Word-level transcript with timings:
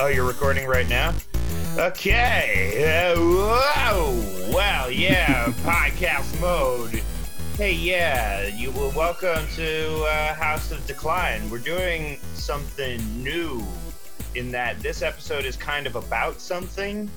Oh, 0.00 0.06
you're 0.06 0.24
recording 0.24 0.68
right 0.68 0.88
now? 0.88 1.12
Okay. 1.76 2.84
Uh, 2.84 3.18
whoa. 3.18 4.54
Well, 4.54 4.92
yeah, 4.92 5.46
podcast 5.64 6.40
mode. 6.40 7.02
Hey, 7.56 7.72
yeah, 7.72 8.46
you 8.46 8.70
were 8.70 8.90
welcome 8.90 9.44
to 9.56 10.04
uh, 10.04 10.34
House 10.34 10.70
of 10.70 10.86
Decline. 10.86 11.50
We're 11.50 11.58
doing 11.58 12.20
something 12.34 13.00
new 13.24 13.66
in 14.36 14.52
that 14.52 14.78
this 14.78 15.02
episode 15.02 15.44
is 15.44 15.56
kind 15.56 15.84
of 15.84 15.96
about 15.96 16.40
something. 16.40 17.10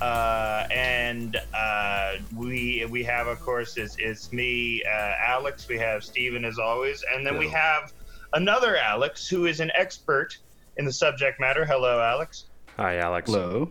Uh, 0.00 0.68
and 0.70 1.36
uh, 1.52 2.12
we 2.36 2.86
we 2.90 3.02
have, 3.02 3.26
of 3.26 3.40
course, 3.40 3.76
it's, 3.76 3.96
it's 3.98 4.32
me, 4.32 4.84
uh, 4.84 5.14
Alex. 5.26 5.66
We 5.66 5.78
have 5.78 6.04
Steven 6.04 6.44
as 6.44 6.60
always, 6.60 7.04
and 7.12 7.26
then 7.26 7.38
we 7.38 7.48
have 7.48 7.92
another 8.34 8.76
Alex 8.76 9.26
who 9.26 9.46
is 9.46 9.58
an 9.58 9.72
expert 9.74 10.38
in 10.80 10.86
the 10.86 10.92
subject 10.92 11.38
matter. 11.38 11.64
Hello, 11.64 12.00
Alex. 12.00 12.46
Hi, 12.78 12.96
Alex. 12.96 13.30
Hello. 13.30 13.70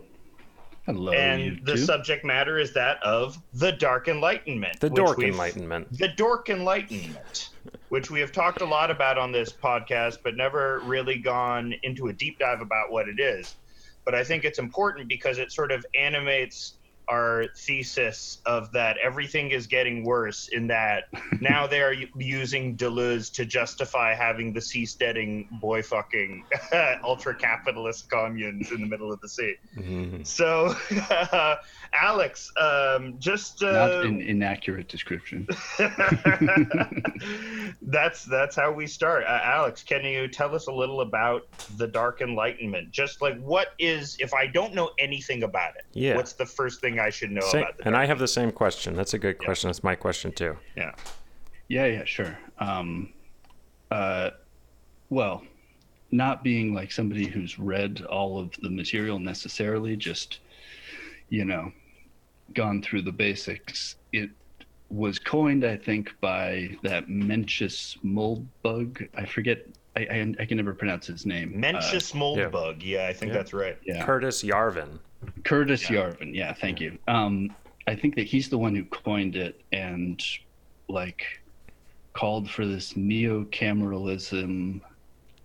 Hello. 0.86 1.12
and 1.12 1.42
you 1.42 1.58
the 1.64 1.74
two. 1.74 1.84
subject 1.84 2.24
matter 2.24 2.58
is 2.58 2.72
that 2.74 3.02
of 3.02 3.36
the 3.52 3.72
Dark 3.72 4.08
Enlightenment. 4.08 4.80
The 4.80 4.88
which 4.88 4.96
Dork 4.96 5.22
Enlightenment. 5.22 5.98
The 5.98 6.08
Dork 6.08 6.48
Enlightenment, 6.48 7.50
which 7.90 8.10
we 8.10 8.20
have 8.20 8.32
talked 8.32 8.60
a 8.60 8.64
lot 8.64 8.90
about 8.90 9.18
on 9.18 9.30
this 9.30 9.52
podcast, 9.52 10.18
but 10.22 10.36
never 10.36 10.80
really 10.84 11.18
gone 11.18 11.74
into 11.82 12.08
a 12.08 12.12
deep 12.12 12.38
dive 12.38 12.60
about 12.60 12.90
what 12.90 13.08
it 13.08 13.20
is. 13.20 13.56
But 14.04 14.14
I 14.14 14.24
think 14.24 14.44
it's 14.44 14.58
important 14.58 15.08
because 15.08 15.38
it 15.38 15.52
sort 15.52 15.70
of 15.70 15.84
animates 15.94 16.74
our 17.10 17.46
thesis 17.56 18.38
of 18.46 18.70
that 18.72 18.96
everything 19.02 19.50
is 19.50 19.66
getting 19.66 20.04
worse 20.04 20.48
in 20.52 20.68
that 20.68 21.04
now 21.40 21.66
they're 21.66 21.94
using 22.16 22.76
Deleuze 22.76 23.32
to 23.32 23.44
justify 23.44 24.14
having 24.14 24.52
the 24.52 24.60
seasteading 24.60 25.48
boy 25.60 25.82
fucking 25.82 26.44
ultra 27.04 27.34
capitalist 27.34 28.08
communes 28.10 28.70
in 28.70 28.80
the 28.80 28.86
middle 28.86 29.12
of 29.12 29.20
the 29.20 29.28
sea. 29.28 29.54
Mhm. 29.76 30.26
So, 30.26 30.74
Alex, 31.92 32.52
um, 32.56 33.16
just 33.18 33.62
uh, 33.62 33.72
Not 33.72 34.04
an 34.06 34.20
inaccurate 34.20 34.88
description. 34.88 35.46
that's 37.82 38.24
that's 38.24 38.56
how 38.56 38.72
we 38.72 38.86
start. 38.86 39.24
Uh, 39.24 39.40
Alex, 39.42 39.82
can 39.82 40.04
you 40.04 40.28
tell 40.28 40.54
us 40.54 40.66
a 40.68 40.72
little 40.72 41.00
about 41.00 41.46
the 41.76 41.86
Dark 41.86 42.20
Enlightenment? 42.20 42.90
Just 42.90 43.20
like 43.22 43.38
what 43.40 43.68
is, 43.78 44.16
if 44.20 44.32
I 44.34 44.46
don't 44.46 44.74
know 44.74 44.90
anything 44.98 45.42
about 45.42 45.76
it, 45.76 45.84
Yeah. 45.92 46.16
what's 46.16 46.34
the 46.34 46.46
first 46.46 46.80
thing 46.80 46.98
I 47.00 47.10
should 47.10 47.30
know 47.32 47.40
Sa- 47.40 47.58
about 47.58 47.78
the 47.78 47.86
and 47.86 47.96
I 47.96 48.06
have 48.06 48.18
the 48.18 48.28
same 48.28 48.52
question. 48.52 48.94
That's 48.94 49.14
a 49.14 49.18
good 49.18 49.38
question. 49.38 49.68
That's 49.68 49.82
my 49.82 49.94
question 49.94 50.32
too. 50.32 50.56
Yeah. 50.76 50.92
Yeah, 51.68 51.86
yeah, 51.86 52.04
sure. 52.04 52.36
Um, 52.58 53.12
uh, 53.90 54.30
well, 55.08 55.42
not 56.12 56.42
being 56.42 56.74
like 56.74 56.90
somebody 56.92 57.26
who's 57.26 57.58
read 57.58 58.02
all 58.08 58.38
of 58.40 58.50
the 58.62 58.70
material 58.70 59.18
necessarily, 59.18 59.96
just 59.96 60.40
you 61.28 61.44
know, 61.44 61.70
gone 62.54 62.82
through 62.82 63.02
the 63.02 63.12
basics. 63.12 63.96
It 64.12 64.30
was 64.88 65.18
coined, 65.18 65.64
I 65.64 65.76
think, 65.76 66.14
by 66.20 66.76
that 66.82 67.08
Mencius 67.08 67.96
Moldbug. 68.04 69.08
I 69.14 69.24
forget. 69.24 69.66
I, 69.96 70.00
I, 70.00 70.34
I 70.38 70.44
can 70.44 70.56
never 70.56 70.72
pronounce 70.72 71.06
his 71.06 71.26
name. 71.26 71.52
Uh, 71.56 71.66
Mencius 71.66 72.12
moldbug. 72.12 72.76
Yeah. 72.80 73.08
I 73.08 73.12
think 73.12 73.30
Yeah. 73.32 73.38
that's 73.38 73.52
right. 73.52 73.76
yeah. 73.84 74.04
Curtis 74.04 74.42
Yarvin. 74.44 75.00
Curtis 75.44 75.82
Yarvin. 75.88 76.32
Yeah, 76.34 76.52
thank 76.52 76.80
you. 76.80 76.96
Um, 77.08 77.54
I 77.88 77.96
think 77.96 78.14
that 78.14 78.26
he's 78.26 78.48
the 78.48 78.56
one 78.56 78.74
who 78.74 78.84
coined 78.84 79.34
it 79.34 79.60
and 79.72 80.22
like 80.88 81.24
called 82.12 82.48
for 82.48 82.64
this 82.66 82.96
neo-cameralism, 82.96 84.80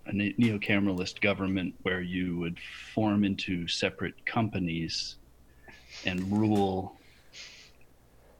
a 0.06 0.12
ne- 0.12 0.34
neo-cameralist 0.38 1.20
government 1.20 1.74
where 1.82 2.00
you 2.00 2.36
would 2.38 2.58
form 2.94 3.24
into 3.24 3.66
separate 3.66 4.24
companies 4.26 5.16
and 6.06 6.30
rule 6.32 6.96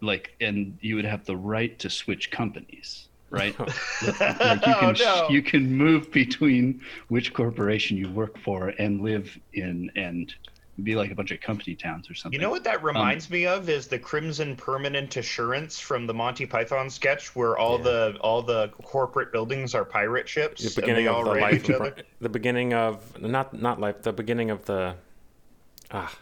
like 0.00 0.34
and 0.40 0.76
you 0.80 0.96
would 0.96 1.04
have 1.04 1.24
the 1.24 1.36
right 1.36 1.78
to 1.78 1.88
switch 1.90 2.30
companies 2.30 3.08
right 3.30 3.58
like 3.60 3.68
you 3.68 4.12
oh 4.74 4.80
can 4.80 4.94
no. 5.00 5.26
you 5.30 5.42
can 5.42 5.74
move 5.76 6.10
between 6.12 6.80
which 7.08 7.32
corporation 7.34 7.96
you 7.96 8.08
work 8.10 8.38
for 8.38 8.68
and 8.78 9.00
live 9.00 9.38
in 9.54 9.90
and 9.96 10.34
be 10.82 10.94
like 10.94 11.10
a 11.10 11.14
bunch 11.14 11.30
of 11.30 11.40
company 11.40 11.74
towns 11.74 12.10
or 12.10 12.14
something. 12.14 12.38
You 12.38 12.44
know 12.44 12.50
what 12.50 12.62
that 12.64 12.80
Um, 12.80 12.84
reminds 12.84 13.30
me 13.30 13.46
of 13.46 13.70
is 13.70 13.86
the 13.88 13.98
Crimson 13.98 14.54
Permanent 14.56 15.16
Assurance 15.16 15.80
from 15.80 16.06
the 16.06 16.12
Monty 16.12 16.44
Python 16.44 16.90
sketch, 16.90 17.34
where 17.34 17.56
all 17.56 17.78
Yeah. 17.78 17.84
the 17.84 18.18
all 18.20 18.42
the 18.42 18.68
corporate 18.82 19.32
buildings 19.32 19.74
are 19.74 19.86
pirate 19.86 20.28
ships. 20.28 20.60
The 20.60 20.66
and 20.68 20.76
beginning 20.76 21.04
they 21.06 21.08
of 21.08 21.16
all 21.16 21.24
the 21.24 21.40
life. 21.40 21.64
each 21.64 21.70
other. 21.70 21.96
The 22.20 22.28
beginning 22.28 22.74
of 22.74 23.18
not 23.22 23.54
not 23.58 23.80
life. 23.80 24.02
The 24.02 24.12
beginning 24.12 24.50
of 24.50 24.66
the. 24.66 24.96
Ah, 25.92 26.14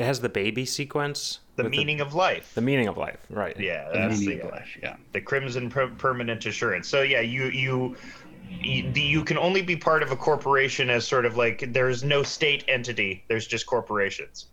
it 0.00 0.06
has 0.06 0.20
the 0.20 0.30
baby 0.30 0.64
sequence. 0.64 1.40
The 1.56 1.64
with 1.64 1.72
meaning 1.72 2.00
of 2.00 2.14
life. 2.14 2.54
The, 2.54 2.62
meaning 2.62 2.88
of 2.88 2.96
life. 2.96 3.18
Right. 3.28 3.54
yeah, 3.60 3.86
the 3.92 3.98
that's 3.98 4.18
meaning 4.18 4.38
the, 4.38 4.44
of 4.46 4.52
life? 4.52 4.78
Yeah. 4.82 4.96
the 5.12 5.20
Crimson 5.20 5.68
per- 5.68 5.88
Permanent 5.88 6.46
Assurance. 6.46 6.88
So 6.88 7.02
yeah, 7.02 7.20
you 7.20 7.44
you. 7.46 7.96
You, 8.60 8.90
you 8.96 9.22
can 9.22 9.38
only 9.38 9.62
be 9.62 9.76
part 9.76 10.02
of 10.02 10.10
a 10.10 10.16
corporation 10.16 10.90
as 10.90 11.06
sort 11.06 11.24
of 11.24 11.36
like 11.36 11.72
there's 11.72 12.02
no 12.02 12.24
state 12.24 12.64
entity. 12.66 13.22
There's 13.28 13.46
just 13.46 13.64
corporations. 13.64 14.46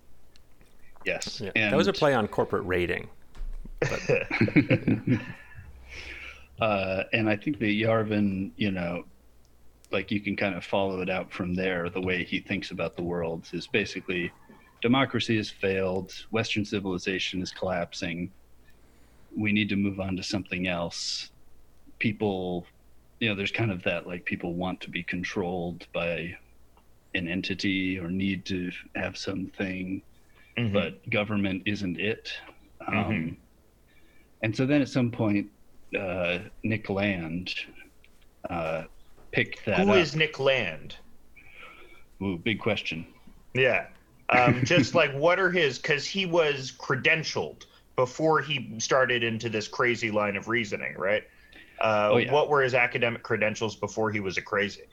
Yes. 1.04 1.42
Yeah. 1.42 1.50
And, 1.56 1.74
That 1.74 1.78
was 1.78 1.88
a 1.88 1.94
play 1.94 2.14
on 2.14 2.28
corporate 2.28 2.64
rating. 2.68 3.10
uh, 6.62 7.04
and 7.12 7.28
I 7.28 7.36
think 7.38 7.58
that 7.58 7.66
Yarvin, 7.66 8.52
you 8.56 8.70
know, 8.70 9.06
like 9.92 10.12
you 10.12 10.20
can 10.20 10.36
kind 10.36 10.54
of 10.54 10.64
follow 10.64 11.02
it 11.02 11.10
out 11.10 11.32
from 11.32 11.56
there. 11.56 11.90
The 11.90 12.02
way 12.02 12.24
he 12.24 12.40
thinks 12.40 12.70
about 12.70 12.98
the 12.98 13.04
world 13.04 13.48
is 13.52 13.66
basically 13.66 14.32
democracy 14.82 15.38
has 15.38 15.50
failed, 15.50 16.12
Western 16.32 16.66
civilization 16.66 17.42
is 17.42 17.52
collapsing. 17.52 18.32
We 19.36 19.52
need 19.52 19.70
to 19.70 19.76
move 19.76 20.00
on 20.00 20.16
to 20.18 20.24
something 20.24 20.68
else. 20.68 21.30
People, 22.00 22.66
you 23.20 23.30
know, 23.30 23.36
there's 23.36 23.52
kind 23.52 23.72
of 23.72 23.84
that 23.84 24.08
like 24.08 24.26
people 24.26 24.54
want 24.56 24.82
to 24.82 24.90
be 24.90 25.04
controlled 25.04 25.88
by 25.94 26.36
an 27.16 27.28
entity 27.28 27.98
or 28.00 28.10
need 28.10 28.46
to 28.46 28.72
have 28.96 29.18
something 29.18 30.02
Mhm. 30.58 30.74
but 30.74 31.08
government 31.12 31.62
isn't 31.68 32.00
it. 32.00 32.34
Um, 32.88 32.94
Mhm. 32.96 33.38
And 34.42 34.56
so 34.56 34.66
then 34.66 34.82
at 34.82 34.90
some 34.90 35.12
point, 35.12 35.52
uh, 35.98 36.40
Nick 36.64 36.90
Land 36.90 37.54
uh, 38.50 38.86
picked 39.32 39.66
that 39.66 39.80
who 39.86 39.92
up. 39.92 39.98
is 39.98 40.16
Nick 40.16 40.40
Land? 40.40 40.96
Ooh, 42.24 42.38
big 42.38 42.60
question. 42.60 43.06
Yeah. 43.54 43.88
Um, 44.30 44.62
just 44.66 44.96
like 44.96 45.14
what 45.14 45.40
are 45.40 45.52
his 45.52 45.78
because 45.78 46.06
he 46.06 46.26
was 46.26 46.72
credentialed 46.72 47.66
before 47.96 48.42
he 48.42 48.80
started 48.80 49.24
into 49.24 49.50
this 49.50 49.68
crazy 49.68 50.12
line 50.12 50.36
of 50.36 50.48
reasoning, 50.48 50.96
right? 50.98 51.24
Uh, 51.80 52.10
Oh, 52.12 52.18
yeah. 52.18 52.32
What 52.32 52.50
were 52.50 52.62
his 52.62 52.74
academic 52.74 53.24
credentials 53.24 53.76
before 53.76 54.12
he 54.12 54.20
was 54.20 54.38
a 54.38 54.42
crazy? 54.42 54.84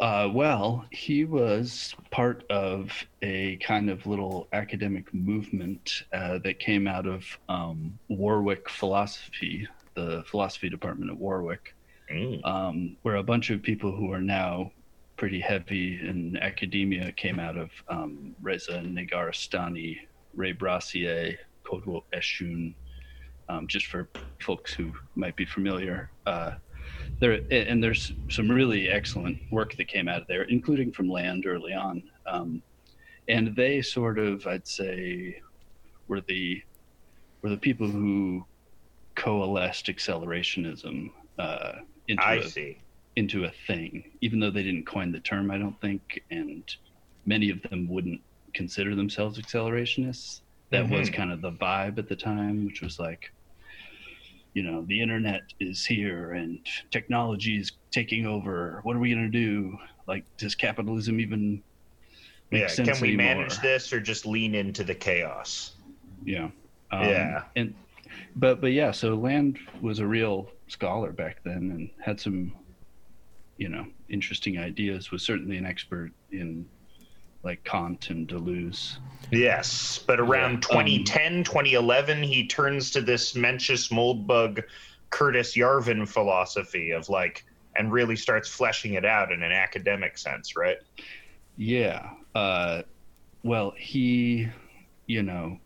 Uh, 0.00 0.28
well, 0.32 0.86
he 0.92 1.24
was 1.24 1.94
part 2.10 2.44
of 2.50 2.92
a 3.22 3.56
kind 3.56 3.90
of 3.90 4.06
little 4.06 4.46
academic 4.52 5.12
movement 5.12 6.04
uh, 6.12 6.38
that 6.38 6.60
came 6.60 6.86
out 6.86 7.06
of 7.06 7.24
um, 7.48 7.98
Warwick 8.08 8.68
philosophy, 8.68 9.66
the 9.94 10.22
philosophy 10.26 10.68
department 10.68 11.10
at 11.10 11.16
Warwick. 11.16 11.74
Mm. 12.10 12.42
um, 12.46 12.96
where 13.02 13.16
a 13.16 13.22
bunch 13.22 13.50
of 13.50 13.60
people 13.60 13.94
who 13.94 14.10
are 14.14 14.20
now 14.22 14.72
pretty 15.18 15.40
heavy 15.40 16.00
in 16.00 16.38
academia 16.40 17.12
came 17.12 17.38
out 17.38 17.58
of 17.58 17.70
um, 17.88 18.34
Reza 18.40 18.78
Negarestani, 18.78 19.98
Ray 20.34 20.54
Brassier, 20.54 21.36
Kodwo 21.66 22.04
Eshun, 22.14 22.72
um, 23.48 23.66
just 23.66 23.86
for 23.86 24.08
folks 24.40 24.72
who 24.72 24.92
might 25.16 25.36
be 25.36 25.44
familiar. 25.44 26.10
Uh, 26.24 26.52
there 27.20 27.40
and 27.50 27.82
there's 27.82 28.12
some 28.30 28.48
really 28.48 28.88
excellent 28.88 29.38
work 29.50 29.76
that 29.76 29.88
came 29.88 30.08
out 30.08 30.22
of 30.22 30.28
there, 30.28 30.44
including 30.44 30.92
from 30.92 31.08
Land 31.08 31.44
early 31.46 31.74
on. 31.74 32.02
Um, 32.26 32.62
and 33.28 33.54
they 33.56 33.82
sort 33.82 34.18
of, 34.18 34.46
I'd 34.46 34.66
say, 34.66 35.40
were 36.06 36.22
the 36.22 36.62
were 37.42 37.50
the 37.50 37.56
people 37.56 37.88
who 37.88 38.44
coalesced 39.16 39.86
accelerationism 39.86 41.10
uh, 41.38 41.72
into 42.06 42.22
I 42.24 42.34
a, 42.36 42.48
see. 42.48 42.78
Into 43.18 43.44
a 43.46 43.52
thing, 43.66 44.04
even 44.20 44.38
though 44.38 44.50
they 44.50 44.62
didn't 44.62 44.86
coin 44.86 45.10
the 45.10 45.18
term, 45.18 45.50
I 45.50 45.58
don't 45.58 45.78
think, 45.80 46.02
and 46.30 46.62
many 47.26 47.50
of 47.50 47.60
them 47.62 47.88
wouldn't 47.88 48.20
consider 48.54 48.94
themselves 48.94 49.40
accelerationists. 49.40 50.42
That 50.70 50.88
was 50.88 51.10
Mhm. 51.10 51.14
kind 51.14 51.32
of 51.32 51.40
the 51.42 51.50
vibe 51.50 51.98
at 51.98 52.08
the 52.08 52.14
time, 52.14 52.64
which 52.64 52.80
was 52.80 53.00
like, 53.00 53.28
you 54.54 54.62
know, 54.62 54.84
the 54.86 55.00
internet 55.00 55.42
is 55.58 55.84
here 55.84 56.32
and 56.34 56.64
technology 56.92 57.56
is 57.58 57.72
taking 57.90 58.24
over. 58.24 58.80
What 58.84 58.94
are 58.94 59.00
we 59.00 59.10
going 59.12 59.30
to 59.32 59.38
do? 59.46 59.76
Like, 60.06 60.24
does 60.38 60.54
capitalism 60.54 61.18
even 61.18 61.64
make 62.52 62.62
Yeah. 62.62 62.66
sense 62.68 62.88
Can 62.88 63.00
we 63.02 63.14
anymore? 63.14 63.34
manage 63.34 63.58
this 63.58 63.92
or 63.92 64.00
just 64.00 64.26
lean 64.26 64.54
into 64.54 64.84
the 64.84 64.94
chaos? 64.94 65.76
Yeah. 66.24 66.50
Um, 66.92 67.04
Yeah. 67.08 67.44
And 67.56 67.74
but 68.36 68.60
but 68.60 68.72
yeah, 68.72 68.92
so 68.92 69.14
Land 69.16 69.58
was 69.80 69.98
a 69.98 70.06
real 70.06 70.50
scholar 70.68 71.12
back 71.12 71.42
then 71.44 71.62
and 71.74 71.90
had 72.00 72.20
some 72.20 72.52
you 73.58 73.68
know 73.68 73.86
interesting 74.08 74.58
ideas. 74.58 75.10
Was 75.10 75.22
certainly 75.22 75.58
an 75.58 75.66
expert 75.66 76.12
in 76.32 76.66
like 77.42 77.62
Kant 77.64 78.10
and 78.10 78.26
Deleuze. 78.26 78.96
Yes, 79.30 80.00
but 80.06 80.18
around 80.18 80.54
Um, 80.54 80.60
2010, 80.60 81.44
2011, 81.44 82.22
he 82.22 82.46
turns 82.46 82.90
to 82.92 83.00
this 83.00 83.34
Mencius 83.34 83.90
Moldbug, 83.90 84.64
Curtis 85.10 85.56
Yarvin 85.56 86.08
philosophy 86.08 86.90
of 86.90 87.08
like, 87.08 87.44
and 87.76 87.92
really 87.92 88.16
starts 88.16 88.48
fleshing 88.48 88.94
it 88.94 89.04
out 89.04 89.30
in 89.30 89.42
an 89.42 89.52
academic 89.52 90.18
sense, 90.18 90.56
right? 90.56 90.78
Yeah. 91.56 92.10
Uh, 92.34 92.82
well, 93.44 93.72
he, 93.76 94.48
you 95.06 95.22
know, 95.22 95.58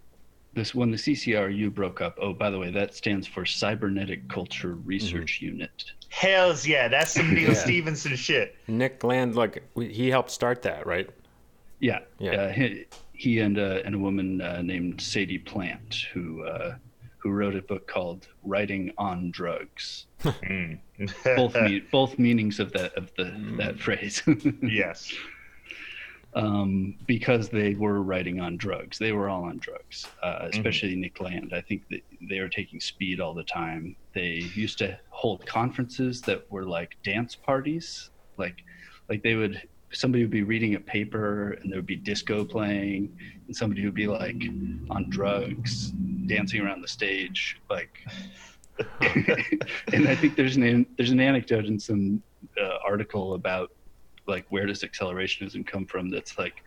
this 0.55 0.75
when 0.75 0.91
the 0.91 0.97
CCRU 0.97 1.73
broke 1.73 2.01
up. 2.01 2.19
Oh, 2.21 2.33
by 2.33 2.51
the 2.51 2.59
way, 2.59 2.71
that 2.71 2.95
stands 2.95 3.27
for 3.27 3.45
Cybernetic 3.47 4.29
Culture 4.29 4.75
Research 4.75 5.41
Unit. 5.41 5.85
Hells 6.09 6.67
yeah, 6.67 6.89
that's 6.89 7.13
some 7.13 7.33
Neil 7.33 7.49
Yeah. 7.49 7.55
Stevenson 7.55 8.17
shit. 8.17 8.57
Nick 8.69 9.03
Land, 9.03 9.35
like 9.35 9.63
he 9.77 10.11
helped 10.11 10.31
start 10.31 10.63
that, 10.63 10.87
right? 10.87 11.09
Yeah. 11.81 12.01
Yeah. 12.19 12.33
Uh, 12.33 12.53
he, 12.53 12.85
he 13.15 13.39
and 13.41 13.59
uh, 13.59 13.81
and 13.85 13.95
a 13.95 13.99
woman 13.99 14.41
uh, 14.43 14.61
named 14.63 15.01
Sadie 15.01 15.39
Plant 15.39 16.07
who 16.13 16.45
uh, 16.45 16.75
who 17.17 17.31
wrote 17.31 17.57
a 17.57 17.63
book 17.63 17.87
called 17.87 18.29
Writing 18.45 18.93
on 18.99 19.31
Drugs. 19.31 20.07
Mm. 20.23 20.79
Both 21.37 21.55
me- 21.63 21.83
both 21.91 22.19
meanings 22.19 22.61
of 22.61 22.73
that 22.73 22.95
of 22.95 23.11
the 23.17 23.33
that 23.59 23.79
phrase. 23.81 24.23
yes. 24.63 25.13
Um, 26.35 26.95
because 27.07 27.49
they 27.49 27.75
were 27.75 28.03
writing 28.03 28.41
on 28.41 28.57
drugs. 28.57 28.99
They 28.99 29.13
were 29.13 29.29
all 29.29 29.45
on 29.45 29.59
drugs, 29.59 30.07
uh, 30.23 30.49
especially 30.53 30.97
Nick 30.97 31.21
Land. 31.21 31.53
I 31.55 31.61
think 31.61 31.89
that 31.91 32.01
they 32.29 32.41
were 32.41 32.49
taking 32.49 32.81
speed 32.81 33.21
all 33.21 33.35
the 33.35 33.45
time. 33.45 33.97
They 34.15 34.51
used 34.55 34.79
to 34.79 34.99
hold 35.11 35.45
conferences 35.47 36.21
that 36.23 36.51
were 36.51 36.65
like 36.65 36.97
dance 37.03 37.35
parties, 37.35 38.11
like 38.39 38.65
like 39.09 39.23
they 39.23 39.35
would 39.35 39.61
somebody 39.93 40.25
would 40.25 40.31
be 40.31 40.43
reading 40.43 40.75
a 40.75 40.81
paper 40.81 41.59
and 41.61 41.71
there 41.71 41.79
would 41.79 41.87
be 41.87 41.97
disco 41.97 42.45
playing 42.45 43.15
and 43.47 43.55
somebody 43.55 43.85
would 43.85 43.95
be 43.95 44.07
like 44.07 44.43
on 44.91 45.05
drugs 45.11 45.91
dancing 46.27 46.63
around 46.63 46.81
the 46.81 46.89
stage 46.89 47.61
like 47.69 47.91
and 49.93 50.09
i 50.09 50.15
think 50.15 50.35
there's 50.35 50.57
an 50.57 50.87
there's 50.97 51.11
an 51.11 51.21
anecdote 51.21 51.67
in 51.67 51.79
some 51.79 52.23
uh, 52.59 52.79
article 52.87 53.35
about 53.35 53.71
like 54.27 54.47
where 54.51 54.67
does 54.67 54.83
accelerationism 54.83 55.67
come 55.67 55.87
from 55.87 56.11
that's 56.11 56.39
like 56.39 56.63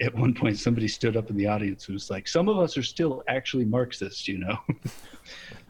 at 0.00 0.14
one 0.14 0.34
point 0.34 0.58
somebody 0.58 0.86
stood 0.88 1.16
up 1.16 1.30
in 1.30 1.36
the 1.36 1.46
audience 1.46 1.88
and 1.88 1.94
was 1.94 2.10
like 2.10 2.28
some 2.28 2.48
of 2.48 2.58
us 2.58 2.76
are 2.76 2.82
still 2.82 3.22
actually 3.28 3.64
marxists 3.64 4.28
you 4.28 4.38
know 4.38 4.58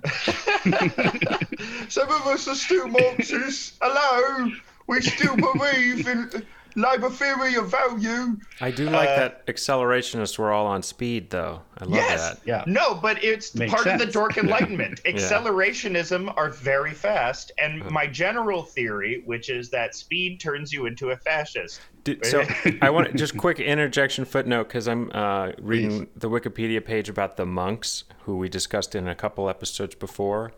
Some 1.89 2.09
of 2.09 2.27
us 2.27 2.49
are 2.49 2.55
still 2.55 2.89
Marxists. 2.89 3.79
Hello, 3.81 4.51
we 4.87 5.01
still 5.01 5.37
believe 5.37 6.07
in 6.07 6.31
Labour 6.77 7.09
theory 7.11 7.55
of 7.57 7.71
value. 7.71 8.37
I 8.61 8.71
do 8.71 8.89
like 8.91 9.09
Uh, 9.09 9.17
that 9.17 9.47
accelerationists 9.47 10.39
were 10.39 10.53
all 10.53 10.67
on 10.67 10.83
speed, 10.83 11.31
though. 11.31 11.63
I 11.79 11.85
love 11.85 11.95
yes. 11.95 12.21
that. 12.35 12.41
Yeah. 12.45 12.65
No, 12.67 12.95
but 12.95 13.25
it's 13.25 13.55
Makes 13.55 13.73
part 13.73 13.87
of 13.87 13.95
the 13.95 14.05
sense. 14.05 14.13
dork 14.13 14.37
enlightenment. 14.45 15.03
Accelerationism 15.05 16.33
are 16.37 16.51
very 16.51 16.93
fast, 16.93 17.53
and 17.61 17.83
Uh. 17.83 17.91
my 17.91 18.07
general 18.07 18.63
theory, 18.63 19.23
which 19.25 19.49
is 19.49 19.71
that 19.71 19.95
speed 19.95 20.39
turns 20.39 20.73
you 20.73 20.87
into 20.87 21.11
a 21.11 21.17
fascist. 21.17 21.81
Did, 22.05 22.25
so 22.27 22.45
I 22.83 22.91
want 22.91 23.11
to 23.11 23.17
just 23.17 23.37
quick 23.37 23.59
interjection 23.59 24.25
footnote 24.25 24.65
because 24.65 24.87
I'm 24.87 25.11
uh, 25.15 25.53
reading 25.61 26.09
the 26.15 26.29
Wikipedia 26.29 26.85
page 26.85 27.09
about 27.09 27.37
the 27.37 27.47
monks 27.47 28.05
who 28.25 28.37
we 28.37 28.49
discussed 28.49 28.95
in 28.95 29.09
a 29.09 29.15
couple 29.15 29.49
episodes 29.49 29.95
before, 29.95 30.53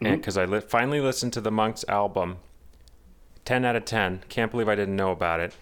and 0.00 0.20
because 0.20 0.36
I 0.36 0.44
li- 0.44 0.60
finally 0.60 1.00
listened 1.00 1.32
to 1.34 1.40
the 1.40 1.50
monks 1.52 1.84
album. 1.88 2.38
Ten 3.46 3.64
out 3.64 3.76
of 3.76 3.86
ten. 3.86 4.22
Can't 4.28 4.50
believe 4.50 4.68
I 4.68 4.74
didn't 4.74 4.96
know 4.96 5.12
about 5.12 5.40
it. 5.40 5.54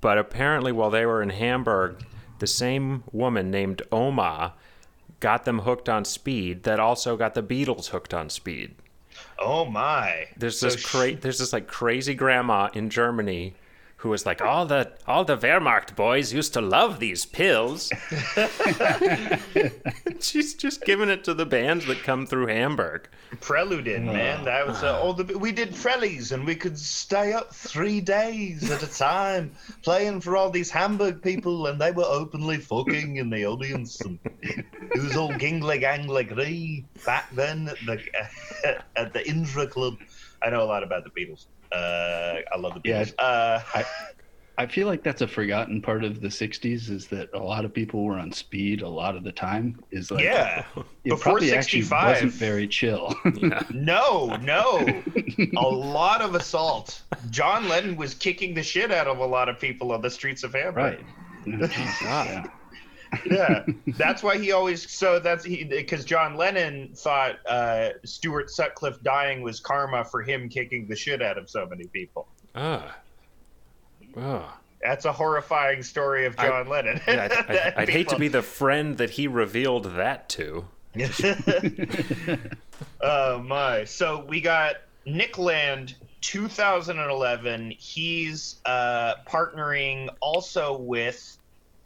But 0.00 0.18
apparently, 0.18 0.72
while 0.72 0.90
they 0.90 1.06
were 1.06 1.22
in 1.22 1.30
Hamburg, 1.30 2.04
the 2.40 2.46
same 2.48 3.04
woman 3.12 3.50
named 3.50 3.82
Oma 3.92 4.54
got 5.20 5.44
them 5.44 5.60
hooked 5.60 5.88
on 5.88 6.04
speed. 6.04 6.64
That 6.64 6.80
also 6.80 7.16
got 7.16 7.34
the 7.34 7.42
Beatles 7.42 7.88
hooked 7.88 8.12
on 8.12 8.28
speed. 8.30 8.74
Oh 9.38 9.64
my! 9.64 10.26
There's 10.36 10.58
So 10.58 10.70
this 10.70 10.84
cra- 10.84 11.16
there's 11.16 11.38
this 11.38 11.52
like 11.52 11.66
crazy 11.68 12.14
grandma 12.14 12.68
in 12.74 12.90
Germany 12.90 13.54
who 13.96 14.10
was 14.10 14.26
like 14.26 14.42
all 14.42 14.66
the 14.66 14.92
all 15.06 15.24
the 15.24 15.36
Wehrmacht 15.36 15.96
boys 15.96 16.32
used 16.32 16.52
to 16.52 16.60
love 16.60 17.00
these 17.00 17.24
pills. 17.24 17.90
She's 20.20 20.54
just 20.54 20.84
giving 20.84 21.08
it 21.08 21.24
to 21.24 21.34
the 21.34 21.46
bands 21.46 21.86
that 21.86 22.02
come 22.02 22.26
through 22.26 22.48
Hamburg. 22.48 23.08
Preludin, 23.36 24.04
man. 24.04 24.44
That 24.44 24.66
was 24.66 24.82
uh, 24.82 25.00
all 25.00 25.14
the 25.14 25.38
we 25.38 25.50
did 25.50 25.70
Prellies, 25.72 26.32
and 26.32 26.44
we 26.44 26.54
could 26.54 26.78
stay 26.78 27.32
up 27.32 27.54
three 27.54 28.00
days 28.00 28.70
at 28.70 28.82
a 28.82 28.86
time 28.86 29.52
playing 29.82 30.20
for 30.20 30.36
all 30.36 30.50
these 30.50 30.70
Hamburg 30.70 31.22
people, 31.22 31.66
and 31.66 31.80
they 31.80 31.90
were 31.90 32.04
openly 32.04 32.58
fucking 32.58 33.16
in 33.16 33.30
the 33.30 33.46
audience. 33.46 34.00
And 34.02 34.18
it 34.42 35.02
was 35.02 35.16
all 35.16 35.32
gingly 35.32 35.80
gangly 35.80 36.84
back 37.04 37.30
then 37.34 37.68
at 37.68 37.78
the 37.86 38.82
at 38.96 39.12
the 39.12 39.26
Indra 39.28 39.66
Club. 39.66 39.96
I 40.42 40.50
know 40.50 40.62
a 40.62 40.64
lot 40.64 40.82
about 40.82 41.04
the 41.04 41.10
Beatles. 41.10 41.46
Uh, 41.76 42.40
I 42.52 42.58
love 42.58 42.74
the 42.74 42.80
Yeah. 42.88 43.04
Beatles. 43.04 43.14
Uh, 43.18 43.82
I 44.58 44.64
feel 44.64 44.86
like 44.86 45.02
that's 45.02 45.20
a 45.20 45.28
forgotten 45.28 45.82
part 45.82 46.02
of 46.02 46.22
the 46.22 46.28
'60s 46.28 46.88
is 46.88 47.08
that 47.08 47.28
a 47.34 47.38
lot 47.38 47.66
of 47.66 47.74
people 47.74 48.04
were 48.04 48.18
on 48.18 48.32
speed 48.32 48.80
a 48.80 48.88
lot 48.88 49.14
of 49.14 49.22
the 49.22 49.32
time. 49.32 49.78
Is 49.90 50.10
like 50.10 50.24
yeah. 50.24 50.64
it 50.76 50.86
Before 51.04 51.18
probably 51.18 51.52
actually 51.52 51.82
65. 51.82 52.08
wasn't 52.08 52.32
very 52.32 52.66
chill. 52.66 53.14
No, 53.70 54.34
no. 54.36 55.02
a 55.56 55.60
lot 55.68 56.22
of 56.22 56.34
assault. 56.34 57.02
John 57.30 57.68
Lennon 57.68 57.96
was 57.96 58.14
kicking 58.14 58.54
the 58.54 58.62
shit 58.62 58.90
out 58.90 59.06
of 59.06 59.18
a 59.18 59.26
lot 59.26 59.50
of 59.50 59.60
people 59.60 59.92
on 59.92 60.00
the 60.00 60.10
streets 60.10 60.42
of 60.42 60.54
Hamburg. 60.54 61.04
right. 61.46 61.70
God. 62.02 62.50
Yeah 63.30 63.64
that's 63.96 64.22
why 64.22 64.36
he 64.38 64.52
always 64.52 64.90
so 64.90 65.18
that's 65.18 65.44
he 65.44 65.64
because 65.64 66.04
john 66.04 66.36
lennon 66.36 66.90
thought 66.94 67.36
uh 67.46 67.90
stuart 68.04 68.50
sutcliffe 68.50 69.00
dying 69.02 69.42
was 69.42 69.60
karma 69.60 70.04
for 70.04 70.22
him 70.22 70.48
kicking 70.48 70.86
the 70.88 70.96
shit 70.96 71.22
out 71.22 71.38
of 71.38 71.48
so 71.48 71.66
many 71.66 71.84
people 71.88 72.26
Ugh. 72.54 72.82
Ugh. 74.16 74.44
that's 74.82 75.04
a 75.04 75.12
horrifying 75.12 75.82
story 75.82 76.26
of 76.26 76.34
I- 76.38 76.48
john 76.48 76.68
lennon 76.68 77.00
Yeah, 77.06 77.28
I, 77.48 77.52
I, 77.52 77.72
I'd 77.82 77.88
hate 77.88 78.08
to 78.08 78.18
be 78.18 78.28
the 78.28 78.42
friend 78.42 78.96
that 78.98 79.10
he 79.10 79.26
revealed 79.28 79.84
that 79.96 80.28
to. 80.30 80.66
oh 83.02 83.38
my 83.42 83.84
so 83.84 84.24
we 84.28 84.40
got 84.40 84.76
nick 85.04 85.36
land 85.38 85.94
2011 86.22 87.70
he's 87.78 88.56
uh 88.64 89.14
partnering 89.28 90.08
also 90.20 90.76
with 90.78 91.36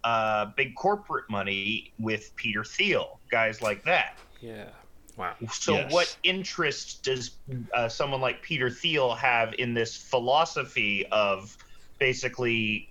uh 0.04 0.47
big 0.57 0.75
corporate 0.76 1.25
money 1.30 1.92
with 1.99 2.30
peter 2.37 2.64
thiel 2.64 3.21
guys 3.30 3.61
like 3.62 3.83
that 3.85 4.11
Yeah. 4.40 4.71
Wow. 5.16 5.37
So, 5.50 5.75
Yes. 5.75 5.92
what 5.92 6.16
interest 6.23 7.04
does 7.04 7.38
uh, 7.75 7.88
someone 7.88 8.21
like 8.21 8.42
Peter 8.42 8.71
Thiel 8.71 9.14
have 9.14 9.54
in 9.59 9.75
this 9.75 9.97
philosophy 9.97 11.07
of 11.12 11.57
basically 11.99 12.88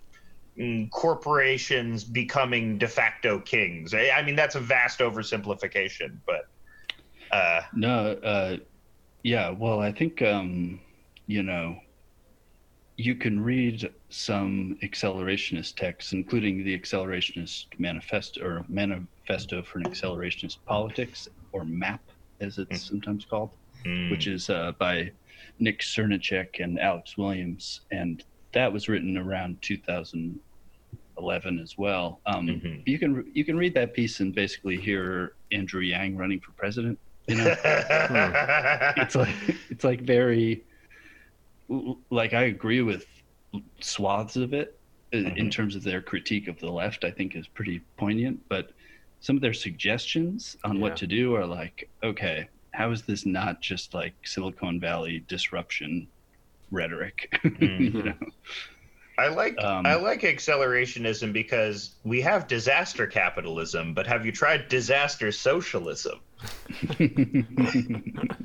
mm, 0.59 0.89
corporations 0.91 2.03
becoming 2.03 2.77
de 2.77 2.87
facto 2.87 3.39
kings? 3.39 3.93
I 3.93 4.09
I 4.11 4.23
mean, 4.23 4.35
that's 4.35 4.55
a 4.55 4.59
vast 4.59 4.99
oversimplification, 4.99 6.21
but 6.27 6.41
uh, 7.31 7.61
No, 7.73 8.13
uh, 8.13 8.57
yeah. 9.23 9.49
Well, 9.51 9.79
I 9.79 9.91
think 9.91 10.21
um, 10.21 10.81
you 11.27 11.43
know 11.43 11.77
you 12.97 13.15
can 13.15 13.39
read 13.39 13.89
some 14.09 14.77
accelerationist 14.83 15.75
texts, 15.75 16.13
including 16.13 16.63
the 16.63 16.77
Accelerationist 16.77 17.65
Manifesto 17.77 18.43
or 18.43 18.65
Manifesto 18.67 19.61
for 19.63 19.77
an 19.79 19.85
Accelerationist 19.85 20.57
Politics, 20.65 21.27
or 21.51 21.63
MAP, 21.63 22.01
as 22.41 22.57
it's 22.57 22.87
sometimes 22.87 23.25
called, 23.25 23.51
mm, 23.85 24.09
which 24.11 24.27
is 24.27 24.49
uh, 24.49 24.71
by 24.79 25.11
Nick 25.59 25.81
Srnicek 25.81 26.59
and 26.59 26.79
Alex 26.79 27.17
Williams, 27.17 27.81
and 27.91 28.23
that 28.53 28.71
was 28.73 28.89
written 28.89 29.15
around 29.17 29.61
2011 29.61 31.59
as 31.59 31.75
well. 31.77 32.19
Um, 32.25 32.47
Mhm. 32.47 32.83
You 32.85 32.97
can 32.97 33.31
you 33.33 33.45
can 33.45 33.57
read 33.57 33.75
that 33.75 33.93
piece 33.93 34.19
and 34.21 34.33
basically 34.33 34.77
hear 34.77 35.33
Andrew 35.51 35.81
Yang 35.81 36.17
running 36.17 36.39
for 36.39 36.51
president. 36.53 36.97
You 37.27 37.35
know, 37.35 37.55
it's 38.97 39.15
like 39.15 39.35
it's 39.69 39.83
like 39.83 40.01
very 40.01 40.65
like 42.09 42.33
I 42.33 42.43
agree 42.45 42.81
with 42.81 43.05
swaths 43.79 44.35
of 44.35 44.53
it 44.53 44.79
i- 45.13 45.17
in 45.17 45.47
Mhm. 45.47 45.51
terms 45.51 45.75
of 45.75 45.83
their 45.83 46.01
critique 46.01 46.47
of 46.47 46.59
the 46.59 46.69
left. 46.71 47.03
I 47.03 47.11
think 47.11 47.35
is 47.35 47.47
pretty 47.47 47.79
poignant, 47.97 48.41
but 48.49 48.71
some 49.21 49.35
of 49.35 49.41
their 49.41 49.53
suggestions 49.53 50.55
on 50.63 50.75
Yeah. 50.75 50.81
what 50.81 50.97
to 50.97 51.07
do 51.07 51.35
are 51.35 51.45
like, 51.45 51.89
okay, 52.03 52.47
how 52.71 52.91
is 52.91 53.01
this 53.03 53.25
not 53.25 53.61
just 53.61 53.93
like 53.93 54.13
Silicon 54.23 54.79
Valley 54.79 55.23
disruption 55.27 56.07
rhetoric? 56.71 57.37
you 57.59 57.89
know? 58.03 58.15
I 59.17 59.27
like 59.27 59.57
Um, 59.59 59.85
I 59.85 59.95
like 59.95 60.21
accelerationism 60.21 61.33
because 61.33 61.95
we 62.05 62.21
have 62.21 62.47
disaster 62.47 63.05
capitalism, 63.05 63.93
but 63.93 64.07
have 64.07 64.25
you 64.25 64.31
tried 64.31 64.69
disaster 64.69 65.31
socialism? 65.33 66.19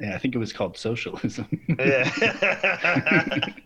Yeah, 0.00 0.14
I 0.14 0.18
think 0.18 0.34
it 0.34 0.38
was 0.38 0.52
called 0.52 0.76
socialism. 0.76 1.46
yeah. 1.78 2.10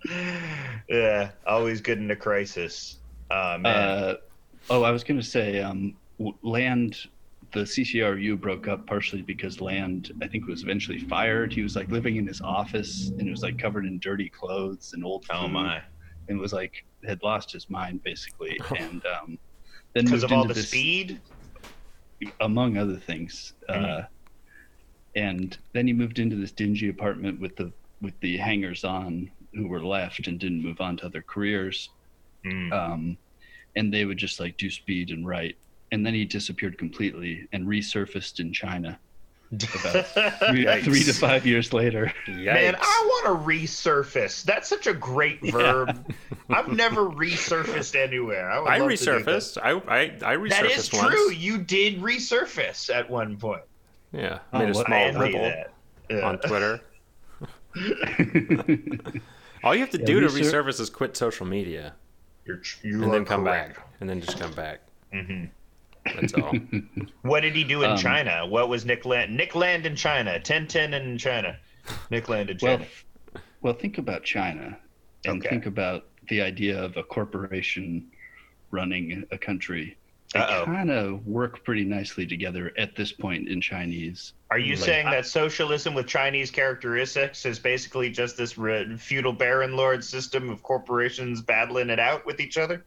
yeah, 0.89 1.31
always 1.47 1.81
good 1.81 1.99
in 1.99 2.11
a 2.11 2.17
crisis. 2.17 2.99
Oh 3.31 3.59
man. 3.59 3.67
Uh, 3.77 4.15
oh, 4.71 4.83
I 4.83 4.91
was 4.91 5.05
going 5.05 5.21
to 5.21 5.27
say, 5.27 5.61
um, 5.61 5.97
Land, 6.43 6.97
the 7.53 7.61
CCRU 7.61 8.41
broke 8.41 8.69
up 8.69 8.87
partially 8.87 9.23
because 9.23 9.61
Land, 9.61 10.13
I 10.23 10.27
think, 10.29 10.47
was 10.47 10.63
eventually 10.63 10.99
fired. 10.99 11.53
He 11.53 11.63
was 11.63 11.77
like 11.77 11.89
living 11.91 12.17
in 12.17 12.27
his 12.27 12.41
office 12.41 13.09
and 13.19 13.27
it 13.27 13.31
was 13.31 13.43
like 13.43 13.59
covered 13.59 13.87
in 13.87 13.99
dirty 13.99 14.29
clothes 14.29 14.93
and 14.95 15.05
old. 15.05 15.25
oh 15.31 15.43
food, 15.43 15.53
my. 15.53 15.83
And 16.29 16.39
was 16.39 16.53
like 16.53 16.85
had 17.07 17.23
lost 17.23 17.53
his 17.53 17.71
mind 17.71 18.03
basically, 18.03 18.61
and 18.79 19.03
um, 19.07 19.39
then 19.95 20.05
Because 20.05 20.25
of 20.25 20.33
all 20.33 20.45
the 20.47 20.55
this- 20.55 20.69
speed? 20.69 21.21
among 22.41 22.77
other 22.77 22.97
things. 22.97 23.55
Uh, 23.69 24.03
and 25.19 25.59
then 25.73 25.89
he 25.89 25.93
moved 25.93 26.21
into 26.21 26.37
this 26.37 26.53
dingy 26.53 26.89
apartment 26.89 27.41
with 27.41 27.57
the 27.57 27.73
with 28.01 28.19
the 28.21 28.37
hangers 28.37 28.85
on 28.85 29.29
who 29.53 29.67
were 29.67 29.83
left 29.83 30.29
and 30.29 30.39
didn't 30.39 30.63
move 30.63 30.81
on 30.81 30.97
to 30.97 31.07
other 31.07 31.23
careers. 31.23 31.91
Mm. 32.45 32.73
Um, 32.73 33.19
and 33.75 33.93
they 33.93 34.05
would 34.05 34.19
just 34.19 34.39
like 34.39 34.57
do 34.57 34.71
speed 34.71 35.11
and 35.11 35.27
write. 35.27 35.57
And 35.91 36.07
then 36.07 36.15
he 36.15 36.25
disappeared 36.25 36.79
completely 36.79 37.49
and 37.53 37.67
resurfaced 37.67 38.39
in 38.39 38.53
China 38.53 39.01
about 39.51 40.07
three, 40.51 40.83
three 40.83 41.03
to 41.03 41.13
five 41.13 41.45
years 41.45 41.73
later. 41.73 42.13
Man, 42.29 42.77
I 42.81 43.05
want 43.07 43.27
to 43.27 43.53
resurface. 43.53 44.45
That's 44.45 44.69
such 44.69 44.87
a 44.87 44.95
great 44.95 45.41
verb. 45.51 46.15
I've 46.51 46.69
never 46.69 47.09
resurfaced 47.09 47.97
anywhere. 47.97 48.49
I, 48.51 48.77
I 48.77 48.79
love 48.79 48.91
to 48.91 48.97
do 48.97 49.05
that. 49.05 49.25
resurfaced. 49.25 49.59
I, 49.61 49.71
I 49.71 50.35
I 50.35 50.37
resurfaced 50.37 50.49
That 50.51 50.67
is 50.67 50.93
once. 50.93 51.15
true. 51.15 51.33
You 51.33 51.59
did 51.59 52.01
resurface 52.01 52.95
at 52.95 53.11
one 53.11 53.37
point. 53.37 53.63
Yeah, 54.13 54.39
Oh, 54.53 54.59
made 54.61 54.71
a 54.71 54.75
small 54.75 55.13
ripple. 55.15 55.53
Yeah. 56.11 56.27
on 56.27 56.39
Twitter. 56.39 56.81
All 59.65 59.75
you 59.75 59.81
have 59.81 59.91
to 59.91 59.99
Yeah, 59.99 60.07
do 60.07 60.21
to 60.21 60.27
resur- 60.29 60.65
resurface 60.65 60.81
is 60.81 60.89
quit 60.91 61.17
social 61.17 61.45
media 61.47 61.95
You're, 62.47 62.63
you 62.83 63.03
and 63.03 63.13
then 63.13 63.25
come 63.25 63.45
correct. 63.45 63.77
back, 63.77 63.87
and 64.01 64.09
then 64.09 64.21
just 64.21 64.39
come 64.39 64.53
back. 64.53 64.81
hmm 65.13 65.45
That's 66.15 66.33
all. 66.35 66.55
What 67.23 67.41
did 67.41 67.55
he 67.55 67.65
do 67.65 67.83
in 67.83 67.91
Um, 67.91 67.97
China? 67.99 68.47
What 68.47 68.69
was 68.71 68.85
Nick 68.87 69.05
Land? 69.05 69.37
Nick 69.37 69.55
Land 69.55 69.85
in 69.85 69.95
China. 69.97 70.41
Ten 70.41 70.67
ten 70.67 70.95
in 70.95 71.19
China. 71.19 71.59
Nick 72.11 72.29
Land 72.29 72.49
in 72.51 72.59
well, 72.63 72.79
China. 72.79 72.89
well, 73.61 73.75
think 73.75 73.99
about 73.99 74.25
China 74.25 74.79
and 75.27 75.41
Okay. 75.41 75.51
think 75.51 75.67
about 75.67 76.07
the 76.29 76.41
idea 76.41 76.83
of 76.83 76.97
a 76.97 77.03
corporation 77.03 78.11
running 78.71 79.25
a 79.31 79.37
country. 79.39 79.98
They 80.35 80.41
kind 80.41 80.91
of 80.91 81.27
work 81.27 81.65
pretty 81.65 81.85
nicely 81.85 82.27
together 82.27 82.73
at 82.77 82.95
this 82.95 83.13
point 83.13 83.49
in 83.49 83.63
Chinese. 83.63 84.35
Are 84.51 84.59
you 84.59 84.75
like, 84.75 84.85
saying 84.85 85.07
I- 85.07 85.17
that 85.17 85.27
socialism 85.27 85.95
with 85.95 86.07
Chinese 86.07 86.51
characteristics 86.51 87.47
is 87.47 87.59
basically 87.59 88.11
just 88.11 88.37
this 88.37 88.59
re- 88.59 88.97
feudal 88.97 89.33
baron 89.33 89.75
lord 89.75 90.05
system 90.05 90.51
of 90.51 90.63
corporations 90.63 91.41
battling 91.41 91.89
it 91.89 91.99
out 91.99 92.27
with 92.27 92.41
each 92.41 92.59
other? 92.59 92.85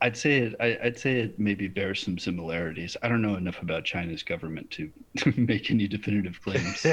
I'd 0.00 0.16
say 0.16 0.38
it. 0.38 0.54
I, 0.60 0.78
I'd 0.84 0.98
say 0.98 1.20
it 1.20 1.38
maybe 1.38 1.66
bears 1.66 2.00
some 2.00 2.18
similarities. 2.18 2.96
I 3.02 3.08
don't 3.08 3.22
know 3.22 3.34
enough 3.34 3.62
about 3.62 3.84
China's 3.84 4.22
government 4.22 4.70
to, 4.72 4.90
to 5.18 5.32
make 5.40 5.70
any 5.70 5.88
definitive 5.88 6.40
claims 6.40 6.86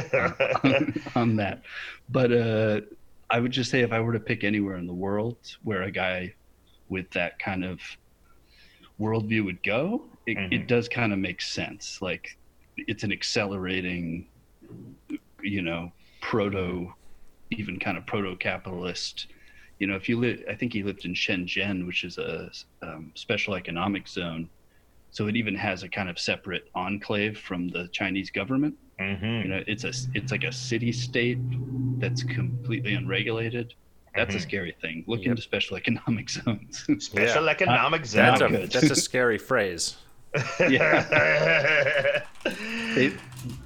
on, 0.64 1.02
on 1.16 1.36
that, 1.38 1.62
but 2.10 2.32
uh, 2.32 2.82
I 3.30 3.40
would 3.40 3.52
just 3.52 3.72
say 3.72 3.82
if 3.82 3.92
I 3.92 4.00
were 4.00 4.14
to 4.14 4.20
pick 4.20 4.44
anywhere 4.44 4.78
in 4.78 4.88
the 4.88 4.94
world 4.94 5.38
where 5.64 5.84
a 5.84 5.92
guy 5.92 6.34
with 6.90 7.10
that 7.12 7.38
kind 7.40 7.64
of 7.64 7.80
worldview 9.00 9.46
would 9.46 9.64
go, 9.64 10.10
it, 10.26 10.38
Mhm. 10.38 10.52
it 10.52 10.68
does 10.68 10.88
kind 10.90 11.14
of 11.14 11.20
make 11.20 11.42
sense. 11.42 12.00
Like 12.02 12.30
it's 12.78 13.04
an 13.04 13.12
accelerating, 13.12 14.30
you 15.42 15.62
know, 15.62 15.92
proto, 16.22 16.92
even 17.52 17.80
kind 17.80 17.98
of 17.98 18.06
proto-capitalist 18.08 19.28
you 19.80 19.88
know, 19.88 19.96
if 19.96 20.10
you 20.10 20.20
live, 20.20 20.44
I 20.50 20.56
think 20.56 20.74
he 20.74 20.84
lived 20.84 21.06
in 21.06 21.14
Shenzhen, 21.14 21.88
which 21.88 22.04
is 22.04 22.18
a 22.18 22.52
um, 22.82 23.14
special 23.16 23.56
economic 23.56 24.08
zone. 24.08 24.50
So 25.12 25.28
it 25.28 25.36
even 25.38 25.56
has 25.56 25.84
a 25.84 25.90
kind 25.90 26.10
of 26.10 26.20
separate 26.20 26.64
enclave 26.76 27.40
from 27.40 27.70
the 27.70 27.90
Chinese 27.94 28.32
government. 28.32 28.76
hmm 29.00 29.44
You 29.44 29.50
know, 29.50 29.64
it's 29.68 29.84
a, 29.86 29.94
it's 30.14 30.32
like 30.32 30.46
a 30.46 30.52
city 30.52 30.92
state 30.92 31.46
that's 32.02 32.24
completely 32.24 32.96
unregulated. 32.96 33.74
That's 34.16 34.36
a 34.36 34.38
Mhm. 34.38 34.42
scary 34.42 34.76
thing. 34.82 35.04
Look 35.08 35.22
Yep. 35.22 35.32
into 35.32 35.42
special 35.42 35.78
economic 35.78 36.30
zones. 36.38 36.86
Special 37.00 37.46
Yeah. 37.46 37.52
economic 37.52 38.06
zone. 38.06 38.40
That's 38.40 38.76
a 38.76 38.80
that's 38.80 38.92
a 38.92 38.96
scary 38.96 39.38
phrase. 39.38 39.98
they, 40.60 40.68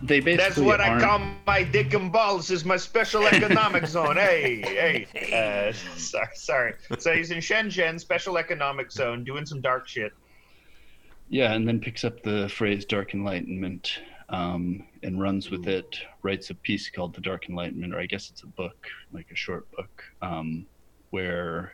they 0.04 0.20
basically 0.20 0.36
That's 0.38 0.58
what 0.58 0.82
I 0.82 0.90
aren't- 0.90 1.04
call 1.04 1.22
my 1.48 1.64
dick 1.64 1.94
and 1.94 2.12
balls 2.12 2.52
is 2.52 2.66
my 2.66 2.78
special 2.78 3.26
economic 3.28 3.88
zone. 3.88 4.18
Hey, 4.18 5.06
hey. 5.14 5.70
Uh, 5.70 5.74
sorry, 5.98 6.28
sorry. 6.36 6.74
So 7.00 7.14
he's 7.14 7.32
in 7.32 7.40
Shenzhen, 7.40 8.00
special 8.00 8.38
economic 8.38 8.92
zone, 8.92 9.24
doing 9.24 9.46
some 9.46 9.62
dark 9.62 9.88
shit. 9.88 10.12
Yeah, 11.30 11.54
and 11.54 11.68
then 11.68 11.80
picks 11.80 12.04
up 12.04 12.22
the 12.24 12.50
phrase 12.50 12.86
Dark 12.86 13.14
Enlightenment 13.14 14.00
um, 14.30 14.86
and 15.04 15.22
runs 15.22 15.50
with 15.50 15.68
it, 15.68 15.98
writes 16.24 16.50
a 16.50 16.56
piece 16.56 16.90
called 16.90 17.16
The 17.16 17.22
Dark 17.22 17.50
Enlightenment, 17.50 17.94
or 17.94 18.00
I 18.00 18.06
guess 18.06 18.30
it's 18.30 18.44
a 18.44 18.48
book, 18.48 18.78
like 19.12 19.28
a 19.32 19.36
short 19.36 19.70
book, 19.72 20.04
um, 20.22 20.68
where, 21.10 21.74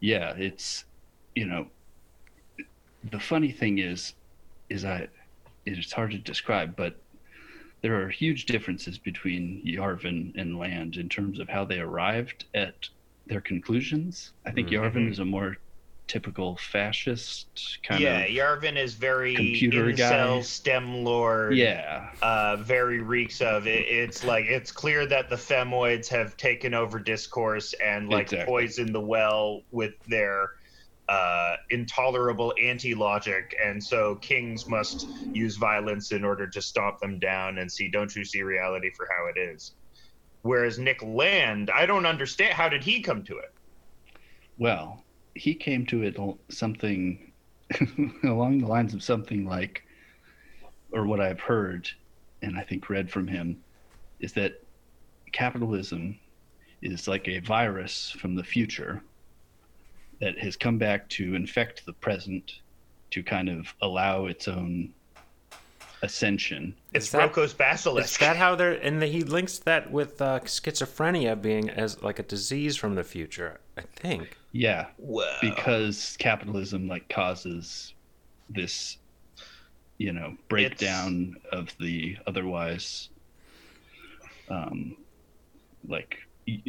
yeah, 0.00 0.34
it's, 0.36 0.84
you 1.34 1.46
know, 1.46 1.68
the 3.10 3.20
funny 3.20 3.52
thing 3.52 3.78
is, 3.78 4.14
is 4.68 4.84
I, 4.84 5.08
it's 5.66 5.92
hard 5.92 6.12
to 6.12 6.18
describe, 6.18 6.76
but 6.76 7.02
there 7.82 8.00
are 8.02 8.08
huge 8.08 8.46
differences 8.46 8.98
between 8.98 9.62
Yarvin 9.66 10.32
and 10.36 10.58
Land 10.58 10.96
in 10.96 11.08
terms 11.08 11.38
of 11.38 11.48
how 11.48 11.64
they 11.64 11.78
arrived 11.78 12.46
at 12.54 12.74
their 13.26 13.40
conclusions. 13.40 14.32
I 14.46 14.50
think 14.50 14.68
Mhm. 14.68 14.72
Yarvin 14.72 15.10
is 15.10 15.18
a 15.18 15.24
more 15.24 15.58
typical 16.08 16.56
fascist 16.56 17.78
kind 17.84 18.00
yeah, 18.00 18.24
of 18.24 18.30
Yeah, 18.30 18.44
Yarvin 18.44 18.76
is 18.76 18.94
very 18.94 19.34
computer 19.34 19.84
incel, 19.86 20.36
guy. 20.36 20.40
STEM 20.42 21.04
lord. 21.04 21.56
yeah 21.56 22.10
uh, 22.22 22.56
very 22.56 23.00
reeks 23.00 23.40
of 23.40 23.66
it. 23.66 23.86
It's 23.86 24.24
like 24.24 24.46
it's 24.46 24.72
clear 24.72 25.06
that 25.06 25.28
the 25.30 25.36
femoids 25.36 26.08
have 26.08 26.36
taken 26.36 26.74
over 26.74 26.98
discourse 26.98 27.74
and 27.84 28.08
like 28.08 28.22
Exactly. 28.32 28.46
poisoned 28.46 28.94
the 28.94 29.00
well 29.00 29.62
with 29.70 29.92
their 30.06 30.48
uh, 31.08 31.56
intolerable 31.70 32.52
anti-logic, 32.62 33.54
and 33.64 33.82
so 33.82 34.16
kings 34.16 34.68
must 34.68 35.06
use 35.32 35.56
violence 35.56 36.12
in 36.12 36.24
order 36.24 36.46
to 36.48 36.60
stomp 36.60 36.98
them 37.00 37.18
down 37.18 37.58
and 37.58 37.70
see. 37.70 37.88
Don't 37.90 38.14
you 38.14 38.24
see 38.24 38.42
reality 38.42 38.90
for 38.96 39.08
how 39.16 39.26
it 39.34 39.38
is? 39.52 39.72
Whereas 40.42 40.78
Nick 40.78 41.02
Land, 41.02 41.70
I 41.70 41.86
don't 41.86 42.04
understand. 42.06 42.52
How 42.54 42.68
did 42.68 42.84
he 42.84 43.00
come 43.02 43.24
to 43.24 43.38
it? 43.38 43.44
well 44.58 45.04
he 45.38 45.54
came 45.54 45.86
to 45.86 46.02
it 46.02 46.16
something 46.48 47.32
along 48.24 48.58
the 48.58 48.66
lines 48.66 48.94
of 48.94 49.02
something 49.02 49.46
like 49.46 49.82
or 50.92 51.06
what 51.06 51.20
i've 51.20 51.40
heard 51.40 51.88
and 52.42 52.58
i 52.58 52.62
think 52.62 52.88
read 52.90 53.10
from 53.10 53.26
him 53.26 53.56
is 54.20 54.32
that 54.32 54.62
capitalism 55.32 56.18
is 56.82 57.06
like 57.06 57.28
a 57.28 57.38
virus 57.40 58.10
from 58.18 58.34
the 58.34 58.44
future 58.44 59.02
that 60.20 60.38
has 60.38 60.56
come 60.56 60.78
back 60.78 61.08
to 61.08 61.34
infect 61.34 61.84
the 61.86 61.92
present 61.92 62.60
to 63.10 63.22
kind 63.22 63.48
of 63.48 63.72
allow 63.82 64.26
its 64.26 64.48
own 64.48 64.92
ascension 66.02 66.74
It's 66.94 67.06
Is 67.06 67.12
that- 67.12 67.18
Roko's 67.18 67.54
basilisk. 67.54 68.14
Is 68.14 68.18
that 68.18 68.36
how 68.36 68.54
they're 68.54 68.72
and 68.72 69.02
he 69.02 69.22
links 69.22 69.58
that 69.60 69.90
with 69.90 70.22
uh, 70.22 70.40
schizophrenia 70.40 71.40
being 71.40 71.68
as 71.70 72.02
like 72.02 72.18
a 72.18 72.22
disease 72.22 72.76
from 72.76 72.94
the 72.94 73.04
future? 73.04 73.60
I 73.76 73.82
think. 73.82 74.37
Yeah 74.52 74.86
Whoa. 74.96 75.36
because 75.40 76.16
capitalism 76.18 76.88
like 76.88 77.08
causes 77.08 77.94
this 78.48 78.98
you 79.98 80.12
know 80.12 80.36
breakdown 80.48 81.36
of 81.52 81.74
the 81.80 82.16
otherwise 82.26 83.10
um 84.48 84.96
like 85.86 86.16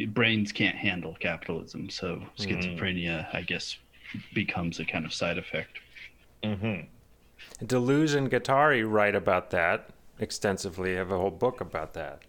brains 0.08 0.52
can't 0.52 0.76
handle 0.76 1.16
capitalism 1.20 1.88
so 1.88 2.22
schizophrenia 2.36 3.26
i 3.34 3.40
guess 3.40 3.78
becomes 4.34 4.78
a 4.78 4.84
kind 4.84 5.06
of 5.06 5.14
side 5.14 5.38
effect 5.38 5.78
Mm-hmm. 6.42 7.64
Deleuze 7.64 8.14
and 8.14 8.30
Guattari 8.30 8.90
write 8.90 9.14
about 9.14 9.50
that 9.50 9.90
extensively. 10.18 10.94
Have 10.94 11.10
a 11.10 11.18
whole 11.18 11.30
book 11.30 11.60
about 11.60 11.94
that. 11.94 12.20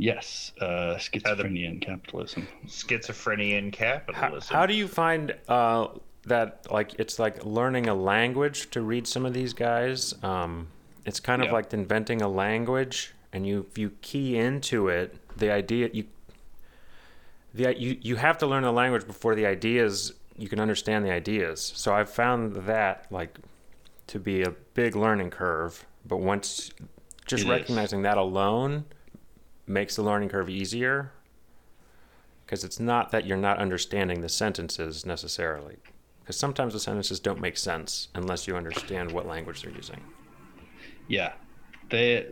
Yes 0.00 0.52
uh 0.60 0.94
schizophrenia 0.96 1.68
and 1.68 1.80
capitalism 1.82 2.46
schizophrenia 2.66 3.58
and 3.58 3.72
capitalism. 3.72 4.54
how 4.56 4.64
do 4.64 4.72
you 4.74 4.86
find 4.88 5.34
uh, 5.48 5.88
that 6.24 6.66
like 6.70 6.94
it's 7.00 7.18
like 7.18 7.44
learning 7.44 7.88
a 7.88 7.94
language 7.94 8.70
to 8.70 8.80
read 8.80 9.06
some 9.06 9.26
of 9.26 9.32
these 9.34 9.52
guys? 9.52 10.14
Um, 10.22 10.68
it's 11.04 11.20
kind 11.20 11.42
of 11.42 11.46
Yeah. 11.48 11.52
like 11.54 11.72
inventing 11.72 12.20
a 12.22 12.28
language, 12.28 13.12
and 13.32 13.46
you 13.46 13.66
you 13.74 13.90
key 14.02 14.36
into 14.36 14.88
it, 14.88 15.16
the 15.36 15.50
idea 15.50 15.88
you 15.92 16.04
the 17.54 17.74
you 17.78 17.96
you 18.00 18.16
have 18.16 18.38
to 18.38 18.46
learn 18.46 18.62
the 18.62 18.72
language 18.72 19.06
before 19.06 19.34
the 19.34 19.46
ideas 19.46 20.12
you 20.36 20.48
can 20.48 20.60
understand 20.60 21.04
the 21.04 21.10
ideas. 21.10 21.72
So 21.74 21.92
I've 21.94 22.10
found 22.10 22.54
that 22.66 23.06
like 23.10 23.38
to 24.08 24.18
be 24.20 24.42
a 24.42 24.50
big 24.74 24.94
learning 24.94 25.30
curve. 25.30 25.84
But 26.06 26.18
once 26.18 26.70
just 27.26 27.42
It 27.42 27.46
is. 27.46 27.50
recognizing 27.50 28.02
that 28.02 28.16
alone 28.18 28.84
makes 29.68 29.96
the 29.96 30.02
learning 30.02 30.28
curve 30.28 30.48
easier 30.48 31.12
because 32.44 32.64
it's 32.64 32.80
not 32.80 33.10
that 33.10 33.26
you're 33.26 33.36
not 33.36 33.58
understanding 33.58 34.20
the 34.20 34.28
sentences 34.28 35.04
necessarily 35.04 35.76
because 36.20 36.36
sometimes 36.36 36.72
the 36.72 36.80
sentences 36.80 37.20
don't 37.20 37.40
make 37.40 37.56
sense 37.56 38.08
unless 38.14 38.46
you 38.46 38.56
understand 38.56 39.12
what 39.12 39.26
language 39.26 39.62
they're 39.62 39.72
using 39.72 40.00
Yeah, 41.08 41.32
they 41.90 42.26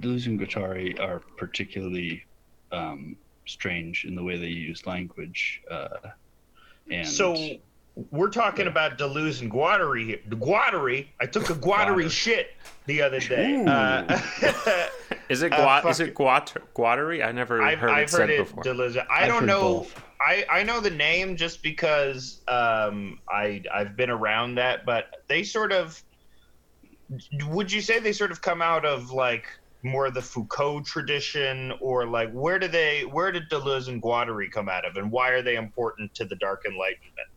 Deleuze 0.00 0.26
and 0.26 0.38
Guattari 0.38 1.00
are 1.00 1.20
particularly 1.36 2.24
um, 2.72 3.16
strange 3.46 4.04
in 4.04 4.14
the 4.14 4.22
way 4.22 4.36
they 4.36 4.46
use 4.46 4.86
language. 4.86 5.62
Uh, 5.70 5.88
and 6.90 7.08
So 7.08 7.34
we're 8.10 8.28
talking 8.28 8.66
about 8.66 8.98
Deleuze 8.98 9.40
and 9.40 9.50
Guattari 9.50 10.04
here. 10.04 10.18
Guattari. 10.28 11.06
I 11.18 11.26
took 11.26 11.48
a 11.48 11.54
Guattari 11.54 12.04
Guattari. 12.04 12.10
shit 12.10 12.48
the 12.84 13.00
other 13.00 13.20
day. 13.20 13.64
Uh, 13.66 14.20
is 15.30 15.42
it 15.42 15.52
Uh, 15.52 15.82
is 15.88 16.00
it 16.00 16.14
guat- 16.14 16.56
guattari 16.74 17.24
i 17.24 17.32
never 17.32 17.62
I've, 17.62 17.78
heard 17.78 17.90
I've 17.90 18.04
it 18.04 18.10
said 18.10 18.20
heard 18.28 18.30
it 18.30 18.38
before 18.38 18.62
Deleuze. 18.62 18.98
I 19.10 19.22
I've 19.22 19.28
don't 19.28 19.46
know. 19.46 19.78
both. 19.78 20.02
I, 20.20 20.44
I 20.50 20.62
know 20.62 20.80
the 20.80 20.90
name 20.90 21.36
just 21.36 21.62
because 21.62 22.40
um, 22.48 23.18
I 23.30 23.62
I've 23.72 23.96
been 23.96 24.10
around 24.10 24.56
that, 24.56 24.84
but 24.84 25.22
they 25.28 25.42
sort 25.42 25.72
of. 25.72 26.02
Would 27.48 27.70
you 27.72 27.80
say 27.80 27.98
they 27.98 28.12
sort 28.12 28.32
of 28.32 28.42
come 28.42 28.60
out 28.60 28.84
of 28.84 29.10
like 29.10 29.46
more 29.82 30.10
the 30.10 30.22
Foucault 30.22 30.80
tradition, 30.82 31.72
or 31.80 32.06
like 32.06 32.30
where 32.32 32.58
do 32.58 32.68
they 32.68 33.04
where 33.04 33.30
did 33.32 33.48
Deleuze 33.48 33.88
and 33.88 34.02
Guattari 34.02 34.50
come 34.50 34.68
out 34.68 34.84
of, 34.84 34.96
and 34.96 35.10
why 35.10 35.30
are 35.30 35.42
they 35.42 35.56
important 35.56 36.14
to 36.14 36.24
the 36.24 36.36
Dark 36.36 36.64
Enlightenment? 36.66 37.28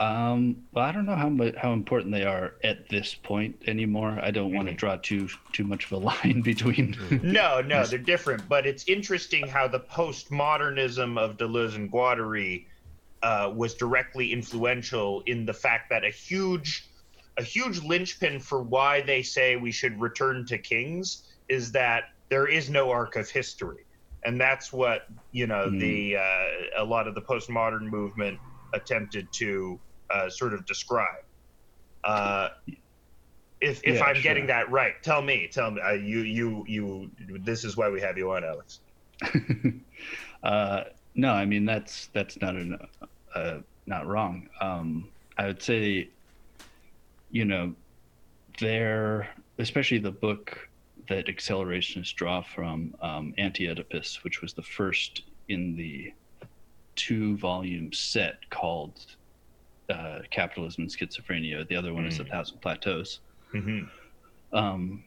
Um, 0.00 0.64
well, 0.72 0.84
I 0.84 0.92
don't 0.92 1.06
know 1.06 1.16
how 1.16 1.28
mu- 1.28 1.56
how 1.56 1.72
important 1.72 2.12
they 2.12 2.22
are 2.22 2.54
at 2.62 2.88
this 2.88 3.14
point 3.14 3.56
anymore. 3.66 4.18
I 4.22 4.30
don't 4.30 4.54
want 4.54 4.68
to 4.68 4.74
Mhm. 4.74 4.78
draw 4.78 4.96
too 4.96 5.28
too 5.52 5.64
much 5.64 5.86
of 5.86 5.92
a 5.92 5.96
line 6.10 6.40
between. 6.42 6.96
No, 7.22 7.60
no, 7.60 7.84
they're 7.84 7.98
different. 7.98 8.48
But 8.48 8.64
it's 8.66 8.86
interesting 8.88 9.48
how 9.48 9.66
the 9.66 9.80
postmodernism 9.80 11.18
of 11.18 11.36
Deleuze 11.36 11.74
and 11.74 11.90
Guattari 11.90 12.66
uh, 13.22 13.52
was 13.52 13.74
directly 13.74 14.32
influential 14.32 15.22
in 15.26 15.44
the 15.44 15.52
fact 15.52 15.90
that 15.90 16.04
a 16.04 16.10
huge, 16.10 16.86
a 17.36 17.42
huge 17.42 17.80
linchpin 17.82 18.38
for 18.38 18.62
why 18.62 19.00
they 19.00 19.22
say 19.22 19.56
we 19.56 19.72
should 19.72 20.00
return 20.00 20.46
to 20.46 20.58
kings 20.58 21.24
is 21.48 21.72
that 21.72 22.04
there 22.28 22.46
is 22.46 22.70
no 22.70 22.90
arc 22.92 23.16
of 23.16 23.28
history, 23.28 23.84
and 24.24 24.40
that's 24.40 24.72
what 24.72 25.08
you 25.32 25.48
know 25.48 25.66
Mm. 25.68 25.80
the 25.80 26.16
uh, 26.18 26.82
a 26.82 26.84
lot 26.84 27.08
of 27.08 27.16
the 27.16 27.22
postmodern 27.22 27.90
movement 27.90 28.38
attempted 28.74 29.26
to 29.32 29.80
uh, 30.10 30.28
sort 30.28 30.54
of 30.54 30.64
describe. 30.66 31.24
Uh, 32.04 32.48
if 33.60 33.80
if 33.84 33.96
Yeah, 33.96 34.04
I'm 34.04 34.14
sure. 34.14 34.22
getting 34.22 34.46
that 34.46 34.70
right, 34.70 34.94
tell 35.02 35.20
me, 35.22 35.48
tell 35.50 35.70
me. 35.70 35.80
Uh, 35.80 35.92
you 35.92 36.20
you 36.20 36.64
you. 36.68 37.10
This 37.40 37.64
is 37.64 37.76
why 37.76 37.88
we 37.88 38.00
have 38.00 38.16
you 38.16 38.30
on, 38.30 38.44
Alex. 38.44 38.80
uh, 40.42 40.84
no, 41.14 41.32
I 41.32 41.44
mean 41.44 41.64
that's 41.64 42.06
that's 42.12 42.40
not 42.40 42.54
an, 42.54 42.78
uh, 43.34 43.58
not 43.86 44.06
wrong. 44.06 44.48
Um, 44.60 45.08
I 45.36 45.46
would 45.46 45.62
say, 45.62 46.08
you 47.30 47.44
know, 47.44 47.74
there, 48.60 49.28
especially 49.58 49.98
the 49.98 50.12
book 50.12 50.68
that 51.08 51.26
accelerationists 51.26 52.14
draw 52.14 52.42
from, 52.42 52.94
um, 53.00 53.32
Anti-Oedipus, 53.38 54.22
which 54.24 54.42
was 54.42 54.52
the 54.52 54.62
first 54.62 55.22
in 55.48 55.74
the 55.76 56.12
two-volume 56.96 57.92
set 57.92 58.48
called 58.50 59.16
uh, 59.88 60.20
"Capitalism 60.30 60.82
and 60.82 60.90
Schizophrenia." 60.90 61.66
The 61.68 61.76
other 61.76 61.92
one 61.94 62.06
is 62.06 62.18
"A 62.20 62.24
Mm. 62.24 62.30
Thousand 62.30 62.60
Plateaus." 62.60 63.20
Mm-hmm. 63.54 64.56
um, 64.56 65.04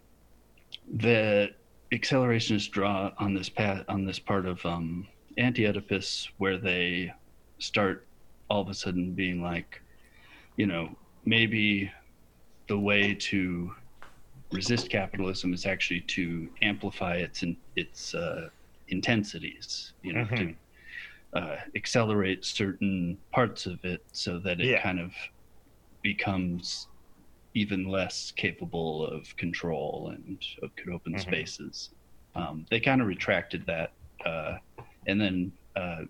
the 0.94 1.50
accelerationists 1.91 2.72
draw 2.72 3.12
on 3.20 3.34
this 3.34 3.50
path 3.50 3.84
on 3.88 4.06
this 4.06 4.17
part 4.20 4.46
of 4.46 4.65
um, 4.65 5.08
anti-oedipus 5.38 6.30
where 6.38 6.58
they 6.58 7.13
start 7.60 8.08
all 8.50 8.62
of 8.62 8.70
a 8.70 8.74
sudden 8.74 9.13
being 9.13 9.41
like 9.41 9.82
you 10.58 10.65
know 10.65 10.89
maybe 11.26 11.91
the 12.67 12.78
way 12.80 13.13
to 13.13 13.72
resist 14.52 14.89
capitalism 14.89 15.54
is 15.54 15.65
actually 15.65 16.02
to 16.02 16.50
amplify 16.62 17.15
its 17.15 17.44
in, 17.44 17.56
its 17.76 18.15
uh, 18.15 18.50
intensities 18.88 19.94
you 20.02 20.13
know 20.13 20.26
to 20.26 20.56
uh, 21.34 21.58
accelerate 21.76 22.44
certain 22.46 23.17
parts 23.32 23.65
of 23.65 23.80
it 23.84 24.02
so 24.12 24.39
that 24.39 24.60
it 24.60 24.67
Yeah. 24.67 24.82
kind 24.82 25.00
of 25.00 25.13
becomes 26.04 26.88
even 27.54 27.86
less 27.88 28.32
capable 28.32 29.06
of 29.06 29.36
control 29.38 30.12
and 30.15 30.41
of 30.63 30.76
could 30.76 30.89
open 30.94 31.13
Mhm. 31.13 31.20
spaces. 31.22 31.94
Um, 32.36 32.65
they 32.70 32.80
kind 32.80 33.02
of 33.02 33.08
retracted 33.08 33.65
that, 33.65 33.94
uh, 34.26 34.58
and 35.08 35.20
then 35.20 35.52
uh, 35.76 36.04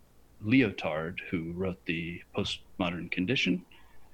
Lyotard, 0.44 1.20
who 1.30 1.54
wrote 1.54 1.84
the 1.86 2.22
Postmodern 2.36 3.12
Condition, 3.12 3.66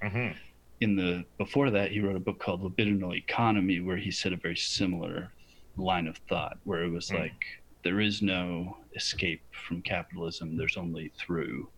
Mm-hmm. 0.04 0.38
in 0.82 0.96
the 0.96 1.26
before 1.38 1.72
that 1.72 1.92
he 1.92 2.00
wrote 2.02 2.16
a 2.16 2.20
book 2.20 2.40
called 2.40 2.62
Libidinal 2.62 3.16
Economy, 3.18 3.80
where 3.80 3.98
he 3.98 4.12
said 4.12 4.32
a 4.34 4.38
very 4.38 4.56
similar 4.58 5.34
line 5.76 6.06
of 6.08 6.18
thought, 6.30 6.58
where 6.64 6.84
it 6.84 6.90
was 6.90 7.10
Mm. 7.10 7.20
like 7.22 7.42
there 7.84 8.00
is 8.00 8.22
no 8.22 8.78
escape 8.98 9.42
from 9.52 9.82
capitalism. 9.82 10.58
There's 10.58 10.76
only 10.76 11.12
through. 11.18 11.70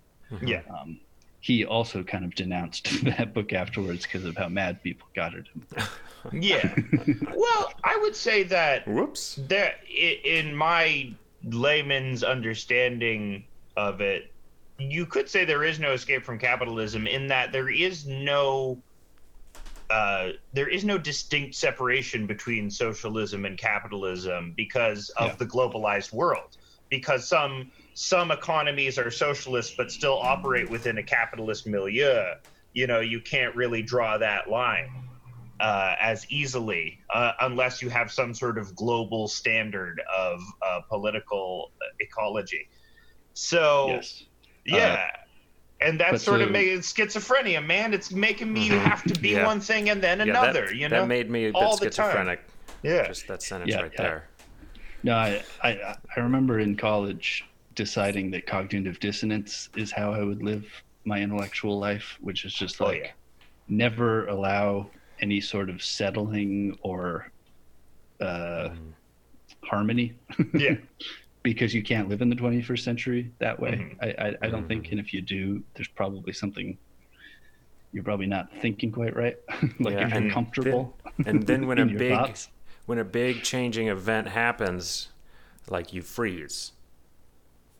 Yeah. 0.41 0.62
Um, 0.69 0.99
he 1.41 1.65
also 1.65 2.03
kind 2.03 2.25
of 2.25 2.34
denounced 2.36 3.03
that 3.03 3.34
book 3.34 3.53
afterwards 3.53 4.03
because 4.03 4.25
of 4.25 4.36
how 4.36 4.49
mad 4.49 4.82
people 4.82 5.08
got 5.15 5.36
at 5.36 5.45
him. 5.47 5.67
Yeah. 6.34 6.75
well, 7.34 7.71
I 7.82 7.97
would 8.01 8.13
say 8.13 8.43
that 8.43 8.86
whoops 8.86 9.39
there, 9.47 9.75
in 9.89 10.53
my 10.53 11.13
layman's 11.45 12.25
understanding 12.25 13.45
of 13.77 14.01
it, 14.01 14.29
you 14.79 15.05
could 15.05 15.29
say 15.29 15.45
there 15.45 15.63
is 15.63 15.79
no 15.79 15.93
escape 15.93 16.25
from 16.25 16.38
capitalism 16.38 17.08
in 17.08 17.27
that 17.27 17.53
there 17.53 17.69
is 17.69 18.05
no. 18.05 18.77
Uh, 19.89 20.32
there 20.51 20.67
is 20.67 20.84
no 20.84 20.97
distinct 20.97 21.55
separation 21.55 22.27
between 22.27 22.69
socialism 22.69 23.45
and 23.45 23.58
capitalism 23.58 24.53
because 24.58 25.10
of 25.12 25.29
Yeah. 25.29 25.36
the 25.36 25.45
globalized 25.45 26.12
world. 26.12 26.58
Because 26.89 27.28
some 27.28 27.71
some 27.93 28.32
economies 28.32 28.97
are 28.97 29.12
socialist 29.12 29.75
but 29.78 29.91
still 29.91 30.17
operate 30.17 30.69
within 30.69 30.97
a 30.97 31.04
capitalist 31.04 31.67
milieu. 31.67 32.34
You 32.73 32.88
know, 32.88 32.99
you 32.99 33.19
can't 33.21 33.56
really 33.56 33.82
draw 33.82 34.17
that 34.17 34.49
line 34.49 34.89
uh, 35.60 35.95
as 35.99 36.25
easily 36.32 36.99
uh, 37.13 37.34
unless 37.41 37.82
you 37.82 37.89
have 37.89 38.12
some 38.12 38.34
sort 38.34 38.58
of 38.58 38.75
global 38.75 39.28
standard 39.28 40.02
of 40.15 40.39
uh, 40.65 40.82
political 40.88 41.71
ecology. 41.99 42.69
So 43.34 43.88
yes. 43.89 44.23
yeah, 44.65 45.08
and 45.82 45.99
that's 45.99 46.12
but 46.12 46.21
sort 46.21 46.41
of 46.41 46.47
so- 46.47 46.52
making 46.54 46.80
schizophrenia, 46.80 47.65
man. 47.65 47.93
It's 47.93 48.12
making 48.12 48.52
me 48.52 48.69
Mhm. 48.69 48.82
have 48.82 49.04
to 49.04 49.19
be 49.19 49.30
Yeah. 49.30 49.45
one 49.45 49.60
thing 49.60 49.89
and 49.89 50.02
then 50.02 50.19
Yeah, 50.19 50.25
another. 50.25 50.67
that, 50.67 50.75
you 50.75 50.89
know, 50.89 51.02
that 51.02 51.08
made 51.08 51.30
me 51.30 51.45
a 51.45 51.47
bit 51.52 51.56
all 51.56 51.78
schizophrenic 51.78 52.39
yeah. 52.82 53.08
just 53.08 53.28
that 53.28 53.41
sentence 53.43 53.71
Yeah, 53.71 53.82
right 53.82 53.91
yeah. 53.93 54.02
there 54.02 54.29
No, 55.03 55.15
I, 55.15 55.43
I 55.63 55.95
I 56.15 56.19
remember 56.19 56.59
in 56.59 56.75
college 56.75 57.43
deciding 57.75 58.31
that 58.31 58.45
cognitive 58.45 58.99
dissonance 58.99 59.69
is 59.75 59.91
how 59.91 60.13
I 60.13 60.23
would 60.23 60.43
live 60.43 60.65
my 61.05 61.19
intellectual 61.21 61.79
life, 61.79 62.17
which 62.19 62.43
is 62.45 62.53
just 62.53 62.81
Oh, 62.81 62.85
like 62.85 63.01
yeah. 63.03 63.12
never 63.67 64.27
allow 64.27 64.91
any 65.21 65.39
sort 65.39 65.69
of 65.69 65.81
settling 65.83 66.77
or 66.81 67.31
uh, 68.19 68.69
Mhm. 68.69 68.93
harmony. 69.63 70.13
Yeah. 70.53 70.75
because 71.43 71.73
you 71.73 71.81
can't 71.81 72.09
live 72.09 72.21
in 72.21 72.29
the 72.29 72.35
21st 72.35 72.83
century 72.83 73.31
that 73.39 73.57
way. 73.57 73.71
Mhm. 73.71 73.95
I, 74.01 74.25
I, 74.27 74.35
I 74.41 74.47
don't 74.49 74.67
think, 74.67 74.91
and 74.91 74.99
if 74.99 75.13
you 75.13 75.21
do, 75.21 75.63
there's 75.75 75.88
probably 75.88 76.33
something 76.33 76.77
you're 77.93 78.03
probably 78.03 78.27
not 78.27 78.49
thinking 78.62 78.91
quite 78.91 79.15
right. 79.15 79.38
like 79.79 79.93
Yeah, 79.93 80.07
if 80.07 80.13
and 80.13 80.25
you're 80.25 80.33
comfortable. 80.33 80.97
and 81.25 81.47
then 81.47 81.65
when 81.67 81.79
a 81.79 81.85
big 81.85 82.12
thoughts. 82.13 82.49
When 82.89 82.97
a 82.97 83.04
big 83.04 83.43
changing 83.43 83.88
event 83.88 84.28
happens 84.28 85.10
like 85.69 85.93
you 85.93 86.02
freeze 86.02 86.71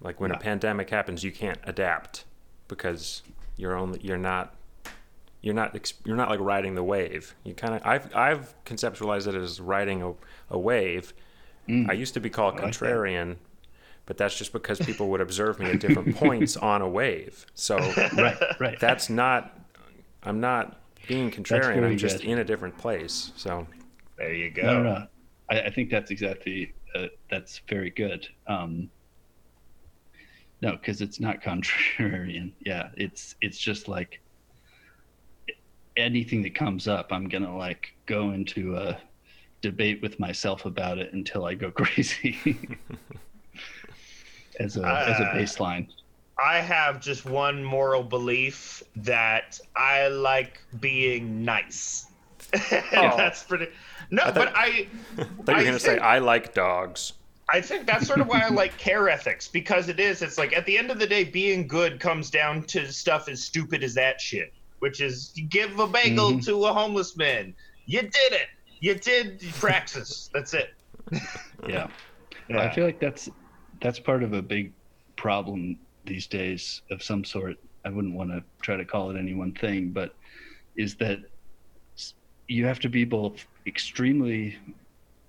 like 0.02 0.20
when 0.22 0.30
a 0.30 0.38
pandemic 0.38 0.92
happens 0.92 1.24
you 1.24 1.32
can't 1.32 1.58
adapt 1.64 2.26
because 2.68 3.24
you're 3.58 3.76
only 3.76 4.00
you're 4.04 4.20
not 4.20 4.54
you're 5.42 5.56
not 5.56 5.92
you're 6.06 6.16
not 6.16 6.30
like 6.30 6.40
riding 6.40 6.76
the 6.76 6.84
wave 6.84 7.34
you 7.44 7.56
kind 7.56 7.74
of 7.74 7.82
I've 7.84 8.16
I've 8.16 8.54
conceptualized 8.66 9.26
it 9.28 9.34
as 9.34 9.60
riding 9.60 10.04
a, 10.04 10.14
a 10.52 10.60
wave 10.60 11.14
Mm. 11.68 11.88
I 11.90 11.94
used 11.94 12.14
to 12.16 12.20
be 12.20 12.30
called 12.32 12.56
like 12.56 12.64
that. 12.64 12.74
contrarian 12.74 13.36
but 14.06 14.18
that's 14.18 14.36
just 14.38 14.54
because 14.54 14.80
people 14.80 15.10
would 15.10 15.22
observe 15.22 15.60
me 15.60 15.72
at 15.72 15.80
different 15.80 16.16
points 16.24 16.56
on 16.58 16.82
a 16.84 16.88
wave 16.90 17.46
so 17.56 17.78
right, 18.16 18.38
right. 18.60 18.80
that's 18.80 19.10
not 19.10 19.60
I'm 20.24 20.40
not 20.40 20.80
being 21.08 21.32
contrarian 21.32 21.84
I'm 21.84 21.98
just 21.98 22.20
good. 22.22 22.28
in 22.28 22.38
a 22.40 22.44
different 22.44 22.78
place 22.78 23.32
so 23.36 23.66
There 24.20 24.34
you 24.36 24.52
go. 24.52 24.62
No, 24.64 24.84
no, 24.84 24.86
no. 24.94 25.08
I, 25.50 25.62
I 25.64 25.70
think 25.72 25.90
that's 25.90 26.12
exactly 26.12 26.74
uh, 26.96 27.08
that's 27.30 27.62
very 27.70 27.90
good. 27.92 28.28
Um, 28.48 28.90
no, 30.62 30.72
because 30.74 31.02
it's 31.02 31.20
not 31.20 31.42
contrarian. 31.42 32.54
Yeah, 32.60 32.90
it's 32.98 33.36
it's 33.42 33.58
just 33.60 33.88
like 33.88 34.22
anything 35.98 36.42
that 36.44 36.54
comes 36.56 36.88
up, 36.88 37.08
I'm 37.12 37.28
gonna 37.30 37.58
like 37.58 37.88
go 38.08 38.32
into 38.32 38.78
a 38.78 39.00
debate 39.62 40.02
with 40.02 40.20
myself 40.20 40.66
about 40.66 40.98
it 41.00 41.14
until 41.14 41.46
I 41.46 41.54
go 41.56 41.72
crazy. 41.78 42.38
as 44.60 44.78
a 44.78 44.86
as 45.08 45.20
a 45.20 45.26
Uh, 45.26 45.26
baseline. 45.26 45.88
I 46.40 46.60
have 46.62 47.02
just 47.02 47.26
one 47.26 47.64
moral 47.64 48.04
belief 48.04 48.82
that 48.96 49.60
I 49.76 50.08
like 50.08 50.62
being 50.80 51.44
nice. 51.46 52.09
That's 52.92 53.44
pretty. 53.44 53.68
No, 54.12 54.24
thought- 54.24 54.36
but 54.36 54.56
I. 54.56 54.88
I 55.18 55.24
thought 55.24 55.28
you 55.28 55.44
were 55.48 55.54
I 55.54 55.62
going 55.64 55.74
to 55.74 55.80
say, 55.80 55.98
I 56.00 56.20
like 56.20 56.54
dogs. 56.54 57.14
I 57.52 57.62
think 57.62 57.88
that's 57.88 58.06
sort 58.06 58.20
of 58.22 58.28
why 58.28 58.42
I 58.42 58.50
like 58.50 58.78
care 58.78 59.10
ethics 59.10 59.48
because 59.48 59.90
it 59.90 60.00
is. 60.00 60.22
It's 60.22 60.38
like 60.38 60.56
at 60.56 60.68
the 60.68 60.78
end 60.78 60.92
of 60.92 61.00
the 61.00 61.08
day, 61.08 61.24
being 61.24 61.68
good 61.68 62.00
comes 62.00 62.30
down 62.30 62.62
to 62.66 62.92
stuff 62.94 63.28
as 63.28 63.44
stupid 63.44 63.84
as 63.84 63.96
that 63.96 64.22
shit, 64.22 64.54
which 64.80 65.02
is 65.02 65.32
you 65.34 65.46
give 65.48 65.80
a 65.80 65.88
bagel 65.88 66.34
Mhm. 66.34 66.46
to 66.46 66.66
a 66.66 66.72
homeless 66.74 67.18
man. 67.18 67.56
You 67.88 68.02
did 68.04 68.34
it. 68.34 68.50
You 68.82 68.94
did 68.94 69.42
praxis. 69.60 70.30
That's 70.34 70.54
it. 70.54 70.74
Yeah. 71.68 71.88
I 72.56 72.70
feel 72.70 72.86
like 72.86 73.00
that's 73.00 73.30
that's 73.82 74.00
part 74.00 74.22
of 74.24 74.34
a 74.34 74.42
big 74.44 74.72
problem 75.16 75.78
these 76.06 76.28
days 76.28 76.82
of 76.92 77.02
some 77.04 77.24
sort. 77.24 77.58
I 77.84 77.90
wouldn't 77.90 78.14
want 78.14 78.30
to 78.30 78.44
try 78.62 78.76
to 78.78 78.86
call 78.86 79.10
it 79.10 79.18
any 79.18 79.34
one 79.34 79.54
thing, 79.54 79.90
but 79.90 80.16
is 80.76 80.96
that 80.98 81.18
s- 81.20 81.24
you 82.50 82.66
have 82.66 82.80
to 82.82 82.90
be 82.90 83.06
both 83.06 83.48
extremely 83.68 84.58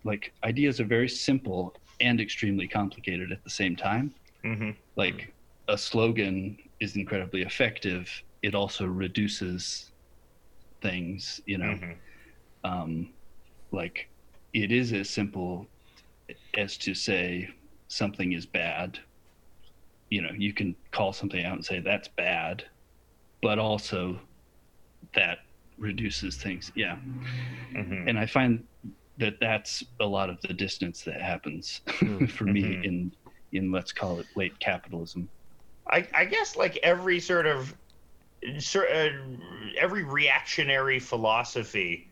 like 0.05 0.33
ideas 0.45 0.81
are 0.81 0.87
very 0.87 1.09
simple 1.09 1.75
and 2.01 2.21
extremely 2.21 2.67
complicated 2.67 3.31
at 3.31 3.45
the 3.45 3.51
same 3.51 3.77
time. 3.77 4.15
Mhm. 4.45 4.77
Like 4.97 5.35
a 5.69 5.77
slogan 5.79 6.59
is 6.81 6.97
incredibly 6.97 7.43
effective. 7.43 8.11
It 8.43 8.55
also 8.55 8.87
reduces 8.87 9.93
things, 10.83 11.41
you 11.47 11.59
know. 11.59 11.75
Mhm. 11.75 11.97
um, 12.65 13.15
like 13.73 14.11
it 14.53 14.73
is 14.73 14.93
as 14.93 15.09
simple 15.11 15.67
as 16.59 16.77
to 16.79 16.95
say 16.95 17.49
something 17.89 18.33
is 18.33 18.47
bad 18.47 18.99
you 20.11 20.23
know 20.23 20.31
you 20.37 20.53
can 20.53 20.77
call 20.93 21.13
something 21.13 21.45
out 21.45 21.55
and 21.57 21.65
say 21.65 21.81
that's 21.81 22.09
bad 22.19 22.65
but 23.43 23.59
also 23.59 24.21
that 25.15 25.39
reduces 25.81 26.37
things 26.37 26.71
yeah 26.77 26.99
Mhm. 27.75 28.09
and 28.09 28.19
i 28.19 28.27
find 28.27 28.65
that 29.19 29.35
that's 29.41 29.83
a 30.01 30.07
lot 30.07 30.31
of 30.31 30.41
the 30.43 30.55
distance 30.55 31.03
that 31.05 31.21
happens 31.21 31.81
for 32.29 32.45
me 32.45 32.61
Mhm. 32.63 32.85
in 32.85 33.13
in 33.53 33.73
let's 33.73 33.93
call 33.93 34.21
it 34.21 34.27
late 34.37 34.59
capitalism 34.61 35.31
I, 35.91 36.09
I 36.15 36.25
guess 36.27 36.57
like 36.57 36.79
every 36.83 37.21
sort 37.21 37.47
of 37.47 37.75
uh, 38.77 39.09
every 39.79 40.05
reactionary 40.05 40.99
philosophy 40.99 42.07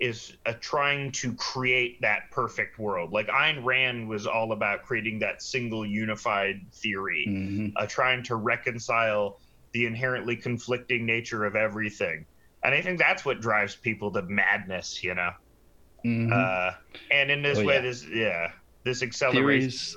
is 0.00 0.36
trying 0.60 1.12
to 1.12 1.34
create 1.34 1.98
that 2.00 2.22
perfect 2.32 2.78
world. 2.78 3.12
Like 3.12 3.28
Ayn 3.28 3.64
Rand 3.64 4.08
was 4.08 4.26
all 4.26 4.52
about 4.52 4.82
creating 4.82 5.20
that 5.20 5.42
single 5.42 5.86
unified 5.86 6.56
theory, 6.82 7.26
hmm 7.26 7.68
uh, 7.76 7.86
trying 7.86 8.22
to 8.24 8.36
reconcile 8.36 9.38
the 9.72 9.86
inherently 9.86 10.36
conflicting 10.36 11.06
nature 11.06 11.44
of 11.44 11.56
everything. 11.56 12.26
And 12.64 12.74
I 12.74 12.80
think 12.80 12.98
that's 12.98 13.24
what 13.24 13.40
drives 13.40 13.76
people 13.76 14.10
to 14.12 14.22
madness, 14.22 15.04
you 15.04 15.14
know. 15.14 15.30
hmm 16.02 16.30
Uh, 16.32 16.72
and 17.10 17.30
in 17.30 17.42
this 17.42 17.58
Oh, 17.58 17.64
way, 17.64 17.74
yeah. 17.74 17.80
this 17.80 18.06
yeah, 18.08 18.52
this 18.84 19.02
acceleration. 19.02 19.70
theories 19.70 19.96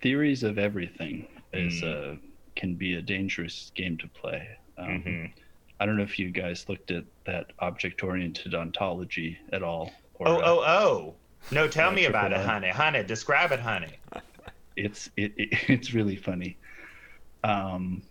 theories 0.00 0.42
of 0.42 0.58
everything 0.58 1.26
is 1.52 1.82
Mm. 1.82 2.14
uh, 2.14 2.16
can 2.56 2.74
be 2.74 2.94
a 2.94 3.02
dangerous 3.02 3.72
game 3.74 3.96
to 3.98 4.06
play 4.08 4.48
um, 4.76 5.02
Mhm. 5.02 5.32
I 5.80 5.86
don't 5.86 5.96
know 5.96 6.02
if 6.04 6.18
you 6.18 6.30
guys 6.30 6.68
looked 6.68 6.90
at 6.90 7.04
that 7.26 7.52
object-oriented 7.58 8.54
ontology 8.54 9.38
at 9.52 9.62
all. 9.62 9.92
Or, 10.14 10.28
Oh 10.28 10.36
uh, 10.38 10.42
oh 10.44 10.62
oh! 10.64 11.16
No, 11.50 11.66
tell 11.68 11.90
me 11.90 12.04
about 12.06 12.32
it, 12.32 12.40
honey. 12.40 12.68
Honey, 12.70 13.02
describe 13.02 13.50
it, 13.52 13.60
honey. 13.60 13.98
it's 14.76 15.10
it, 15.16 15.32
it 15.36 15.48
it's 15.68 15.92
really 15.94 16.16
funny. 16.16 16.56
Um, 17.42 18.02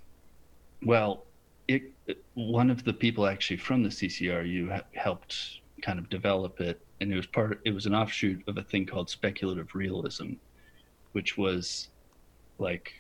well, 0.84 1.26
it 1.68 1.93
one 2.36 2.70
of 2.70 2.84
the 2.84 2.94
people 2.94 3.28
actually 3.28 3.58
from 3.58 3.84
the 3.84 3.90
CCRU 3.90 4.82
helped 4.94 5.60
kind 5.82 6.00
of 6.00 6.10
develop 6.10 6.60
it, 6.62 6.82
and 7.00 7.12
it 7.12 7.16
was 7.16 7.28
part. 7.28 7.62
It 7.66 7.72
was 7.72 7.86
an 7.86 7.94
offshoot 7.94 8.44
of 8.48 8.58
a 8.58 8.64
thing 8.64 8.86
called 8.86 9.10
speculative 9.10 9.76
realism, 9.76 10.34
which 11.12 11.38
was 11.38 11.90
like 12.58 12.94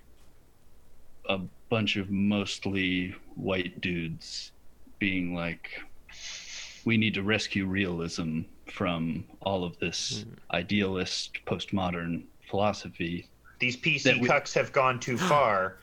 a 1.29 1.39
bunch 1.69 1.95
of 1.95 2.09
mostly 2.09 3.15
white 3.35 3.79
dudes 3.81 4.51
being 4.99 5.33
like, 5.33 5.81
we 6.85 6.97
need 6.97 7.13
to 7.13 7.23
rescue 7.23 7.65
realism 7.65 8.41
from 8.71 9.23
all 9.41 9.63
of 9.63 9.77
this 9.79 10.23
hmm. 10.23 10.55
idealist 10.55 11.39
postmodern 11.45 12.23
philosophy. 12.49 13.27
These 13.59 13.77
PC 13.77 14.19
we- 14.19 14.27
cucks 14.27 14.53
have 14.53 14.71
gone 14.71 14.99
too 14.99 15.17
far. 15.17 15.77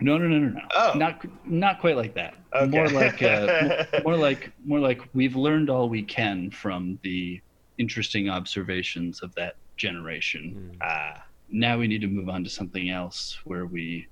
No, 0.00 0.16
no, 0.16 0.28
no, 0.28 0.38
no, 0.38 0.48
no. 0.50 0.60
Oh. 0.74 0.92
Not 0.94 1.24
not 1.44 1.80
quite 1.80 1.96
like 1.96 2.14
that. 2.14 2.34
Okay. 2.54 2.66
More 2.68 2.88
like 2.88 3.22
uh, 3.22 3.84
more 4.04 4.16
like 4.16 4.52
more 4.64 4.78
like 4.78 5.02
we've 5.12 5.36
learned 5.36 5.70
all 5.70 5.88
we 5.88 6.02
can 6.02 6.50
from 6.50 6.98
the 7.02 7.40
interesting 7.78 8.28
observations 8.28 9.22
of 9.22 9.34
that 9.34 9.56
generation. 9.76 10.76
Ah, 10.80 11.24
Now 11.50 11.78
we 11.78 11.86
need 11.88 12.00
to 12.02 12.06
move 12.06 12.28
on 12.28 12.44
to 12.44 12.50
something 12.50 12.90
else 12.90 13.38
where 13.44 13.66
we 13.66 14.06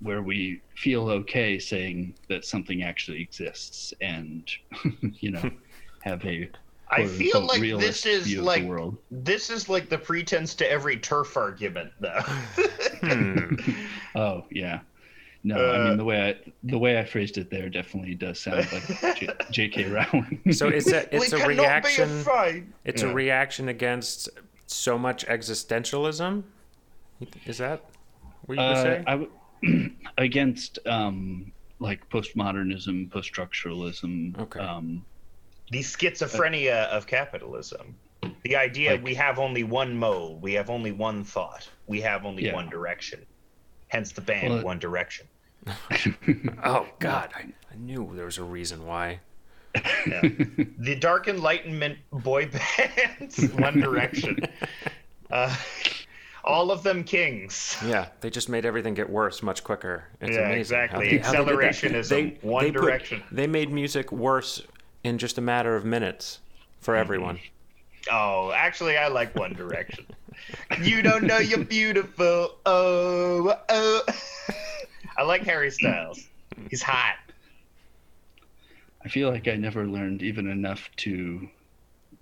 where 0.00 0.22
we 0.22 0.62
feel 0.76 1.10
okay 1.10 1.58
saying 1.58 2.14
that 2.28 2.44
something 2.44 2.82
actually 2.82 3.20
exists 3.20 3.92
and 4.00 4.50
you 5.20 5.30
know 5.30 5.50
have 6.02 6.24
a 6.24 6.48
I 6.90 7.06
feel 7.06 7.40
like 7.42 7.60
this 7.60 8.04
is 8.04 8.36
like 8.36 8.62
the 8.62 8.68
world. 8.68 8.96
this 9.10 9.48
is 9.50 9.68
like 9.68 9.88
the 9.88 9.98
pretense 9.98 10.54
to 10.56 10.70
every 10.70 10.96
turf 10.96 11.36
argument, 11.36 11.92
though. 12.00 12.20
Hmm. 13.02 13.54
Oh 14.16 14.44
yeah. 14.50 14.80
No, 15.44 15.54
Uh, 15.56 15.72
I 15.72 15.88
mean 15.88 15.96
the 15.98 16.04
way 16.04 16.28
I 16.30 16.50
the 16.64 16.78
way 16.78 16.98
I 16.98 17.04
phrased 17.04 17.38
it 17.38 17.48
there 17.48 17.68
definitely 17.70 18.14
does 18.16 18.40
sound 18.40 18.66
like 18.72 19.16
J- 19.16 19.28
J.K. 19.50 19.84
Rowling. 19.88 20.40
So 20.52 20.68
it's 20.68 20.90
a 20.92 21.14
it's 21.14 21.32
we 21.32 21.40
a 21.40 21.46
reaction. 21.46 22.24
be. 22.24 22.64
It's 22.84 23.02
Yeah. 23.02 23.08
a 23.10 23.14
reaction 23.14 23.68
against 23.68 24.28
so 24.66 24.98
much 24.98 25.24
existentialism. 25.26 26.42
Is 27.46 27.58
that 27.58 27.84
what 28.46 28.56
you 28.58 28.60
would 28.64 28.72
Uh, 28.72 28.82
say? 28.82 29.04
I 29.06 29.10
w- 29.12 29.90
against 30.18 30.78
um, 30.86 31.52
like 31.78 32.08
postmodernism, 32.10 33.10
post-structuralism. 33.10 34.38
Okay. 34.40 34.60
Um, 34.60 35.04
the 35.70 35.80
schizophrenia 35.80 36.86
of 36.88 37.06
capitalism. 37.06 37.94
The 38.42 38.56
idea 38.56 38.92
Like- 38.92 39.04
we 39.04 39.14
have 39.14 39.38
only 39.38 39.62
one 39.64 39.96
mode, 39.96 40.42
we 40.42 40.52
have 40.54 40.68
only 40.70 40.92
one 40.92 41.24
thought, 41.24 41.68
we 41.86 42.00
have 42.02 42.24
only 42.26 42.46
Yeah. 42.46 42.54
one 42.54 42.68
direction. 42.68 43.24
Hence 43.88 44.12
the 44.12 44.20
band 44.20 44.54
Well, 44.54 44.62
One 44.64 44.78
Direction. 44.78 45.26
oh 46.64 46.86
God, 47.00 47.30
I, 47.34 47.40
I 47.72 47.76
knew 47.76 48.10
there 48.14 48.24
was 48.24 48.38
a 48.38 48.44
reason 48.44 48.86
why. 48.86 49.20
Yeah. 49.74 50.20
the 50.78 50.96
Dark 50.98 51.28
Enlightenment 51.28 51.98
boy 52.12 52.48
bands, 52.78 53.38
One 53.54 53.80
Direction. 53.80 54.38
Uh, 55.30 55.54
all 56.42 56.72
of 56.72 56.82
them 56.82 57.04
kings. 57.04 57.76
Yeah, 57.86 58.08
they 58.20 58.30
just 58.30 58.48
made 58.48 58.64
everything 58.66 58.94
get 58.94 59.08
worse 59.08 59.44
much 59.44 59.62
quicker. 59.62 60.02
It's 60.20 60.32
Yeah, 60.36 60.42
amazing. 60.46 60.58
exactly. 60.60 61.18
how 61.18 61.32
they- 61.32 61.38
how 61.38 61.44
they 61.44 61.52
did 61.52 61.60
that. 61.60 61.72
Accelerationism, 62.02 62.42
One 62.42 62.64
put- 62.64 62.72
Direction. 62.74 63.22
they 63.30 63.46
made 63.46 63.70
music 63.70 64.10
worse 64.10 64.60
in 65.04 65.18
just 65.18 65.38
a 65.38 65.40
matter 65.40 65.76
of 65.76 65.84
minutes 65.84 66.40
for 66.80 66.94
Mm-hmm. 66.94 67.00
everyone. 67.00 67.38
Oh, 68.10 68.50
actually, 68.52 68.96
I 68.96 69.08
like 69.08 69.34
One 69.36 69.52
Direction. 69.52 70.06
you 70.82 71.02
don't 71.02 71.24
know 71.24 71.38
you're 71.38 71.64
beautiful. 71.64 72.56
Oh, 72.66 73.54
oh. 73.68 74.02
I 75.18 75.22
like 75.22 75.42
Harry 75.42 75.70
Styles. 75.70 76.18
He's 76.70 76.82
hot. 76.82 77.16
I 79.04 79.08
feel 79.08 79.30
like 79.30 79.48
I 79.48 79.56
never 79.56 79.86
learned 79.86 80.22
even 80.22 80.48
enough 80.48 80.88
to 80.98 81.48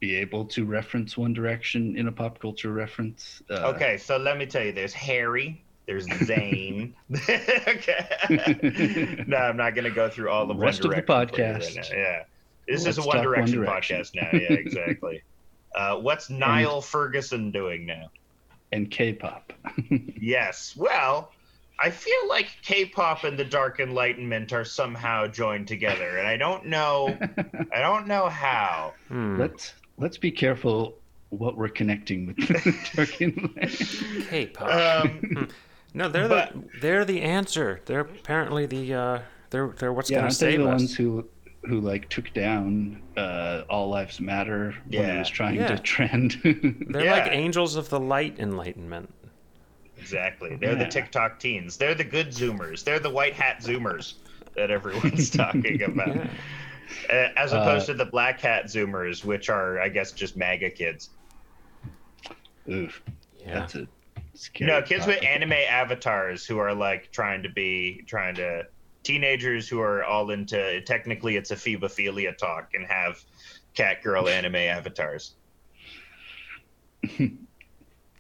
be 0.01 0.15
able 0.17 0.45
to 0.47 0.65
reference 0.65 1.17
One 1.17 1.33
Direction 1.33 1.97
in 1.97 2.09
a 2.09 2.13
pop 2.13 2.39
culture 2.41 2.73
reference. 2.73 3.43
Uh, 3.51 3.73
Okay, 3.75 3.97
so 3.99 4.17
let 4.17 4.37
me 4.37 4.47
tell 4.47 4.65
you, 4.65 4.73
there's 4.73 4.93
Harry, 4.93 5.61
there's 5.87 6.07
Zayn. 6.07 6.93
okay. 7.69 9.25
no, 9.27 9.37
I'm 9.37 9.57
not 9.57 9.75
gonna 9.75 9.91
go 9.91 10.09
through 10.09 10.31
all 10.31 10.47
the 10.47 10.55
Rest 10.55 10.83
One 10.85 10.93
of 10.93 10.97
the 10.97 11.03
Direction 11.03 11.29
for 11.29 11.37
podcast. 11.37 11.77
right. 11.77 11.91
Yeah, 11.97 12.23
this 12.69 12.87
is 12.87 12.99
a 12.99 13.01
Let's 13.01 13.07
One 13.07 13.17
talk 13.17 13.25
One 13.25 13.35
Direction, 13.51 13.61
Direction. 13.61 13.97
podcast 14.01 14.15
now. 14.15 14.29
Yeah, 14.33 14.53
exactly. 14.53 15.23
uh, 15.75 15.97
what's 15.97 16.31
Niall 16.31 16.81
Ferguson 16.81 17.51
doing 17.51 17.87
now? 17.87 18.11
And 18.73 18.91
K-pop. 18.91 19.53
Yes, 20.21 20.75
well, 20.77 21.33
I 21.81 21.91
feel 21.91 22.29
like 22.29 22.49
K-pop 22.63 23.25
and 23.25 23.39
the 23.39 23.45
Dark 23.45 23.81
Enlightenment 23.81 24.53
are 24.53 24.65
somehow 24.65 25.27
joined 25.29 25.69
together, 25.69 26.19
and 26.19 26.27
I 26.27 26.37
don't 26.37 26.67
know, 26.67 27.17
I 27.73 27.81
don't 27.81 28.07
know 28.07 28.29
how. 28.29 28.95
Hmm. 29.09 29.39
let's 29.41 29.73
let's 29.97 30.19
be 30.19 30.31
careful 30.31 30.97
what 31.31 31.57
we're 31.57 31.69
connecting 31.69 32.27
with 32.27 32.37
the 32.37 32.75
Dark 32.95 33.21
Enlightenment. 33.23 34.29
K-pop. 34.29 35.05
Um, 35.07 35.49
no, 35.95 36.09
they're 36.09 36.29
but- 36.29 36.53
the 36.53 36.81
they're 36.81 37.05
the 37.05 37.23
answer. 37.23 37.81
They're 37.87 38.01
apparently 38.01 38.67
the 38.67 38.93
uh, 38.95 39.19
they're 39.51 39.69
they're 39.79 39.93
what's 39.93 40.11
Yeah, 40.11 40.21
going 40.23 40.31
to 40.31 40.35
aren't 40.35 40.41
they 40.41 40.51
save 40.57 40.59
the 40.61 40.69
us. 40.69 40.81
ones 40.81 40.95
who 40.97 41.27
who 41.67 41.81
like 41.81 42.09
took 42.09 42.33
down 42.35 43.03
uh, 43.17 43.63
All 43.69 43.89
Lives 43.89 44.21
Matter 44.21 44.75
when 44.87 45.03
Yeah. 45.03 45.17
it 45.17 45.19
was 45.21 45.29
trying 45.31 45.57
Yeah. 45.57 45.69
to 45.69 45.79
trend. 45.79 46.39
They're 46.45 47.05
Yeah. 47.05 47.13
like 47.25 47.33
angels 47.33 47.77
of 47.77 47.89
the 47.89 47.99
light 48.01 48.37
enlightenment. 48.39 49.13
Exactly. 49.99 50.55
They're 50.57 50.77
the 50.77 50.87
TikTok 50.87 51.41
teens. 51.41 51.77
They're 51.77 51.95
the 51.95 52.05
good 52.05 52.29
Zoomers. 52.29 52.85
They're 52.85 53.01
the 53.01 53.11
white 53.11 53.35
hat 53.35 53.59
Zoomers 53.61 54.15
that 54.55 54.71
everyone's 54.71 55.29
talking 55.45 55.83
about. 55.83 56.15
Yeah. 56.15 56.27
Uh, 57.11 57.29
as 57.37 57.53
opposed 57.53 57.85
Uh, 57.91 57.93
to 57.93 57.95
the 57.99 58.05
black 58.07 58.41
hat 58.41 58.67
Zoomers, 58.67 59.25
which 59.25 59.51
are, 59.51 59.81
I 59.81 59.89
guess, 59.89 60.13
just 60.13 60.37
MAGA 60.37 60.71
kids. 60.71 61.11
Oof, 62.71 63.03
Yeah. 63.41 63.55
that's 63.61 63.75
a 63.75 63.89
scary. 64.35 64.71
No, 64.71 64.81
kids 64.83 65.07
with 65.07 65.23
anime 65.25 65.53
avatars 65.53 66.47
who 66.47 66.59
are 66.59 66.73
like 66.75 67.11
trying 67.13 67.43
to 67.43 67.49
be, 67.49 68.03
trying 68.07 68.35
to, 68.37 68.67
teenagers 69.09 69.67
who 69.67 69.81
are 69.81 70.05
all 70.05 70.31
into, 70.31 70.83
technically 70.83 71.37
it's 71.37 71.51
ephebophilia 71.51 72.37
talk 72.37 72.69
and 72.75 72.87
have 72.87 73.25
cat 73.75 74.03
girl 74.03 74.29
anime 74.29 74.57
avatars. 74.57 75.35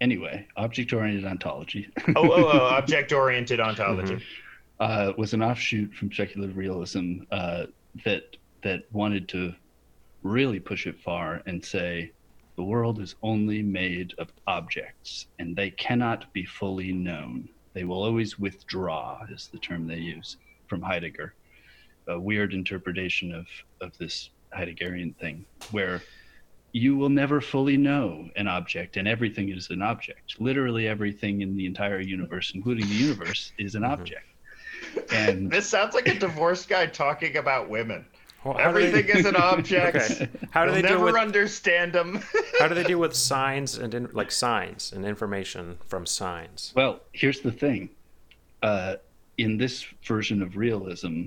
Anyway, 0.00 0.46
object-oriented 0.56 1.24
ontology 1.24 1.88
Oh, 2.14 2.30
oh, 2.30 2.50
oh 2.52 2.66
object 2.66 3.12
oriented 3.12 3.58
ontology. 3.58 4.24
uh, 4.80 5.12
was 5.18 5.34
an 5.34 5.42
offshoot 5.42 5.92
from 5.92 6.12
speculative 6.12 6.56
realism 6.56 7.22
uh, 7.32 7.64
that 8.04 8.36
that 8.62 8.82
wanted 8.92 9.28
to 9.30 9.52
really 10.22 10.60
push 10.60 10.86
it 10.86 11.00
far 11.00 11.42
and 11.46 11.64
say 11.64 12.12
the 12.54 12.62
world 12.62 13.00
is 13.00 13.16
only 13.24 13.60
made 13.60 14.14
of 14.18 14.28
objects 14.46 15.26
and 15.40 15.56
they 15.56 15.70
cannot 15.70 16.32
be 16.32 16.44
fully 16.44 16.92
known. 16.92 17.48
They 17.72 17.82
will 17.82 18.04
always 18.04 18.38
withdraw, 18.38 19.24
is 19.32 19.48
the 19.48 19.58
term 19.58 19.88
they 19.88 19.96
use 19.96 20.36
from 20.68 20.82
Heidegger. 20.82 21.34
A 22.08 22.18
weird 22.18 22.54
interpretation 22.54 23.34
of, 23.34 23.46
of 23.80 23.96
this 23.98 24.30
Heideggerian 24.56 25.14
thing, 25.16 25.44
where 25.72 26.02
you 26.72 26.96
will 26.96 27.08
never 27.10 27.40
fully 27.40 27.76
know 27.76 28.28
an 28.36 28.46
object 28.48 28.96
and 28.96 29.06
everything 29.08 29.48
is 29.50 29.70
an 29.70 29.82
object. 29.82 30.36
Literally 30.40 30.86
everything 30.86 31.40
in 31.42 31.56
the 31.56 31.66
entire 31.66 32.00
universe, 32.00 32.52
including 32.54 32.86
the 32.88 32.94
universe, 32.94 33.52
is 33.58 33.74
an 33.74 33.84
object. 33.84 34.24
And 35.12 35.50
This 35.50 35.68
sounds 35.68 35.94
like 35.94 36.08
a 36.08 36.18
divorced 36.18 36.68
guy 36.68 36.86
talking 36.86 37.36
about 37.36 37.68
women. 37.68 38.06
Well, 38.44 38.56
Everything 38.58 39.06
they, 39.06 39.12
is 39.14 39.26
an 39.26 39.36
object. 39.36 39.96
Okay. 39.96 40.28
How 40.50 40.64
do 40.64 40.70
You'll 40.70 40.76
they 40.76 40.82
deal 40.88 40.90
never 40.98 41.04
with 41.06 41.16
understand 41.16 41.92
them. 41.92 42.22
how 42.60 42.68
do 42.68 42.74
they 42.74 42.84
deal 42.84 43.00
with 43.00 43.14
signs 43.32 43.76
and 43.76 43.92
in, 43.92 44.08
like 44.12 44.30
signs 44.30 44.92
and 44.92 45.04
information 45.04 45.78
from 45.88 46.06
signs? 46.06 46.72
Well, 46.76 47.00
here's 47.12 47.40
the 47.40 47.50
thing. 47.52 47.90
Uh, 48.62 48.96
in 49.38 49.56
this 49.56 49.86
version 50.04 50.42
of 50.42 50.56
realism, 50.56 51.26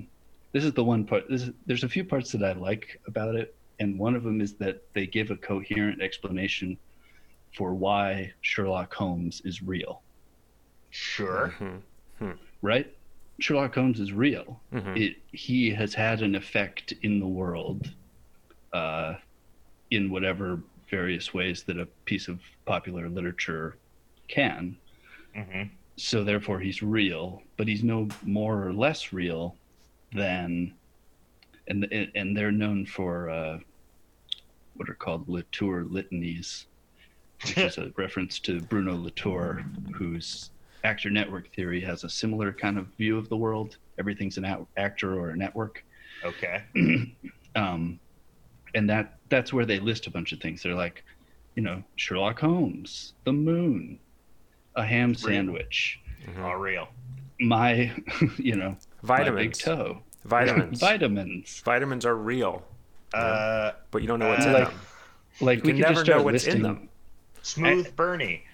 this 0.52 0.64
is 0.64 0.72
the 0.74 0.84
one 0.84 1.04
part. 1.04 1.24
This 1.28 1.42
is, 1.42 1.50
there's 1.66 1.84
a 1.84 1.88
few 1.88 2.04
parts 2.04 2.30
that 2.32 2.44
I 2.44 2.52
like 2.52 3.00
about 3.06 3.34
it, 3.34 3.56
and 3.80 3.98
one 3.98 4.14
of 4.14 4.22
them 4.22 4.40
is 4.40 4.54
that 4.56 4.82
they 4.94 5.06
give 5.06 5.30
a 5.30 5.36
coherent 5.36 6.00
explanation 6.02 6.78
for 7.56 7.74
why 7.74 8.32
Sherlock 8.42 8.94
Holmes 8.94 9.42
is 9.44 9.62
real. 9.62 10.02
sure. 10.90 11.54
Mhm. 12.20 12.38
Right? 12.60 12.94
Sherlock 13.40 13.74
Holmes 13.74 13.98
is 13.98 14.12
real. 14.12 14.62
Mhm. 14.72 15.00
It, 15.00 15.16
he 15.32 15.70
has 15.70 15.94
had 15.94 16.20
an 16.20 16.34
effect 16.34 16.92
in 17.02 17.18
the 17.18 17.26
world, 17.26 17.90
uh, 18.74 19.14
in 19.90 20.10
whatever 20.10 20.62
various 20.90 21.32
ways 21.32 21.62
that 21.64 21.78
a 21.78 21.86
piece 22.04 22.28
of 22.28 22.40
popular 22.66 23.08
literature 23.08 23.78
can. 24.28 24.76
hmm 25.34 25.62
so 25.96 26.24
therefore 26.24 26.58
he's 26.58 26.82
real 26.82 27.42
but 27.56 27.68
he's 27.68 27.84
no 27.84 28.08
more 28.24 28.66
or 28.66 28.72
less 28.72 29.12
real 29.12 29.56
than 30.12 30.72
and 31.68 31.86
and 32.14 32.36
they're 32.36 32.52
known 32.52 32.84
for 32.84 33.30
uh, 33.30 33.58
what 34.74 34.88
are 34.88 34.94
called 34.94 35.28
latour 35.28 35.84
litanies 35.84 36.66
which 37.42 37.58
is 37.58 37.78
a 37.78 37.92
reference 37.96 38.38
to 38.38 38.60
bruno 38.60 38.96
latour 38.96 39.64
whose 39.94 40.50
actor 40.84 41.10
network 41.10 41.52
theory 41.54 41.80
has 41.80 42.04
a 42.04 42.08
similar 42.08 42.52
kind 42.52 42.78
of 42.78 42.86
view 42.98 43.16
of 43.18 43.28
the 43.28 43.36
world. 43.36 43.76
Everything's 43.98 44.38
an 44.38 44.44
act- 44.44 44.66
actor 44.76 45.18
or 45.18 45.30
a 45.30 45.36
network. 45.36 45.84
Okay. 46.24 46.62
um, 47.56 47.98
and 48.74 48.88
that 48.88 49.18
that's 49.28 49.52
where 49.52 49.66
they 49.66 49.78
list 49.78 50.06
a 50.06 50.10
bunch 50.10 50.32
of 50.32 50.40
things. 50.40 50.62
They're 50.62 50.74
like 50.74 51.04
you 51.54 51.62
know 51.62 51.82
sherlock 51.96 52.40
holmes 52.40 53.12
the 53.24 53.32
moon 53.32 53.98
a 54.74 54.84
ham 54.84 55.14
sandwich 55.14 56.00
All 56.40 56.56
real. 56.56 56.88
my 57.40 57.92
you 58.38 58.56
know 58.56 58.76
my 59.02 59.18
big 59.18 59.26
Vitamins. 59.56 59.58
toe 59.58 59.98
Vitamins. 60.24 60.80
vitamins 60.88 61.60
Vitamins 61.64 62.04
are 62.06 62.16
real, 62.16 62.62
Uh, 63.12 63.72
but 63.90 64.02
you 64.02 64.08
don't 64.08 64.18
know 64.18 64.28
what's 64.28 64.46
Uh, 64.46 64.48
in 64.48 64.54
like 64.54 64.68
them. 64.68 64.80
like 65.40 65.58
You 65.58 65.62
we 65.64 65.70
can 65.72 65.80
never 65.80 65.94
just 65.94 66.06
know 66.06 66.12
start 66.12 66.24
what's 66.24 66.46
in 66.46 66.62
them. 66.62 66.88
smooth 67.42 67.94
Bernie. 67.96 68.44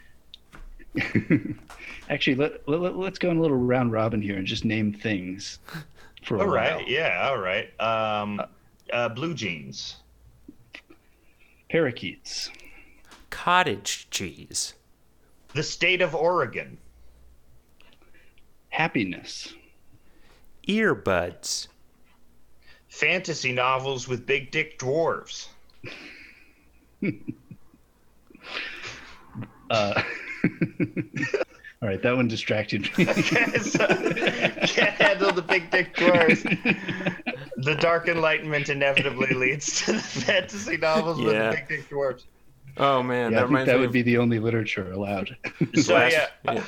actually 2.09 2.37
let, 2.37 2.67
let, 2.69 2.97
let's 2.97 3.19
go 3.19 3.31
in 3.31 3.37
a 3.37 3.41
little 3.41 3.57
round 3.59 3.93
robin 3.93 4.21
here 4.23 4.37
and 4.37 4.47
just 4.47 4.65
name 4.65 4.93
things 4.93 5.59
for 6.25 6.37
a 6.37 6.41
All 6.41 6.47
while. 6.47 6.55
right. 6.57 6.89
Yeah. 6.89 7.29
All 7.29 7.39
right. 7.39 7.69
Um, 7.81 8.41
uh, 8.93 9.09
blue 9.11 9.35
jeans. 9.35 9.97
parakeets 11.71 12.51
Cottage 13.31 14.09
cheese. 14.11 14.75
The 15.55 15.63
state 15.63 16.03
of 16.03 16.15
Oregon. 16.15 16.79
happiness 18.69 19.55
Earbuds. 20.69 21.69
Fantasy 22.89 23.53
novels 23.53 24.07
with 24.07 24.27
big 24.27 24.51
dick 24.51 24.79
dwarves. 24.79 25.49
uh, 29.71 30.03
all 31.81 31.89
right 31.89 32.03
that 32.03 32.17
one 32.17 32.29
distracted 32.29 32.83
me 32.99 33.05
So, 33.61 33.87
Can't 33.87 34.95
handle 35.01 35.33
the 35.33 35.45
big 35.47 35.71
dick 35.71 35.95
dwarves. 35.97 36.43
The 37.57 37.75
dark 37.77 38.09
enlightenment 38.09 38.69
inevitably 38.69 39.35
leads 39.35 39.85
to 39.85 39.93
the 39.95 40.01
fantasy 40.01 40.77
novels 40.77 41.19
with 41.19 41.35
the 41.35 41.51
big 41.57 41.69
dick 41.69 41.89
dwarves. 41.89 42.25
Oh 42.79 43.03
man, 43.03 43.33
yeah, 43.33 43.41
that 43.41 43.45
i 43.45 43.49
think 43.55 43.67
that 43.67 43.79
would 43.79 43.87
of 43.87 43.93
be 43.93 44.03
the 44.03 44.19
only 44.19 44.39
literature 44.39 44.93
allowed 44.93 45.37
So 45.83 45.95
last- 45.95 46.13
yeah, 46.13 46.29
yeah. 46.53 46.65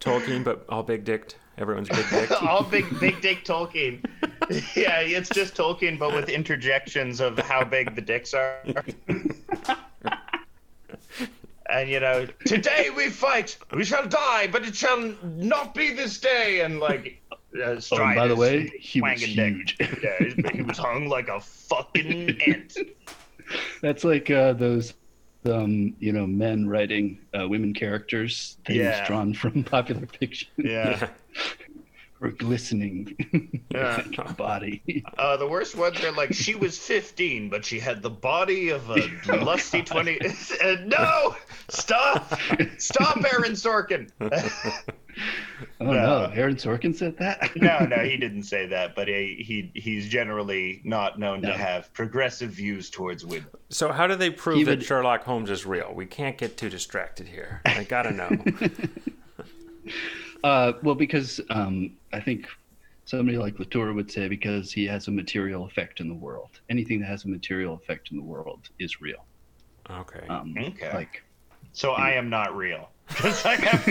Tolkien, 0.00 0.44
but 0.44 0.64
all 0.68 0.82
big 0.82 1.04
dicked. 1.04 1.36
Everyone's 1.56 1.88
big 1.88 2.08
dicked. 2.10 2.32
all 2.42 2.62
big 2.64 2.84
big 3.00 3.20
dick 3.20 3.44
Tolkien. 3.44 4.04
Yeah, 4.76 5.00
it's 5.00 5.30
just 5.30 5.54
Tolkien, 5.54 5.98
but 5.98 6.12
with 6.14 6.28
interjections 6.28 7.20
of 7.20 7.38
how 7.38 7.64
big 7.64 7.94
the 7.94 8.02
dicks 8.02 8.34
are. 8.34 8.58
And 11.70 11.88
you 11.88 11.98
know, 11.98 12.26
today 12.44 12.90
we 12.94 13.08
fight, 13.08 13.56
we 13.72 13.84
shall 13.84 14.06
die, 14.06 14.48
but 14.48 14.66
it 14.66 14.76
shall 14.76 15.14
not 15.24 15.74
be 15.74 15.92
this 15.94 16.18
day. 16.20 16.60
And 16.60 16.78
like, 16.78 17.22
uh, 17.32 17.80
oh, 17.90 17.96
and 18.02 18.14
by 18.16 18.28
the 18.28 18.36
way 18.36 18.70
he 18.78 19.00
was 19.00 19.18
swanging 19.18 19.36
dick. 19.36 19.54
huge 19.78 20.02
yeah, 20.02 20.18
he- 20.50 20.56
he 20.58 20.62
was 20.62 20.76
hung 20.76 21.08
like 21.08 21.28
a 21.28 21.40
fucking 21.40 22.38
ant. 22.46 22.76
That's 23.80 24.04
like 24.04 24.30
uh, 24.30 24.52
those, 24.52 24.92
um, 25.46 25.94
you 25.98 26.12
know, 26.12 26.26
men 26.26 26.68
writing 26.68 27.18
uh, 27.38 27.46
women 27.48 27.74
characters, 27.74 28.56
things 28.66 28.78
Yeah. 28.78 29.06
drawn 29.06 29.34
from 29.34 29.64
popular 29.76 30.06
fiction, 30.06 30.48
Yeah. 30.58 31.08
or 32.20 32.30
glistening 32.30 33.16
Yeah. 33.70 34.02
body. 34.38 35.04
Uh, 35.18 35.36
the 35.36 35.46
worst 35.46 35.74
ones 35.76 36.02
are 36.02 36.12
like 36.12 36.32
she 36.32 36.54
was 36.54 36.78
15, 36.78 37.50
but 37.50 37.64
she 37.64 37.78
had 37.78 38.02
the 38.02 38.10
body 38.10 38.70
of 38.70 38.88
a 38.90 39.10
lusty 39.44 39.82
20. 39.82 40.20
Uh, 40.20 40.76
no, 40.86 41.36
stop, 41.68 42.32
stop, 42.78 43.16
Aaron 43.32 43.52
Sorkin. 43.52 44.10
Oh 45.80 45.86
No. 45.86 45.92
no, 46.26 46.32
Aaron 46.34 46.56
Sorkin 46.56 46.94
said 46.94 47.16
that. 47.18 47.50
no, 47.56 47.78
no, 47.86 47.96
he 48.04 48.16
didn't 48.16 48.42
say 48.44 48.66
that, 48.66 48.94
but 48.94 49.08
he, 49.08 49.42
he 49.74 49.80
he's 49.80 50.08
generally 50.08 50.80
not 50.84 51.18
known 51.18 51.40
No. 51.40 51.50
to 51.50 51.56
have 51.56 51.92
progressive 51.92 52.50
views 52.50 52.90
towards 52.90 53.24
women. 53.24 53.46
So 53.70 53.90
how 53.92 54.06
do 54.06 54.16
they 54.16 54.30
prove 54.30 54.58
Even- 54.58 54.78
that 54.78 54.84
Sherlock 54.84 55.22
Holmes 55.24 55.50
is 55.50 55.64
real? 55.66 55.92
We 55.94 56.06
can't 56.06 56.36
get 56.38 56.56
too 56.56 56.68
distracted 56.68 57.26
here. 57.28 57.60
I 57.64 57.84
gotta 57.84 58.10
know. 58.12 58.30
Uh, 60.42 60.72
well, 60.82 60.94
because 60.94 61.40
um, 61.50 61.92
I 62.12 62.20
think 62.20 62.46
somebody 63.06 63.38
like 63.38 63.58
Latour 63.58 63.92
would 63.94 64.10
say 64.10 64.28
because 64.28 64.70
he 64.72 64.86
has 64.86 65.08
a 65.08 65.10
material 65.10 65.64
effect 65.64 66.00
in 66.00 66.08
the 66.08 66.14
world. 66.14 66.60
Anything 66.68 67.00
that 67.00 67.06
has 67.06 67.24
a 67.24 67.28
material 67.28 67.74
effect 67.74 68.10
in 68.10 68.16
the 68.18 68.22
world 68.22 68.68
is 68.78 69.00
real. 69.00 69.24
Okay. 69.90 70.26
Um, 70.28 70.54
Okay. 70.58 70.92
Like 70.92 71.22
So 71.72 71.92
I 71.92 72.10
am 72.12 72.28
not 72.28 72.54
real. 72.56 72.90
'Cause 73.08 73.44
I 73.46 73.54
have- 73.56 73.86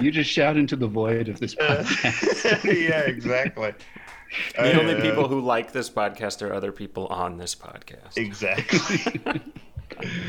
you 0.00 0.10
just 0.10 0.30
shout 0.30 0.56
into 0.56 0.76
the 0.76 0.86
void 0.86 1.28
of 1.28 1.38
this 1.40 1.56
Uh, 1.58 1.82
podcast. 1.84 2.64
yeah, 2.88 3.00
exactly. 3.00 3.72
the 4.56 4.80
only 4.80 4.94
Uh, 4.96 5.00
people 5.02 5.28
who 5.28 5.40
like 5.40 5.72
this 5.72 5.88
podcast 5.88 6.42
are 6.42 6.52
other 6.52 6.72
people 6.72 7.06
on 7.08 7.38
this 7.38 7.54
podcast. 7.54 8.16
Exactly. 8.16 9.40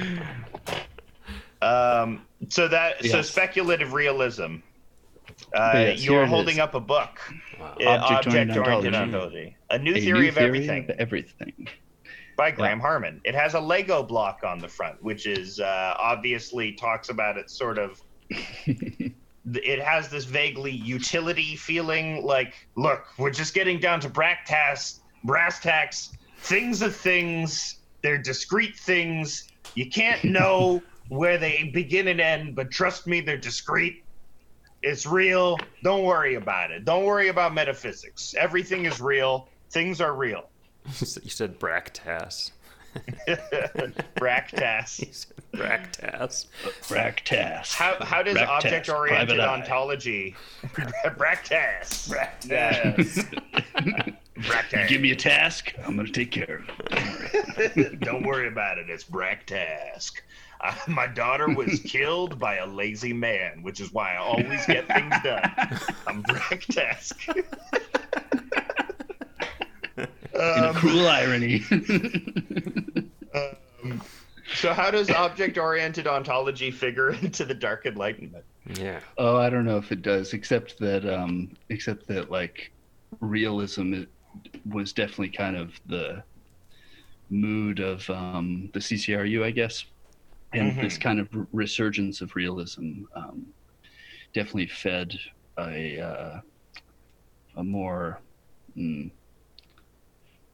um, 1.62 2.22
so 2.50 2.68
that 2.68 3.04
so 3.06 3.22
speculative 3.22 3.94
realism. 3.94 4.58
Uh, 5.54 5.72
yes, 5.74 6.04
you're 6.06 6.26
holding 6.26 6.56
is. 6.56 6.60
up 6.60 6.76
a 6.76 6.80
book. 6.80 7.20
Wow. 7.60 7.76
Uh, 7.82 7.90
Object-oriented 7.90 8.58
Object-oriented 8.58 8.96
ontology. 8.96 9.18
ontology. 9.18 9.58
A 9.72 9.80
new 9.80 9.96
A 9.96 10.00
theory 10.00 10.22
new 10.24 10.28
of 10.30 10.38
everything 10.38 10.84
of 10.90 11.00
everything. 11.00 11.68
By 12.36 12.52
Graham 12.52 12.80
Harman. 12.80 13.22
It 13.24 13.34
has 13.36 13.54
a 13.54 13.60
Lego 13.60 14.04
block 14.04 14.42
on 14.44 14.60
the 14.60 14.68
front, 14.68 15.02
which 15.02 15.26
is 15.26 15.60
uh, 15.60 15.96
obviously 15.98 16.74
talks 16.74 17.10
about 17.10 17.38
it 17.38 17.50
sort 17.50 17.78
of. 17.78 18.02
it 18.30 19.80
has 19.80 20.10
this 20.10 20.26
vaguely 20.26 20.72
utility 20.72 21.56
feeling. 21.56 22.26
Like, 22.26 22.54
look, 22.76 23.06
we're 23.18 23.32
just 23.32 23.54
getting 23.54 23.80
down 23.80 24.00
to 24.02 24.10
brass 24.10 24.40
tacks. 24.46 25.00
Brass 25.24 25.60
tacks. 25.60 26.12
Things 26.40 26.84
are 26.84 26.90
things. 26.90 27.80
They're 28.02 28.18
discrete 28.18 28.76
things. 28.76 29.48
You 29.76 29.90
can't 29.90 30.24
know 30.26 30.82
where 31.10 31.38
they 31.38 31.70
begin 31.74 32.08
and 32.08 32.20
end, 32.20 32.56
but 32.56 32.72
trust 32.72 33.08
me, 33.08 33.22
they're 33.22 33.38
discrete. 33.38 34.04
It's 34.82 35.06
real. 35.06 35.58
Don't 35.84 36.04
worry 36.04 36.36
about 36.36 36.72
it. 36.72 36.86
Don't 36.86 37.06
worry 37.06 37.30
about 37.30 37.54
metaphysics. 37.54 38.36
Everything 38.38 38.86
is 38.86 39.02
real. 39.02 39.50
Things 39.72 40.02
are 40.02 40.14
real. 40.14 40.50
You 40.88 40.94
said- 41.06 41.24
you 41.24 41.30
said 41.30 41.60
Bractas. 41.60 42.52
Bractas. 44.16 45.26
Bractas. 45.54 46.46
Bractas. 46.88 47.74
How, 47.74 47.98
how 48.04 48.24
does 48.24 48.38
Bractas, 48.38 48.48
object 48.48 48.90
oriented 48.90 49.28
private 49.38 49.42
eye. 49.44 49.54
ontology 49.54 50.36
Bractas 50.64 52.10
Bractas. 52.10 53.26
Bractas 54.38 54.88
Give 54.88 55.02
me 55.02 55.12
a 55.12 55.16
task, 55.16 55.74
I'm 55.86 55.98
gonna 55.98 56.08
take 56.10 56.32
care 56.32 56.64
of 56.64 56.70
it. 56.92 58.00
Don't 58.02 58.24
worry 58.26 58.48
about 58.48 58.78
it. 58.78 58.90
It's 58.90 59.04
Bractask. 59.04 60.14
Uh, 60.62 60.74
my 60.88 61.06
daughter 61.08 61.50
was 61.50 61.80
killed 61.86 62.40
by 62.40 62.56
a 62.58 62.66
lazy 62.66 63.12
man, 63.12 63.62
which 63.62 63.82
is 63.82 63.92
why 63.92 64.14
I 64.14 64.18
always 64.18 64.66
get 64.66 64.88
things 64.88 65.14
done. 65.22 65.52
I'm 66.08 66.24
Bractask. 66.24 67.44
In 70.36 70.64
a 70.64 70.70
Um, 70.70 70.76
cruel 70.76 71.08
irony. 71.08 71.64
um, 73.34 74.02
so, 74.56 74.74
how 74.74 74.92
does 74.92 75.10
object 75.10 75.58
oriented 75.58 76.08
ontology 76.08 76.72
figure 76.72 77.12
into 77.22 77.46
the 77.46 77.54
Dark 77.54 77.86
Enlightenment? 77.86 78.46
Yeah. 78.68 79.00
oh, 79.18 79.38
I 79.38 79.50
don't 79.50 79.66
know 79.66 79.78
if 79.78 79.92
it 79.92 80.02
does, 80.02 80.34
except 80.34 80.78
that 80.80 81.06
um 81.08 81.52
except 81.70 82.08
that 82.08 82.32
like 82.32 82.72
realism 83.22 83.94
i- 83.94 84.08
was 84.68 84.92
definitely 84.92 85.30
kind 85.30 85.56
of 85.56 85.80
the 85.86 86.24
mood 87.30 87.80
of 87.80 88.08
um 88.10 88.70
the 88.74 88.80
CCRU, 88.80 89.44
I 89.44 89.52
guess. 89.52 89.86
And 90.54 90.72
Mhm. 90.74 90.82
this 90.82 90.98
kind 90.98 91.20
of 91.20 91.28
r- 91.36 91.48
resurgence 91.54 92.22
of 92.22 92.36
realism 92.36 93.04
um, 93.16 93.46
definitely 94.34 94.68
fed 94.68 95.14
a 95.60 96.00
uh, 96.00 96.40
a 97.58 97.64
more 97.64 98.20
mm, 98.78 99.12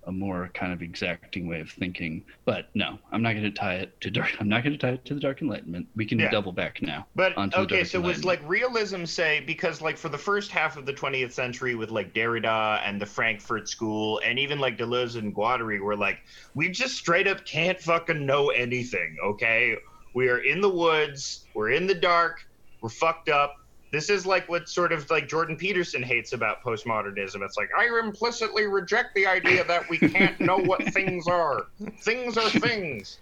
a 0.05 0.11
more 0.11 0.49
kind 0.53 0.73
of 0.73 0.81
exacting 0.81 1.47
way 1.47 1.59
of 1.59 1.69
thinking. 1.69 2.23
But 2.45 2.69
no, 2.73 2.97
I'm 3.11 3.21
not 3.21 3.33
going 3.33 3.43
to 3.43 3.51
tie 3.51 3.75
it 3.75 3.99
to 4.01 4.11
dark. 4.11 4.31
I'm 4.39 4.49
not 4.49 4.63
going 4.63 4.73
to 4.73 4.79
tie 4.79 4.93
it 4.93 5.05
to 5.05 5.13
the 5.13 5.19
Dark 5.19 5.41
Enlightenment. 5.41 5.87
We 5.95 6.05
can 6.05 6.19
Yeah. 6.19 6.31
double 6.31 6.51
back 6.51 6.81
now. 6.81 7.07
But 7.15 7.37
okay, 7.37 7.83
so 7.83 8.01
was 8.01 8.25
like 8.25 8.41
realism 8.47 9.05
say 9.05 9.41
because 9.41 9.81
like 9.81 9.97
for 9.97 10.09
the 10.09 10.17
first 10.17 10.51
half 10.51 10.77
of 10.77 10.85
the 10.85 10.93
20th 10.93 11.31
century 11.31 11.75
with 11.75 11.91
like 11.91 12.13
Derrida 12.13 12.81
and 12.83 12.99
the 12.99 13.05
Frankfurt 13.05 13.69
School 13.69 14.19
and 14.25 14.39
even 14.39 14.59
like 14.59 14.77
Deleuze 14.77 15.17
and 15.17 15.35
Guattari 15.35 15.79
were 15.79 15.95
like 15.95 16.19
we 16.55 16.69
just 16.69 16.95
straight 16.95 17.27
up 17.27 17.45
can't 17.45 17.79
fucking 17.79 18.25
know 18.25 18.49
anything, 18.49 19.17
okay? 19.23 19.77
We 20.13 20.29
are 20.29 20.39
in 20.39 20.61
the 20.61 20.69
woods, 20.69 21.45
we're 21.53 21.71
in 21.71 21.87
the 21.87 21.95
dark, 21.95 22.45
we're 22.81 22.89
fucked 22.89 23.29
up. 23.29 23.55
This 23.91 24.09
is 24.09 24.25
like 24.25 24.47
what 24.47 24.69
sort 24.69 24.93
of 24.93 25.09
like 25.09 25.27
Jordan 25.27 25.57
Peterson 25.57 26.01
hates 26.01 26.31
about 26.31 26.63
postmodernism. 26.63 27.43
It's 27.43 27.57
like 27.57 27.69
I 27.77 27.89
implicitly 28.03 28.65
reject 28.65 29.13
the 29.15 29.27
idea 29.27 29.65
that 29.65 29.89
we 29.89 29.97
can't 29.97 30.39
know 30.39 30.57
what 30.57 30.81
things 30.93 31.27
are. 31.27 31.65
Things 31.99 32.37
are 32.37 32.49
things. 32.49 33.19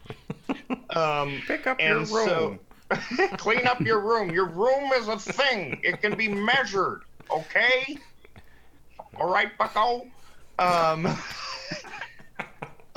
Um 0.91 1.41
Pick 1.47 1.65
up 1.65 1.77
and 1.79 2.07
so 2.07 2.59
clean 3.37 3.65
up 3.67 3.81
your 3.81 3.99
room. 3.99 4.29
Your 4.31 4.47
room 4.47 4.91
is 4.93 5.07
a 5.07 5.17
thing. 5.17 5.79
It 5.83 6.01
can 6.01 6.15
be 6.15 6.27
measured. 6.27 7.01
Okay. 7.31 7.97
All 9.19 9.31
right, 9.31 9.55
Bucko. 9.57 10.07
Um. 10.57 11.07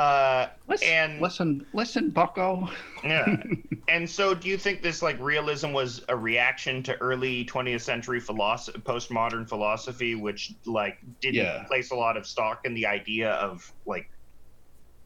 Uh. 0.03 0.49
Listen, 0.69 0.88
And- 0.88 1.21
listen, 1.21 1.67
listen, 1.73 2.11
Bucko. 2.11 2.69
Yeah. 3.05 3.37
And 3.88 4.09
so, 4.09 4.33
do 4.33 4.49
you 4.49 4.57
think 4.57 4.81
this 4.81 5.03
like 5.03 5.19
realism 5.21 5.73
was 5.73 6.03
a 6.09 6.17
reaction 6.17 6.83
to 6.85 6.97
early 6.99 7.45
20th 7.45 7.81
century 7.83 8.21
philosophy, 8.21 8.79
postmodern 8.81 9.47
philosophy, 9.47 10.15
which 10.15 10.53
like 10.65 10.99
didn't 11.21 11.35
Yeah. 11.35 11.65
place 11.65 11.91
a 11.91 11.95
lot 11.97 12.17
of 12.17 12.25
stock 12.27 12.65
in 12.65 12.75
the 12.75 12.87
idea 12.87 13.33
of 13.33 13.71
like 13.85 14.09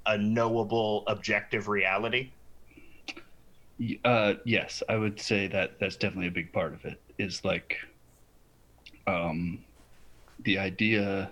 a 0.04 0.16
knowable 0.18 1.04
objective 1.08 1.68
reality? 1.68 2.30
Uh, 4.04 4.34
yes, 4.44 4.82
I 4.88 4.96
would 4.96 5.18
say 5.20 5.48
that 5.48 5.80
that's 5.80 5.96
definitely 5.96 6.28
a 6.28 6.32
big 6.32 6.52
part 6.52 6.72
of 6.74 6.84
it. 6.84 7.00
Is 7.18 7.44
like, 7.44 7.78
um, 9.06 9.64
the 10.44 10.58
idea. 10.58 11.30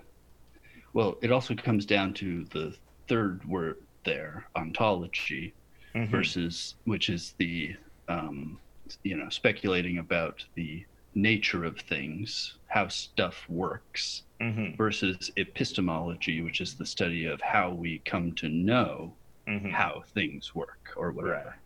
Well, 0.93 1.17
it 1.21 1.31
also 1.31 1.55
comes 1.55 1.85
down 1.85 2.13
to 2.15 2.43
the 2.45 2.75
third 3.07 3.43
word 3.45 3.77
there, 4.03 4.47
ontology, 4.55 5.53
Mhm. 5.95 6.09
versus 6.09 6.75
which 6.85 7.09
is 7.09 7.33
the, 7.37 7.75
um, 8.07 8.59
you 9.03 9.15
know, 9.17 9.29
speculating 9.29 9.97
about 9.97 10.45
the 10.55 10.85
nature 11.15 11.63
of 11.63 11.79
things, 11.79 12.57
how 12.67 12.87
stuff 12.89 13.47
works, 13.49 14.23
Mhm. 14.41 14.75
versus 14.75 15.31
epistemology, 15.37 16.41
which 16.41 16.59
is 16.61 16.75
the 16.75 16.85
study 16.85 17.25
of 17.25 17.39
how 17.41 17.71
we 17.73 17.99
come 17.99 18.33
to 18.33 18.49
know 18.49 19.15
Mhm. 19.47 19.71
how 19.71 20.03
things 20.13 20.53
work 20.53 20.91
or 20.97 21.11
whatever 21.11 21.35
Right. 21.45 21.59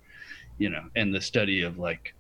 you 0.58 0.70
know 0.70 0.90
and 0.98 1.16
the 1.16 1.22
study 1.22 1.62
of 1.62 1.78
like 1.80 2.14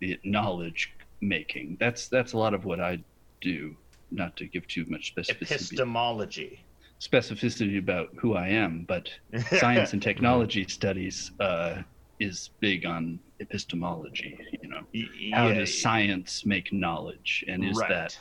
the 0.00 0.20
knowledge 0.22 0.92
making 1.22 1.76
that's 1.80 2.08
that's 2.08 2.34
a 2.34 2.38
lot 2.38 2.52
of 2.52 2.66
what 2.66 2.78
i 2.78 3.02
do 3.40 3.74
not 4.10 4.36
to 4.36 4.46
give 4.46 4.66
too 4.68 4.84
much 4.90 5.14
specificity 5.14 5.40
Epistemology. 5.42 6.60
Specificity 7.02 7.78
about 7.78 8.08
who 8.20 8.34
i 8.34 8.48
am 8.48 8.84
but 8.86 9.08
science 9.58 9.92
and 9.92 10.02
technology 10.02 10.64
studies 10.68 11.32
uh, 11.40 11.82
is 12.20 12.50
big 12.60 12.86
on 12.86 13.18
epistemology 13.40 14.38
you 14.62 14.68
know 14.68 14.82
how 15.34 15.48
Yeah, 15.48 15.54
does 15.54 15.82
science 15.82 16.46
make 16.46 16.72
knowledge 16.72 17.44
and 17.48 17.64
is 17.64 17.76
right. 17.78 17.88
that 17.88 18.16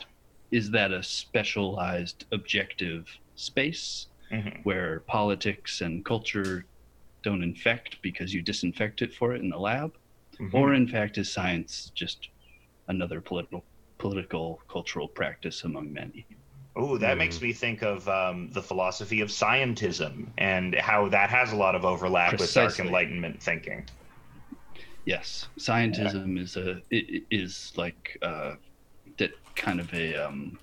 is 0.51 0.71
that 0.71 0.91
a 0.91 1.03
specialized 1.03 2.25
objective 2.31 3.03
space 3.35 4.07
Mhm. 4.31 4.63
where 4.63 5.01
politics 5.01 5.81
and 5.81 6.03
culture 6.05 6.65
don't 7.23 7.43
infect 7.43 7.97
because 8.01 8.33
you 8.33 8.41
disinfect 8.41 9.01
it 9.01 9.13
for 9.13 9.35
it 9.35 9.41
in 9.41 9.49
the 9.49 9.59
lab 9.59 9.91
Mhm. 10.39 10.53
or 10.53 10.73
in 10.73 10.87
fact 10.87 11.17
is 11.17 11.31
science 11.31 11.91
just 11.93 12.29
another 12.87 13.19
political 13.21 13.63
political 13.99 14.45
cultural 14.75 15.07
practice 15.07 15.63
among 15.65 15.93
many 15.93 16.25
Ooh, 16.80 16.97
that 16.99 17.15
Mm. 17.15 17.19
makes 17.19 17.41
me 17.41 17.51
think 17.53 17.82
of 17.82 18.07
um, 18.07 18.49
the 18.51 18.61
philosophy 18.61 19.22
of 19.22 19.30
scientism 19.30 20.30
and 20.38 20.74
how 20.76 21.09
that 21.09 21.30
has 21.30 21.51
a 21.51 21.55
lot 21.55 21.76
of 21.76 21.84
overlap 21.86 22.39
with 22.39 22.53
Dark 22.53 22.80
Enlightenment 22.80 23.41
thinking. 23.43 23.86
yes 25.05 25.47
scientism 25.59 26.39
is 26.39 26.55
a 26.57 26.80
is 26.91 27.74
like 27.76 28.17
uh 28.22 28.53
that 29.17 29.32
kind 29.55 29.80
of 29.80 29.91
a 29.95 30.15
um 30.15 30.59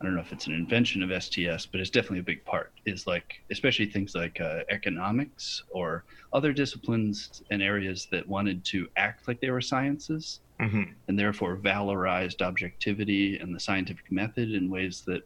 i 0.00 0.04
don't 0.04 0.14
know 0.16 0.20
if 0.20 0.32
it's 0.32 0.48
an 0.48 0.52
invention 0.52 1.00
of 1.02 1.22
sts 1.22 1.66
but 1.66 1.80
it's 1.80 1.90
definitely 1.90 2.18
a 2.18 2.22
big 2.24 2.44
part 2.44 2.72
is 2.86 3.06
like 3.06 3.32
especially 3.52 3.86
things 3.86 4.16
like 4.16 4.40
uh, 4.40 4.60
economics 4.68 5.62
or 5.70 6.04
other 6.32 6.52
disciplines 6.52 7.40
and 7.52 7.62
areas 7.62 8.08
that 8.10 8.26
wanted 8.26 8.64
to 8.64 8.88
act 8.96 9.28
like 9.28 9.40
they 9.40 9.50
were 9.50 9.60
sciences 9.60 10.40
Mm-hmm. 10.60 10.84
and 11.08 11.18
therefore 11.18 11.56
valorized 11.58 12.40
objectivity 12.40 13.38
and 13.38 13.54
the 13.54 13.60
scientific 13.60 14.10
method 14.10 14.52
in 14.52 14.70
ways 14.70 15.02
that 15.06 15.22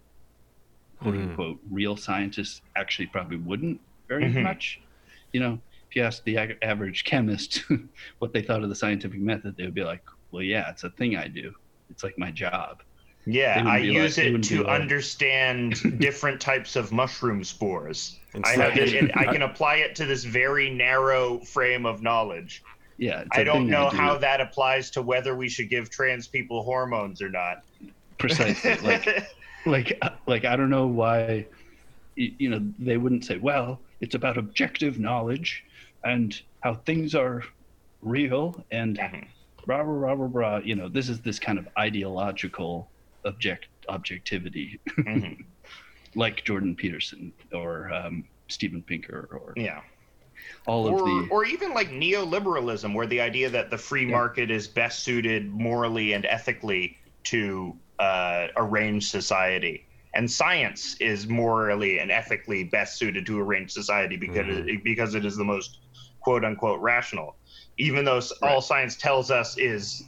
quote 1.01 1.15
Mhm. 1.15 1.23
unquote 1.31 1.61
real 1.71 1.97
scientists 1.97 2.63
actually 2.75 3.07
probably 3.07 3.37
wouldn't 3.37 3.81
very 4.09 4.25
Mhm. 4.25 4.43
much 4.43 4.81
you 5.33 5.39
know 5.39 5.61
if 5.89 5.95
you 5.95 6.03
ask 6.03 6.25
the 6.25 6.37
ag- 6.37 6.59
average 6.63 7.05
chemist 7.05 7.63
what 8.19 8.33
they 8.33 8.43
thought 8.43 8.65
of 8.65 8.69
the 8.71 8.75
scientific 8.75 9.21
method 9.21 9.57
they 9.57 9.65
would 9.65 9.73
be 9.75 9.85
like 9.85 10.03
well 10.33 10.43
yeah 10.43 10.69
it's 10.69 10.83
a 10.83 10.91
thing 10.91 11.17
i 11.17 11.29
do 11.29 11.55
it's 11.91 12.03
like 12.03 12.19
my 12.19 12.33
job 12.33 12.83
Yeah, 13.27 13.63
I 13.67 13.79
use 13.79 14.19
like- 14.19 14.27
it 14.27 14.43
to 14.45 14.65
like- 14.65 14.81
understand 14.81 15.77
different 16.01 16.41
types 16.41 16.75
of 16.75 16.91
mushroom 16.91 17.45
spores. 17.45 18.19
I 18.45 18.53
have 18.53 18.77
it, 18.79 18.95
it, 18.95 19.11
I 19.17 19.27
can 19.33 19.43
apply 19.43 19.77
it 19.77 19.95
to 19.97 20.07
this 20.07 20.25
very 20.25 20.71
narrow 20.71 21.39
frame 21.41 21.85
of 21.87 22.03
knowledge. 22.03 22.63
Yeah 23.01 23.25
I 23.33 23.43
don't 23.43 23.67
know 23.67 23.89
do. 23.91 23.97
how 23.97 24.13
that 24.19 24.41
applies 24.41 24.91
to 24.93 25.03
whether 25.03 25.33
we 25.35 25.49
should 25.49 25.69
give 25.71 25.91
trans 25.91 26.29
people 26.29 26.63
hormones 26.63 27.21
or 27.23 27.31
not. 27.31 27.57
precisely 28.19 28.77
like 28.91 29.05
like 29.67 29.89
like 30.27 30.45
i 30.45 30.55
don't 30.57 30.71
know 30.71 30.87
why 30.87 31.47
you 32.17 32.49
know 32.51 32.61
they 32.79 32.97
wouldn't 32.99 33.25
say 33.25 33.37
well 33.39 33.69
it's 34.01 34.15
about 34.15 34.37
objective 34.37 34.99
knowledge 34.99 35.63
and 36.05 36.41
how 36.65 36.75
things 36.75 37.15
are 37.15 37.43
real 38.03 38.45
and 38.71 38.99
Mhm. 38.99 39.27
rah 39.67 39.79
rah 39.79 39.99
rah 40.05 40.13
rah 40.15 40.29
rah. 40.33 40.59
You 40.65 40.75
know, 40.75 40.89
this 40.89 41.09
is 41.11 41.21
this 41.21 41.39
kind 41.39 41.59
of 41.59 41.69
ideological 41.79 42.91
object 43.27 43.67
objectivity, 43.89 44.81
Mhm. 44.99 45.37
like 46.15 46.45
Jordan 46.45 46.75
Peterson 46.77 47.33
or 47.53 47.93
um, 47.93 48.25
Steven 48.49 48.83
Pinker 48.83 49.29
or 49.33 49.53
Yeah. 49.57 49.81
All 50.67 50.87
of 50.87 50.99
or, 50.99 51.05
the 51.05 51.29
or 51.31 51.45
even 51.45 51.75
like 51.75 51.91
neoliberalism, 51.91 52.95
where 52.95 53.07
the 53.07 53.21
idea 53.21 53.51
that 53.51 53.71
the 53.71 53.79
free 53.79 54.07
Yeah. 54.07 54.13
market 54.13 54.51
is 54.51 54.69
best 54.69 55.05
suited 55.05 55.51
morally 55.51 56.13
and 56.13 56.25
ethically 56.27 56.97
to 57.25 57.79
uh, 57.99 58.49
arrange 58.57 59.11
society, 59.11 59.87
and 60.15 60.31
science 60.31 60.97
is 61.01 61.29
morally 61.29 61.99
and 61.99 62.11
ethically 62.11 62.65
best 62.65 62.99
suited 62.99 63.27
to 63.27 63.39
arrange 63.41 63.73
society 63.73 64.17
because 64.17 64.47
it, 64.49 64.85
because 64.85 65.15
it 65.15 65.25
is 65.25 65.37
the 65.37 65.45
most 65.45 65.79
quote 66.23 66.45
unquote 66.45 66.81
rational. 66.81 67.37
Even 67.79 68.05
though 68.05 68.19
s 68.19 68.33
all 68.43 68.61
Right. 68.61 68.63
science 68.63 68.97
tells 68.97 69.31
us 69.31 69.57
is 69.59 70.03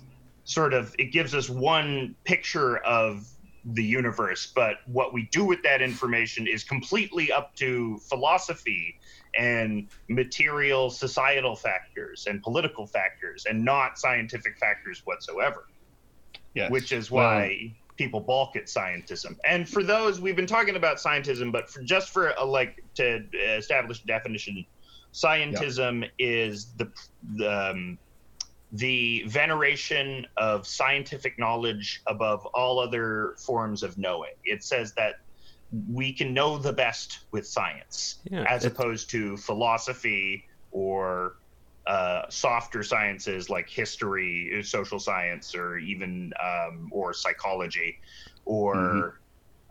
sort 0.44 0.74
of 0.74 0.94
it 0.98 1.12
gives 1.12 1.34
us 1.34 1.48
one 1.48 2.16
picture 2.24 2.78
of 2.78 3.24
the 3.64 3.84
universe, 3.84 4.50
but 4.56 4.78
what 4.86 5.12
we 5.12 5.28
do 5.30 5.44
with 5.44 5.62
that 5.62 5.80
information 5.80 6.48
is 6.48 6.64
completely 6.64 7.30
up 7.30 7.54
to 7.56 7.98
philosophy 8.08 8.96
and 9.38 9.88
material 10.08 10.90
societal 10.90 11.56
factors 11.56 12.26
and 12.28 12.42
political 12.42 12.86
factors 12.86 13.46
and 13.48 13.64
not 13.64 13.98
scientific 13.98 14.58
factors 14.58 15.02
whatsoever. 15.04 15.66
Yes. 16.54 16.70
which 16.70 16.92
is 16.92 17.10
why 17.10 17.74
people 17.96 18.20
balk 18.20 18.56
at 18.56 18.66
scientism. 18.66 19.38
And 19.46 19.66
for 19.66 19.82
those 19.82 20.20
we've 20.20 20.36
been 20.36 20.46
talking 20.46 20.76
about 20.76 20.98
scientism 20.98 21.50
but 21.50 21.70
for 21.70 21.82
just 21.82 22.10
for 22.10 22.34
a, 22.38 22.44
like 22.44 22.84
to 22.96 23.24
establish 23.56 24.02
a 24.02 24.06
definition 24.06 24.66
scientism 25.14 26.08
is 26.18 26.72
the 26.74 26.90
the, 27.36 27.70
um, 27.70 27.98
the 28.72 29.24
veneration 29.26 30.26
of 30.36 30.66
scientific 30.66 31.38
knowledge 31.38 32.02
above 32.06 32.46
all 32.46 32.78
other 32.78 33.34
forms 33.38 33.82
of 33.82 33.98
knowing. 33.98 34.32
It 34.44 34.64
says 34.64 34.94
that 34.94 35.16
we 35.88 36.12
can 36.12 36.34
know 36.34 36.58
the 36.58 36.72
best 36.72 37.18
with 37.32 37.46
science 37.46 38.20
Yeah, 38.30 38.44
as 38.48 38.64
opposed 38.64 39.10
to 39.10 39.36
philosophy 39.36 40.44
or 40.70 41.34
uh, 41.86 42.22
softer 42.28 42.82
sciences 42.82 43.50
like 43.50 43.68
history, 43.68 44.62
social 44.62 44.98
science, 44.98 45.54
or 45.54 45.78
even 45.78 46.32
um, 46.42 46.88
or 46.92 47.12
psychology, 47.12 47.96
or 48.44 49.20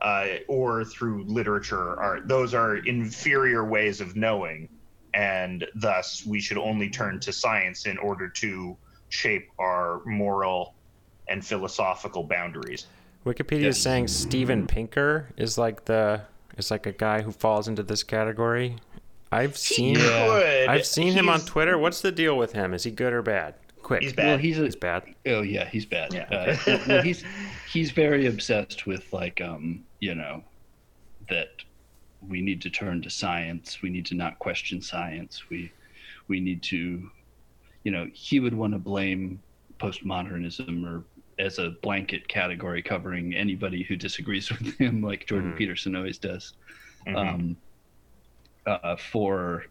uh, 0.02 0.28
or 0.50 0.84
through 0.84 1.24
literature. 1.26 1.94
or 1.94 2.02
Art. 2.02 2.28
Those 2.28 2.54
are 2.54 2.78
inferior 2.78 3.64
ways 3.66 4.02
of 4.02 4.16
knowing, 4.16 4.68
and 5.14 5.66
thus 5.76 6.24
we 6.28 6.40
should 6.40 6.58
only 6.58 6.90
turn 6.90 7.20
to 7.22 7.32
science 7.32 7.86
in 7.86 7.98
order 7.98 8.30
to 8.38 8.78
shape 9.10 9.46
our 9.60 10.02
moral 10.06 10.76
and 11.30 11.46
philosophical 11.46 12.28
boundaries. 12.28 12.88
Wikipedia 13.26 13.64
Yes. 13.64 13.78
is 13.78 13.84
saying 13.84 14.08
Steven 14.08 14.68
Pinker 14.68 15.30
is 15.38 15.58
like 15.58 15.86
the 15.86 16.22
is 16.58 16.72
like 16.72 16.86
a 16.86 16.92
guy 16.92 17.22
who 17.22 17.32
falls 17.32 17.68
into 17.68 17.84
this 17.84 18.04
category. 18.04 18.76
I've 19.32 19.58
seen 19.58 19.96
Yeah. 19.96 20.28
Could. 20.28 20.68
I've 20.70 20.86
seen 20.86 21.14
him 21.14 21.30
on 21.30 21.40
Twitter. 21.42 21.78
What's 21.78 22.02
the 22.02 22.12
deal 22.12 22.38
with 22.38 22.52
him? 22.54 22.74
Is 22.74 22.84
he 22.84 22.92
good 22.92 23.14
or 23.14 23.22
bad? 23.22 23.56
Quick. 23.82 24.02
He's 24.04 24.14
bad. 24.14 24.26
Well, 24.28 24.38
he's 24.38 24.60
a 24.60 24.64
He's 24.64 24.76
bad. 24.76 25.04
oh 25.28 25.42
yeah, 25.42 25.66
he's 25.70 25.86
bad. 25.86 26.14
Yeah. 26.14 26.28
Uh, 26.32 26.58
well, 26.88 27.02
he's 27.02 27.24
he's 27.72 27.92
very 27.92 28.26
obsessed 28.28 28.86
with 28.86 29.12
like 29.14 29.40
um 29.42 29.84
you 30.00 30.16
know 30.16 30.44
that 31.30 31.50
we 32.28 32.42
need 32.42 32.62
to 32.62 32.70
turn 32.70 33.02
to 33.04 33.10
science. 33.10 33.82
We 33.82 33.90
need 33.90 34.06
to 34.08 34.16
not 34.16 34.38
question 34.40 34.82
science. 34.82 35.50
We 35.50 35.72
we 36.28 36.40
need 36.40 36.62
to 36.64 37.10
you 37.84 37.92
know 37.92 38.08
he 38.14 38.40
would 38.40 38.54
want 38.54 38.74
to 38.74 38.80
blame 38.80 39.40
postmodernism 39.80 40.86
or 40.86 41.04
as 41.40 41.60
a 41.60 41.72
blanket 41.82 42.28
category 42.28 42.82
covering 42.82 43.34
anybody 43.34 43.84
who 43.84 43.96
disagrees 43.96 44.50
with 44.52 44.78
him, 44.78 45.02
like 45.02 45.28
Jordan 45.28 45.54
Mhm. 45.54 45.58
Peterson 45.58 45.96
always 45.96 46.20
does. 46.20 46.54
Mhm. 47.08 47.16
um, 47.18 47.58
uh, 48.66 48.96
for 48.96 49.64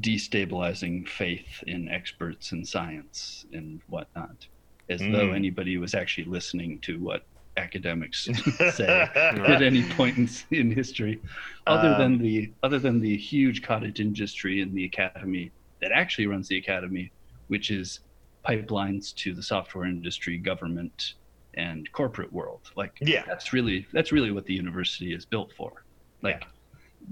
destabilizing 0.00 1.06
faith 1.06 1.62
in 1.66 1.88
experts 1.88 2.52
in 2.52 2.64
science 2.64 3.44
and 3.52 3.80
whatnot, 3.88 4.46
as 4.88 5.00
though 5.00 5.30
Mm. 5.30 5.36
anybody 5.36 5.76
was 5.76 5.94
actually 5.94 6.24
listening 6.24 6.80
to 6.82 6.98
what 6.98 7.22
academics 7.58 8.24
say 8.74 8.88
at 8.88 9.60
any 9.62 9.82
point 9.82 10.16
in, 10.16 10.28
in 10.50 10.70
history, 10.70 11.20
other 11.66 11.94
than 11.94 12.14
Um, 12.14 12.18
the 12.18 12.54
other 12.62 12.78
than 12.78 13.00
the 13.00 13.16
huge 13.16 13.60
cottage 13.62 14.00
industry 14.00 14.62
in 14.62 14.72
the 14.72 14.86
academy 14.86 15.52
that 15.82 15.92
actually 15.92 16.26
runs 16.26 16.48
the 16.48 16.56
academy, 16.56 17.12
which 17.48 17.70
is 17.70 18.00
pipelines 18.46 19.14
to 19.16 19.34
the 19.34 19.42
software 19.42 19.84
industry, 19.84 20.38
government, 20.38 21.14
and 21.54 21.90
corporate 21.92 22.32
world. 22.32 22.70
Like 22.76 22.96
Yeah. 23.00 23.24
that's 23.26 23.52
really 23.52 23.86
that's 23.92 24.12
really 24.12 24.32
what 24.32 24.46
the 24.46 24.54
university 24.54 25.12
is 25.14 25.24
built 25.24 25.52
for. 25.56 25.84
Like 26.22 26.44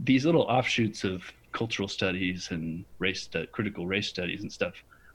these 0.04 0.24
little 0.24 0.42
offshoots 0.42 1.04
of 1.04 1.22
cultural 1.52 1.88
studies 1.88 2.48
and 2.50 2.84
race 2.98 3.22
stu- 3.22 3.46
critical 3.48 3.86
race 3.86 4.08
studies 4.08 4.42
and 4.42 4.52
stuff 4.52 4.74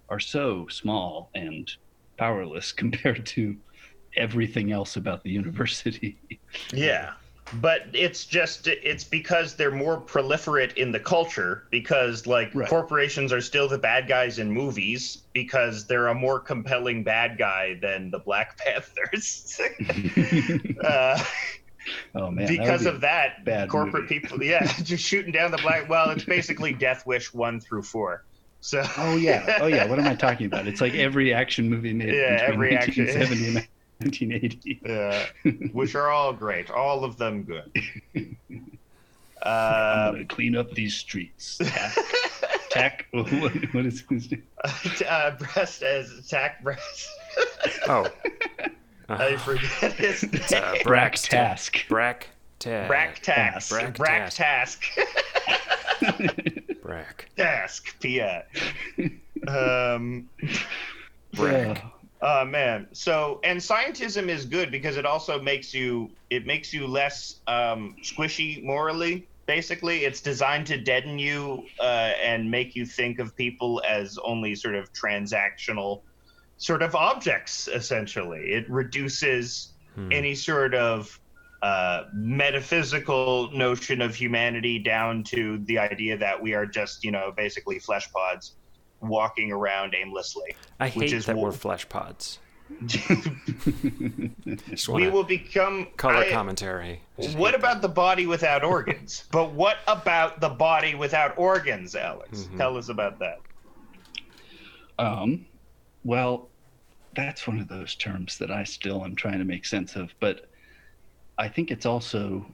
are 0.10 0.20
so 0.20 0.68
small 0.68 1.30
and 1.34 1.72
powerless 2.18 2.72
compared 2.84 3.26
to 3.28 3.56
everything 4.16 4.72
else 4.72 4.96
about 4.96 5.24
the 5.24 5.30
university. 5.32 6.18
Yeah. 6.74 7.14
But 7.54 7.84
it's 7.94 8.26
just 8.26 8.68
it's 8.68 9.04
because 9.04 9.56
they're 9.56 9.70
more 9.72 10.02
proliferate 10.02 10.74
in 10.78 10.92
the 10.92 11.00
culture 11.00 11.68
because 11.70 12.26
like 12.26 12.50
Right. 12.56 12.68
corporations 12.68 13.32
are 13.32 13.40
still 13.42 13.68
the 13.68 13.78
bad 13.78 14.08
guys 14.08 14.40
in 14.40 14.52
movies 14.52 15.24
because 15.32 15.86
they're 15.86 16.08
a 16.08 16.16
more 16.16 16.40
compelling 16.40 17.04
bad 17.04 17.38
guy 17.38 17.78
than 17.82 18.10
the 18.10 18.18
Black 18.20 18.58
Panthers. 18.66 19.60
uh, 20.84 21.24
oh 22.16 22.32
man, 22.32 22.48
because 22.48 22.82
be- 22.84 22.90
of 22.90 23.02
that, 23.02 23.46
bad 23.46 23.70
corporate 23.70 24.04
movie. 24.04 24.20
people, 24.22 24.44
yeah, 24.44 24.66
just 24.84 25.04
shooting 25.06 25.32
down 25.32 25.52
the 25.52 25.58
black. 25.58 25.88
Well, 25.88 26.10
it's 26.10 26.26
basically 26.26 26.74
Death 26.74 27.06
Wish 27.06 27.32
one 27.34 27.60
through 27.60 27.84
four. 27.84 28.24
So 28.60 28.84
Oh 28.98 29.18
yeah, 29.18 29.60
oh 29.62 29.68
yeah. 29.68 29.86
What 29.86 30.00
am 30.00 30.08
I 30.08 30.16
talking 30.16 30.48
about? 30.48 30.66
It's 30.68 30.82
like 30.82 30.96
every 30.96 31.32
action 31.32 31.70
movie 31.70 31.94
made 31.94 32.16
Yeah, 32.16 32.40
every 32.42 32.76
action- 32.76 33.06
1970 33.06 33.60
and 33.60 33.68
1980. 34.00 34.82
Yeah, 34.86 35.26
which 35.74 35.96
are 35.96 36.10
all 36.10 36.34
great, 36.34 36.70
all 36.70 37.04
of 37.04 37.18
them 37.18 37.44
good. 37.44 37.72
I'm 39.44 40.08
Um, 40.08 40.14
gonna 40.16 40.26
clean 40.26 40.56
up 40.56 40.72
these 40.72 40.96
streets. 40.96 41.58
Tack, 41.58 41.96
tack. 42.72 43.06
What, 43.12 43.54
what 43.74 43.86
is 43.86 44.04
his 44.10 44.32
name? 44.32 44.44
uh, 45.08 45.32
breast 45.32 45.84
as 45.84 46.12
attack 46.18 46.64
breast. 46.64 47.10
Oh. 47.88 48.08
I 49.08 49.36
forget 49.38 49.94
his 49.94 50.24
It's 50.24 50.52
uh, 50.52 50.72
name. 50.74 50.82
Brax 50.84 51.28
Task. 51.30 51.86
Brack 51.88 52.28
Tag. 52.60 52.88
Brack 52.88 53.20
task. 53.22 53.70
Brack 53.70 53.96
Brack 53.98 54.30
task. 54.32 54.84
Brack. 56.82 57.30
task. 57.38 58.00
Pia. 58.00 58.46
Um. 59.48 60.28
Brack. 61.34 61.84
Uh, 62.22 62.42
Oh 62.42 62.46
man. 62.46 62.88
So 62.94 63.40
and 63.44 63.60
scientism 63.60 64.30
is 64.30 64.46
good 64.46 64.72
because 64.72 64.98
it 64.98 65.06
also 65.06 65.42
makes 65.42 65.74
you 65.74 66.16
it 66.30 66.46
makes 66.46 66.74
you 66.74 66.88
less 66.88 67.42
um, 67.48 67.96
squishy 68.04 68.64
morally. 68.64 69.30
Basically, 69.48 70.06
it's 70.06 70.22
designed 70.22 70.68
to 70.68 70.78
deaden 70.82 71.20
you 71.20 71.70
uh, 71.80 72.14
and 72.24 72.50
make 72.50 72.76
you 72.76 72.86
think 72.86 73.20
of 73.20 73.36
people 73.36 73.82
as 73.88 74.18
only 74.24 74.56
sort 74.56 74.76
of 74.76 74.90
transactional, 74.94 76.02
sort 76.58 76.82
of 76.82 76.96
objects. 76.96 77.68
Essentially, 77.68 78.42
it 78.52 78.70
reduces 78.70 79.72
Hmm. 79.96 80.12
any 80.12 80.36
sort 80.36 80.76
of 80.76 81.10
uh, 81.62 82.04
metaphysical 82.14 83.50
notion 83.54 84.02
of 84.02 84.14
humanity 84.14 84.78
down 84.80 85.24
to 85.24 85.60
the 85.66 85.78
idea 85.80 86.18
that 86.18 86.42
we 86.42 86.54
are 86.54 86.66
just, 86.66 87.04
you 87.04 87.12
know, 87.12 87.32
basically 87.38 87.80
flesh 87.80 88.12
pods 88.12 88.58
walking 89.08 89.52
around 89.52 89.96
aimlessly. 89.96 90.56
I 90.80 90.90
which 90.90 91.12
hate 91.12 91.14
is 91.18 91.26
that 91.28 91.36
wa- 91.36 91.44
we're 91.44 91.52
flesh 91.52 91.88
pods. 91.90 92.40
We 94.90 95.08
will 95.10 95.24
become 95.24 95.88
color 95.98 96.16
I- 96.24 96.32
commentary. 96.32 97.02
What 97.36 97.52
hate 97.52 97.56
about 97.56 97.82
the 97.82 97.88
body 97.90 98.26
without 98.28 98.64
organs? 98.64 99.26
but 99.32 99.52
what 99.52 99.78
about 99.88 100.42
the 100.42 100.50
body 100.50 100.96
without 100.96 101.38
organs, 101.38 101.96
Alex? 101.96 102.42
Mhm. 102.44 102.58
Tell 102.58 102.78
us 102.78 102.90
about 102.90 103.20
that. 103.20 103.40
Um, 104.98 105.46
well, 106.04 106.50
that's 107.16 107.48
one 107.48 107.60
of 107.60 107.68
those 107.68 107.96
terms 107.96 108.38
that 108.40 108.52
I 108.52 108.64
still 108.64 109.04
am 109.06 109.16
trying 109.16 109.40
to 109.40 109.46
make 109.46 109.66
sense 109.66 109.96
of, 109.96 110.14
but 110.20 110.50
I 111.38 111.48
think 111.48 111.72
it's 111.72 111.86
also 111.86 112.46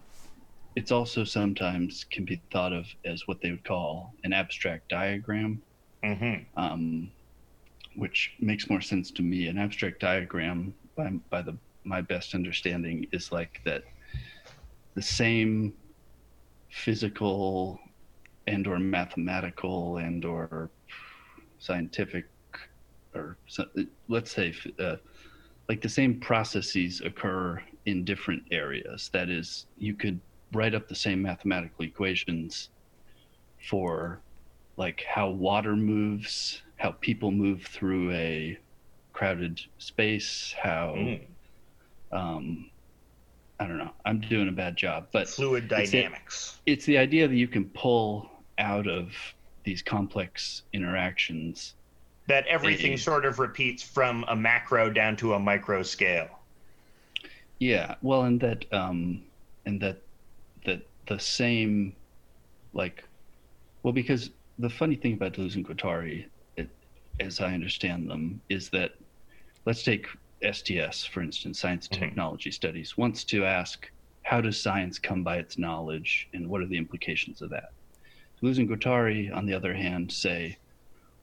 it's 0.75 0.91
also 0.91 1.23
sometimes 1.23 2.05
can 2.11 2.23
be 2.25 2.41
thought 2.51 2.71
of 2.73 2.85
as 3.05 3.27
what 3.27 3.41
they 3.41 3.51
would 3.51 3.63
call 3.65 4.13
an 4.23 4.31
abstract 4.33 4.87
diagram, 4.89 5.61
Mm-hmm. 6.03 6.59
um, 6.59 7.11
which 7.95 8.33
makes 8.39 8.69
more 8.69 8.81
sense 8.81 9.11
to 9.11 9.21
me. 9.21 9.47
An 9.47 9.57
abstract 9.57 9.99
diagram, 9.99 10.73
by 10.95 11.09
by 11.29 11.41
the 11.41 11.55
my 11.83 12.01
best 12.01 12.33
understanding, 12.33 13.05
is 13.11 13.31
like 13.31 13.61
that 13.65 13.83
the 14.95 15.01
same 15.01 15.73
physical 16.69 17.79
and 18.47 18.65
or 18.65 18.79
mathematical 18.79 19.97
and 19.97 20.25
or 20.25 20.69
scientific 21.59 22.25
or 23.13 23.37
let's 24.07 24.31
say, 24.31 24.53
uh, 24.79 24.95
like 25.69 25.81
the 25.81 25.89
same 25.89 26.19
processes 26.19 27.01
occur 27.01 27.61
in 27.85 28.03
different 28.03 28.43
areas. 28.51 29.09
That 29.13 29.29
is, 29.29 29.67
you 29.77 29.93
could 29.93 30.19
write 30.53 30.75
up 30.75 30.87
the 30.87 30.95
same 30.95 31.21
mathematical 31.21 31.85
equations 31.85 32.69
for 33.69 34.21
like 34.81 35.03
how 35.07 35.29
water 35.29 35.75
moves, 35.75 36.63
how 36.77 36.89
people 37.01 37.29
move 37.29 37.61
through 37.67 38.11
a 38.13 38.57
crowded 39.13 39.61
space, 39.77 40.55
how 40.59 40.95
Mm. 40.97 41.21
um, 42.11 42.71
I 43.59 43.67
don't 43.67 43.77
know. 43.77 43.91
I'm 44.05 44.19
doing 44.21 44.49
a 44.49 44.51
bad 44.51 44.75
job, 44.75 45.09
but 45.11 45.29
Fluid 45.29 45.71
It's 45.71 45.93
it. 45.93 45.97
dynamics. 46.01 46.59
it's 46.65 46.83
the 46.85 46.97
idea 46.97 47.27
that 47.27 47.35
you 47.35 47.47
can 47.47 47.65
pull 47.65 48.31
out 48.57 48.87
of 48.87 49.13
these 49.65 49.83
complex 49.83 50.63
interactions. 50.73 51.75
That 52.25 52.47
everything 52.47 52.97
sort 52.97 53.23
of 53.25 53.37
repeats 53.37 53.83
from 53.83 54.25
a 54.27 54.35
macro 54.35 54.89
down 54.89 55.15
to 55.17 55.35
a 55.35 55.39
micro 55.39 55.83
scale. 55.83 56.27
Yeah, 57.59 57.93
well, 58.01 58.23
and 58.23 58.39
that 58.41 58.65
um, 58.73 59.21
and 59.67 59.79
that 59.81 60.01
that 60.65 60.81
the 61.07 61.19
same, 61.19 61.95
like, 62.73 63.03
well, 63.83 63.93
because 63.93 64.31
the 64.61 64.69
funny 64.69 64.95
thing 64.95 65.13
about 65.13 65.33
Deleuze 65.33 65.55
and 65.55 65.67
Guattari, 65.67 66.25
it, 66.55 66.69
as 67.19 67.39
I 67.39 67.53
understand 67.53 68.09
them, 68.09 68.41
is 68.49 68.69
that 68.69 68.91
let's 69.65 69.83
take 69.83 70.07
STS 70.43 71.05
for 71.05 71.21
instance, 71.21 71.59
Science 71.59 71.87
and 71.91 71.99
Mhm. 71.99 72.03
Technology 72.03 72.51
Studies, 72.51 72.97
wants 72.97 73.23
to 73.25 73.45
ask 73.45 73.89
how 74.23 74.39
does 74.41 74.61
science 74.61 74.99
come 74.99 75.23
by 75.23 75.37
its 75.37 75.57
knowledge 75.57 76.27
and 76.33 76.47
what 76.47 76.61
are 76.61 76.67
the 76.67 76.77
implications 76.77 77.41
of 77.41 77.49
that. 77.49 77.69
Deleuze 78.41 78.59
and 78.59 78.69
Guattari, 78.69 79.31
on 79.35 79.45
the 79.45 79.53
other 79.53 79.73
hand, 79.73 80.11
say 80.11 80.57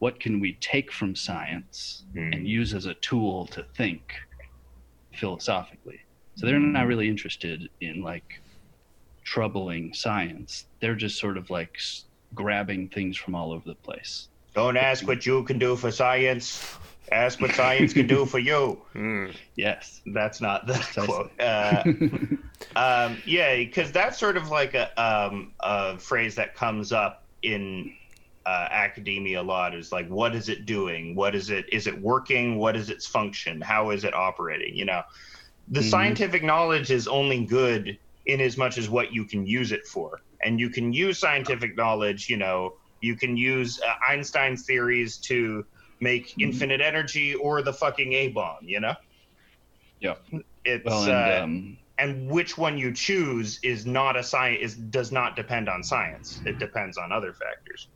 what 0.01 0.21
can 0.21 0.39
we 0.41 0.55
take 0.61 0.93
from 0.93 1.15
science 1.17 2.05
Hmm. 2.13 2.33
and 2.33 2.49
use 2.49 2.75
as 2.75 2.87
a 2.87 2.95
tool 2.95 3.47
to 3.49 3.65
think 3.77 4.15
philosophically. 5.15 6.01
So 6.37 6.47
they're 6.47 6.61
not 6.61 6.87
really 6.87 7.09
interested 7.09 7.69
in 7.81 8.03
like 8.03 8.43
troubling 9.25 9.93
science. 9.95 10.67
They're 10.81 10.95
just 10.95 11.19
sort 11.19 11.37
of 11.37 11.51
like 11.51 11.77
grabbing 12.35 12.89
things 12.89 13.17
from 13.17 13.35
all 13.35 13.53
over 13.53 13.67
the 13.67 13.75
place. 13.75 14.29
Don't 14.55 14.77
ask 14.77 15.07
what 15.07 15.25
you 15.27 15.45
can 15.45 15.59
do 15.59 15.77
for 15.77 15.91
science. 15.91 16.65
Ask 17.11 17.41
what 17.41 17.53
science 17.53 17.93
can 17.93 18.07
do 18.07 18.27
for 18.27 18.39
you. 18.39 18.81
Mm. 18.95 19.35
Yes. 19.57 20.01
That's 20.07 20.41
not 20.41 20.67
the 20.67 20.75
Precisely. 20.75 21.07
quote. 21.07 21.31
Uh, 21.41 21.85
um, 22.77 23.17
yeah, 23.25 23.57
because 23.57 23.93
that's 23.93 24.19
sort 24.19 24.37
of 24.37 24.51
like 24.51 24.75
a, 24.75 24.91
um, 25.01 25.53
a 25.61 25.99
phrase 25.99 26.35
that 26.35 26.55
comes 26.55 26.93
up 26.93 27.25
in 27.43 27.95
uh, 28.45 28.69
academia 28.71 29.41
a 29.41 29.43
lot. 29.43 29.75
Is 29.75 29.93
like, 29.93 30.09
what 30.09 30.35
is 30.35 30.49
it 30.49 30.67
doing? 30.67 31.15
What 31.15 31.35
is 31.35 31.51
it? 31.51 31.67
Is 31.73 31.87
it 31.87 32.01
working? 32.01 32.57
What 32.57 32.77
is 32.77 32.91
its 32.91 33.07
function? 33.07 33.61
How 33.61 33.91
is 33.91 34.05
it 34.05 34.15
operating? 34.15 34.75
You 34.77 34.85
know, 34.87 35.03
the 35.69 35.81
Mhm. 35.81 35.91
scientific 35.91 36.43
knowledge 36.43 36.91
is 36.91 37.07
only 37.09 37.45
good 37.45 37.99
in 38.27 38.41
as 38.41 38.57
much 38.57 38.77
as 38.79 38.89
what 38.91 39.13
you 39.13 39.25
can 39.25 39.47
use 39.47 39.73
it 39.73 39.87
for, 39.87 40.21
and 40.45 40.61
you 40.61 40.71
can 40.71 40.93
use 40.93 41.19
scientific 41.19 41.77
knowledge. 41.77 42.29
You 42.29 42.37
know, 42.37 42.71
you 43.01 43.17
can 43.17 43.37
use 43.37 43.79
uh, 43.87 43.95
Einstein's 44.09 44.65
theories 44.67 45.19
to 45.29 45.65
make 46.01 46.29
Mhm. 46.29 46.45
infinite 46.45 46.81
energy 46.81 47.35
or 47.35 47.63
the 47.63 47.73
fucking 47.73 48.13
A 48.13 48.29
bomb. 48.29 48.59
You 48.63 48.81
know. 48.81 48.95
Yeah. 50.01 50.15
It's 50.65 50.85
well, 50.85 51.03
and 51.05 51.13
uh, 51.13 51.43
um, 51.43 51.79
and 51.99 52.31
which 52.31 52.57
one 52.57 52.79
you 52.79 52.93
choose 52.93 53.59
is 53.63 53.87
not 53.87 54.17
a 54.17 54.23
science 54.23 54.61
is 54.63 54.77
does 54.77 55.11
not 55.11 55.35
depend 55.35 55.69
on 55.69 55.83
science 55.83 56.41
it 56.47 56.59
depends 56.59 56.97
on 56.97 57.11
other 57.11 57.33
factors 57.33 57.89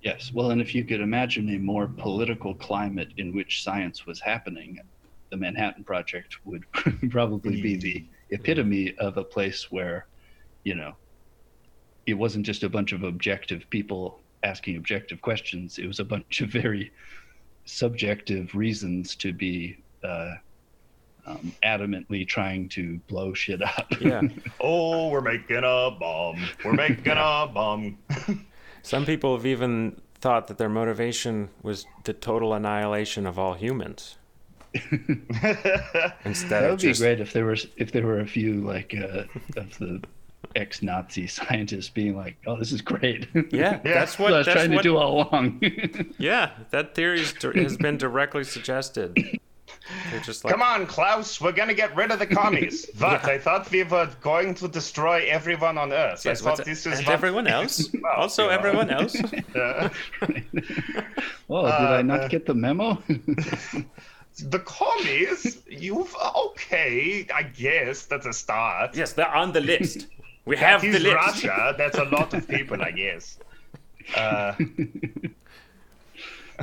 yes. 0.00 0.30
Well, 0.32 0.50
and 0.50 0.60
if 0.60 0.74
you 0.74 0.84
could 0.84 1.00
imagine 1.00 1.48
a 1.50 1.58
more 1.58 1.88
political 1.88 2.54
climate 2.54 3.08
in 3.16 3.34
which 3.34 3.62
science 3.62 4.06
was 4.06 4.20
happening, 4.20 4.78
the 5.30 5.36
Manhattan 5.36 5.84
Project 5.84 6.36
would 6.44 6.62
probably 7.10 7.60
be 7.60 7.76
the 7.76 8.06
epitome 8.30 8.94
of 8.98 9.16
a 9.16 9.24
place 9.24 9.66
where, 9.70 10.06
you 10.64 10.74
know, 10.74 10.92
it 12.06 12.14
wasn't 12.14 12.46
just 12.46 12.62
a 12.62 12.68
bunch 12.68 12.92
of 12.92 13.02
objective 13.02 13.68
people 13.70 14.20
asking 14.42 14.76
objective 14.76 15.20
questions. 15.20 15.78
It 15.78 15.86
was 15.86 16.00
a 16.00 16.04
bunch 16.04 16.40
of 16.40 16.50
very 16.50 16.92
subjective 17.64 18.54
reasons 18.54 19.16
to 19.16 19.32
be 19.32 19.78
uh, 20.04 20.34
um, 21.26 21.52
adamantly 21.64 22.26
trying 22.26 22.68
to 22.70 22.98
blow 23.08 23.34
shit 23.34 23.60
up. 23.62 23.92
Yeah. 24.00 24.22
oh 24.60 25.08
we're 25.08 25.20
making 25.20 25.58
a 25.58 25.90
bomb 25.90 26.40
we're 26.64 26.72
making 26.72 27.12
a 27.12 27.46
bomb 27.52 27.98
Some 28.82 29.04
people 29.04 29.36
have 29.36 29.44
even 29.44 30.00
thought 30.20 30.46
that 30.46 30.58
their 30.58 30.68
motivation 30.68 31.48
was 31.62 31.86
the 32.04 32.12
total 32.12 32.54
annihilation 32.54 33.26
of 33.26 33.38
all 33.38 33.54
humans 33.54 34.18
instead 36.24 36.50
that 36.50 36.64
of 36.64 36.70
would 36.70 36.80
be 36.80 36.92
great 36.92 37.18
if 37.18 37.32
there 37.32 37.46
was 37.46 37.66
if 37.76 37.92
there 37.92 38.06
were 38.06 38.20
a 38.20 38.26
few 38.26 38.60
like 38.60 38.94
uh, 38.94 39.24
of 39.56 39.78
the 39.78 40.02
ex-Nazi 40.56 41.26
scientists 41.38 41.88
being 41.90 42.16
like, 42.16 42.36
"Oh, 42.46 42.56
this 42.56 42.72
is 42.72 42.80
great." 42.82 43.28
yeah, 43.34 43.42
Yeah. 43.52 43.78
that's 43.84 44.18
what 44.18 44.26
what 44.30 44.34
I 44.34 44.38
was 44.38 44.46
that's 44.46 44.56
trying 44.56 44.72
what, 44.72 44.82
to 44.82 44.88
do 44.88 44.96
all 44.96 45.28
along. 45.30 45.62
Yeah, 46.18 46.50
that 46.70 46.94
theory 46.94 47.20
has 47.20 47.76
been 47.76 47.96
directly 47.98 48.42
suggested. 48.44 49.38
They're 50.10 50.20
just 50.20 50.44
like 50.44 50.52
come 50.52 50.62
on 50.62 50.84
klaus 50.86 51.40
we're 51.40 51.52
gonna 51.52 51.74
get 51.74 51.94
rid 51.94 52.10
of 52.10 52.18
the 52.18 52.26
commies 52.26 52.90
what 52.98 53.24
i 53.24 53.38
thought 53.38 53.70
we 53.70 53.84
were 53.84 54.08
going 54.20 54.52
to 54.54 54.66
destroy 54.66 55.24
everyone 55.28 55.78
on 55.78 55.92
earth 55.92 56.24
Yes, 56.24 56.42
i 56.42 56.44
thought 56.44 56.64
this 56.64 56.86
is 56.86 56.98
and 56.98 57.08
everyone 57.08 57.46
else. 57.46 57.88
Well, 58.02 58.12
also, 58.16 58.44
you 58.44 58.48
know. 58.48 58.54
everyone 58.56 58.90
else. 58.90 59.14
Uh, 59.54 59.88
oh, 60.22 60.26
did 60.26 60.42
Uh, 61.50 61.98
I 61.98 62.02
not 62.02 62.20
uh, 62.22 62.28
get 62.28 62.46
the 62.46 62.54
memo? 62.54 63.00
the 64.44 64.58
commies 64.60 65.62
you've 65.68 66.14
okay 66.36 67.26
i 67.32 67.42
guess 67.42 68.06
that's 68.06 68.26
a 68.26 68.32
start 68.32 68.94
Yes, 68.96 69.12
they're 69.12 69.32
on 69.34 69.52
the 69.52 69.60
list. 69.60 70.08
We 70.46 70.56
have 70.56 70.80
that 70.80 70.90
the 70.90 70.96
is 70.96 71.02
list. 71.02 71.14
russia 71.14 71.74
that's 71.76 71.98
a 71.98 72.04
lot 72.04 72.32
of 72.32 72.48
people 72.48 72.80
i 72.82 72.90
guess 72.90 73.38
uh, 74.16 74.54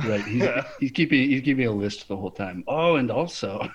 right. 0.06 0.24
He's, 0.24 0.48
he's 0.80 0.90
keeping 0.92 1.28
he's 1.28 1.42
keeping 1.42 1.66
a 1.66 1.70
list 1.70 2.08
the 2.08 2.16
whole 2.16 2.30
time. 2.30 2.64
Oh, 2.66 2.96
and 2.96 3.10
also, 3.10 3.68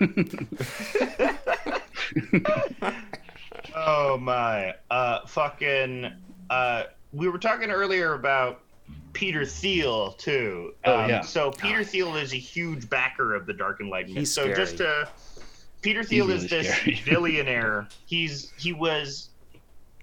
Oh 3.74 4.18
my. 4.18 4.74
Uh 4.90 5.20
fucking 5.26 6.10
uh 6.50 6.82
we 7.12 7.28
were 7.28 7.38
talking 7.38 7.70
earlier 7.70 8.14
about 8.14 8.60
Peter 9.12 9.44
Thiel 9.44 10.12
too. 10.12 10.74
Oh, 10.84 11.00
Um, 11.02 11.10
yeah. 11.10 11.20
So 11.20 11.50
Peter 11.52 11.84
Thiel 11.84 12.16
is 12.16 12.32
a 12.32 12.36
huge 12.38 12.88
backer 12.90 13.34
of 13.34 13.46
the 13.46 13.52
Dark 13.52 13.80
Enlightenment. 13.80 14.18
He's 14.18 14.32
so 14.32 14.52
just 14.52 14.78
to 14.78 15.08
Peter 15.82 16.02
Thiel 16.02 16.26
really 16.26 16.44
is 16.44 16.50
this 16.50 16.76
billionaire. 17.04 17.88
He's 18.06 18.52
he 18.58 18.72
was 18.72 19.29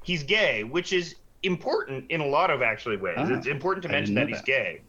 he's 0.08 0.24
gay, 0.24 0.64
which 0.64 0.94
is 0.94 1.16
important 1.44 2.10
in 2.10 2.22
a 2.22 2.26
lot 2.26 2.50
of 2.50 2.62
actually 2.62 2.96
ways. 2.98 3.16
Ah, 3.18 3.28
it's 3.34 3.46
important 3.48 3.84
to 3.84 3.90
mention 3.90 4.16
didn't 4.16 4.30
that 4.32 4.38
he's 4.38 4.46
that. 4.46 4.46
gay 4.46 4.82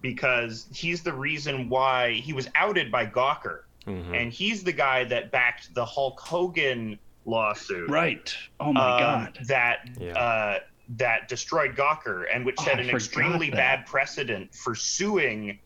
because 0.00 0.66
he's 0.72 1.02
the 1.02 1.12
reason 1.12 1.68
why 1.68 2.12
he 2.12 2.32
was 2.32 2.48
outed 2.54 2.90
by 2.90 3.04
Gawker. 3.04 3.62
Mhm. 3.86 4.14
And 4.18 4.32
he's 4.32 4.62
the 4.62 4.72
guy 4.72 5.04
that 5.04 5.30
backed 5.32 5.74
the 5.74 5.84
Hulk 5.84 6.20
Hogan 6.20 6.98
lawsuit 7.26 7.90
right. 7.90 8.34
Oh 8.60 8.72
my 8.72 8.80
um, 8.92 9.00
God. 9.00 9.38
that 9.48 9.88
Yeah. 10.00 10.12
uh, 10.18 10.58
that 10.96 11.28
destroyed 11.28 11.76
Gawker 11.76 12.26
and 12.32 12.44
which 12.46 12.56
Oh, 12.60 12.64
set 12.64 12.78
I 12.78 12.82
an 12.82 12.90
extremely 12.90 13.50
that. 13.50 13.56
bad 13.56 13.86
precedent 13.86 14.54
for 14.54 14.74
suing 14.74 15.58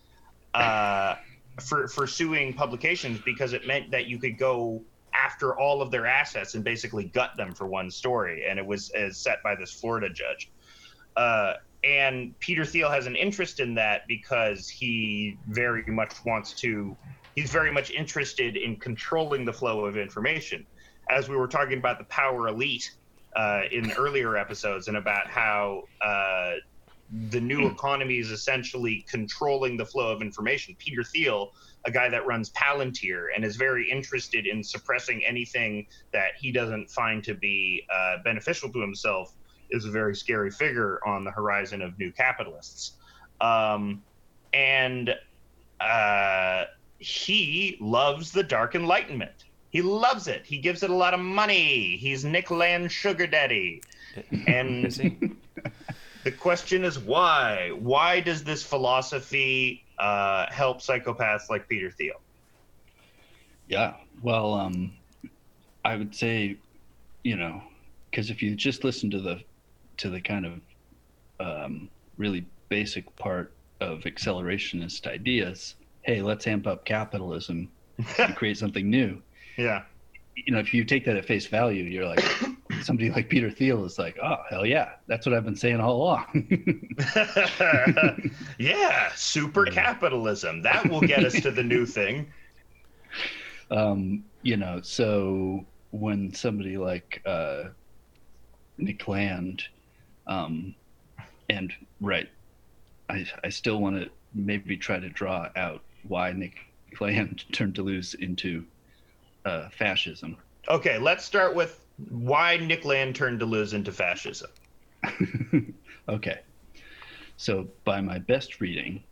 uh, 0.55 1.17
for 1.61 1.89
for 1.89 2.07
suing 2.07 2.53
publications 2.55 3.21
because 3.25 3.53
it 3.53 3.67
meant 3.67 3.91
that 3.91 4.07
you 4.07 4.19
could 4.19 4.39
go 4.39 4.83
after 5.15 5.59
all 5.59 5.81
of 5.81 5.91
their 5.91 6.07
assets 6.07 6.55
and 6.55 6.65
basically 6.65 7.05
gut 7.05 7.37
them 7.37 7.53
for 7.55 7.67
one 7.67 7.91
story, 7.91 8.45
and 8.47 8.59
it 8.59 8.67
was 8.67 8.91
as 8.91 9.17
set 9.17 9.43
by 9.43 9.55
this 9.55 9.71
Florida 9.71 10.09
judge. 10.11 10.51
Uh, 11.17 11.55
and 11.85 12.39
Peter 12.41 12.65
Thiel 12.65 12.91
has 12.91 13.07
an 13.07 13.15
interest 13.15 13.61
in 13.61 13.75
that 13.75 14.07
because 14.09 14.69
he 14.69 15.37
very 15.49 15.85
much 15.87 16.25
wants 16.25 16.53
to. 16.55 16.97
He's 17.35 17.51
very 17.51 17.73
much 17.73 17.91
interested 17.91 18.57
in 18.57 18.77
controlling 18.77 19.45
the 19.45 19.53
flow 19.53 19.85
of 19.85 19.97
information. 19.97 20.67
As 21.11 21.29
we 21.29 21.37
were 21.37 21.49
talking 21.49 21.79
about 21.79 21.99
the 21.99 22.05
power 22.05 22.49
elite 22.49 22.95
uh, 23.37 23.63
in 23.71 23.93
earlier 23.93 24.37
episodes, 24.37 24.89
and 24.89 24.97
about 24.97 25.27
how 25.29 25.83
uh, 26.01 26.53
the 27.31 27.41
new 27.41 27.67
economy 27.67 28.19
is 28.19 28.31
essentially 28.31 29.05
controlling 29.09 29.77
the 29.77 29.85
flow 29.85 30.11
of 30.11 30.23
information. 30.23 30.75
Peter 30.79 31.05
Thiel, 31.05 31.53
a 31.87 31.91
guy 31.91 32.09
that 32.09 32.27
runs 32.27 32.51
Palantir 32.51 33.27
and 33.35 33.45
is 33.45 33.57
very 33.57 33.91
interested 33.91 34.47
in 34.47 34.63
suppressing 34.63 35.25
anything 35.25 35.87
that 36.13 36.33
he 36.39 36.51
doesn't 36.51 36.91
find 36.91 37.23
to 37.25 37.35
be 37.35 37.87
uh, 37.93 38.19
beneficial 38.25 38.71
to 38.73 38.81
himself, 38.81 39.35
is 39.71 39.85
a 39.85 39.91
very 39.91 40.15
scary 40.15 40.51
figure 40.51 41.01
on 41.07 41.25
the 41.25 41.31
horizon 41.31 41.83
of 41.83 41.99
new 41.99 42.13
capitalists. 42.13 42.93
Um, 43.41 44.03
and 44.53 45.15
uh, 45.81 46.65
he 46.99 47.77
loves 47.81 48.31
the 48.31 48.43
Dark 48.43 48.75
Enlightenment. 48.75 49.45
He 49.71 49.83
loves 49.83 50.29
it. 50.29 50.47
He 50.47 50.59
gives 50.59 50.83
it 50.83 50.91
a 50.91 50.95
lot 50.95 51.15
of 51.15 51.21
money. 51.21 51.97
He's 51.97 52.25
Nick 52.25 52.51
Land 52.51 52.93
sugar 52.93 53.27
daddy. 53.27 53.83
And 54.47 54.93
The 56.25 56.33
question 56.33 56.85
is 56.85 56.99
why? 56.99 57.71
Why 57.79 58.21
does 58.21 58.45
this 58.45 58.63
philosophy 58.63 59.84
uh, 59.99 60.47
help 60.51 60.81
psychopaths 60.81 61.51
like 61.51 61.69
Peter 61.69 61.91
Thiel? 61.91 62.21
Yeah. 63.69 63.95
Well, 64.23 64.55
um, 64.55 64.93
I 65.85 65.97
would 65.97 66.15
say, 66.15 66.57
you 67.23 67.37
know, 67.37 67.63
because 68.11 68.31
if 68.31 68.43
you 68.43 68.55
just 68.55 68.85
listen 68.85 69.11
to 69.11 69.21
the 69.21 69.41
to 69.97 70.11
the 70.11 70.21
kind 70.21 70.47
of 70.47 70.61
um, 71.41 71.89
really 72.17 72.47
basic 72.69 73.15
part 73.17 73.53
of 73.81 74.01
accelerationist 74.01 75.07
ideas, 75.07 75.77
hey, 76.03 76.23
let's 76.23 76.47
amp 76.47 76.67
up 76.67 76.85
capitalism 76.85 77.71
and 78.19 78.37
create 78.37 78.59
something 78.59 78.89
new. 78.89 79.21
Yeah. 79.57 79.83
You 80.35 80.53
know, 80.53 80.59
if 80.59 80.75
you 80.75 80.85
take 80.85 81.05
that 81.05 81.17
at 81.17 81.25
face 81.25 81.47
value, 81.47 81.85
you're 81.85 82.07
like, 82.07 82.25
somebody 82.83 83.11
like 83.11 83.29
Peter 83.29 83.51
Thiel 83.51 83.85
is 83.85 83.99
like, 83.99 84.17
oh 84.23 84.37
hell 84.49 84.67
yeah, 84.67 84.93
that's 85.07 85.27
what 85.27 85.35
I've 85.35 85.45
been 85.45 85.57
saying 85.57 85.81
all 85.81 85.97
along. 86.03 86.47
yeah, 88.59 89.13
super 89.15 89.67
capitalism. 89.67 90.63
That 90.63 90.89
will 90.89 91.01
get 91.01 91.25
us 91.25 91.41
to 91.41 91.51
the 91.51 91.63
new 91.63 91.87
thing. 91.99 92.33
um, 93.71 94.25
you 94.43 94.57
know, 94.57 94.81
so 94.83 95.65
when 95.91 96.33
somebody 96.35 96.77
like 96.77 97.23
uh, 97.25 97.65
Nick 98.79 99.07
Land, 99.09 99.63
um, 100.27 100.75
and 101.49 101.73
right, 102.01 102.29
I 103.09 103.27
I 103.43 103.49
still 103.49 103.81
want 103.81 103.97
to 103.97 104.11
maybe 104.35 104.77
try 104.77 104.99
to 104.99 105.09
draw 105.09 105.49
out 105.57 105.83
why 106.07 106.33
Nick 106.33 106.57
Land 107.01 107.45
turned 107.53 107.75
Deleuze 107.75 108.15
into 108.15 108.65
uh, 109.45 109.69
fascism. 109.71 110.37
Okay, 110.69 110.99
let's 110.99 111.25
start 111.25 111.55
with 111.55 111.84
why 112.09 112.57
Nick 112.57 112.85
Land 112.85 113.15
turned 113.15 113.41
Deleuze 113.41 113.75
into 113.75 113.93
fascism. 113.93 114.51
okay, 116.09 116.41
so 117.37 117.69
by 117.85 118.01
my 118.01 118.19
best 118.19 118.61
reading, 118.61 119.03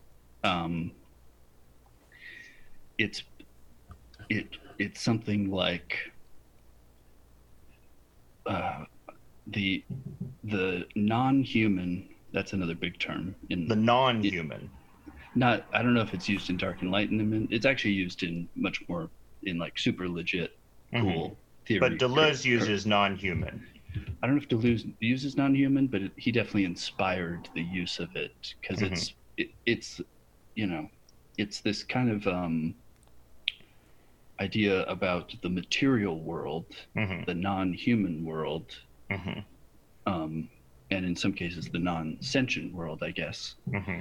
um, 0.43 0.91
it's 2.99 3.23
it 4.29 4.49
it's 4.79 5.01
something 5.01 5.51
like 5.51 5.97
uh, 8.47 8.85
the 9.47 9.85
the 10.45 10.87
non-human. 10.97 12.09
That's 12.33 12.55
another 12.55 12.75
big 12.75 12.99
term 12.99 13.35
in 13.51 13.69
The 13.69 13.77
non-human. 13.77 14.71
not 15.35 15.67
I 15.73 15.83
don't 15.83 15.93
know 15.93 16.01
if 16.01 16.15
it's 16.15 16.29
used 16.29 16.49
in 16.49 16.57
Dark 16.57 16.83
Enlightenment. 16.83 17.53
It's 17.53 17.67
actually 17.67 17.93
used 17.93 18.23
in 18.23 18.49
much 18.57 18.83
more 18.89 19.11
in 19.43 19.59
like 19.59 19.79
super 19.79 20.09
legit 20.09 20.57
cool 20.95 21.37
theory. 21.67 21.81
Mm-hmm. 21.81 21.97
But 21.97 22.01
Deleuze 22.01 22.45
uses 22.45 22.87
non-human. 22.87 23.67
I 24.23 24.27
don't 24.27 24.37
know 24.37 24.43
if 24.43 24.49
Deleuze 24.49 24.85
uses 25.01 25.37
non-human, 25.37 25.89
but 25.89 26.03
it, 26.03 26.13
he 26.17 26.33
definitely 26.33 26.65
inspired 26.65 27.49
the 27.55 27.63
use 27.63 27.99
of 27.99 28.11
it 28.15 28.33
because 28.61 28.81
Mhm. 28.81 28.93
it's 28.93 29.15
it, 29.37 29.49
it's 29.67 30.01
you 30.55 30.67
know 30.67 30.89
it's 31.39 31.61
this 31.63 31.83
kind 31.83 32.11
of 32.11 32.27
um, 32.27 32.75
idea 34.41 34.83
about 34.85 35.33
the 35.43 35.49
material 35.49 36.23
world, 36.23 36.67
hmm 36.95 37.23
the 37.27 37.35
non-human 37.35 38.25
world, 38.25 38.73
hmm 39.11 39.41
um, 40.07 40.49
and 40.91 41.05
in 41.07 41.17
some 41.17 41.33
cases 41.33 41.69
the 41.73 41.79
non-sentient 41.79 42.75
world, 42.75 43.03
I 43.03 43.11
guess, 43.13 43.55
hmm 43.71 44.01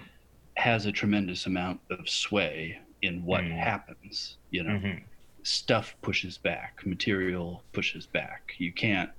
has 0.57 0.85
a 0.85 0.91
tremendous 0.91 1.45
amount 1.45 1.79
of 1.89 2.07
sway 2.09 2.77
in 3.01 3.23
what 3.25 3.43
Mm. 3.45 3.57
happens. 3.57 4.37
You 4.51 4.63
know, 4.63 4.77
hmm 4.79 4.97
stuff 5.43 5.95
pushes 6.01 6.37
back, 6.37 6.79
material 6.85 7.63
pushes 7.73 8.07
back. 8.07 8.53
You 8.57 8.73
can't, 8.73 9.09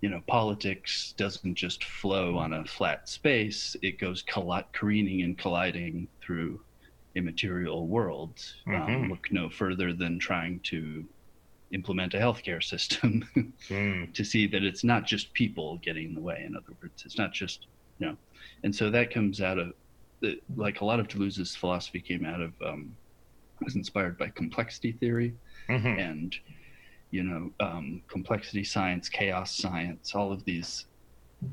you 0.00 0.08
know, 0.08 0.22
politics 0.26 1.14
doesn't 1.16 1.54
just 1.54 1.84
flow 1.84 2.36
on 2.38 2.52
a 2.52 2.64
flat 2.64 3.08
space, 3.08 3.76
it 3.82 3.98
goes 4.00 4.22
colli- 4.22 4.64
careening 4.72 5.22
and 5.22 5.36
colliding 5.38 6.08
through 6.22 6.60
a 7.16 7.20
material 7.20 7.86
world. 7.88 8.38
Um, 8.66 8.72
Mhm. 8.74 9.10
look 9.10 9.26
no 9.30 9.50
further 9.50 9.92
than 9.92 10.18
trying 10.18 10.60
to 10.64 11.08
implement 11.72 12.14
a 12.14 12.18
healthcare 12.18 12.62
system 12.62 13.28
Mm. 13.68 14.12
to 14.14 14.24
see 14.24 14.46
that 14.48 14.64
it's 14.64 14.84
not 14.84 15.06
just 15.06 15.32
people 15.34 15.78
getting 15.78 16.06
in 16.08 16.14
the 16.14 16.20
way. 16.20 16.42
In 16.46 16.56
other 16.56 16.72
words, 16.82 17.02
it's 17.04 17.18
not 17.18 17.32
just, 17.32 17.66
you 17.98 18.06
know, 18.06 18.16
and 18.64 18.74
so 18.74 18.90
that 18.90 19.12
comes 19.12 19.40
out 19.40 19.58
of, 19.58 19.72
the, 20.20 20.40
like 20.56 20.80
a 20.80 20.84
lot 20.84 21.00
of 21.00 21.08
Deleuze's 21.08 21.54
philosophy 21.56 22.00
came 22.00 22.24
out 22.24 22.40
of, 22.40 22.52
um, 22.64 22.96
was 23.64 23.76
inspired 23.76 24.18
by 24.18 24.28
complexity 24.30 24.92
theory 24.92 25.34
hmm 25.68 25.86
and, 25.86 26.34
you 27.10 27.22
know, 27.24 27.50
um, 27.60 28.02
complexity 28.08 28.64
science, 28.64 29.08
chaos 29.08 29.56
science, 29.56 30.14
all 30.14 30.32
of 30.32 30.44
these, 30.44 30.86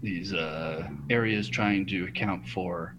these 0.01 0.33
uh, 0.33 0.87
areas 1.09 1.49
trying 1.49 1.85
to 1.87 2.05
account 2.05 2.47
for 2.47 2.95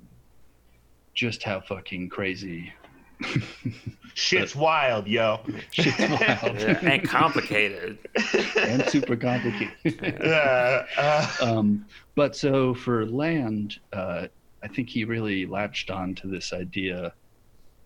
just 1.15 1.43
how 1.43 1.61
fucking 1.61 2.09
crazy 2.09 2.73
Shit's 4.15 4.55
wild, 4.55 5.07
yo. 5.09 5.41
shit's 5.73 5.99
wild 6.09 6.57
Yeah, 6.61 6.79
and 6.83 7.03
complicated. 7.05 7.99
and 8.57 8.85
super 8.87 9.17
complicated. 9.17 10.23
Uh, 10.23 10.85
uh, 10.97 11.27
um, 11.41 11.87
but 12.15 12.37
so 12.37 12.75
for 12.75 13.07
land, 13.07 13.75
uh, 13.93 14.29
I 14.63 14.69
think 14.69 14.89
he 14.89 15.05
really 15.05 15.47
latched 15.47 15.91
on 15.91 16.15
to 16.17 16.29
this 16.29 16.53
idea 16.53 17.13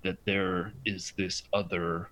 that 0.02 0.24
there 0.24 0.72
is 0.84 1.12
this 1.16 1.42
other 1.52 2.10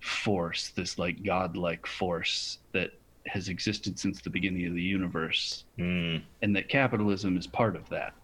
force, 0.00 0.68
this 0.70 0.98
like 0.98 1.22
godlike 1.24 1.86
force 1.86 2.58
that 2.72 2.92
has 3.26 3.48
existed 3.48 3.98
since 3.98 4.20
the 4.22 4.30
beginning 4.30 4.66
of 4.66 4.74
the 4.74 4.82
universe, 4.82 5.64
mm. 5.78 6.22
and 6.42 6.56
that 6.56 6.68
capitalism 6.68 7.36
is 7.36 7.46
part 7.46 7.76
of 7.76 7.88
that. 7.90 8.14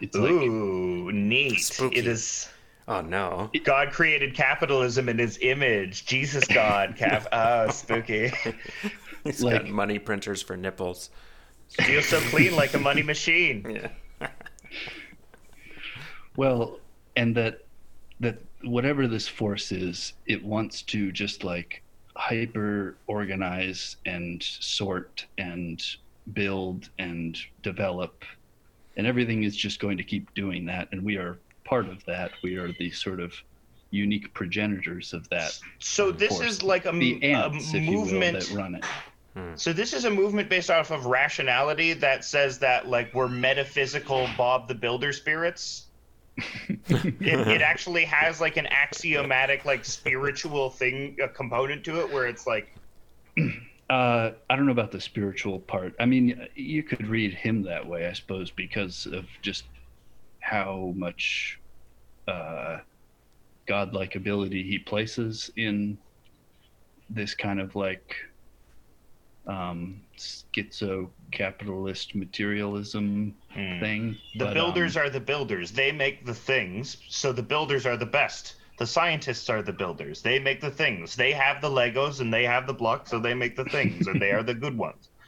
It's 0.00 0.16
like 0.16 0.30
Ooh, 0.30 1.10
neat. 1.12 1.60
Spooky. 1.60 1.96
It 1.96 2.06
is. 2.06 2.48
Oh 2.86 3.00
no. 3.00 3.50
God 3.64 3.90
created 3.90 4.34
capitalism 4.34 5.08
in 5.08 5.18
his 5.18 5.38
image. 5.42 6.06
Jesus 6.06 6.46
God. 6.46 6.94
Cap- 6.96 7.26
oh, 7.32 7.68
spooky. 7.72 8.32
He's 9.24 9.42
Like- 9.42 9.64
got 9.64 9.68
money 9.70 9.98
printers 9.98 10.40
for 10.40 10.56
nipples. 10.56 11.10
Feels 11.68 12.06
so 12.06 12.18
clean 12.30 12.56
like 12.56 12.72
a 12.72 12.78
money 12.78 13.02
machine. 13.14 13.90
Yeah. 14.20 14.28
Well, 16.36 16.78
and 17.16 17.36
that 17.36 17.66
that 18.20 18.38
whatever 18.64 19.06
this 19.06 19.28
force 19.28 19.70
is, 19.72 20.14
it 20.26 20.44
wants 20.44 20.82
to 20.82 21.12
just 21.12 21.44
like 21.44 21.82
hyper 22.16 22.96
organize 23.06 23.96
and 24.06 24.42
sort 24.42 25.26
and 25.38 25.82
build 26.32 26.90
and 26.98 27.38
develop 27.62 28.24
and 28.96 29.06
everything 29.06 29.44
is 29.44 29.56
just 29.56 29.78
going 29.80 29.96
to 29.96 30.02
keep 30.02 30.34
doing 30.34 30.66
that 30.66 30.88
and 30.90 31.02
we 31.04 31.16
are 31.16 31.38
part 31.64 31.88
of 31.88 32.04
that 32.06 32.32
we 32.42 32.56
are 32.56 32.72
the 32.80 32.90
sort 32.90 33.20
of 33.20 33.32
unique 33.90 34.34
progenitors 34.34 35.12
of 35.14 35.26
that 35.30 35.56
So 35.78 36.10
this 36.10 36.36
force. 36.36 36.46
is 36.50 36.62
like 36.62 36.84
a, 36.84 36.88
m- 36.88 36.98
the 36.98 37.20
a 37.22 37.32
ants 37.34 37.72
if 37.72 37.84
you 37.84 37.98
will 38.00 38.06
movement. 38.06 38.40
that 38.40 38.50
run 38.50 38.74
it 38.74 38.84
hmm. 39.34 39.52
So 39.54 39.72
this 39.72 39.94
is 39.94 40.04
a 40.04 40.10
movement 40.10 40.50
based 40.50 40.70
off 40.70 40.90
of 40.90 41.06
rationality 41.06 41.92
that 41.94 42.24
says 42.24 42.58
that 42.58 42.88
like 42.88 43.14
we're 43.14 43.28
metaphysical 43.28 44.28
Bob 44.36 44.66
the 44.68 44.74
Builder 44.74 45.12
spirits. 45.12 45.84
It, 46.68 47.20
it 47.20 47.62
actually 47.62 48.04
has 48.04 48.40
like 48.40 48.56
an 48.56 48.66
axiomatic 48.66 49.64
like 49.64 49.84
spiritual 49.84 50.70
thing 50.70 51.16
a 51.22 51.28
component 51.28 51.84
to 51.84 52.00
it 52.00 52.12
where 52.12 52.26
it's 52.26 52.46
like 52.46 52.72
Uh, 53.90 54.32
I 54.50 54.56
don't 54.56 54.66
know 54.66 54.72
about 54.72 54.92
the 54.92 55.00
spiritual 55.00 55.60
part. 55.60 55.94
I 55.98 56.04
mean, 56.04 56.46
you 56.54 56.82
could 56.82 57.06
read 57.06 57.32
him 57.32 57.62
that 57.62 57.86
way, 57.86 58.06
I 58.06 58.12
suppose, 58.12 58.50
because 58.50 59.06
of 59.06 59.24
just 59.40 59.64
how 60.40 60.92
much 60.94 61.58
uh, 62.26 62.78
godlike 63.66 64.14
ability 64.14 64.62
he 64.62 64.78
places 64.78 65.50
in 65.56 65.96
this 67.08 67.34
kind 67.34 67.60
of 67.60 67.76
like 67.76 68.14
um, 69.48 70.00
schizo 70.16 71.08
capitalist 71.30 72.14
materialism 72.14 73.34
hmm. 73.50 73.80
thing. 73.80 74.16
the 74.34 74.46
But, 74.46 74.54
builders 74.54 74.96
um, 74.96 75.04
are 75.04 75.10
the 75.10 75.20
builders. 75.20 75.72
They 75.72 75.90
make 75.90 76.24
the 76.24 76.34
things 76.34 76.98
so 77.08 77.32
the 77.32 77.42
builders 77.42 77.86
are 77.86 77.96
the 77.96 78.06
best. 78.06 78.54
The 78.78 78.86
scientists 78.86 79.50
are 79.50 79.62
the 79.62 79.72
builders. 79.72 80.22
They 80.22 80.38
make 80.38 80.60
the 80.60 80.70
things. 80.70 81.16
They 81.16 81.32
have 81.32 81.60
the 81.60 81.68
legos 81.68 82.20
and 82.20 82.32
they 82.32 82.44
have 82.44 82.66
the 82.66 82.74
blocks 82.74 83.10
so 83.10 83.18
they 83.18 83.34
make 83.34 83.56
the 83.56 83.64
things 83.64 84.06
and 84.06 84.22
they 84.22 84.30
are 84.30 84.42
the 84.42 84.54
good 84.54 84.76
ones. 84.76 85.08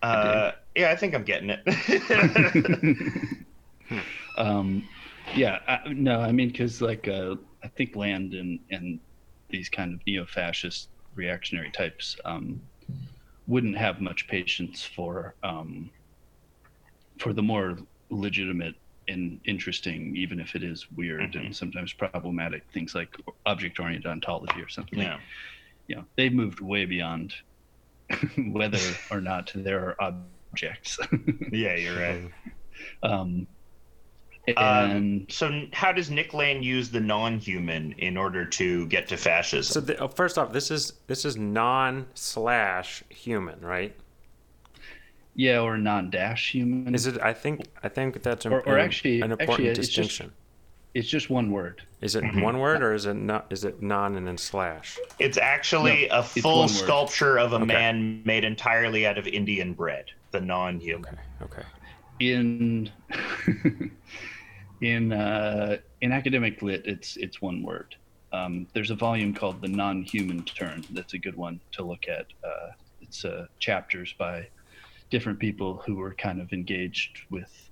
Uh, 0.00 0.52
yeah 0.76 0.92
i 0.92 0.94
think 0.94 1.12
i'm 1.12 1.24
getting 1.24 1.50
it. 1.50 1.58
Um, 4.38 4.88
yeah, 5.34 5.58
I, 5.66 5.92
no, 5.92 6.20
I 6.20 6.32
mean, 6.32 6.48
because 6.48 6.80
like 6.80 7.08
uh, 7.08 7.34
I 7.62 7.68
think 7.68 7.96
Land 7.96 8.34
and 8.34 8.60
and 8.70 9.00
these 9.50 9.68
kind 9.68 9.94
of 9.94 10.06
neo-fascist 10.06 10.88
reactionary 11.18 11.72
types 11.72 12.16
um, 12.24 12.62
wouldn't 13.46 13.78
have 13.78 14.00
much 14.00 14.28
patience 14.28 14.84
for 14.84 15.36
um, 15.44 15.92
for 17.20 17.32
the 17.32 17.42
more 17.42 17.78
legitimate 18.10 18.74
and 19.08 19.40
interesting, 19.46 20.14
even 20.16 20.38
if 20.40 20.54
it 20.54 20.62
is 20.62 20.86
weird 20.96 21.34
Mhm. 21.34 21.46
and 21.46 21.56
sometimes 21.56 21.92
problematic 21.94 22.64
things 22.72 22.94
like 22.94 23.10
object-oriented 23.46 24.06
ontology 24.06 24.60
or 24.62 24.68
something. 24.68 24.98
yeah 25.00 25.20
You 25.88 25.96
know, 25.96 26.06
they've 26.16 26.32
moved 26.32 26.60
way 26.60 26.84
beyond 26.86 27.34
whether 28.52 29.00
or 29.10 29.20
not 29.20 29.52
there 29.54 29.96
are 30.00 30.16
objects. 30.52 30.98
Yeah, 31.50 31.76
you're 31.76 31.96
right. 31.96 32.20
um, 33.02 33.46
Um, 34.56 35.26
so, 35.28 35.62
how 35.72 35.92
does 35.92 36.10
Nick 36.10 36.32
Land 36.34 36.64
use 36.64 36.90
the 36.90 37.00
non-human 37.00 37.92
in 37.98 38.16
order 38.16 38.44
to 38.44 38.86
get 38.86 39.08
to 39.08 39.16
fascism? 39.16 39.72
So 39.72 39.80
the, 39.80 39.96
oh, 39.98 40.08
first 40.08 40.38
off, 40.38 40.52
this 40.52 40.70
is 40.70 40.94
this 41.06 41.24
is 41.24 41.36
non 41.36 42.06
slash 42.14 43.02
human, 43.08 43.60
right? 43.60 43.94
yeah, 45.34 45.60
or 45.60 45.78
non-dash 45.78 46.50
human. 46.50 46.94
Is 46.94 47.06
it? 47.06 47.20
I 47.20 47.32
think 47.32 47.66
I 47.82 47.88
think 47.88 48.22
that's 48.22 48.44
an, 48.44 48.52
Or- 48.52 48.60
or 48.66 48.78
actually- 48.78 49.20
an 49.20 49.30
important 49.30 49.50
actually, 49.50 49.68
it's 49.68 49.78
just- 49.78 49.94
distinction. 49.96 50.32
It's 50.94 51.06
just 51.06 51.28
one 51.30 51.52
word. 51.52 51.82
Is 52.00 52.16
it 52.16 52.24
Mm-hmm. 52.24 52.40
one 52.40 52.58
word 52.58 52.82
or 52.82 52.92
is 52.94 53.04
it 53.06 53.14
not? 53.14 53.46
Is 53.50 53.62
it 53.62 53.82
non 53.82 54.16
and 54.16 54.26
then 54.26 54.38
slash? 54.38 54.98
It's 55.20 55.36
actually 55.36 56.08
No, 56.08 56.18
a 56.20 56.22
full 56.24 56.52
one 56.60 56.68
word. 56.68 56.70
sculpture 56.70 57.38
of 57.38 57.52
a 57.52 57.56
Okay. 57.56 57.66
man 57.66 58.22
made 58.24 58.42
entirely 58.42 59.06
out 59.06 59.16
of 59.18 59.26
Indian 59.28 59.74
bread, 59.74 60.06
the 60.32 60.40
non-human. 60.40 61.16
Okay. 61.42 61.60
Okay. 61.60 61.68
in 62.20 62.90
in 64.80 65.12
uh, 65.12 65.76
in 66.00 66.12
academic 66.12 66.62
lit 66.62 66.82
it's 66.86 67.16
it's 67.16 67.40
one 67.42 67.62
word 67.62 67.94
um, 68.32 68.66
there's 68.74 68.90
a 68.90 68.94
volume 68.94 69.32
called 69.34 69.60
the 69.62 69.68
non-human 69.68 70.44
turn 70.44 70.84
that's 70.90 71.14
a 71.14 71.18
good 71.18 71.36
one 71.36 71.60
to 71.72 71.82
look 71.82 72.08
at 72.08 72.26
uh, 72.44 72.70
it's 73.00 73.24
uh, 73.24 73.46
chapters 73.58 74.14
by 74.18 74.46
different 75.10 75.38
people 75.38 75.82
who 75.86 75.96
were 75.96 76.14
kind 76.14 76.40
of 76.40 76.52
engaged 76.52 77.20
with 77.30 77.70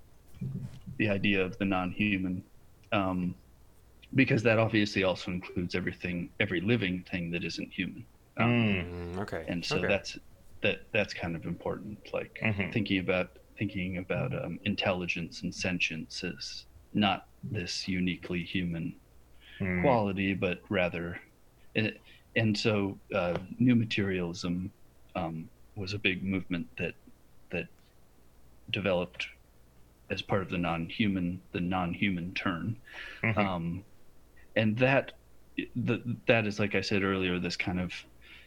the 0.97 1.07
idea 1.09 1.43
of 1.43 1.57
the 1.59 1.65
non-human 1.65 2.43
um, 2.91 3.35
because 4.15 4.41
that 4.43 4.57
obviously 4.57 5.03
also 5.03 5.31
includes 5.31 5.75
everything 5.75 6.29
every 6.39 6.61
living 6.61 7.05
thing 7.09 7.29
that 7.31 7.43
isn't 7.43 7.71
human 7.71 8.05
um, 8.37 8.51
Mm. 8.51 9.19
Okay. 9.21 9.45
and 9.47 9.63
so 9.65 9.77
okay. 9.77 9.87
that's 9.87 10.17
that 10.61 10.81
that's 10.91 11.13
kind 11.13 11.35
of 11.35 11.45
important 11.45 11.97
like 12.13 12.37
Mhm. 12.43 12.71
thinking 12.73 12.99
about 12.99 13.29
thinking 13.57 13.97
about 13.97 14.33
um, 14.43 14.59
intelligence 14.65 15.41
and 15.43 15.53
sentience 15.53 16.23
as 16.23 16.65
not 16.93 17.23
this 17.43 17.87
uniquely 17.87 18.43
human 18.43 18.99
Mm. 19.59 19.81
quality 19.81 20.35
but 20.35 20.59
rather 20.69 21.19
and, 21.73 21.91
and 22.35 22.55
so 22.55 22.99
uh, 23.13 23.35
new 23.57 23.73
materialism 23.75 24.71
um, 25.15 25.49
was 25.75 25.93
a 25.93 25.99
big 25.99 26.23
movement 26.23 26.67
that 26.77 26.93
that 27.49 27.65
developed 28.69 29.25
as 30.11 30.21
part 30.21 30.41
of 30.43 30.49
the 30.49 30.57
non-human 30.57 31.41
the 31.53 31.59
non-human 31.59 32.33
turn 32.35 32.77
Mhm. 33.23 33.37
um, 33.37 33.83
and 34.55 34.77
that 34.77 35.13
the, 35.75 36.17
that 36.27 36.45
is 36.45 36.59
like 36.59 36.75
i 36.75 36.81
said 36.81 37.01
earlier 37.03 37.39
this 37.39 37.57
kind 37.57 37.79
of 37.79 37.91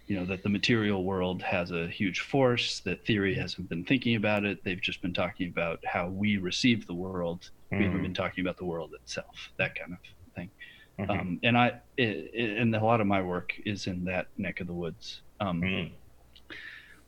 you 0.06 0.16
know 0.16 0.24
that 0.26 0.42
the 0.44 0.48
material 0.48 1.02
world 1.04 1.42
has 1.42 1.72
a 1.72 1.88
huge 1.88 2.20
force 2.20 2.80
that 2.84 3.04
theory 3.04 3.34
hasn't 3.34 3.68
been 3.68 3.84
thinking 3.84 4.14
about 4.14 4.44
it 4.44 4.58
they've 4.64 4.80
just 4.80 5.02
been 5.02 5.14
talking 5.14 5.48
about 5.48 5.80
how 5.84 6.08
we 6.08 6.36
receive 6.36 6.86
the 6.86 6.94
world 6.94 7.50
we 7.70 7.84
haven't 7.84 8.00
Mhm. 8.00 8.02
been 8.02 8.14
talking 8.14 8.42
about 8.44 8.56
the 8.56 8.64
world 8.64 8.92
itself 9.00 9.52
that 9.58 9.74
kind 9.74 9.92
of 9.92 9.98
thing 10.34 10.50
Mhm. 10.98 11.10
um, 11.10 11.40
and 11.42 11.56
i 11.56 11.80
i 11.98 12.02
and 12.36 12.74
a 12.74 12.84
lot 12.84 13.00
of 13.00 13.06
my 13.06 13.22
work 13.22 13.52
is 13.64 13.86
in 13.86 14.04
that 14.04 14.28
neck 14.36 14.60
of 14.60 14.66
the 14.66 14.74
woods 14.74 15.22
um, 15.40 15.60
Mm. 15.62 15.92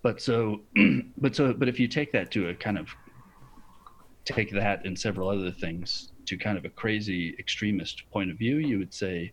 but 0.03 0.21
so 0.21 0.67
but 1.19 1.35
so 1.35 1.53
but 1.53 1.69
if 1.69 1.79
you 1.79 1.89
take 1.89 2.13
that 2.13 2.31
to 2.33 2.49
a 2.49 2.55
kind 2.55 2.79
of 2.79 2.89
take 4.25 4.51
that 4.53 4.85
and 4.87 4.99
several 4.99 5.29
other 5.29 5.51
things 5.51 6.13
to 6.27 6.37
kind 6.37 6.57
of 6.57 6.65
a 6.65 6.71
crazy 6.71 7.35
extremist 7.39 8.05
point 8.13 8.31
of 8.31 8.39
view 8.39 8.59
you 8.59 8.79
would 8.79 8.95
say 8.95 9.33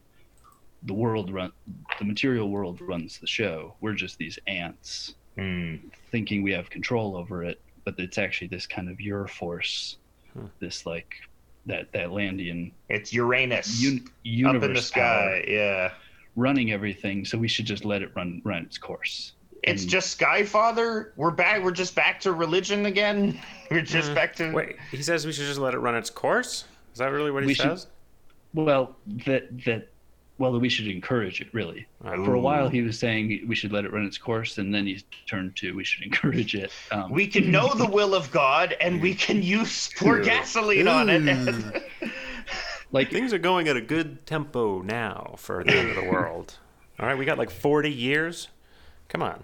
the 0.83 0.93
world 0.93 1.31
run 1.31 1.51
the 1.99 2.05
material 2.05 2.49
world 2.49 2.81
runs 2.81 3.19
the 3.19 3.27
show 3.27 3.77
we're 3.81 3.93
just 3.93 4.17
these 4.17 4.39
ants 4.47 5.15
Mm. 5.37 5.89
thinking 6.11 6.41
we 6.43 6.51
have 6.51 6.69
control 6.69 7.15
over 7.15 7.43
it 7.43 7.59
but 7.85 7.93
it's 7.97 8.17
actually 8.17 8.47
this 8.47 8.67
kind 8.67 8.89
of 8.89 8.99
your 8.99 9.27
force 9.27 9.97
This 10.59 10.85
like 10.85 11.15
that 11.65 11.91
that 11.91 12.07
landian 12.09 12.71
It's 12.89 13.13
Uranus 13.13 13.83
un- 13.85 14.05
universe 14.23 14.57
up 14.57 14.63
in 14.69 14.73
the 14.73 14.81
sky. 14.81 15.45
Yeah. 15.47 15.91
running 16.35 16.71
everything 16.71 17.25
so 17.25 17.37
we 17.37 17.47
should 17.47 17.65
just 17.65 17.83
let 17.85 18.01
it 18.01 18.11
run 18.15 18.41
run 18.45 18.63
its 18.63 18.77
course 18.77 19.33
It's 19.63 19.81
And- 19.83 19.91
just 19.91 20.17
Skyfather. 20.19 21.11
We're 21.17 21.31
back. 21.31 21.61
We're 21.63 21.71
just 21.71 21.93
back 21.95 22.19
to 22.21 22.31
religion 22.31 22.85
again. 22.85 23.37
We're 23.71 23.81
just 23.81 24.11
Mm. 24.11 24.15
back 24.15 24.33
to. 24.37 24.51
Wait, 24.53 24.77
he 24.89 25.03
says 25.03 25.25
we 25.25 25.33
should 25.33 25.45
just 25.47 25.59
let 25.59 25.73
it 25.73 25.79
run 25.79 25.95
its 25.95 26.09
course. 26.09 26.63
Is 26.93 26.99
that 26.99 27.07
really 27.11 27.29
what 27.31 27.43
he 27.43 27.47
We 27.47 27.53
should- 27.53 27.65
says? 27.77 27.87
Well, 28.53 28.95
that 29.25 29.43
that 29.65 29.89
well, 30.39 30.57
we 30.59 30.69
should 30.69 30.87
encourage 30.87 31.41
it. 31.41 31.53
Really, 31.53 31.85
for 32.01 32.33
a 32.33 32.39
while 32.39 32.69
he 32.69 32.81
was 32.81 32.97
saying 32.97 33.45
we 33.47 33.53
should 33.55 33.71
let 33.71 33.85
it 33.85 33.93
run 33.93 34.05
its 34.05 34.17
course, 34.17 34.57
and 34.57 34.73
then 34.73 34.87
he 34.87 35.03
turned 35.27 35.55
to 35.57 35.75
we 35.75 35.83
should 35.83 36.03
encourage 36.03 36.55
it. 36.55 36.71
Um, 36.91 37.11
We 37.11 37.27
can 37.27 37.51
know 37.51 37.73
the 37.75 37.85
will 37.97 38.15
of 38.15 38.31
God, 38.31 38.75
and 38.81 39.01
we 39.01 39.13
can 39.13 39.43
use 39.43 39.89
pour 39.97 40.19
gasoline 40.21 40.87
on 40.87 41.09
it. 41.09 41.83
like 42.91 43.11
Things 43.11 43.33
are 43.33 43.37
going 43.37 43.67
at 43.67 43.77
a 43.77 43.81
good 43.81 44.25
tempo 44.25 44.81
now 44.81 45.35
for 45.37 45.63
the 45.63 45.75
end 45.77 45.89
of 45.89 45.95
the 45.95 46.09
world. 46.09 46.57
All 46.99 47.05
right, 47.05 47.17
we 47.17 47.25
got 47.25 47.37
like 47.37 47.51
40 47.51 47.91
years. 47.91 48.47
Come 49.09 49.21
on. 49.21 49.43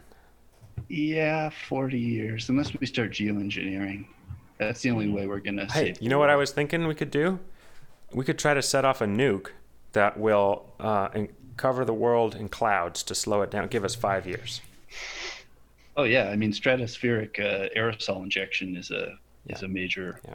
yeah, 0.90 1.50
forty 1.68 2.00
years, 2.00 2.50
unless 2.50 2.74
we 2.74 2.86
start 2.86 3.12
geoengineering. 3.12 4.06
That's 4.60 4.82
the 4.82 4.92
only 4.92 5.10
way 5.10 5.26
we're 5.28 5.40
gonna. 5.40 5.66
Hey, 5.66 5.94
save 5.94 6.02
you 6.02 6.10
know 6.10 6.20
what 6.20 6.30
I 6.30 6.36
was 6.36 6.52
thinking 6.52 6.88
we 6.88 6.96
could 6.96 7.12
do? 7.12 7.40
We 8.14 8.24
could 8.24 8.38
try 8.40 8.54
to 8.54 8.62
set 8.62 8.86
off 8.86 9.02
a 9.02 9.06
nuke 9.06 9.48
that 9.96 10.18
will 10.18 10.66
uh, 10.80 11.10
and 11.14 11.28
cover 11.58 11.84
the 11.84 11.94
world 11.94 12.36
in 12.36 12.48
clouds 12.48 13.02
to 13.04 13.16
slow 13.16 13.42
it 13.42 13.50
down. 13.52 13.68
Give 13.68 13.84
us 13.84 13.96
five 13.96 14.26
years. 14.28 14.62
Oh 15.98 16.04
yeah, 16.04 16.30
I 16.30 16.36
mean 16.36 16.52
stratospheric 16.52 17.40
uh, 17.40 17.70
aerosol 17.76 18.24
injection 18.24 18.76
is 18.76 18.92
a 18.92 19.18
is 19.48 19.64
a 19.64 19.68
major. 19.68 20.20
Yeah. 20.26 20.34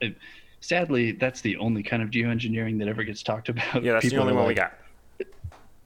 it- 0.00 0.16
sadly, 0.60 1.12
that's 1.12 1.42
the 1.42 1.56
only 1.58 1.82
kind 1.82 2.02
of 2.02 2.08
geoengineering 2.10 2.78
that 2.78 2.88
ever 2.88 3.04
gets 3.04 3.22
talked 3.22 3.48
about. 3.50 3.82
Yeah, 3.84 3.92
that's 3.92 4.04
the 4.04 4.10
People 4.10 4.22
only 4.22 4.32
are 4.34 4.36
one 4.38 4.46
we 4.48 4.54
got. 4.54 4.72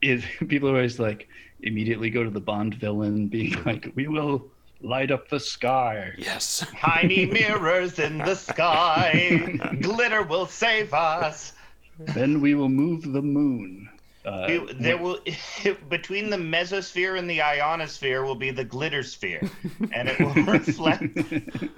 is 0.01 0.23
people 0.47 0.69
are 0.69 0.75
always 0.75 0.99
like 0.99 1.27
immediately 1.61 2.09
go 2.09 2.23
to 2.23 2.29
the 2.29 2.39
Bond 2.39 2.75
villain 2.75 3.27
being 3.27 3.61
like, 3.65 3.91
"We 3.95 4.07
will 4.07 4.45
light 4.81 5.11
up 5.11 5.27
the 5.27 5.39
sky." 5.41 6.13
Yes. 6.17 6.65
Tiny 6.77 7.25
mirrors 7.25 7.99
in 7.99 8.19
the 8.19 8.35
sky. 8.35 9.59
Glitter 9.81 10.23
will 10.23 10.45
save 10.45 10.93
us. 10.93 11.51
Then 11.99 12.41
we 12.41 12.55
will 12.55 12.69
move 12.69 13.11
the 13.11 13.21
moon. 13.21 13.89
Uh, 14.25 14.45
We- 14.49 14.73
there 14.73 14.97
will 14.97 15.19
between 15.89 16.29
the 16.29 16.37
mesosphere 16.37 17.17
and 17.17 17.29
the 17.29 17.41
ionosphere 17.41 18.23
will 18.23 18.35
be 18.35 18.51
the 18.51 18.63
glitter 18.65 19.03
sphere, 19.03 19.41
and 19.93 20.09
it 20.09 20.19
will 20.19 20.33
reflect. 20.45 21.03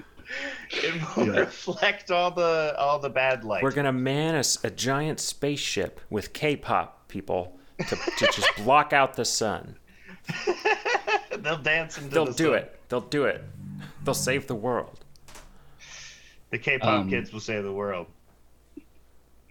It 0.72 1.17
will 1.17 1.26
Yeah. 1.28 1.39
reflect 1.41 2.09
all 2.09 2.32
the 2.32 2.74
all 2.78 2.99
the 2.99 3.09
bad 3.09 3.43
light. 3.43 3.61
We're 3.63 3.72
gonna 3.74 3.91
man 3.91 4.36
a 4.63 4.69
giant 4.69 5.19
spaceship 5.19 5.99
with 6.09 6.32
K-pop 6.32 7.09
people 7.09 7.59
to, 7.80 7.95
to 7.97 8.26
just 8.32 8.49
block 8.63 8.93
out 8.93 9.15
the 9.15 9.26
sun. 9.26 9.76
They'll 11.38 11.57
dance 11.57 11.97
into 11.97 12.11
They'll 12.11 12.26
the 12.28 12.32
do 12.34 12.43
sun. 12.45 12.53
it. 12.55 12.80
They'll 12.88 13.01
do 13.01 13.26
it. 13.26 13.43
They'll 14.05 14.13
save 14.13 14.47
the 14.47 14.55
world. 14.55 15.03
The 16.51 16.57
K-pop 16.59 16.88
Um, 17.01 17.09
kids 17.09 17.34
will 17.34 17.39
save 17.41 17.63
the 17.63 17.74
world. 17.74 18.07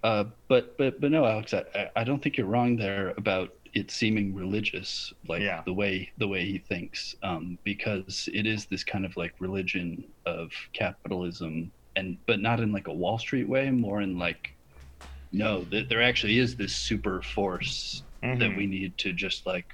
Uh, 0.02 0.24
but 0.48 0.76
but 0.78 1.00
but 1.00 1.10
no, 1.10 1.24
Alex, 1.26 1.54
I, 1.54 1.90
I- 1.96 2.04
don't 2.04 2.22
think 2.22 2.36
you're 2.36 2.46
wrong 2.46 2.76
there 2.76 3.10
about 3.18 3.50
it 3.74 3.90
seeming 3.90 4.34
religious, 4.34 5.12
like 5.28 5.42
Yeah. 5.42 5.62
the 5.64 5.72
way 5.74 6.10
the 6.18 6.26
way 6.28 6.44
he 6.44 6.58
thinks, 6.58 7.14
um, 7.22 7.58
because 7.64 8.28
it 8.32 8.46
is 8.46 8.66
this 8.66 8.82
kind 8.84 9.04
of 9.04 9.16
like 9.16 9.34
religion 9.40 10.04
of 10.26 10.50
capitalism, 10.72 11.72
and 11.96 12.18
but 12.26 12.40
not 12.40 12.60
in 12.60 12.72
like 12.72 12.88
a 12.88 12.92
Wall 12.94 13.18
Street 13.18 13.48
way, 13.48 13.70
more 13.70 14.00
in 14.00 14.18
like, 14.18 14.56
no, 15.32 15.64
th- 15.64 15.88
there 15.88 16.02
actually 16.02 16.38
is 16.38 16.56
this 16.56 16.74
super 16.76 17.22
force 17.22 18.04
that 18.22 18.52
Mhm. 18.52 18.56
we 18.56 18.66
need 18.66 18.98
to 18.98 19.12
just 19.12 19.46
like 19.46 19.66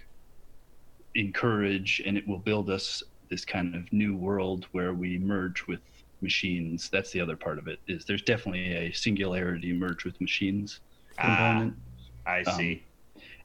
encourage 1.15 2.01
and 2.05 2.17
it 2.19 2.27
will 2.29 2.39
build 2.39 2.69
us 2.71 3.03
this 3.31 3.45
kind 3.45 3.75
of 3.75 3.91
new 3.93 4.17
world 4.17 4.67
where 4.73 4.93
we 4.95 5.19
merge 5.19 5.67
with 5.67 5.81
machines 6.23 6.89
that's 6.91 7.11
the 7.13 7.21
other 7.21 7.37
part 7.37 7.59
of 7.59 7.69
it 7.69 7.79
is 7.89 8.05
there's 8.05 8.23
definitely 8.23 8.73
a 8.75 8.93
singularity 8.93 9.73
merge 9.73 10.05
with 10.05 10.19
machines 10.21 10.81
Ah, 11.19 11.25
component 11.27 11.75
I 12.27 12.43
um, 12.43 12.57
see. 12.57 12.83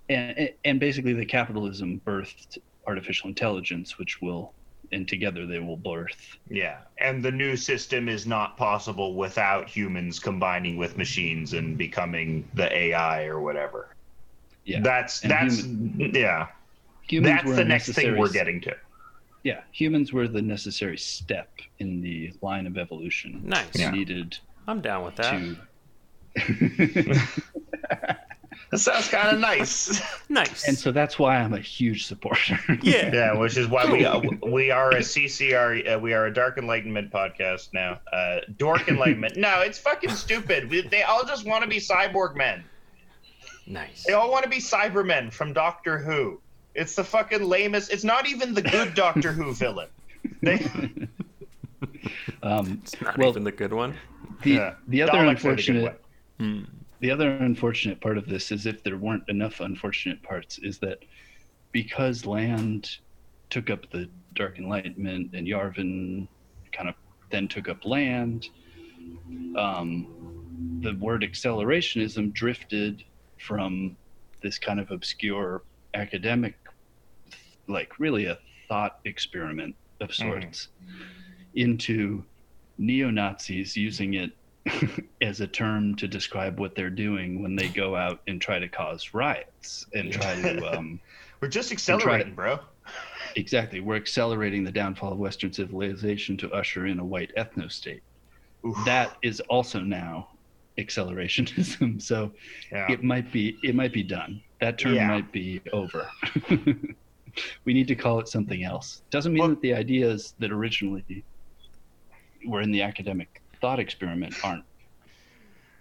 and 0.10 0.50
and 0.64 0.80
basically 0.80 1.14
the 1.14 1.26
capitalism 1.26 2.02
birthed 2.06 2.58
artificial 2.88 3.30
intelligence 3.30 3.98
which 4.00 4.22
will 4.22 4.54
and 4.92 5.08
together 5.08 5.46
they 5.46 5.60
will 5.60 5.78
birth 5.78 6.38
Yeah, 6.50 6.80
and 7.00 7.24
the 7.24 7.32
new 7.32 7.56
system 7.56 8.10
is 8.10 8.26
not 8.26 8.58
possible 8.58 9.16
without 9.16 9.70
humans 9.70 10.20
combining 10.20 10.76
with 10.78 10.98
machines 10.98 11.54
and 11.54 11.78
becoming 11.78 12.50
the 12.56 12.72
AI 12.76 13.26
or 13.26 13.40
whatever. 13.42 13.96
yeah 14.66 14.82
That's 14.82 15.22
And 15.24 15.32
that's 15.32 15.62
human- 15.62 16.12
yeah. 16.16 16.48
That's 17.12 17.56
the 17.56 17.66
next 17.66 17.92
thing 17.94 18.18
we're 18.18 18.30
getting 18.32 18.62
to. 18.62 18.76
Yeah 19.44 19.62
humans 19.72 20.12
were 20.14 20.28
the 20.28 20.42
necessary 20.42 20.98
step 20.98 21.50
in 21.80 22.02
the 22.02 22.32
line 22.42 22.68
of 22.68 22.78
evolution 22.78 23.42
Nice. 23.44 23.74
We 23.74 23.82
Yeah. 23.82 23.92
needed 23.92 24.38
I'm 24.68 24.82
down 24.82 25.04
with 25.06 25.16
that. 25.18 25.32
to 25.32 25.58
That 28.70 28.80
sounds 28.80 29.10
kind 29.10 29.34
of 29.36 29.40
nice. 29.42 30.02
Nice. 30.30 30.66
And 30.66 30.78
so 30.78 30.94
that's 30.94 31.20
why 31.20 31.36
I'm 31.38 31.54
a 31.54 31.60
huge 31.60 32.06
supporter. 32.06 32.58
yeah. 32.82 33.12
Yeah, 33.14 33.38
which 33.38 33.58
is 33.58 33.68
why 33.68 33.92
we 33.92 34.06
uh, 34.06 34.22
we 34.48 34.72
are 34.72 34.92
a 34.92 35.00
CCR. 35.02 35.96
Uh, 35.96 36.00
we 36.00 36.14
are 36.14 36.28
a 36.28 36.34
Dark 36.34 36.58
Enlightenment 36.58 37.12
podcast 37.12 37.74
now. 37.74 38.00
Uh, 38.14 38.40
Dork 38.58 38.88
Enlightenment. 38.88 39.36
No, 39.36 39.60
it's 39.60 39.78
fucking 39.78 40.12
stupid. 40.12 40.70
We, 40.70 40.88
they 40.88 41.04
all 41.04 41.26
just 41.26 41.46
want 41.46 41.64
to 41.64 41.70
be 41.70 41.78
cyborg 41.82 42.38
men. 42.38 42.64
Nice. 43.68 44.06
They 44.08 44.14
all 44.14 44.32
want 44.32 44.44
to 44.44 44.50
be 44.50 44.58
Cybermen 44.60 45.34
from 45.34 45.52
Doctor 45.52 45.98
Who. 45.98 46.40
It's 46.74 46.96
the 46.96 47.04
fucking 47.04 47.44
lamest. 47.44 47.92
It's 47.92 48.04
not 48.04 48.28
even 48.28 48.54
the 48.54 48.62
good 48.62 48.94
Doctor 48.96 49.32
Who 49.32 49.54
villain. 49.54 49.90
They, 50.42 50.56
um, 52.44 52.80
It's 52.84 53.00
not 53.02 53.18
well, 53.18 53.30
even 53.30 53.44
the 53.44 53.52
good 53.52 53.74
one. 53.74 53.98
the 54.44 54.52
Yeah. 54.52 54.76
the 54.88 55.02
other 55.02 55.12
Daleks 55.12 55.20
are 55.20 55.24
the 55.24 55.30
unfortunate 55.30 56.02
the 57.02 57.10
other 57.12 57.32
unfortunate 57.38 58.00
part 58.00 58.18
of 58.18 58.28
this 58.28 58.52
is 58.52 58.66
if 58.66 58.84
there 58.84 58.98
weren't 58.98 59.24
enough 59.28 59.60
unfortunate 59.60 60.22
parts 60.24 60.60
is 60.60 60.78
that 60.80 61.00
because 61.72 62.26
land 62.26 62.90
took 63.50 63.70
up 63.70 63.90
the 63.92 64.10
dark 64.36 64.58
enlightenment 64.58 65.34
and 65.34 65.48
yarvin 65.48 66.28
kind 66.72 66.90
of 66.90 66.96
then 67.32 67.48
took 67.48 67.68
up 67.68 67.86
land 67.86 68.48
um, 69.58 70.08
the 70.82 70.94
word 70.94 71.24
accelerationism 71.24 72.32
drifted 72.34 73.04
from 73.40 73.96
this 74.42 74.58
kind 74.58 74.80
of 74.80 74.92
obscure 74.92 75.64
academic 75.94 76.61
like 77.68 78.00
really 78.00 78.26
a 78.26 78.38
thought 78.68 78.98
experiment 79.06 79.76
of 80.00 80.14
sorts 80.14 80.70
into 81.56 82.24
neo-nazis 82.78 83.76
using 83.76 84.14
it 84.16 84.32
as 85.22 85.42
a 85.42 85.48
term 85.48 85.96
to 85.96 86.08
describe 86.08 86.60
what 86.60 86.76
they're 86.76 86.90
doing 86.90 87.42
when 87.42 87.56
they 87.56 87.68
go 87.68 87.96
out 87.96 88.20
and 88.28 88.40
try 88.42 88.60
to 88.60 88.68
cause 88.70 89.14
riots 89.14 89.86
and 89.94 90.12
try 90.12 90.36
to 90.42 90.66
um, 90.78 91.00
We're 91.42 91.48
just 91.48 91.72
accelerating, 91.72 92.30
it. 92.30 92.36
bro. 92.36 92.60
exactly 93.36 93.80
we're 93.80 93.96
accelerating 93.96 94.64
the 94.64 94.72
downfall 94.72 95.12
of 95.14 95.18
western 95.20 95.52
civilization 95.54 96.38
to 96.38 96.52
usher 96.52 96.88
in 96.88 97.00
a 97.00 97.06
white 97.06 97.32
ethno 97.38 97.72
state 97.72 98.04
that 98.86 99.18
is 99.24 99.40
also 99.42 99.80
now 99.80 100.30
accelerationism 100.80 102.02
so 102.10 102.32
Yeah. 102.72 102.92
it 102.92 103.04
might 103.04 103.32
be 103.32 103.58
it 103.64 103.76
might 103.76 103.94
be 103.94 104.04
done 104.04 104.42
that 104.62 104.78
term 104.80 104.94
Yeah. 104.96 105.08
might 105.08 105.32
be 105.32 105.62
over 105.74 106.08
we 107.66 107.74
need 107.74 107.88
to 107.88 107.96
call 107.96 108.20
it 108.20 108.28
something 108.28 108.64
else 108.64 109.02
doesn't 109.10 109.34
mean 109.34 109.42
Well- 109.42 109.50
that 109.50 109.62
the 109.62 109.74
ideas 109.74 110.34
that 110.40 110.52
originally 110.52 111.24
were 112.46 112.62
in 112.62 112.72
the 112.72 112.82
academic 112.82 113.42
thought 113.60 113.80
experiment 113.80 114.36
aren't 114.44 114.64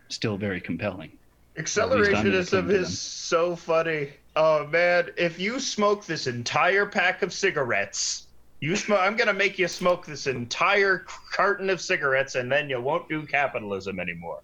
still 0.08 0.36
very 0.36 0.60
compelling 0.60 1.12
least 1.56 1.78
I'm 1.78 1.88
gonna 1.88 2.04
cling 2.04 2.26
Accelerationism 2.26 2.70
is 2.70 2.98
so 2.98 3.56
funny. 3.56 4.10
Oh 4.36 4.66
man, 4.66 5.10
if 5.16 5.38
you 5.38 5.58
smoke 5.58 6.06
this 6.06 6.26
entire 6.26 6.86
pack 6.86 7.22
of 7.22 7.32
cigarettes, 7.32 8.26
you 8.60 8.76
smoke. 8.76 9.00
I'm 9.00 9.16
gonna 9.16 9.32
make 9.32 9.58
you 9.58 9.68
smoke 9.68 10.06
this 10.06 10.26
entire 10.26 11.04
carton 11.32 11.70
of 11.70 11.80
cigarettes, 11.80 12.34
and 12.36 12.50
then 12.50 12.70
you 12.70 12.80
won't 12.80 13.08
do 13.08 13.26
capitalism 13.26 13.98
anymore, 13.98 14.40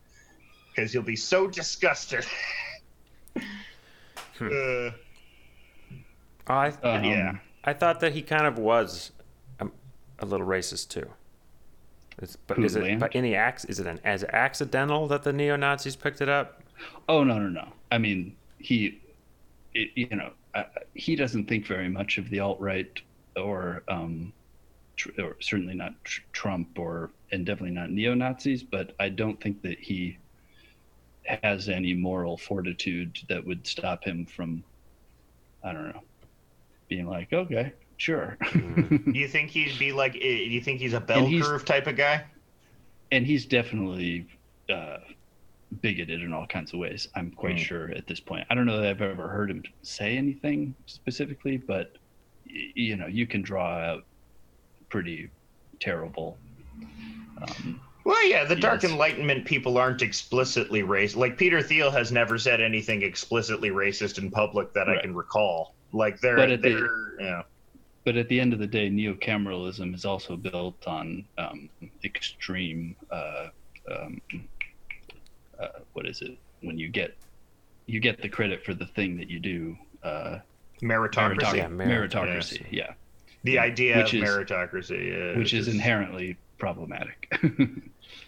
because 0.74 0.92
you'll 0.92 1.02
be 1.02 1.16
so 1.16 1.46
disgusted. 1.46 2.26
Hmm. 4.38 4.88
Uh, 6.48 6.52
I 6.52 6.68
Um, 6.82 7.04
Yeah. 7.04 7.38
I 7.64 7.72
thought 7.72 8.00
that 8.00 8.12
he 8.12 8.22
kind 8.22 8.46
of 8.46 8.58
was 8.58 9.12
a, 9.58 9.66
a 10.20 10.26
little 10.26 10.46
racist 10.46 10.88
too. 10.90 11.10
It's, 12.18 12.36
but 12.36 12.56
Who, 12.56 12.64
is 12.64 12.76
it 12.76 12.82
Land? 12.84 13.00
by 13.00 13.10
any 13.12 13.34
acts? 13.34 13.64
Is 13.66 13.80
it 13.80 13.86
an 13.86 14.00
as 14.04 14.24
accidental 14.24 15.06
that 15.08 15.22
the 15.24 15.32
neo 15.32 15.56
Nazis 15.56 15.96
picked 15.96 16.20
it 16.20 16.28
up? 16.28 16.62
oh 17.08 17.24
no 17.24 17.38
no 17.38 17.48
no 17.48 17.66
i 17.90 17.96
mean 17.96 18.36
he 18.58 19.00
it, 19.72 19.88
you 19.94 20.14
know 20.14 20.30
uh, 20.54 20.64
he 20.92 21.16
doesn't 21.16 21.46
think 21.46 21.66
very 21.66 21.88
much 21.88 22.18
of 22.18 22.28
the 22.28 22.38
alt-right 22.38 23.00
or 23.34 23.82
um 23.88 24.30
tr- 24.96 25.18
or 25.18 25.36
certainly 25.40 25.72
not 25.72 25.92
tr- 26.04 26.20
trump 26.34 26.78
or 26.78 27.10
and 27.32 27.46
definitely 27.46 27.74
not 27.74 27.88
neo-nazis 27.90 28.62
but 28.62 28.94
i 29.00 29.08
don't 29.08 29.40
think 29.40 29.62
that 29.62 29.78
he 29.78 30.18
has 31.24 31.70
any 31.70 31.94
moral 31.94 32.36
fortitude 32.36 33.18
that 33.30 33.42
would 33.46 33.66
stop 33.66 34.04
him 34.04 34.26
from 34.26 34.62
i 35.64 35.72
don't 35.72 35.88
know 35.94 36.02
being 36.88 37.06
like 37.06 37.32
okay 37.32 37.72
sure 37.96 38.36
do 38.52 39.00
you 39.14 39.26
think 39.28 39.50
he'd 39.50 39.78
be 39.78 39.92
like? 39.92 40.12
Do 40.12 40.18
You 40.18 40.60
think 40.60 40.80
he's 40.80 40.92
a 40.92 41.00
bell 41.00 41.24
he's- 41.26 41.46
curve 41.46 41.64
type 41.64 41.86
of 41.86 41.96
guy? 41.96 42.24
and 43.12 43.24
he's 43.26 43.46
definitely 43.46 44.26
uh, 44.68 44.98
bigoted 45.80 46.22
in 46.22 46.32
all 46.32 46.46
kinds 46.46 46.72
of 46.72 46.80
ways. 46.80 47.06
I'm 47.14 47.30
quite 47.30 47.54
Mm. 47.56 47.60
sure 47.60 47.90
at 47.92 48.06
this 48.08 48.18
point. 48.20 48.44
I 48.50 48.54
don't 48.56 48.66
know 48.66 48.80
that 48.80 48.88
I've 48.90 49.00
ever 49.00 49.28
heard 49.28 49.48
him 49.48 49.62
say 49.82 50.16
anything 50.16 50.74
specifically, 50.86 51.56
but 51.56 51.92
y- 52.48 52.72
you 52.74 52.96
know, 52.96 53.06
you 53.06 53.26
can 53.28 53.42
draw 53.42 53.78
out 53.78 54.04
pretty 54.88 55.30
terrible. 55.78 56.36
Um, 57.40 57.80
Well, 58.04 58.28
yeah, 58.28 58.42
the 58.44 58.56
Dark 58.56 58.82
Yes. 58.82 58.90
Enlightenment 58.90 59.44
people 59.44 59.78
aren't 59.78 60.02
explicitly 60.02 60.82
racist. 60.82 61.14
Like 61.16 61.38
Peter 61.38 61.62
Thiel 61.62 61.92
has 61.92 62.10
never 62.10 62.38
said 62.38 62.60
anything 62.60 63.02
explicitly 63.02 63.70
racist 63.70 64.18
in 64.18 64.30
public 64.32 64.72
that 64.74 64.88
I 64.88 65.00
can 65.00 65.14
recall. 65.14 65.75
Like 65.92 66.20
they're, 66.20 66.36
But 66.36 66.50
at 66.50 66.62
the- 66.62 66.68
they're 66.74 67.20
yeah. 67.20 67.42
but 68.04 68.16
at 68.16 68.28
the 68.28 68.38
end 68.40 68.52
of 68.52 68.58
the 68.58 68.66
day, 68.66 68.88
neocameralism 68.90 69.94
is 69.94 70.04
also 70.04 70.36
built 70.36 70.86
on 70.86 71.24
um, 71.38 71.68
extreme. 72.04 72.94
Uh, 73.10 73.48
um, 73.90 74.20
uh, 75.60 75.68
what 75.94 76.06
is 76.06 76.22
it? 76.22 76.36
When 76.62 76.78
you 76.78 76.88
get 76.88 77.16
you 77.86 78.00
get 78.00 78.20
the 78.20 78.28
credit 78.28 78.64
for 78.64 78.74
the 78.74 78.86
thing 78.86 79.16
that 79.18 79.30
you 79.30 79.38
do. 79.38 79.76
Uh, 80.02 80.38
meritocracy. 80.82 81.38
meritocracy. 81.38 81.56
Yeah, 81.56 81.68
merit- 81.68 82.10
meritocracy. 82.12 82.66
Yeah. 82.70 82.92
The 83.44 83.58
idea 83.60 83.98
Which 83.98 84.12
of 84.14 84.22
is- 84.22 84.28
meritocracy, 84.28 85.08
yeah, 85.32 85.38
which 85.38 85.54
is 85.54 85.66
just- 85.66 85.74
inherently 85.74 86.36
problematic. 86.58 87.32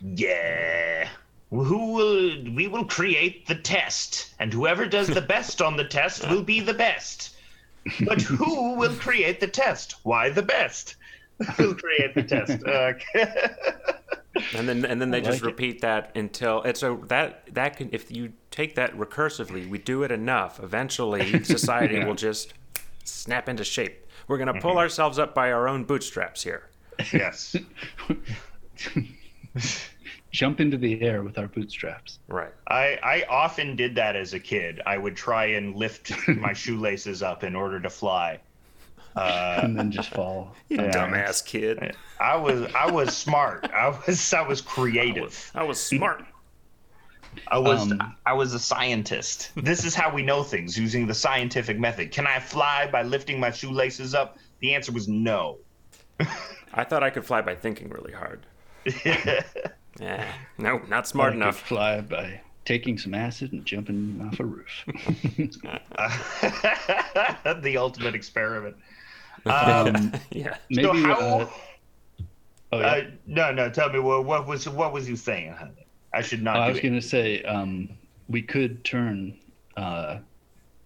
Yeah. 0.03 1.09
Who 1.51 1.93
will 1.95 2.53
we 2.55 2.69
will 2.69 2.85
create 2.85 3.47
the 3.47 3.55
test, 3.55 4.35
and 4.39 4.53
whoever 4.53 4.85
does 4.87 5.09
the 5.09 5.23
best 5.23 5.63
on 5.63 5.77
the 5.77 5.85
test 5.85 6.29
will 6.29 6.43
be 6.43 6.61
the 6.61 6.75
best. 6.75 7.37
But 8.07 8.21
who 8.23 8.75
will 8.75 8.95
create 8.97 9.41
the 9.41 9.47
test? 9.49 9.97
Why 10.03 10.31
the 10.31 10.43
best? 10.43 10.97
Who'll 11.57 11.75
create 11.75 12.15
the 12.15 12.23
test? 12.23 12.63
Uh, 12.67 14.55
And 14.57 14.69
then 14.69 14.85
and 14.85 15.01
then 15.01 15.11
they 15.11 15.19
I 15.19 15.21
just 15.21 15.43
like 15.43 15.43
it. 15.43 15.47
repeat 15.47 15.81
that 15.81 16.13
until 16.17 16.63
it's 16.63 16.83
a 16.85 16.97
that 17.07 17.43
that 17.55 17.77
can 17.77 17.89
if 17.93 18.11
you 18.13 18.33
take 18.53 18.77
that 18.77 18.97
recursively, 18.97 19.69
we 19.69 19.79
do 19.79 20.05
it 20.05 20.13
enough. 20.13 20.61
Eventually, 20.63 21.43
society 21.45 21.97
Yeah. 21.97 22.07
will 22.07 22.15
just 22.15 22.55
snap 23.05 23.49
into 23.49 23.65
shape. 23.65 24.07
We're 24.29 24.39
gonna 24.39 24.61
pull 24.61 24.79
ourselves 24.79 25.19
up 25.19 25.35
by 25.35 25.51
our 25.51 25.67
own 25.67 25.85
bootstraps 25.85 26.43
here. 26.45 26.69
yes. 27.13 27.57
Jump 30.31 30.61
into 30.61 30.77
the 30.77 31.01
air 31.03 31.23
with 31.23 31.39
our 31.39 31.49
bootstraps. 31.49 32.19
Right. 32.29 32.53
I, 32.69 32.99
I 33.03 33.25
often 33.31 33.77
did 33.77 33.95
that 33.95 34.15
as 34.15 34.35
a 34.35 34.41
kid. 34.41 34.81
I 34.85 34.99
would 34.99 35.17
try 35.17 35.47
and 35.47 35.75
lift 35.75 36.13
my 36.29 36.53
shoelaces 36.53 37.23
up 37.23 37.45
in 37.45 37.57
order 37.57 37.81
to 37.81 37.89
fly. 37.91 38.41
Uh, 39.17 39.61
and 39.63 39.79
then 39.79 39.91
just 39.91 40.11
fall. 40.11 40.55
You 40.69 40.77
Yeah. 40.83 40.91
dumbass 40.91 41.45
kid. 41.45 41.97
I 42.21 42.37
was 42.37 42.71
I 42.75 42.91
was 42.91 43.17
smart. 43.17 43.71
I 43.73 43.89
was 44.07 44.33
I 44.35 44.43
was 44.43 44.61
I 44.61 44.65
creative. 44.65 45.25
was, 45.25 45.51
I 45.55 45.63
was 45.65 45.83
smart. 45.83 46.25
I 47.49 47.59
was 47.59 47.91
Um, 47.93 48.17
I 48.27 48.33
was 48.35 48.53
a 48.53 48.59
scientist. 48.59 49.53
This 49.57 49.85
is 49.85 49.95
how 49.95 50.13
we 50.13 50.23
know 50.23 50.43
things 50.43 50.79
using 50.79 51.07
the 51.07 51.15
scientific 51.15 51.79
method. 51.79 52.11
Can 52.11 52.27
I 52.27 52.39
fly 52.39 52.89
by 52.91 53.03
lifting 53.03 53.41
my 53.41 53.51
shoelaces 53.51 54.15
up? 54.15 54.37
The 54.61 54.75
answer 54.75 54.93
was 54.93 55.09
no. 55.09 55.59
I 56.75 56.85
thought 56.85 57.03
I 57.03 57.11
could 57.11 57.25
fly 57.25 57.41
by 57.41 57.55
thinking 57.55 57.89
really 57.91 58.13
hard. 58.13 58.45
Yeah. 60.01 60.31
No, 60.59 60.79
not 60.89 61.09
smart 61.09 61.31
Or 61.31 61.33
could 61.33 61.43
enough. 61.43 61.59
Fly 61.59 62.01
by 62.03 62.41
taking 62.65 62.97
some 62.99 63.15
acid 63.15 63.53
and 63.53 63.65
jumping 63.67 64.23
off 64.31 64.39
a 64.39 64.45
roof. 64.45 64.85
the 67.63 67.77
ultimate 67.77 68.15
experiment. 68.15 68.77
Um, 69.47 70.13
yeah. 70.31 70.57
maybe. 70.69 70.83
so 70.83 70.93
how? 70.93 71.15
uh, 71.19 71.49
oh, 72.73 72.81
yeah. 72.81 72.87
uh, 72.87 73.03
no, 73.27 73.53
no. 73.53 73.71
Tell 73.71 73.89
me 73.91 74.01
what, 74.01 74.25
what 74.25 74.47
was 74.49 74.69
what 74.69 74.93
was 74.93 75.09
you 75.09 75.15
saying? 75.17 75.55
I 76.13 76.23
should 76.23 76.43
not. 76.43 76.57
Oh, 76.57 76.61
I 76.61 76.69
was 76.71 76.81
going 76.81 76.95
to 76.95 77.01
say 77.01 77.43
um, 77.45 77.89
we 78.29 78.43
could 78.43 78.85
turn, 78.85 79.39
uh, 79.77 80.19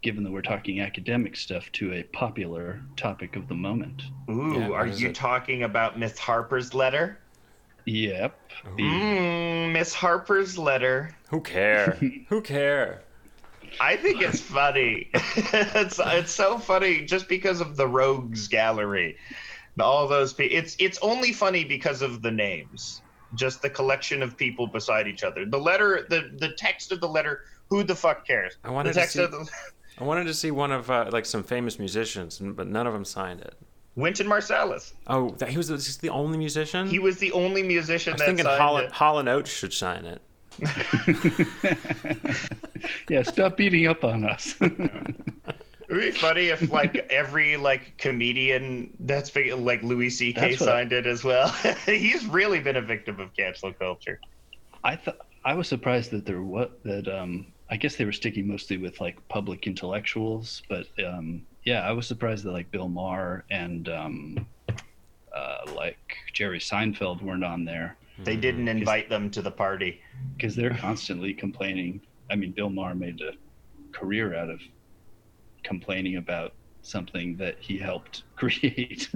given 0.02 0.22
that 0.22 0.30
we're 0.30 0.42
talking 0.42 0.80
academic 0.80 1.34
stuff, 1.34 1.72
to 1.72 1.94
a 1.94 2.02
popular 2.04 2.80
topic 2.96 3.36
of 3.36 3.48
the 3.48 3.54
moment. 3.54 4.02
Ooh, 4.30 4.54
Yeah, 4.58 4.68
are 4.70 4.86
you 4.86 5.08
it? 5.08 5.14
talking 5.14 5.62
about 5.64 5.98
Miss 5.98 6.18
Harper's 6.18 6.74
letter? 6.74 7.18
Yep. 7.84 8.38
The, 8.76 8.82
Mm, 8.82 9.72
Miss 9.72 9.92
Harper's 9.94 10.56
letter. 10.58 11.14
Who 11.30 11.40
care? 11.40 11.98
Who 12.28 12.40
care? 12.40 13.02
I 13.80 13.96
think 13.96 14.20
it's 14.22 14.40
funny. 14.40 15.08
it's 15.14 15.98
it's 16.02 16.30
so 16.32 16.58
funny 16.58 17.04
just 17.04 17.28
because 17.28 17.60
of 17.60 17.76
the 17.76 17.86
rogues 17.88 18.46
gallery. 18.48 19.16
All 19.80 20.06
those 20.06 20.32
people. 20.34 20.56
It's 20.56 20.76
it's 20.78 20.98
only 21.00 21.32
funny 21.32 21.64
because 21.64 22.02
of 22.02 22.20
the 22.22 22.30
names. 22.30 23.00
just 23.34 23.62
the 23.62 23.70
collection 23.70 24.22
of 24.22 24.36
people 24.36 24.66
beside 24.66 25.08
each 25.08 25.24
other. 25.24 25.46
The 25.46 25.58
letter, 25.58 26.06
the 26.10 26.30
the 26.38 26.50
text 26.50 26.92
of 26.92 27.00
the 27.00 27.08
letter. 27.08 27.40
Who 27.70 27.82
the 27.82 27.94
fuck 27.94 28.26
cares? 28.26 28.58
I 28.62 28.70
wanted 28.70 28.92
the 28.94 29.00
to 29.00 29.08
see- 29.08 29.22
of 29.22 29.30
the, 29.30 29.48
I 29.98 30.04
wanted 30.04 30.24
to 30.24 30.34
see 30.34 30.50
one 30.50 30.70
of 30.70 30.90
uh, 30.90 31.08
like 31.10 31.24
some 31.24 31.42
famous 31.42 31.78
musicians, 31.78 32.38
but 32.38 32.66
none 32.66 32.86
of 32.86 32.92
them 32.92 33.06
signed 33.06 33.40
it. 33.40 33.54
Wynton 33.94 34.26
Marsalis. 34.26 34.92
Oh, 35.06 35.30
that, 35.38 35.50
he 35.50 35.56
was 35.56 35.68
just 35.68 36.00
the 36.00 36.08
only 36.08 36.38
musician. 36.38 36.88
He 36.88 36.98
was 36.98 37.18
the 37.18 37.32
only 37.32 37.62
musician 37.62 38.12
I 38.12 38.14
was 38.14 38.20
that 38.20 38.26
thinking 38.26 38.44
signed 38.44 38.60
Holland, 38.60 38.86
it. 38.86 38.92
Hall 38.92 39.18
and 39.18 39.28
Oates 39.28 39.50
should 39.50 39.72
sign 39.72 40.04
it. 40.04 40.22
yeah, 43.08 43.22
stop 43.22 43.56
beating 43.56 43.86
up 43.86 44.04
on 44.04 44.24
us. 44.24 44.54
It 45.92 45.96
would 45.96 46.00
be 46.00 46.10
funny 46.12 46.48
if 46.48 46.70
like 46.70 46.96
every 47.10 47.56
like 47.58 47.98
comedian 47.98 48.96
that's 49.00 49.28
big, 49.28 49.52
like 49.52 49.82
Louis 49.82 50.08
C.K. 50.08 50.40
That's 50.40 50.60
what 50.60 50.66
signed 50.66 50.92
it 50.92 51.06
as 51.06 51.22
well. 51.22 51.48
He's 51.86 52.24
really 52.26 52.60
been 52.60 52.76
a 52.76 52.82
victim 52.82 53.20
of 53.20 53.34
cancel 53.34 53.74
culture. 53.74 54.18
I 54.84 54.96
thought 54.96 55.18
I 55.44 55.54
was 55.54 55.68
surprised 55.68 56.10
that 56.12 56.24
there 56.24 56.42
what 56.42 56.82
that 56.84 57.08
um 57.08 57.46
I 57.70 57.76
guess 57.76 57.96
they 57.96 58.06
were 58.06 58.12
sticking 58.12 58.48
mostly 58.48 58.78
with 58.78 59.02
like 59.02 59.16
public 59.28 59.66
intellectuals, 59.66 60.62
but 60.68 60.86
um 61.04 61.42
yeah, 61.64 61.80
I 61.86 61.92
was 61.92 62.06
surprised 62.06 62.44
that 62.44 62.52
like 62.52 62.70
Bill 62.70 62.88
Maher 62.88 63.44
and 63.50 63.88
um 63.88 64.46
uh 65.34 65.58
like 65.76 66.16
Jerry 66.32 66.58
Seinfeld 66.58 67.22
weren't 67.22 67.44
on 67.44 67.64
there 67.64 67.96
They 68.24 68.36
didn't 68.36 68.68
invite 68.68 69.08
them 69.08 69.30
to 69.30 69.42
the 69.42 69.50
party. 69.50 70.00
because 70.36 70.54
they're 70.54 70.74
constantly 70.76 71.32
complaining. 71.34 72.00
I 72.30 72.36
mean, 72.36 72.52
Bill 72.52 72.70
Maher 72.70 72.94
made 72.94 73.20
a 73.20 73.32
career 73.92 74.34
out 74.34 74.50
of 74.50 74.60
complaining 75.62 76.16
about 76.16 76.52
something 76.82 77.36
that 77.36 77.56
he 77.60 77.78
helped 77.78 78.24
create. 78.36 79.08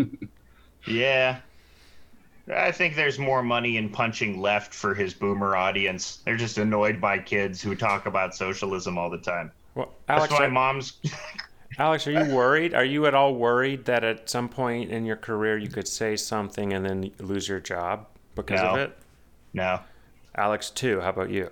Yeah. 0.87 1.41
I 2.55 2.71
think 2.71 2.95
there's 2.95 3.19
more 3.19 3.43
money 3.43 3.77
in 3.77 3.89
punching 3.91 4.41
left 4.41 4.73
for 4.73 4.95
his 4.95 5.13
boomer 5.15 5.57
audience. 5.57 6.19
They're 6.25 6.37
just 6.37 6.59
annoyed 6.59 7.01
by 7.01 7.19
kids 7.19 7.61
who 7.61 7.75
talk 7.75 8.07
about 8.07 8.35
socialism 8.37 8.97
all 8.99 9.11
the 9.11 9.19
time. 9.19 9.51
Well, 9.75 9.93
That's 10.07 10.19
Alex, 10.21 10.33
why 10.33 10.47
are, 10.47 10.51
mom's. 10.51 10.93
Alex, 11.79 12.07
are 12.07 12.13
you 12.13 12.35
worried? 12.35 12.75
Are 12.75 12.85
you 12.85 13.07
at 13.07 13.15
all 13.15 13.35
worried 13.35 13.85
that 13.87 14.05
at 14.05 14.31
some 14.31 14.49
point 14.49 14.91
in 14.91 15.05
your 15.05 15.17
career 15.17 15.59
you 15.59 15.69
could 15.69 15.89
say 15.89 16.17
something 16.17 16.73
and 16.73 16.85
then 16.85 17.11
lose 17.19 17.49
your 17.49 17.61
job 17.61 18.07
because 18.35 18.61
of 18.61 18.79
it? 18.79 18.97
No. 19.53 19.81
Alex, 20.37 20.71
too. 20.71 21.01
How 21.01 21.11
about 21.11 21.31
you? 21.31 21.51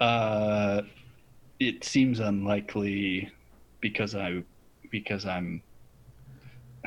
Uh, 0.00 0.82
it 1.58 1.84
seems 1.84 2.20
unlikely 2.20 3.30
because 3.80 4.14
I 4.14 4.42
because 4.90 5.26
I'm 5.26 5.62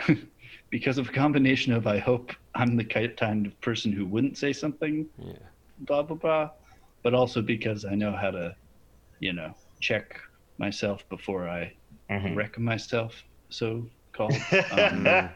because 0.70 0.98
of 0.98 1.10
a 1.10 1.12
combination 1.12 1.74
of 1.74 1.88
I 1.88 1.98
hope 1.98 2.32
I'm 2.56 2.76
the 2.76 2.84
kind 2.84 3.46
of 3.46 3.62
person 3.62 3.92
who 3.92 4.06
wouldn't 4.06 4.38
say 4.38 4.54
something 4.54 5.08
Yeah. 5.18 5.34
blah 5.80 6.04
blah 6.04 6.18
blah, 6.18 6.50
but 7.04 7.14
also 7.14 7.42
because 7.42 7.86
I 7.86 7.96
know 7.96 8.12
how 8.12 8.32
to, 8.32 8.56
you 9.20 9.34
know, 9.34 9.54
check 9.80 10.20
myself 10.60 11.08
before 11.10 11.50
I 11.50 11.74
Mhm. 12.12 12.36
wreck 12.36 12.60
myself, 12.60 13.24
so 13.50 13.90
called. 14.14 14.34
Um, 14.72 15.30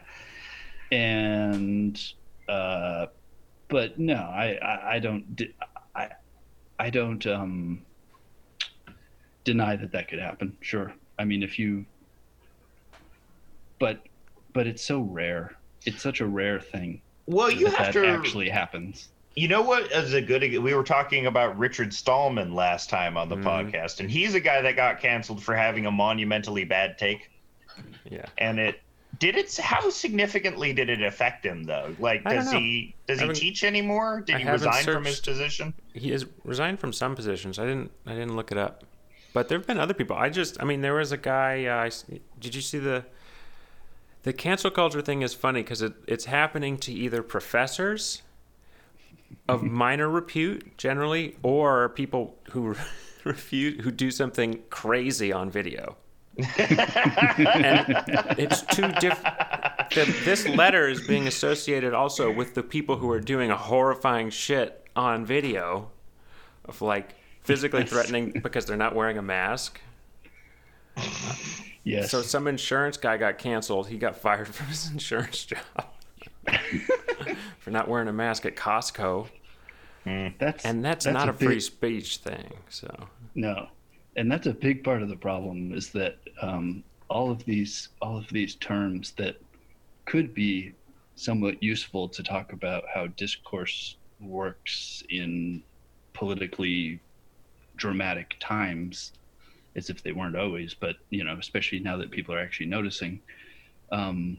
and 0.90 2.00
uh, 2.48 3.06
but 3.68 3.98
no, 3.98 4.16
I 4.16 4.58
I, 4.62 4.94
I 4.96 4.98
don't 5.00 5.40
I 5.96 6.10
I 6.78 6.90
don't 6.90 7.26
um 7.26 7.86
deny 9.44 9.76
that 9.76 9.92
that 9.92 10.08
could 10.08 10.18
happen. 10.18 10.58
Sure, 10.60 10.94
I 11.18 11.24
mean 11.24 11.42
if 11.42 11.58
you, 11.58 11.86
but 13.80 14.02
but 14.52 14.66
it's 14.66 14.84
so 14.86 15.00
rare. 15.00 15.56
It's 15.86 16.02
such 16.02 16.20
a 16.20 16.26
rare 16.26 16.60
thing 16.60 17.02
well, 17.26 17.50
you 17.50 17.66
that 17.66 17.76
have 17.76 17.94
that 17.94 17.94
to. 17.94 18.06
actually 18.06 18.48
happens. 18.48 19.10
You 19.36 19.48
know 19.48 19.62
what 19.62 19.90
is 19.90 20.12
a 20.14 20.22
good? 20.22 20.42
We 20.42 20.74
were 20.74 20.84
talking 20.84 21.26
about 21.26 21.58
Richard 21.58 21.92
Stallman 21.92 22.54
last 22.54 22.88
time 22.88 23.16
on 23.16 23.28
the 23.28 23.36
Mhm. 23.36 23.42
podcast, 23.72 23.98
and 24.00 24.08
he's 24.10 24.34
a 24.34 24.40
guy 24.40 24.60
that 24.62 24.76
got 24.76 25.00
canceled 25.00 25.42
for 25.42 25.56
having 25.56 25.86
a 25.86 25.90
monumentally 25.90 26.64
bad 26.64 26.98
take. 26.98 27.30
Yeah. 28.08 28.26
And 28.38 28.60
it 28.60 28.80
did 29.18 29.36
it. 29.36 29.56
How 29.56 29.90
significantly 29.90 30.72
did 30.72 30.88
it 30.88 31.02
affect 31.02 31.44
him 31.44 31.64
though? 31.64 31.96
Like, 31.98 32.22
does 32.22 32.52
he 32.52 32.94
does 33.08 33.20
he 33.20 33.32
teach 33.32 33.64
anymore? 33.64 34.22
Did 34.24 34.36
I 34.36 34.38
he 34.40 34.48
resign 34.48 34.84
from 34.84 35.04
his 35.04 35.20
position? 35.20 35.74
He 35.94 36.10
has 36.10 36.26
resigned 36.44 36.78
from 36.78 36.92
some 36.92 37.16
positions. 37.16 37.58
I 37.58 37.64
didn't. 37.64 37.90
I 38.06 38.12
didn't 38.12 38.36
look 38.36 38.52
it 38.52 38.58
up, 38.58 38.84
but 39.32 39.48
there 39.48 39.58
have 39.58 39.66
been 39.66 39.80
other 39.80 39.94
people. 39.94 40.16
I 40.16 40.28
just. 40.30 40.60
I 40.62 40.64
mean, 40.64 40.80
there 40.80 40.94
was 40.94 41.10
a 41.10 41.16
guy. 41.16 41.64
Uh, 41.66 41.76
I 41.86 41.90
did 42.38 42.54
you 42.54 42.60
see 42.60 42.78
the? 42.78 43.04
The 44.22 44.32
cancel 44.32 44.70
culture 44.70 45.02
thing 45.02 45.20
is 45.22 45.34
funny 45.34 45.62
because 45.62 45.82
it, 45.82 45.92
it's 46.06 46.24
happening 46.26 46.78
to 46.78 46.92
either 46.92 47.22
professors 47.22 48.22
of 49.48 49.60
mm-hmm. 49.60 49.74
minor 49.74 50.08
repute 50.08 50.76
generally, 50.76 51.36
or 51.42 51.90
people 51.90 52.36
who 52.50 52.74
refuse 53.24 53.82
who 53.82 53.90
do 53.90 54.10
something 54.10 54.62
crazy 54.70 55.32
on 55.32 55.50
video. 55.50 55.96
and 56.36 56.44
it's 58.38 58.62
two 58.62 58.88
different. 59.00 59.36
This 60.24 60.48
letter 60.48 60.88
is 60.88 61.06
being 61.06 61.28
associated 61.28 61.94
also 61.94 62.32
with 62.32 62.54
the 62.54 62.62
people 62.62 62.96
who 62.96 63.08
are 63.10 63.20
doing 63.20 63.50
a 63.50 63.56
horrifying 63.56 64.30
shit 64.30 64.84
on 64.96 65.24
video, 65.24 65.90
of 66.64 66.82
like 66.82 67.14
physically 67.42 67.84
threatening 67.84 68.32
because 68.42 68.66
they're 68.66 68.76
not 68.76 68.96
wearing 68.96 69.18
a 69.18 69.22
mask. 69.22 69.80
Yes. 71.84 72.10
So 72.10 72.22
some 72.22 72.48
insurance 72.48 72.96
guy 72.96 73.16
got 73.16 73.38
canceled. 73.38 73.88
He 73.88 73.98
got 73.98 74.16
fired 74.16 74.48
from 74.54 74.66
his 74.66 74.90
insurance 74.90 75.44
job 75.44 75.93
for 77.58 77.70
not 77.70 77.88
wearing 77.88 78.08
a 78.08 78.12
mask 78.12 78.46
at 78.46 78.56
Costco, 78.56 79.28
that's 80.38 80.64
and 80.64 80.84
that's, 80.84 81.04
that's 81.04 81.14
not 81.14 81.28
a, 81.28 81.32
big- 81.32 81.48
free 81.48 81.60
speech 81.60 82.18
thing. 82.18 82.52
So. 82.68 82.88
No, 83.34 83.68
and 84.16 84.30
that's 84.30 84.46
a 84.46 84.54
big 84.54 84.84
part 84.84 85.02
of 85.02 85.08
the 85.08 85.16
problem 85.16 85.72
is 85.72 85.90
that 85.90 86.18
um, 86.40 86.84
all 87.08 87.30
of 87.30 87.44
these 87.44 87.88
all 88.00 88.16
of 88.16 88.28
these 88.28 88.54
terms 88.56 89.12
that 89.12 89.36
could 90.04 90.34
be 90.34 90.72
somewhat 91.16 91.62
useful 91.62 92.08
to 92.08 92.22
talk 92.22 92.52
about 92.52 92.84
how 92.92 93.06
discourse 93.08 93.96
works 94.20 95.02
in 95.10 95.62
politically 96.12 97.00
dramatic 97.76 98.36
times, 98.40 99.12
as 99.76 99.90
if 99.90 100.02
they 100.02 100.12
weren't 100.12 100.36
always, 100.36 100.74
but 100.74 100.96
you 101.10 101.24
know, 101.24 101.36
especially 101.38 101.80
now 101.80 101.96
that 101.96 102.10
people 102.10 102.34
are 102.34 102.40
actually 102.40 102.66
noticing, 102.66 103.20
um, 103.92 104.36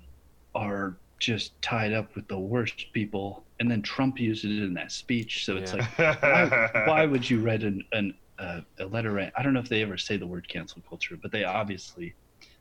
are 0.54 0.98
just 1.20 1.60
tied 1.62 1.94
up 1.94 2.16
with 2.16 2.28
the 2.28 2.38
worst 2.38 2.86
people. 2.94 3.46
And 3.60 3.70
then 3.72 3.82
Trump 3.82 4.20
used 4.20 4.44
it 4.46 4.64
in 4.64 4.74
that 4.74 4.92
speech, 4.92 5.46
so 5.46 5.58
it's 5.58 5.74
Yeah. 5.74 5.88
like 5.98 6.22
why, 6.22 6.84
why 6.88 7.06
would 7.06 7.30
you 7.30 7.40
write 7.42 7.64
an, 7.64 7.84
an 7.94 8.14
uh, 8.38 8.62
a 8.80 8.86
letter? 8.86 9.32
I 9.36 9.42
don't 9.44 9.54
know 9.54 9.62
if 9.62 9.70
they 9.70 9.82
ever 9.82 9.98
say 9.98 10.18
the 10.18 10.28
word 10.28 10.48
cancel 10.50 10.82
culture, 10.88 11.18
but 11.22 11.32
they 11.32 11.44
obviously 11.46 12.16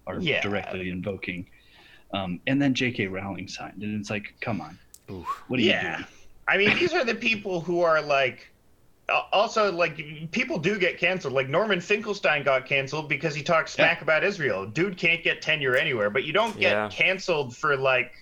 are 0.07 0.21
Yeah. 0.21 0.41
directly 0.41 0.91
invoking. 0.91 1.49
Um, 2.13 2.41
and 2.47 2.63
then 2.63 2.75
J.K. 2.75 3.09
Rowling 3.09 3.49
signed, 3.49 3.83
and 3.83 3.99
it's 4.01 4.09
like, 4.11 4.37
come 4.41 4.61
on, 4.61 4.79
Oof. 5.11 5.27
what 5.49 5.59
are 5.59 5.63
you 5.63 5.71
Yeah. 5.71 5.97
doing? 5.97 6.07
I 6.47 6.59
mean, 6.59 6.75
these 6.77 6.93
are 6.95 7.05
the 7.05 7.15
people 7.15 7.61
who 7.61 7.81
are 7.81 8.01
like. 8.01 8.51
Also, 9.33 9.71
like 9.71 10.01
people 10.31 10.59
do 10.59 10.79
get 10.79 10.99
canceled. 10.99 11.35
Like 11.35 11.51
Norman 11.51 11.79
Finkelstein 11.79 12.43
got 12.43 12.65
canceled 12.65 13.07
because 13.07 13.35
he 13.35 13.43
talked 13.43 13.69
smack 13.69 14.01
about 14.01 14.25
Israel. 14.25 14.65
Dude 14.65 14.97
can't 14.97 15.23
get 15.23 15.43
tenure 15.43 15.77
anywhere, 15.77 16.09
but 16.09 16.25
you 16.25 16.33
don't 16.33 16.59
get 16.59 16.73
Yeah. 16.73 16.89
canceled 16.89 17.55
for 17.55 17.77
like 17.77 18.13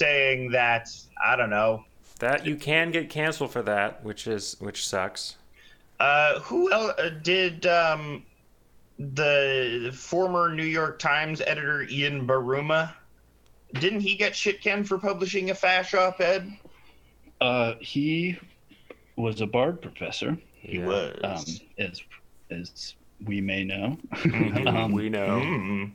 saying 0.00 0.50
that. 0.52 0.88
I 1.22 1.36
don't 1.36 1.50
know. 1.50 1.84
that 2.20 2.46
you 2.46 2.54
can 2.56 2.90
get 2.90 3.10
canceled 3.10 3.50
for 3.52 3.62
that, 3.62 4.02
which 4.04 4.26
is 4.26 4.56
which 4.60 4.86
sucks. 4.86 5.36
Uh, 5.98 6.38
who 6.40 6.72
else 6.72 6.92
uh, 6.98 7.10
did 7.22 7.66
um, 7.66 8.24
the 8.98 9.90
former 9.94 10.54
New 10.54 10.64
York 10.64 10.98
Times 10.98 11.40
editor 11.42 11.82
Ian 11.90 12.26
Buruma? 12.26 12.92
Didn't 13.74 14.00
he 14.00 14.16
get 14.16 14.34
shit 14.34 14.60
canned 14.62 14.88
for 14.88 14.98
publishing 14.98 15.50
a 15.50 15.54
fash 15.54 15.94
op-ed? 15.94 16.50
Uh, 17.40 17.74
he 17.80 18.36
was 19.16 19.40
a 19.40 19.46
Bard 19.46 19.80
professor, 19.82 20.36
He 20.54 20.78
Yeah. 20.78 20.86
was. 20.86 21.20
um, 21.22 21.44
as 21.78 22.02
as 22.50 22.94
we 23.24 23.40
may 23.40 23.64
know. 23.64 23.96
Mhm, 24.12 24.66
Um, 24.74 24.92
we 24.92 25.08
know. 25.10 25.90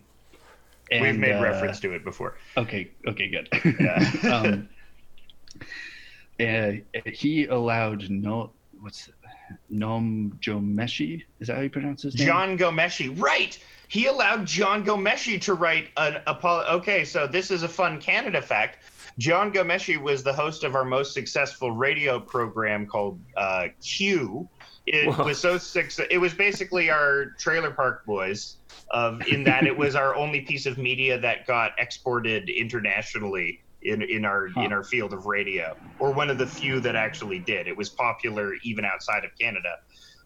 Mm. 0.91 1.01
We've 1.01 1.17
made 1.17 1.33
uh, 1.33 1.41
reference 1.41 1.79
to 1.81 1.93
it 1.93 2.03
before. 2.03 2.37
Okay, 2.57 2.91
okay, 3.07 3.29
good. 3.29 3.49
Yeah. 3.79 4.33
um, 4.33 4.69
uh, 6.39 6.71
he 7.05 7.45
allowed 7.45 8.09
no, 8.09 8.51
what's 8.79 9.09
Nom 9.69 10.37
Ghomeshi? 10.41 11.23
Is 11.39 11.47
that 11.47 11.55
how 11.55 11.61
you 11.61 11.69
pronounce 11.69 12.03
his 12.03 12.17
name? 12.17 12.27
Jian 12.27 12.57
Ghomeshi, 12.57 13.19
right? 13.21 13.57
He 13.87 14.07
allowed 14.07 14.41
Jian 14.41 14.83
Ghomeshi 14.83 15.39
to 15.41 15.53
write 15.53 15.89
an 15.97 16.21
apolo. 16.27 16.69
Okay, 16.69 17.05
so 17.05 17.27
this 17.27 17.51
is 17.51 17.63
a 17.63 17.69
fun 17.69 17.99
Canada 18.01 18.41
fact. 18.41 18.79
Jian 19.19 19.53
Ghomeshi 19.53 20.01
was 20.01 20.23
the 20.23 20.33
host 20.33 20.63
of 20.63 20.75
our 20.75 20.83
most 20.83 21.13
successful 21.13 21.71
radio 21.71 22.19
program 22.19 22.85
called 22.85 23.19
uh, 23.37 23.67
Q. 23.81 24.49
It 24.87 25.07
Whoa. 25.07 25.23
was 25.25 25.39
so 25.39 25.57
six. 25.57 25.99
It 26.11 26.17
was 26.19 26.33
basically 26.33 26.89
our 26.89 27.31
Trailer 27.39 27.71
Park 27.71 28.05
Boys. 28.05 28.57
Of 28.91 29.25
in 29.27 29.43
that 29.45 29.65
it 29.65 29.75
was 29.75 29.95
our 29.95 30.15
only 30.15 30.41
piece 30.41 30.65
of 30.67 30.77
media 30.77 31.17
that 31.19 31.47
got 31.47 31.71
exported 31.79 32.49
internationally 32.49 33.61
in 33.81 34.01
in 34.03 34.25
our 34.25 34.47
Huh. 34.49 34.61
in 34.61 34.73
our 34.73 34.83
field 34.83 35.11
of 35.13 35.25
radio, 35.25 35.75
or 35.99 36.11
one 36.13 36.29
of 36.29 36.37
the 36.37 36.45
few 36.45 36.79
that 36.81 36.95
actually 36.95 37.39
did. 37.39 37.67
It 37.67 37.75
was 37.75 37.89
popular 37.89 38.53
even 38.63 38.85
outside 38.85 39.23
of 39.25 39.31
Canada. 39.39 39.75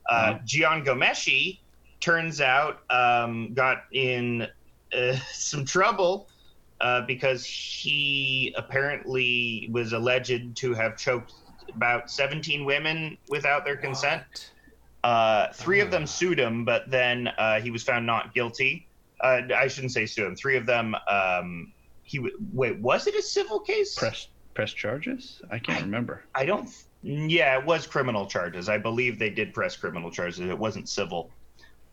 Uh, 0.09 0.33
Wow. 0.33 0.39
Jian 0.45 0.85
Ghomeshi 0.85 1.59
turns 2.01 2.41
out 2.41 2.79
um, 2.89 3.53
got 3.53 3.83
in 3.93 4.47
uh, 4.93 5.15
some 5.31 5.63
trouble 5.65 6.27
uh, 6.81 7.01
because 7.01 7.45
he 7.45 8.53
apparently 8.57 9.69
was 9.71 9.93
alleged 9.93 10.55
to 10.57 10.73
have 10.73 10.97
choked 10.97 11.33
about 11.75 12.09
17 12.11 12.65
women 12.65 13.17
without 13.29 13.65
their 13.65 13.77
consent. 13.77 14.51
Uh, 15.03 15.47
three 15.53 15.79
of 15.79 15.91
them 15.91 16.03
Ah. 16.03 16.05
sued 16.05 16.39
him, 16.39 16.65
but 16.65 16.89
then 16.91 17.27
uh, 17.37 17.59
he 17.61 17.71
was 17.71 17.83
found 17.83 18.05
not 18.05 18.33
guilty. 18.33 18.87
Uh, 19.21 19.41
I 19.55 19.67
shouldn't 19.67 19.93
say 19.93 20.05
sued 20.05 20.27
him. 20.27 20.35
Three 20.35 20.57
of 20.57 20.65
them. 20.65 20.95
Um, 21.07 21.71
he 22.03 22.17
w- 22.17 22.37
wait. 22.53 22.77
Was 22.79 23.07
it 23.07 23.15
a 23.15 23.21
civil 23.21 23.59
case? 23.59 23.95
Press 23.95 24.27
press 24.53 24.73
charges? 24.73 25.41
I 25.51 25.59
can't 25.59 25.81
remember. 25.81 26.23
I 26.35 26.45
don't. 26.45 26.69
Yeah, 27.01 27.57
it 27.57 27.65
was 27.65 27.87
criminal 27.87 28.25
charges. 28.25 28.67
I 28.67 28.77
believe 28.77 29.19
they 29.19 29.29
did 29.29 29.53
press 29.53 29.77
criminal 29.77 30.11
charges. 30.11 30.39
It 30.41 30.57
wasn't 30.57 30.89
civil. 30.89 31.31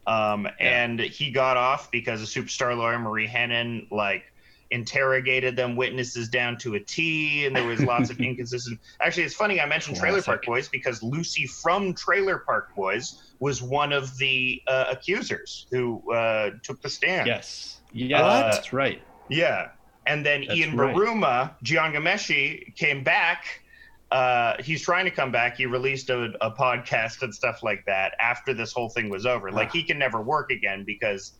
Um, 0.08 0.48
and 0.60 0.98
he 1.00 1.30
got 1.30 1.56
off 1.56 1.90
because 1.90 2.22
a 2.22 2.26
superstar 2.26 2.76
lawyer 2.76 2.98
Marie 2.98 3.26
Henein 3.28 3.86
like 3.90 4.32
interrogated 4.70 5.56
them 5.56 5.76
witnesses 5.76 6.28
down 6.28 6.56
to 6.58 6.74
a 6.74 6.80
T, 6.80 7.46
and 7.46 7.54
there 7.54 7.66
was 7.66 7.80
lots 7.82 8.10
of 8.10 8.20
inconsistent. 8.20 8.80
Actually, 9.00 9.24
it's 9.24 9.34
funny 9.34 9.60
I 9.60 9.66
mentioned 9.66 9.96
Trailer 9.96 10.22
Park 10.22 10.44
Boys 10.44 10.68
because 10.68 11.02
Lucy 11.02 11.46
from 11.46 11.94
Trailer 11.94 12.38
Park 12.38 12.74
Boys 12.74 13.22
was 13.38 13.62
one 13.62 13.92
of 13.92 14.16
the 14.18 14.62
uh, 14.66 14.86
accusers 14.90 15.66
who 15.70 16.02
uh, 16.12 16.50
took 16.62 16.80
the 16.82 16.88
stand. 16.90 17.26
Yes. 17.26 17.80
Yes, 17.92 18.20
What? 18.22 18.52
that's 18.52 18.72
right. 18.72 19.00
Yeah. 19.28 19.68
And 20.06 20.24
then 20.24 20.44
That's 20.46 20.58
Ian 20.58 20.76
right. 20.76 20.94
Buruma, 20.94 21.50
Giangameshi, 21.64 22.74
came 22.76 23.02
back. 23.02 23.62
Uh, 24.10 24.54
he's 24.62 24.82
trying 24.82 25.04
to 25.06 25.10
come 25.10 25.32
back. 25.32 25.56
He 25.56 25.66
released 25.66 26.10
a, 26.10 26.32
a 26.40 26.50
podcast 26.50 27.22
and 27.22 27.34
stuff 27.34 27.62
like 27.62 27.84
that 27.86 28.14
after 28.20 28.54
this 28.54 28.72
whole 28.72 28.88
thing 28.88 29.08
was 29.08 29.26
over. 29.26 29.50
Like 29.50 29.68
Ah. 29.68 29.72
he 29.72 29.82
can 29.82 29.98
never 29.98 30.20
work 30.22 30.50
again 30.52 30.84
because 30.84 31.32
uh, 31.32 31.36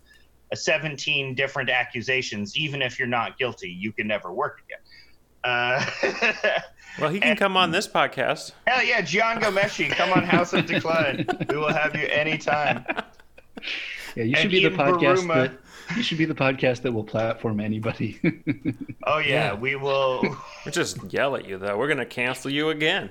17 0.55 1.34
different 1.34 1.70
accusations, 1.70 2.57
even 2.57 2.82
if 2.82 2.99
you're 2.99 3.09
not 3.09 3.38
guilty, 3.38 3.68
you 3.70 3.92
can 3.92 4.07
never 4.07 4.32
work 4.32 4.62
again. 4.66 4.78
Uh, 5.44 5.84
Well, 6.99 7.11
he 7.11 7.20
can 7.20 7.36
come 7.36 7.59
on 7.59 7.72
this 7.72 7.86
podcast. 7.86 8.53
hell 8.66 8.82
yeah, 8.82 9.03
Jian 9.03 9.38
Ghomeshi, 9.38 9.90
come 9.90 10.12
on 10.12 10.22
House 10.24 10.55
of 10.55 10.64
Decline. 10.64 11.26
We 11.51 11.59
will 11.59 11.72
have 11.72 11.94
you 11.94 12.07
anytime. 12.07 12.86
Yeah, 14.14 14.24
you 14.24 14.32
And 14.34 14.36
should 14.38 14.51
be 14.51 14.62
the 14.62 14.70
podcast 14.70 15.18
Buruma- 15.18 15.34
that 15.88 15.97
you 15.97 16.03
should 16.03 16.16
be 16.16 16.24
the 16.24 16.34
podcast 16.34 16.80
that 16.82 16.92
will 16.92 17.05
platform 17.05 17.61
anybody. 17.61 18.18
Oh 19.07 19.18
yeah, 19.18 19.26
Yeah. 19.28 19.55
we 19.55 19.76
will. 19.76 20.22
We'll 20.64 20.72
just 20.72 20.97
yell 21.12 21.36
at 21.36 21.47
you, 21.47 21.59
though. 21.59 21.76
We're 21.76 21.86
going 21.88 21.99
to 21.99 22.07
cancel 22.07 22.51
you 22.51 22.70
again. 22.70 23.11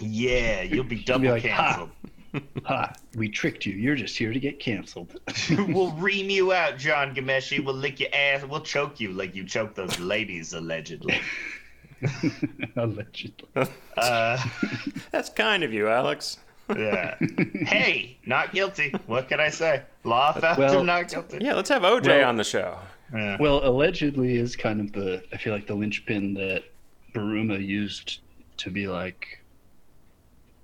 Yeah, 0.00 0.62
you'll 0.62 0.84
be 0.84 1.02
double 1.04 1.28
like, 1.30 1.42
canceled. 1.42 1.90
ha, 1.90 2.10
we 3.16 3.28
tricked 3.28 3.64
you. 3.66 3.74
You're 3.74 3.96
just 3.96 4.16
here 4.16 4.32
to 4.32 4.40
get 4.40 4.60
canceled. 4.60 5.18
we'll 5.68 5.92
ream 5.92 6.28
you 6.30 6.52
out, 6.52 6.74
Jian 6.74 7.14
Ghomeshi. 7.14 7.64
We'll 7.64 7.74
lick 7.74 8.00
your 8.00 8.10
ass. 8.12 8.44
We'll 8.44 8.60
choke 8.60 9.00
you 9.00 9.12
like 9.12 9.34
you 9.34 9.44
choked 9.44 9.74
those 9.76 9.98
ladies, 9.98 10.52
allegedly. 10.52 11.20
Allegedly. 12.76 13.48
Uh, 13.96 14.38
That's 15.10 15.30
kind 15.30 15.64
of 15.64 15.72
you, 15.72 15.88
Alex. 15.88 16.38
yeah. 16.76 17.16
Hey, 17.66 18.18
not 18.24 18.52
guilty. 18.52 18.94
What 19.06 19.28
can 19.28 19.40
I 19.40 19.48
say? 19.48 19.82
Law 20.04 20.32
found 20.32 20.58
Well- 20.58 20.80
him 20.80 20.86
not 20.86 21.08
guilty. 21.08 21.38
Yeah, 21.40 21.54
let's 21.54 21.68
have 21.70 21.82
OJ 21.82 22.06
Well- 22.06 22.28
on 22.28 22.36
the 22.36 22.44
show. 22.44 22.78
Yeah. 23.12 23.38
Well, 23.40 23.66
allegedly 23.66 24.36
is 24.36 24.54
kind 24.54 24.80
of 24.80 24.92
the 24.92 25.24
I 25.32 25.38
feel 25.38 25.54
like 25.54 25.66
the 25.66 25.74
linchpin 25.74 26.34
that 26.34 26.62
Buruma 27.14 27.58
used 27.58 28.20
to 28.58 28.70
be 28.70 28.86
like, 28.86 29.40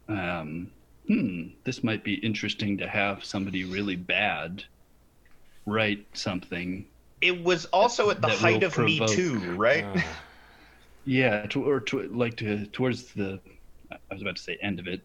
um, 0.09 0.71
hmm, 1.07 1.49
this 1.65 1.83
might 1.85 2.05
be 2.05 2.15
interesting 2.15 2.79
to 2.79 2.89
have 2.89 3.25
somebody 3.25 3.65
really 3.65 3.97
bad 3.97 4.65
write 5.67 6.07
something. 6.13 6.87
It 7.21 7.43
was 7.43 7.65
also 7.67 8.11
at 8.11 8.21
the 8.21 8.29
height 8.29 8.61
will 8.61 8.67
of 8.67 8.79
Me 8.79 9.01
Too, 9.07 9.39
right? 9.57 9.85
Uh, 9.85 10.01
Yeah, 11.07 11.45
to, 11.47 11.65
or 11.65 11.81
to 11.81 12.03
like 12.09 12.37
to 12.39 12.65
towards 12.67 13.13
the 13.13 13.41
I 13.93 13.97
was 14.11 14.23
about 14.23 14.37
to 14.37 14.43
say 14.43 14.57
end 14.63 14.81
of 14.81 14.87
it. 14.89 15.03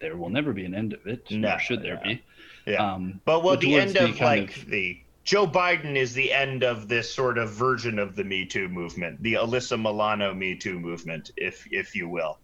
There 0.00 0.16
will 0.16 0.30
never 0.30 0.52
be 0.52 0.64
an 0.64 0.74
end 0.74 0.92
of 0.92 1.06
it. 1.06 1.30
No, 1.30 1.50
nor 1.50 1.58
should 1.58 1.82
there 1.82 1.96
no. 1.96 2.02
be? 2.02 2.22
Yeah. 2.66 2.94
Um, 2.94 3.20
but 3.24 3.42
well, 3.42 3.54
but 3.54 3.60
the 3.60 3.74
end 3.76 3.96
of 3.96 4.16
kind 4.16 4.42
like 4.42 4.56
of- 4.56 4.66
the 4.66 4.98
Joe 5.24 5.46
Biden 5.46 5.96
is 5.96 6.14
the 6.14 6.32
end 6.32 6.64
of 6.64 6.88
this 6.88 7.12
sort 7.12 7.38
of 7.38 7.50
version 7.50 7.98
of 7.98 8.16
the 8.16 8.24
Me 8.24 8.46
Too 8.46 8.68
movement, 8.68 9.22
the 9.22 9.34
Alyssa 9.34 9.76
Milano 9.80 10.32
Me 10.34 10.56
Too 10.56 10.78
movement, 10.80 11.30
if 11.36 11.64
if 11.70 11.94
you 11.94 12.08
will. 12.08 12.38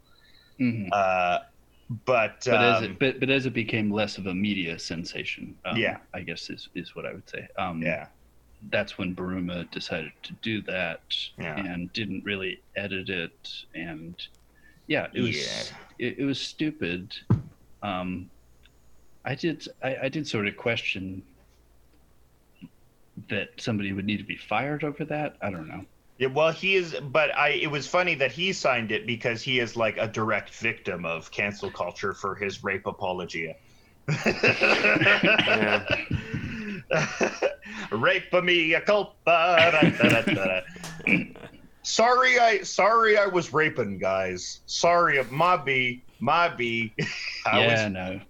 mhm. 0.60 0.88
Uh, 0.92 1.38
but 2.04 2.42
But 2.44 2.62
as 2.62 2.78
um, 2.78 2.84
it 2.84 2.98
but, 2.98 3.20
but 3.20 3.30
as 3.30 3.46
it 3.46 3.54
became 3.54 3.90
less 3.90 4.18
of 4.18 4.26
a 4.26 4.34
media 4.34 4.78
sensation, 4.78 5.56
um, 5.64 5.76
Yeah. 5.76 5.98
I 6.14 6.20
guess 6.20 6.50
is 6.50 6.68
is 6.74 6.94
what 6.94 7.06
I 7.06 7.12
would 7.14 7.28
say. 7.28 7.48
Um, 7.58 7.82
yeah, 7.82 8.08
that's 8.70 8.98
when 8.98 9.14
Buruma 9.14 9.70
decided 9.70 10.12
to 10.24 10.32
do 10.42 10.60
that 10.62 11.00
Yeah. 11.38 11.56
and 11.58 11.92
didn't 11.92 12.24
really 12.24 12.58
edit 12.76 13.08
it 13.08 13.48
and 13.74 14.20
yeah 14.86 15.06
it 15.14 15.20
was 15.20 15.72
it, 15.98 16.18
it 16.18 16.24
was 16.24 16.40
stupid 16.40 17.14
um 17.82 18.30
I 19.24 19.34
did 19.34 19.66
I, 19.82 19.96
I 20.04 20.08
did 20.08 20.26
sort 20.26 20.48
of 20.48 20.56
question 20.56 21.22
that 23.28 23.48
somebody 23.58 23.92
would 23.92 24.04
need 24.06 24.18
to 24.18 24.24
be 24.24 24.36
fired 24.36 24.84
over 24.84 25.04
that 25.04 25.36
I 25.42 25.50
don't 25.50 25.68
know 25.68 25.84
Yeah, 26.18 26.28
well, 26.28 26.50
he 26.50 26.74
is, 26.74 26.96
but 27.00 27.34
I. 27.36 27.50
It 27.50 27.70
was 27.70 27.86
funny 27.86 28.16
that 28.16 28.32
he 28.32 28.52
signed 28.52 28.90
it 28.90 29.06
because 29.06 29.40
he 29.40 29.60
is 29.60 29.76
like 29.76 29.98
a 29.98 30.08
direct 30.08 30.50
victim 30.50 31.04
of 31.04 31.30
cancel 31.30 31.70
culture 31.70 32.12
for 32.12 32.34
his 32.34 32.64
rape 32.64 32.86
apologia. 32.86 33.54
rape 37.92 38.32
me 38.32 38.74
a 38.74 38.80
culpa. 38.80 39.14
da, 39.26 39.70
da, 39.70 39.90
da, 39.90 40.22
da, 40.22 40.34
da. 40.34 40.60
sorry, 41.82 42.38
I 42.38 42.62
sorry 42.62 43.16
I 43.16 43.26
was 43.26 43.52
raping 43.52 43.98
guys. 43.98 44.60
Sorry, 44.66 45.22
my 45.30 45.56
b 45.56 46.02
my 46.20 46.48
b. 46.48 46.94
I 47.46 47.60
yeah 47.60 47.84
was 47.84 47.92
no 47.92 48.20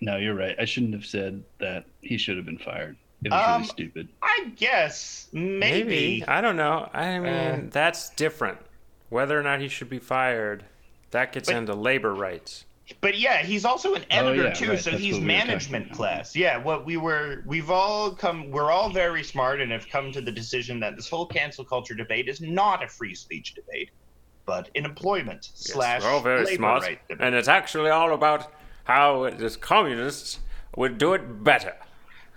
no 0.00 0.16
you're 0.16 0.34
right 0.34 0.56
I 0.58 0.64
shouldn't 0.64 0.92
have 0.92 1.06
said 1.06 1.42
that 1.58 1.86
he 2.02 2.18
should 2.18 2.36
have 2.36 2.46
been 2.46 2.58
fired 2.58 2.96
it 3.26 3.32
was 3.32 3.42
Um, 3.46 3.52
really 3.62 3.64
stupid 3.68 4.08
I 4.22 4.52
guess 4.56 5.28
maybe. 5.32 5.84
maybe. 5.84 6.24
I 6.28 6.40
don't 6.40 6.56
know. 6.56 6.88
I 6.92 7.18
mean, 7.18 7.32
Uh, 7.32 7.60
that's 7.70 8.10
different. 8.10 8.58
Whether 9.08 9.38
or 9.38 9.42
not 9.42 9.60
he 9.60 9.68
should 9.68 9.88
be 9.90 9.98
fired, 9.98 10.64
that 11.10 11.32
gets 11.32 11.48
But- 11.48 11.56
into 11.56 11.74
labor 11.74 12.14
rights. 12.14 12.64
But 13.00 13.18
yeah, 13.18 13.38
he's 13.42 13.64
also 13.64 13.94
an 13.94 14.02
Oh, 14.12 14.16
editor 14.28 14.44
yeah, 14.44 14.52
too, 14.52 14.68
right, 14.70 14.78
so 14.78 14.90
that's 14.92 15.02
he's 15.02 15.14
what 15.14 15.22
we 15.22 15.26
management 15.26 15.90
class. 15.92 16.36
Yeah, 16.36 16.56
what 16.58 16.84
we 16.86 16.96
were, 16.96 17.42
we've 17.44 17.68
all 17.70 18.12
come, 18.12 18.48
we're 18.52 18.70
all 18.70 18.90
very 18.90 19.24
smart 19.24 19.60
and 19.60 19.72
have 19.72 19.88
come 19.88 20.12
to 20.12 20.20
the 20.20 20.30
decision 20.30 20.78
that 20.80 20.94
this 20.94 21.08
whole 21.10 21.26
cancel 21.26 21.64
culture 21.64 21.94
debate 21.94 22.28
is 22.28 22.40
not 22.40 22.84
a 22.84 22.88
free 22.88 23.14
speech 23.16 23.54
debate, 23.54 23.90
but 24.44 24.70
an 24.76 24.84
employment 24.84 25.48
Yes, 25.52 25.72
slash 25.72 26.02
we're 26.02 26.10
all 26.10 26.20
very 26.20 26.44
labor 26.44 26.56
smart, 26.58 26.82
right 26.84 27.08
debate. 27.08 27.26
and 27.26 27.34
it's 27.34 27.48
actually 27.48 27.90
all 27.90 28.14
about 28.14 28.52
how 28.84 29.30
the 29.30 29.50
communists 29.60 30.38
would 30.76 30.96
do 30.96 31.12
it 31.14 31.42
better. 31.42 31.74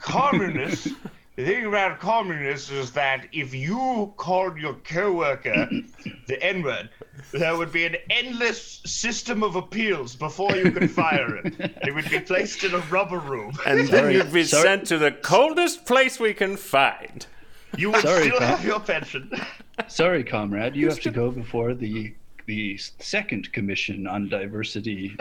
Communists. 0.02 0.90
the 1.36 1.46
thing 1.46 1.66
about 1.66 2.00
communists 2.00 2.70
is 2.72 2.92
that 2.92 3.28
if 3.32 3.54
you 3.54 4.14
called 4.18 4.58
your 4.58 4.74
coworker 4.76 5.70
the 6.28 6.44
N 6.44 6.64
word, 6.64 6.90
there 7.32 7.56
would 7.58 7.72
be 7.72 7.86
an 7.86 7.98
endless 8.10 8.82
system 8.86 9.44
of 9.44 9.56
appeals 9.56 10.16
before 10.16 10.56
you 10.56 10.72
could 10.72 10.92
fire 10.92 11.38
him. 11.38 11.72
He 11.84 11.92
would 11.92 12.10
be 12.10 12.20
placed 12.20 12.64
in 12.64 12.74
a 12.74 12.80
rubber 12.90 13.20
room. 13.20 13.54
And 13.66 13.88
then 13.90 14.14
you'd 14.14 14.34
be 14.34 14.44
sorry. 14.44 14.64
sent 14.64 14.88
to 14.88 14.98
the 14.98 15.12
coldest 15.12 15.86
place 15.86 16.20
we 16.20 16.34
can 16.34 16.58
find. 16.58 17.26
You 17.78 17.92
would 17.92 18.02
Sorry, 18.02 18.26
still 18.26 18.40
Pat. 18.40 18.58
have 18.58 18.66
your 18.66 18.80
pension. 18.80 19.32
sorry 19.88 20.24
comrade 20.24 20.76
you 20.76 20.90
have 20.90 21.00
to 21.00 21.12
go 21.12 21.32
before 21.32 21.74
the 21.74 22.14
the 22.48 22.78
second 22.78 23.52
commission 23.54 24.08
on 24.08 24.28
diversity 24.28 25.16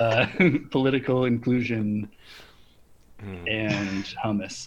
uh, 0.00 0.26
political 0.70 1.26
inclusion 1.26 2.10
and 3.18 4.04
hummus 4.22 4.66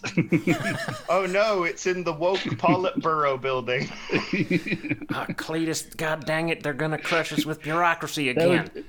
Oh 1.08 1.24
no, 1.26 1.62
it's 1.64 1.86
in 1.86 2.02
the 2.04 2.12
woke 2.12 2.38
Politburo 2.40 3.40
building. 3.40 3.88
Ah, 5.12 5.26
Cletus, 5.30 5.96
god 5.96 6.24
dang 6.26 6.48
it, 6.50 6.62
they're 6.62 6.72
gonna 6.72 6.98
crush 6.98 7.32
us 7.32 7.44
with 7.46 7.62
bureaucracy 7.62 8.32
that 8.32 8.48
would, 8.48 8.84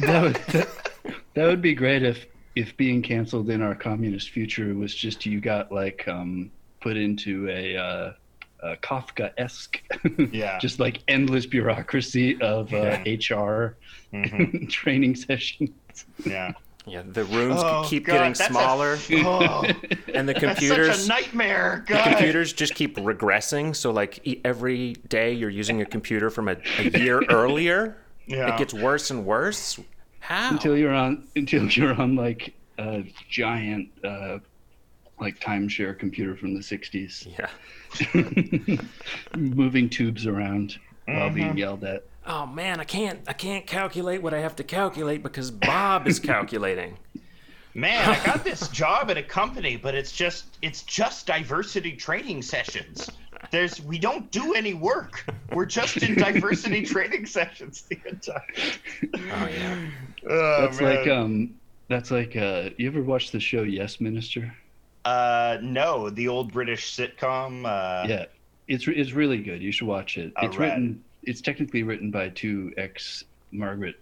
that, 0.00 0.22
would, 0.22 0.34
that, 0.52 0.68
that 1.34 1.46
would 1.46 1.62
be 1.62 1.74
great 1.74 2.02
if 2.02 2.26
if 2.56 2.76
being 2.76 3.02
canceled 3.02 3.50
in 3.50 3.60
our 3.62 3.74
communist 3.74 4.30
future 4.30 4.74
was 4.74 4.94
just 4.94 5.24
you 5.26 5.40
got 5.40 5.70
like 5.72 6.06
um 6.08 6.50
put 6.80 6.96
into 6.96 7.48
a 7.50 7.76
uh 7.76 8.12
a 8.62 8.76
Kafka-esque, 8.76 9.82
Yeah. 10.32 10.58
just 10.62 10.80
like 10.80 11.02
endless 11.06 11.44
bureaucracy 11.44 12.40
of 12.40 12.72
uh, 12.72 12.96
HR 13.04 13.76
Mhm. 14.14 14.70
training 14.70 15.16
sessions. 15.16 15.70
Yeah. 16.24 16.52
Yeah, 16.86 17.02
the 17.06 17.24
rooms 17.24 17.60
Oh, 17.62 17.82
keep 17.86 18.04
God, 18.04 18.12
getting 18.14 18.32
that's 18.34 18.40
a- 18.40 18.44
smaller, 18.52 18.98
Oh, 19.12 19.62
and 20.14 20.28
the 20.28 20.34
that's 20.34 20.40
computers 20.44 20.96
such 20.98 21.04
a 21.06 21.08
nightmare. 21.08 21.84
the 21.88 21.94
computers 22.04 22.52
just 22.52 22.74
keep 22.74 22.96
regressing. 22.96 23.74
So 23.74 23.90
like 23.90 24.20
e- 24.26 24.40
every 24.44 24.92
day 25.08 25.32
you're 25.32 25.48
using 25.50 25.80
a 25.80 25.86
computer 25.86 26.28
from 26.28 26.48
a, 26.48 26.56
a 26.78 26.98
year 26.98 27.22
earlier. 27.30 27.96
Yeah. 28.26 28.54
It 28.54 28.58
gets 28.58 28.74
worse 28.74 29.10
and 29.10 29.24
worse. 29.24 29.80
How? 30.20 30.50
until 30.50 30.76
you're 30.76 30.92
on 30.94 31.26
until 31.36 31.66
you're 31.68 31.94
on 32.00 32.16
like 32.16 32.54
a 32.78 33.04
giant 33.30 33.88
uh, 34.04 34.38
like 35.20 35.38
timeshare 35.38 35.98
computer 35.98 36.34
from 36.36 36.54
the 36.54 36.60
60s 36.60 37.28
yeah. 37.38 38.80
moving 39.36 39.88
tubes 39.88 40.26
around 40.26 40.78
while 41.06 41.26
Mm-hmm. 41.26 41.34
being 41.34 41.58
yelled 41.58 41.84
at 41.84 42.04
Oh 42.26 42.46
man, 42.46 42.80
I 42.80 42.84
can't 42.84 43.20
I 43.26 43.32
can't 43.32 43.66
calculate 43.66 44.22
what 44.22 44.32
I 44.32 44.38
have 44.38 44.56
to 44.56 44.64
calculate 44.64 45.22
because 45.22 45.50
Bob 45.50 46.06
is 46.06 46.18
calculating. 46.32 46.96
Man, 47.74 48.08
I 48.08 48.24
got 48.24 48.44
this 48.44 48.68
job 48.68 49.10
at 49.10 49.18
a 49.18 49.22
company, 49.22 49.76
but 49.76 49.94
it's 49.94 50.12
just 50.12 50.58
it's 50.62 50.82
just 50.82 51.26
diversity 51.26 51.92
training 51.92 52.42
sessions. 52.42 53.10
There's 53.50 53.82
we 53.82 53.98
don't 53.98 54.30
do 54.30 54.54
any 54.54 54.72
work. 54.74 55.26
We're 55.52 55.66
just 55.66 55.98
in 56.02 56.14
diversity 56.14 56.82
training 56.86 57.26
sessions 57.26 57.82
the 57.82 57.98
entire. 58.08 58.40
Oh 59.32 59.48
yeah. 59.48 59.86
Oh, 60.28 60.60
that's 60.62 60.80
man. 60.80 60.96
like 60.96 61.08
um 61.08 61.54
that's 61.88 62.10
like 62.10 62.36
uh 62.36 62.70
you 62.78 62.86
ever 62.88 63.02
watch 63.02 63.30
the 63.32 63.40
show 63.40 63.62
yes 63.62 64.00
minister 64.00 64.54
uh 65.04 65.58
no, 65.60 66.08
the 66.08 66.28
old 66.28 66.52
British 66.52 66.96
sitcom. 66.96 67.66
Uh, 67.66 68.06
yeah 68.08 68.24
it's 68.66 68.88
it's 68.88 69.12
really 69.12 69.38
good 69.42 69.62
you 69.62 69.70
should 69.70 69.86
watch 69.86 70.16
it 70.16 70.32
All 70.36 70.48
it's 70.48 70.56
right. 70.56 70.68
written 70.70 71.04
it's 71.26 71.40
technically 71.40 71.82
written 71.82 72.10
by 72.10 72.28
two 72.30 72.72
ex 72.76 73.24
margaret 73.52 73.96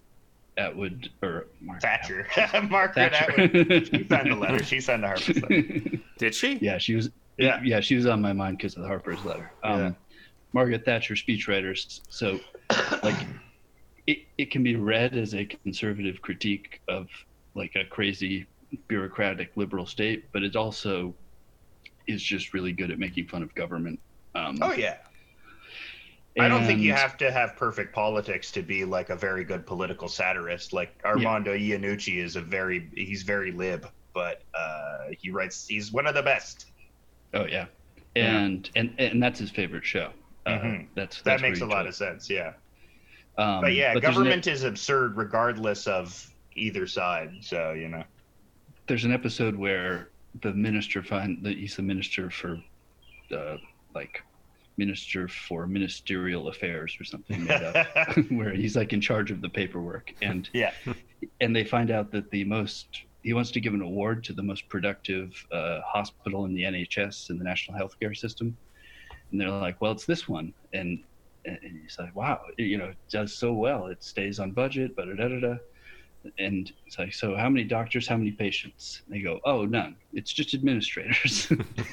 atwood 0.59 1.11
or 1.23 1.47
Margaret 1.61 1.83
Thatcher, 1.83 2.27
Margaret 2.71 2.95
Thatcher. 3.13 3.41
Atwood. 3.41 3.89
She 3.89 4.07
signed 4.09 4.31
the 4.31 4.37
letter. 4.37 4.63
She 4.65 4.81
signed 4.81 5.03
the 5.03 5.07
Harper's 5.09 5.41
letter. 5.43 5.63
Did 6.19 6.35
she? 6.35 6.59
yeah 6.61 6.79
she 6.79 6.95
was 6.95 7.11
Yeah. 7.39 7.61
yeah 7.65 7.81
she 7.81 7.95
was 7.97 8.07
on 8.07 8.21
my 8.21 8.33
mind 8.33 8.59
because 8.59 8.77
of 8.77 8.83
the 8.83 8.89
harper's 8.89 9.25
letter 9.25 9.51
um 9.65 9.81
Yeah. 9.81 9.93
margaret 10.53 10.85
thatcher 10.85 11.15
speechwriters 11.15 12.01
so 12.11 12.39
like 13.03 13.17
it, 14.07 14.19
it 14.39 14.51
can 14.51 14.63
be 14.63 14.77
read 14.77 15.17
as 15.17 15.35
a 15.35 15.45
conservative 15.47 16.21
critique 16.23 16.81
of 16.89 17.07
like 17.55 17.73
a 17.77 17.85
crazy 17.87 18.47
bureaucratic 18.89 19.51
liberal 19.57 19.87
state 19.87 20.25
but 20.33 20.43
it 20.43 20.55
also 20.57 21.15
is 22.07 22.23
just 22.23 22.53
really 22.53 22.73
good 22.73 22.91
at 22.91 22.99
making 22.99 23.27
fun 23.29 23.43
of 23.43 23.55
government 23.55 23.99
um, 24.35 24.59
Oh 24.63 24.73
yeah. 24.73 24.97
I 26.41 26.49
don't 26.49 26.65
think 26.65 26.81
you 26.81 26.93
have 26.95 27.17
to 27.19 27.31
have 27.31 27.57
perfect 27.57 27.95
politics 27.95 28.51
to 28.53 28.63
be 28.63 28.85
like 28.85 29.11
a 29.11 29.17
very 29.17 29.45
good 29.45 29.67
political 29.67 30.09
satirist. 30.09 30.73
Like 30.73 30.95
Armando 31.05 31.55
Iannucci 31.55 32.17
is 32.17 32.37
a 32.37 32.41
very 32.41 32.89
he's 32.95 33.23
very 33.23 33.53
lib, 33.53 33.87
but 34.15 34.43
uh, 34.55 35.09
he 35.19 35.31
writes 35.31 35.67
he's 35.69 35.93
one 35.93 36.07
of 36.07 36.15
the 36.15 36.23
best. 36.23 36.67
oh 37.35 37.45
yeah 37.47 37.67
Yeah. 38.15 38.39
and 38.41 38.71
and 38.77 38.95
and 38.99 39.23
that's 39.23 39.39
his 39.39 39.51
favorite 39.51 39.85
show 39.85 40.11
uh, 40.47 40.51
Mhm. 40.59 40.87
that's, 40.95 41.19
That 41.19 41.25
that's 41.25 41.43
makes 41.43 41.61
a 41.61 41.67
lot 41.67 41.85
chose. 41.85 42.01
of 42.01 42.09
sense. 42.09 42.31
Yeah. 42.31 42.55
um, 43.39 43.61
But 43.61 43.75
yeah, 43.75 43.93
an- 43.93 44.01
government 44.01 44.47
is 44.47 44.65
absurd 44.65 45.17
regardless 45.17 45.87
of 45.87 46.33
either 46.57 46.87
side. 46.87 47.35
So 47.43 47.73
you 47.73 47.89
know. 47.89 48.05
there's 48.87 49.05
an 49.05 49.13
episode 49.13 49.55
where 49.55 50.09
the 50.41 50.53
minister 50.55 51.03
find 51.03 51.43
that 51.45 51.59
he's 51.59 51.77
the 51.77 51.83
minister 51.83 52.31
for 52.31 52.59
uh, 53.37 53.59
like 53.95 54.23
minister 54.77 55.29
for 55.29 55.67
ministerial 55.67 56.49
affairs 56.49 56.97
or 56.99 57.05
something 57.05 57.45
made 57.45 57.63
up 57.63 57.87
where 58.31 58.53
he's 58.53 58.77
like 58.77 58.93
in 58.93 59.01
charge 59.01 59.31
of 59.31 59.41
the 59.41 59.49
paperwork. 59.49 60.13
And 60.23 60.49
yeah. 60.53 60.73
and 61.41 61.55
they 61.55 61.65
find 61.65 61.91
out 61.91 62.11
that 62.13 62.31
the 62.31 62.45
most 62.45 63.03
he 63.23 63.33
wants 63.33 63.53
to 63.53 63.61
give 63.61 63.75
an 63.75 63.83
award 63.83 64.25
to 64.25 64.33
the 64.33 64.43
most 64.43 64.69
productive 64.69 65.33
uh, 65.53 65.81
hospital 65.87 66.45
in 66.45 66.55
the 66.55 66.65
NHS 66.65 67.31
in 67.31 67.39
the 67.39 67.45
national 67.45 67.79
healthcare 67.79 68.17
system. 68.17 68.57
And 69.31 69.41
they're 69.41 69.51
like 69.51 69.81
well 69.81 69.93
it's 69.93 70.07
this 70.07 70.29
one. 70.29 70.53
And 70.73 71.03
and 71.45 71.59
he's 71.83 71.97
like 71.99 72.15
wow 72.15 72.41
it, 72.57 72.63
you 72.63 72.79
know 72.79 72.87
it 72.87 72.99
does 73.11 73.37
so 73.37 73.53
well. 73.53 73.87
It 73.87 74.03
stays 74.03 74.39
on 74.39 74.53
budget 74.53 74.97
but 74.97 75.07
da 75.17 75.29
da 75.29 75.41
da 75.41 75.57
and 76.39 76.73
it's 76.87 76.99
like 76.99 77.13
so 77.13 77.37
how 77.37 77.49
many 77.49 77.65
doctors 77.65 78.07
how 78.07 78.17
many 78.17 78.31
patients? 78.31 79.03
And 79.07 79.15
they 79.15 79.21
go 79.21 79.41
oh 79.45 79.65
none. 79.65 79.97
It's 80.13 80.33
just 80.33 80.55
administrators 80.55 81.53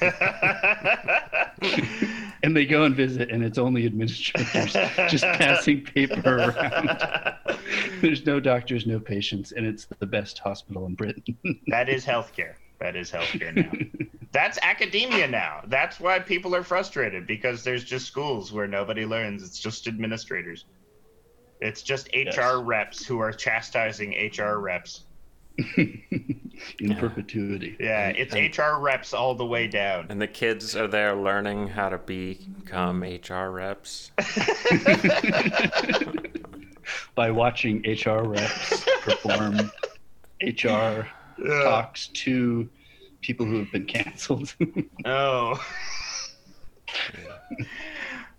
and 2.42 2.56
they 2.56 2.64
go 2.66 2.84
and 2.84 2.94
visit 2.96 3.30
and 3.30 3.44
it's 3.44 3.58
only 3.58 3.86
administrators 3.86 4.72
just 5.08 5.24
passing 5.38 5.82
paper 5.82 6.38
around 6.38 6.90
there's 8.00 8.24
no 8.26 8.40
doctors 8.40 8.86
no 8.86 8.98
patients 8.98 9.52
and 9.52 9.66
it's 9.66 9.86
the 9.98 10.06
best 10.06 10.38
hospital 10.38 10.86
in 10.86 10.94
britain 10.94 11.22
that 11.68 11.88
is 11.88 12.04
healthcare. 12.04 12.54
That 12.80 12.96
is 12.96 13.10
healthcare 13.10 13.54
now. 13.54 13.70
That's 14.32 14.58
academia 14.62 15.28
now. 15.28 15.60
That's 15.66 16.00
why 16.00 16.18
people 16.18 16.54
are 16.56 16.62
frustrated 16.62 17.26
because 17.26 17.62
there's 17.62 17.84
just 17.84 18.06
schools 18.06 18.54
where 18.54 18.66
nobody 18.66 19.04
learns. 19.04 19.42
It's 19.42 19.58
just 19.58 19.86
administrators. 19.86 20.64
It's 21.60 21.82
just 21.82 22.06
HR 22.14 22.30
Yes. 22.30 22.56
reps 22.64 23.04
who 23.06 23.18
are 23.18 23.32
chastising 23.32 24.12
HR 24.34 24.60
reps. 24.60 25.04
in 25.76 26.96
perpetuity 26.98 27.76
Yeah, 27.78 28.08
it's 28.16 28.34
HR 28.34 28.78
reps 28.78 29.12
all 29.12 29.34
the 29.34 29.44
way 29.44 29.66
down. 29.66 30.06
And 30.08 30.20
the 30.20 30.26
kids 30.26 30.74
are 30.76 30.86
there 30.88 31.14
learning 31.14 31.68
how 31.68 31.88
to 31.90 31.98
become 31.98 33.02
HR 33.02 33.50
reps. 33.50 34.10
by 37.14 37.30
watching 37.30 37.82
hr 37.82 38.22
reps 38.22 38.84
perform 39.02 39.70
hr 40.42 41.06
talks 41.62 42.08
to 42.08 42.68
people 43.20 43.44
who 43.46 43.58
have 43.58 43.70
been 43.72 43.84
canceled 43.86 44.54
Oh. 45.04 45.62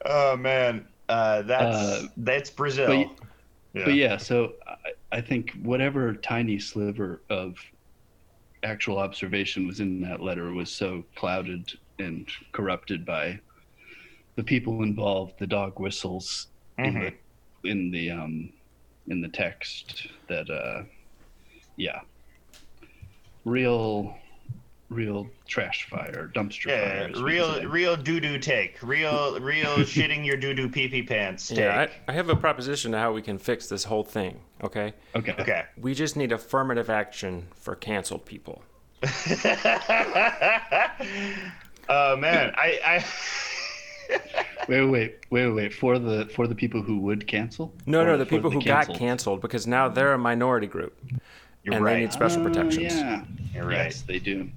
oh 0.06 0.38
man, 0.38 0.88
uh, 1.08 1.42
that's 1.44 1.76
Uh, 1.78 2.08
that's 2.18 2.50
Brazil. 2.50 2.88
but 2.88 3.26
yeah. 3.74 3.86
But 3.86 3.94
yeah, 3.94 4.18
so 4.18 4.54
I, 5.12 5.22
think 5.22 5.52
whatever 5.62 6.14
tiny 6.16 6.60
sliver 6.60 7.24
of 7.30 7.56
actual 8.64 8.98
observation 8.98 9.68
was 9.68 9.80
in 9.80 10.02
that 10.02 10.22
letter 10.22 10.52
was 10.54 10.72
so 10.72 11.04
clouded 11.16 11.70
and 12.00 12.28
corrupted 12.54 13.06
by 13.06 13.40
the 14.36 14.44
people 14.44 14.84
involved, 14.84 15.34
the 15.40 15.48
dog 15.48 15.80
whistles 15.80 16.48
in 16.78 16.94
Mhm. 16.94 17.14
the 17.64 17.70
in 17.70 17.92
the 17.92 18.10
um 18.12 18.54
in 19.08 19.22
the 19.22 19.30
text 19.30 20.08
that 20.30 20.50
uh 20.50 20.84
yeah. 21.78 22.02
Real 23.46 24.18
real 24.92 25.28
trash 25.48 25.88
fire, 25.90 26.30
dumpster 26.36 26.66
Yeah, 26.68 27.00
fire. 27.06 27.10
as 27.16 27.22
real 27.22 27.64
real 27.68 27.96
doo 27.96 28.20
doo 28.20 28.38
take. 28.38 28.78
Real 28.84 29.40
real 29.40 29.66
shitting 29.78 30.24
your 30.26 30.38
doo 30.38 30.54
doo 30.54 30.70
pee 30.70 30.88
pee 30.88 31.02
pants 31.02 31.48
take. 31.48 31.60
Yeah, 31.60 31.88
I, 32.08 32.12
I 32.12 32.14
have 32.14 32.30
a 32.30 32.36
proposition 32.36 32.92
to 32.92 33.00
how 33.00 33.12
we 33.14 33.22
can 33.22 33.38
fix 33.38 33.68
this 33.68 33.86
whole 33.86 34.04
thing. 34.04 34.40
Okay, 34.64 34.94
Okay. 35.16 35.34
okay. 35.40 35.64
we 35.78 35.94
just 35.96 36.16
need 36.16 36.32
affirmative 36.32 36.90
action 36.90 37.48
for 37.56 37.76
canceled 37.76 38.26
people. 38.26 38.62
oh 41.90 42.16
man, 42.18 42.54
I 42.56 42.80
I 42.86 43.06
Wait, 44.68 44.86
wait, 44.86 45.16
wait, 45.32 45.48
wait. 45.50 45.74
For 45.74 45.98
the 45.98 46.26
for 46.36 46.46
the 46.48 46.54
people 46.56 46.82
who 46.82 47.00
would 47.00 47.26
cancel? 47.28 47.74
No, 47.86 48.02
Or 48.02 48.06
no, 48.06 48.18
the 48.18 48.26
for 48.26 48.30
people 48.36 48.52
who 48.52 48.62
got 48.62 48.82
canceled? 48.88 48.98
canceled 49.00 49.42
because 49.42 49.66
now 49.66 49.88
they're 49.88 50.14
a 50.14 50.18
minority 50.20 50.68
group 50.68 50.96
you're 51.64 51.76
and 51.76 51.84
right. 51.86 51.94
they 51.94 52.00
need 52.02 52.14
special 52.14 52.42
Oh, 52.42 52.46
protections. 52.46 52.94
yeah. 52.94 53.24
You're 53.54 53.66
right. 53.66 53.86
Yes, 53.86 54.02
they 54.02 54.20
do. 54.20 54.50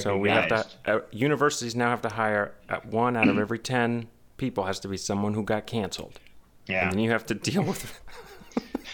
So 0.00 0.16
we 0.16 0.30
have 0.30 0.48
to. 0.48 0.66
Uh, 0.86 1.00
universities 1.10 1.74
now 1.76 1.90
have 1.90 2.02
to 2.02 2.08
hire 2.08 2.54
uh, 2.68 2.78
one 2.88 3.16
out 3.16 3.28
of 3.28 3.38
every 3.38 3.58
ten 3.58 4.08
people 4.36 4.64
has 4.64 4.80
to 4.80 4.88
be 4.88 4.96
someone 4.96 5.34
who 5.34 5.42
got 5.42 5.66
canceled, 5.66 6.18
Yeah. 6.66 6.84
and 6.84 6.92
then 6.92 6.98
you 7.00 7.10
have 7.10 7.26
to 7.26 7.34
deal 7.34 7.62
with. 7.62 8.00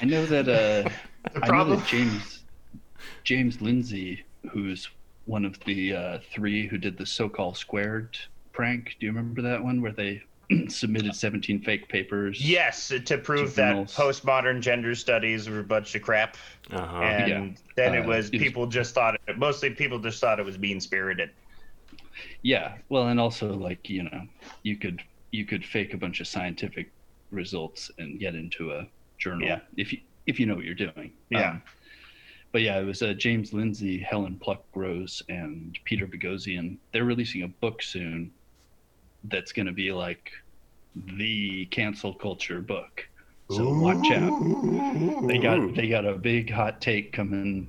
I 0.02 0.04
know 0.06 0.26
that 0.26 0.48
uh, 0.48 0.88
The 1.34 1.42
I 1.44 1.48
know 1.48 1.76
that 1.76 1.86
James 1.86 2.42
James 3.24 3.60
Lindsay, 3.60 4.24
who's 4.50 4.88
one 5.26 5.44
of 5.44 5.58
the 5.60 5.94
uh, 5.94 6.18
three 6.32 6.66
who 6.66 6.78
did 6.78 6.96
the 6.98 7.04
Sokal 7.04 7.56
Squared 7.56 8.18
prank. 8.52 8.96
Do 8.98 9.06
you 9.06 9.12
remember 9.12 9.42
that 9.42 9.62
one 9.62 9.80
where 9.82 9.92
they 9.92 10.22
submitted 10.68 11.14
17 11.14 11.60
fake 11.62 11.89
papers? 11.89 12.40
Yes, 12.47 12.89
to 12.89 13.18
prove 13.18 13.55
that 13.56 13.70
Juveniles. 13.72 13.94
postmodern 13.94 14.60
gender 14.60 14.94
studies 14.94 15.48
were 15.48 15.60
a 15.60 15.64
bunch 15.64 15.94
of 15.94 16.02
crap, 16.02 16.36
Uh-huh. 16.70 16.97
and 17.02 17.28
Yeah. 17.28 17.48
then 17.77 17.94
it 17.94 18.05
Uh, 18.05 18.09
was 18.09 18.27
it 18.28 18.32
was- 18.35 18.43
people 18.43 18.66
just 18.66 18.94
thought 18.94 19.20
it, 19.27 19.39
mostly 19.39 19.70
people 19.70 19.98
just 19.98 20.20
thought 20.20 20.39
it 20.39 20.44
was 20.44 20.59
mean 20.59 20.81
spirited. 20.81 21.31
Yeah. 22.43 22.77
Well, 22.89 23.09
and 23.09 23.18
also 23.20 23.55
like 23.55 23.89
you 23.89 24.02
know, 24.05 24.27
you 24.62 24.77
could 24.77 25.02
you 25.32 25.44
could 25.44 25.64
fake 25.64 25.94
a 25.94 25.97
bunch 25.97 26.20
of 26.20 26.27
scientific 26.27 26.90
results 27.31 27.90
and 27.98 28.18
get 28.18 28.35
into 28.35 28.72
a 28.72 28.86
journal 29.18 29.47
Yeah. 29.47 29.60
if 29.77 29.93
you 29.93 30.01
if 30.27 30.39
you 30.40 30.47
know 30.47 30.55
what 30.56 30.64
you're 30.64 30.74
doing. 30.74 31.12
Yeah. 31.31 31.51
Um, 31.51 31.62
but 32.52 32.62
yeah, 32.62 32.78
it 32.81 32.85
was 32.85 33.01
uh, 33.02 33.12
James 33.14 33.52
Lindsay, 33.52 33.98
Helen 33.98 34.36
Pluck 34.36 34.64
Pluckrose, 34.74 35.22
and 35.28 35.78
Peter 35.85 36.06
Boghossian. 36.06 36.77
They're 36.93 37.05
releasing 37.05 37.43
a 37.43 37.48
book 37.48 37.81
soon 37.82 38.32
that's 39.24 39.52
going 39.52 39.66
to 39.66 39.72
be 39.72 39.92
like 39.92 40.30
the 40.94 41.66
cancel 41.66 42.14
culture 42.14 42.60
book. 42.60 43.06
So 43.51 43.72
watch 43.72 44.10
out. 44.12 45.26
They 45.26 45.38
got 45.38 45.74
they 45.74 45.88
got 45.88 46.06
a 46.06 46.14
big 46.14 46.51
hot 46.51 46.80
take 46.80 47.12
coming 47.12 47.66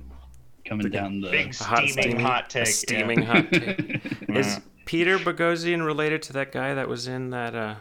coming 0.64 0.90
down 0.90 1.20
the. 1.20 1.30
Big 1.30 1.54
hot 1.54 1.88
steaming 1.88 2.20
hot 2.20 2.50
take. 2.50 2.66
a 2.66 2.68
yeah. 2.68 2.72
steaming 2.72 3.22
hot 3.22 3.52
take. 3.52 4.00
Is 4.28 4.60
Peter 4.84 5.18
Boghossian 5.18 5.84
related 5.84 6.22
to 6.22 6.32
that 6.34 6.52
guy 6.52 6.74
that 6.74 6.88
was 6.88 7.08
in 7.08 7.30
that 7.30 7.54
uh 7.54 7.74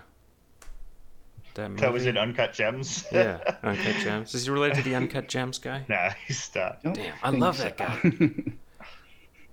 that 1.53 1.69
movie? 1.69 1.81
That 1.81 1.93
was 1.93 2.05
in 2.07 2.17
Uncut 2.17 2.53
Gems. 2.53 3.05
yeah, 3.11 3.39
Uncut 3.61 3.95
Gems. 3.97 4.33
Is 4.33 4.45
he 4.45 4.51
related 4.51 4.77
to 4.77 4.83
the 4.83 4.95
Uncut 4.95 5.27
Gems 5.27 5.59
guy? 5.59 5.85
nah, 5.89 6.09
he 6.25 6.33
stopped. 6.33 6.83
Don't 6.83 6.95
Damn, 6.95 7.13
I 7.21 7.31
think 7.31 7.41
love 7.41 7.57
so. 7.57 7.63
that 7.63 7.77
guy. 7.77 8.53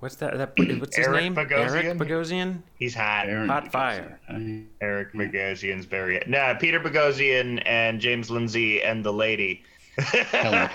What's 0.01 0.15
that? 0.17 0.37
That 0.39 0.53
what's 0.81 0.97
his 0.97 1.07
Eric 1.07 1.21
name? 1.23 1.35
Bogosian? 1.35 1.85
Eric 1.85 1.99
Bogosian. 1.99 2.63
He's 2.79 2.95
hot. 2.95 3.29
Aaron 3.29 3.49
Hot 3.49 3.65
Bogosian. 3.65 3.71
fire. 3.73 4.21
I- 4.29 4.63
Eric 4.81 5.13
Bogosian's 5.13 5.87
very 5.87 6.23
nah. 6.27 6.55
Peter 6.55 6.79
Boghossian 6.79 7.61
and 7.67 8.01
James 8.01 8.31
Lindsay 8.31 8.81
and 8.83 9.05
the 9.05 9.13
lady. 9.13 9.63
Helen 9.99 10.55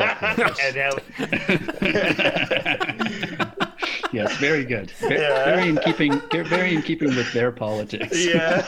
and 0.62 0.76
Hel- 0.76 1.00
yes, 4.12 4.36
very 4.38 4.66
good. 4.66 4.92
Very, 5.00 5.22
Yeah. 5.22 5.46
very 5.46 5.70
in 5.70 5.78
keeping. 5.78 6.20
Very 6.30 6.76
in 6.76 6.82
keeping 6.82 7.16
with 7.16 7.32
their 7.32 7.52
politics. 7.54 8.26
yeah. 8.26 8.62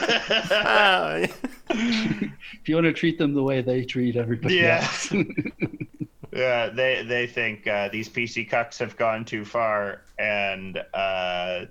Ah, 0.50 1.26
If 1.68 2.66
you 2.68 2.74
want 2.74 2.86
to 2.86 2.94
treat 2.94 3.18
them 3.18 3.34
the 3.34 3.42
way 3.42 3.60
they 3.60 3.84
treat 3.84 4.16
everybody 4.16 4.54
Yeah. 4.56 4.78
else. 4.82 5.12
Yeah, 6.36 6.68
they 6.68 7.02
they 7.02 7.26
think 7.26 7.66
uh, 7.66 7.88
these 7.88 8.08
PC 8.08 8.48
cucks 8.48 8.78
have 8.78 8.96
gone 8.96 9.24
too 9.24 9.44
far, 9.44 10.02
and 10.18 10.76
uh, 10.92 11.64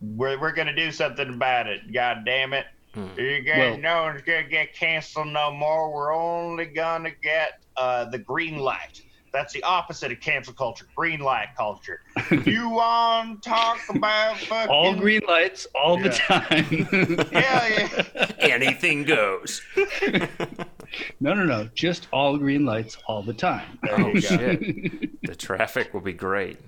we're 0.00 0.40
we're 0.40 0.52
gonna 0.52 0.74
do 0.74 0.90
something 0.90 1.28
about 1.28 1.66
it. 1.66 1.92
God 1.92 2.24
damn 2.24 2.54
it! 2.54 2.66
You 2.94 3.42
guys 3.42 3.58
Well- 3.58 3.78
no 3.78 4.02
one's 4.04 4.22
gonna 4.22 4.44
get 4.44 4.74
canceled 4.74 5.28
no 5.28 5.52
more. 5.52 5.92
We're 5.92 6.14
only 6.14 6.64
gonna 6.64 7.10
get 7.22 7.60
uh, 7.76 8.06
the 8.06 8.18
green 8.18 8.58
light. 8.58 9.02
That's 9.32 9.52
the 9.52 9.62
opposite 9.64 10.12
of 10.12 10.20
cancel 10.20 10.54
culture. 10.54 10.86
Green 10.94 11.20
light 11.20 11.48
culture. 11.58 12.00
you 12.46 12.70
want 12.70 13.42
to 13.42 13.50
talk 13.50 13.80
about 13.90 14.38
fucking 14.38 14.70
all 14.70 14.94
green 14.94 15.20
lights 15.28 15.66
all 15.74 15.98
the 15.98 16.08
time. 16.08 16.64
Hell 16.64 17.70
yeah! 17.70 18.30
anything 18.38 19.04
goes. 19.04 19.60
no, 21.20 21.34
no, 21.34 21.44
no. 21.44 21.68
Just 21.74 22.08
all 22.12 22.36
green 22.38 22.64
lights 22.64 22.96
all 23.06 23.22
the 23.22 23.34
time. 23.34 23.78
Oh 23.90 24.14
shit! 24.14 25.10
The 25.22 25.34
traffic 25.34 25.92
will 25.92 26.00
be 26.00 26.12
great. 26.12 26.58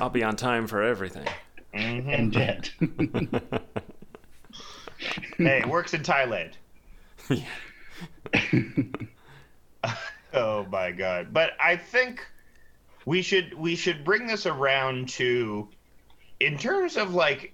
I'll 0.00 0.08
be 0.08 0.22
on 0.24 0.36
time 0.36 0.66
for 0.66 0.82
everything. 0.82 1.26
Mhm. 1.74 2.18
And 2.18 2.32
dead. 2.32 2.70
Hey, 5.36 5.58
it 5.58 5.66
works 5.66 5.94
in 5.94 6.02
Thailand. 6.02 6.52
Yeah. 7.28 7.44
oh 10.32 10.64
my 10.70 10.92
god. 10.92 11.32
But 11.32 11.50
I 11.60 11.76
think 11.76 12.24
we 13.04 13.22
should 13.22 13.54
we 13.54 13.74
should 13.76 14.04
bring 14.04 14.26
this 14.26 14.46
around 14.46 15.08
to 15.10 15.68
in 16.40 16.56
terms 16.56 16.96
of 16.96 17.14
like 17.14 17.52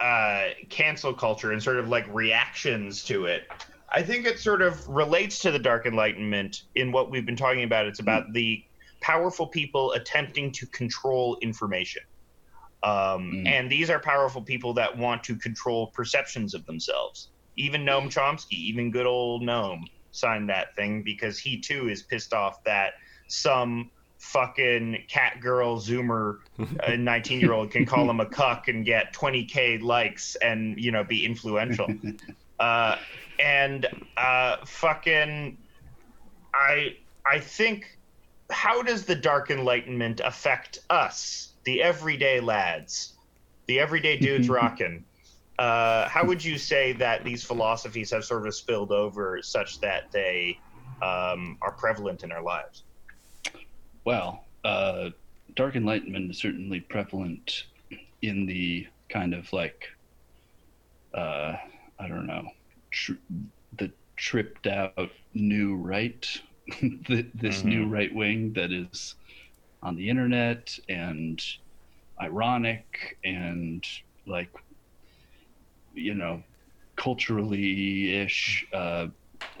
uh 0.00 0.50
cancel 0.68 1.12
culture 1.12 1.50
and 1.50 1.60
sort 1.62 1.78
of 1.78 1.88
like 1.88 2.06
reactions 2.14 3.04
to 3.06 3.26
it. 3.26 3.48
I 3.90 4.02
think 4.02 4.26
it 4.26 4.38
sort 4.38 4.62
of 4.62 4.86
relates 4.88 5.38
to 5.40 5.50
the 5.50 5.58
dark 5.58 5.86
enlightenment 5.86 6.62
in 6.74 6.92
what 6.92 7.10
we've 7.10 7.24
been 7.24 7.36
talking 7.36 7.62
about. 7.62 7.86
It's 7.86 8.00
about 8.00 8.32
the 8.32 8.62
powerful 9.00 9.46
people 9.46 9.92
attempting 9.92 10.52
to 10.52 10.66
control 10.66 11.38
information. 11.40 12.02
Um, 12.82 13.32
Mm. 13.32 13.48
And 13.48 13.70
these 13.70 13.90
are 13.90 13.98
powerful 13.98 14.42
people 14.42 14.72
that 14.74 14.96
want 14.96 15.24
to 15.24 15.36
control 15.36 15.88
perceptions 15.88 16.54
of 16.54 16.64
themselves. 16.66 17.28
Even 17.56 17.84
Noam 17.84 18.04
Chomsky, 18.04 18.52
even 18.52 18.90
good 18.90 19.06
old 19.06 19.42
Noam, 19.42 19.82
signed 20.12 20.48
that 20.48 20.74
thing 20.76 21.02
because 21.02 21.38
he 21.38 21.58
too 21.60 21.88
is 21.88 22.02
pissed 22.02 22.32
off 22.32 22.62
that 22.64 22.94
some 23.26 23.90
fucking 24.18 25.04
cat 25.08 25.40
girl 25.40 25.78
zoomer, 25.80 26.38
a 26.84 26.96
19 26.98 27.40
year 27.40 27.52
old, 27.52 27.70
can 27.70 27.84
call 27.84 28.08
him 28.08 28.20
a 28.20 28.26
cuck 28.26 28.68
and 28.68 28.84
get 28.84 29.12
20k 29.12 29.82
likes 29.82 30.36
and 30.36 30.78
you 30.78 30.92
know 30.92 31.02
be 31.02 31.24
influential. 31.24 31.88
uh, 32.60 32.96
and 33.38 33.86
uh, 34.16 34.56
fucking, 34.64 35.58
I 36.54 36.96
I 37.26 37.38
think, 37.40 37.98
how 38.50 38.82
does 38.82 39.04
the 39.04 39.14
Dark 39.14 39.50
Enlightenment 39.50 40.20
affect 40.24 40.80
us, 40.90 41.52
the 41.64 41.82
everyday 41.82 42.40
lads, 42.40 43.14
the 43.66 43.78
everyday 43.80 44.16
dudes 44.16 44.48
rocking? 44.60 45.04
Uh, 45.58 46.08
how 46.08 46.24
would 46.24 46.42
you 46.42 46.56
say 46.56 46.92
that 46.92 47.24
these 47.24 47.42
philosophies 47.42 48.10
have 48.12 48.24
sort 48.24 48.46
of 48.46 48.54
spilled 48.54 48.92
over 48.92 49.42
such 49.42 49.80
that 49.80 50.10
they 50.12 50.58
um, 51.02 51.58
are 51.60 51.72
prevalent 51.72 52.22
in 52.22 52.30
our 52.30 52.42
lives? 52.42 52.84
Well, 54.04 54.44
uh, 54.64 55.10
dark 55.56 55.74
enlightenment 55.74 56.30
is 56.30 56.38
certainly 56.38 56.80
prevalent 56.80 57.64
in 58.22 58.46
the 58.46 58.86
kind 59.08 59.34
of 59.34 59.52
like, 59.52 59.88
uh, 61.12 61.56
I 61.98 62.08
don't 62.08 62.26
know, 62.26 62.48
tr- 62.92 63.12
the 63.76 63.92
tripped 64.16 64.66
out 64.66 65.10
new 65.34 65.76
right, 65.76 66.26
the, 66.80 67.30
this 67.34 67.64
new 67.64 67.86
right 67.88 68.14
wing 68.14 68.52
that 68.54 68.72
is 68.72 69.14
on 69.82 69.96
the 69.96 70.08
internet 70.08 70.68
and 70.88 71.40
ironic 72.20 73.16
and 73.24 73.84
like, 74.26 74.50
you 75.94 76.14
know, 76.14 76.42
culturally 76.96 78.14
ish, 78.16 78.66
uh, 78.72 79.06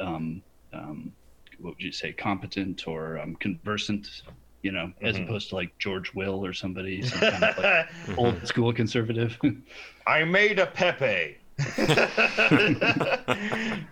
um, 0.00 0.42
um, 0.72 1.12
what 1.60 1.74
would 1.74 1.82
you 1.82 1.92
say, 1.92 2.12
competent 2.12 2.86
or 2.86 3.18
um, 3.18 3.36
conversant, 3.36 4.06
you 4.62 4.72
know, 4.72 4.92
as 5.02 5.18
Mhm. 5.18 5.18
opposed 5.18 5.50
to 5.50 5.56
like 5.56 5.72
George 5.78 6.12
Will 6.14 6.44
or 6.44 6.52
somebody, 6.52 7.02
some 7.02 7.22
kind 7.24 7.44
of 7.44 7.50
like 7.56 7.72
old 8.16 8.46
school 8.46 8.72
conservative. 8.72 9.38
I 10.06 10.24
made 10.24 10.58
a 10.58 10.66
Pepe. 10.66 11.38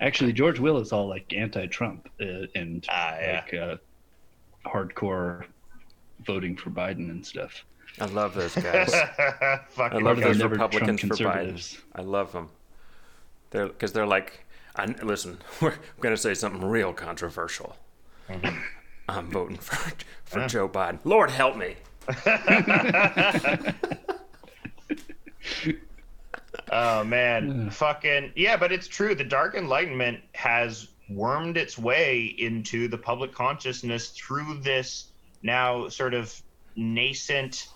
Actually, 0.00 0.32
George 0.32 0.58
Will 0.58 0.78
is 0.78 0.92
all 0.92 1.08
like 1.08 1.32
anti-Trump 1.32 2.08
uh, 2.20 2.46
and 2.54 2.84
Ah, 2.90 3.16
yeah. 3.20 3.42
like 3.44 3.54
uh, 3.54 3.76
hardcore 4.68 5.44
voting 6.24 6.56
for 6.56 6.70
Biden 6.70 7.10
and 7.10 7.24
stuff. 7.24 7.64
I 8.00 8.06
love 8.06 8.34
those 8.34 8.54
guys. 8.54 8.90
Fucking 9.70 9.98
I 9.98 10.02
love 10.02 10.18
those 10.20 10.38
never 10.38 10.54
Republicans 10.54 11.00
Trump 11.00 11.16
for 11.16 11.24
Biden. 11.24 11.32
conservatives. 11.34 11.78
I 11.94 12.00
love 12.02 12.32
them. 12.32 12.48
They're 13.50 13.68
because 13.68 13.92
they're 13.92 14.06
like, 14.06 14.44
I, 14.76 14.86
listen, 15.02 15.38
we're 15.60 15.74
gonna 16.00 16.16
say 16.16 16.32
something 16.34 16.62
real 16.64 16.92
controversial. 16.94 17.76
I'm 19.08 19.30
voting 19.30 19.58
for 19.58 19.92
for 20.24 20.46
Joe 20.48 20.68
Biden. 20.68 20.98
Lord 21.04 21.30
help 21.30 21.56
me. 21.56 21.76
Oh 26.72 27.04
man, 27.04 27.68
fucking 27.68 28.32
yeah, 28.34 28.56
but 28.56 28.72
it's 28.72 28.88
true. 28.88 29.14
The 29.14 29.24
Dark 29.24 29.54
Enlightenment 29.54 30.20
has 30.32 30.88
wormed 31.10 31.58
its 31.58 31.76
way 31.76 32.34
into 32.38 32.88
the 32.88 32.96
public 32.96 33.34
consciousness 33.34 34.08
through 34.08 34.60
this 34.62 35.08
now 35.42 35.88
sort 35.88 36.14
of 36.14 36.34
nascent 36.74 37.68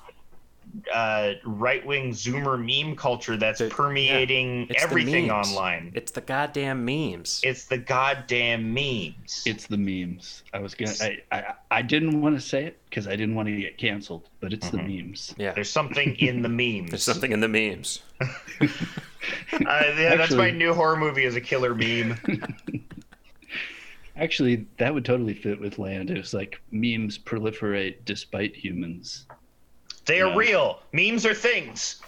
uh, 0.93 1.33
right-wing 1.45 2.11
Zoomer 2.13 2.57
meme 2.59 2.95
culture 2.97 3.37
that's 3.37 3.59
The- 3.59 3.69
permeating 3.69 4.67
It's 4.71 4.83
everything 4.83 5.31
online. 5.31 5.93
It's 5.95 6.13
the 6.13 6.21
goddamn 6.21 6.85
memes. 6.85 7.41
It's 7.43 7.65
the 7.65 7.79
goddamn 7.79 8.73
memes. 8.73 9.43
It's 9.47 9.67
the 9.67 9.77
memes. 9.79 10.43
I 10.53 10.59
was 10.61 10.75
gonna. 10.75 10.93
I 11.01 11.19
I, 11.33 11.55
I 11.71 11.83
didn't 11.83 12.21
want 12.21 12.37
to 12.37 12.41
say 12.41 12.65
it 12.65 12.79
because 12.89 13.07
I 13.09 13.17
didn't 13.17 13.35
want 13.35 13.49
to 13.49 13.57
get 13.57 13.79
canceled, 13.79 14.29
but 14.41 14.53
it's 14.53 14.71
the 14.71 14.79
memes. 14.79 15.35
yeah, 15.39 15.53
There's 15.53 15.71
something 15.71 16.15
in 16.17 16.43
the 16.43 16.49
memes. 16.63 16.91
there's 16.91 17.03
something 17.03 17.33
in 17.33 17.41
the 17.41 17.49
memes. 17.49 18.03
Uh, 19.53 19.83
yeah, 19.99 20.15
that's 20.15 20.35
my 20.35 20.53
new 20.53 20.73
horror 20.73 20.97
movie 20.97 21.25
is 21.25 21.35
a 21.35 21.41
killer 21.41 21.75
meme. 21.75 22.17
Actually, 24.17 24.67
that 24.79 24.95
would 24.95 25.05
totally 25.05 25.35
fit 25.35 25.61
with 25.61 25.79
land. 25.81 26.11
It 26.11 26.17
was 26.17 26.33
like 26.33 26.61
memes 26.71 27.19
proliferate 27.19 27.97
despite 28.05 28.55
humans. 28.55 29.27
They 30.07 30.21
are 30.21 30.29
Yeah. 30.29 30.37
real. 30.37 30.83
Memes 30.93 31.27
are 31.27 31.35
things. 31.35 32.01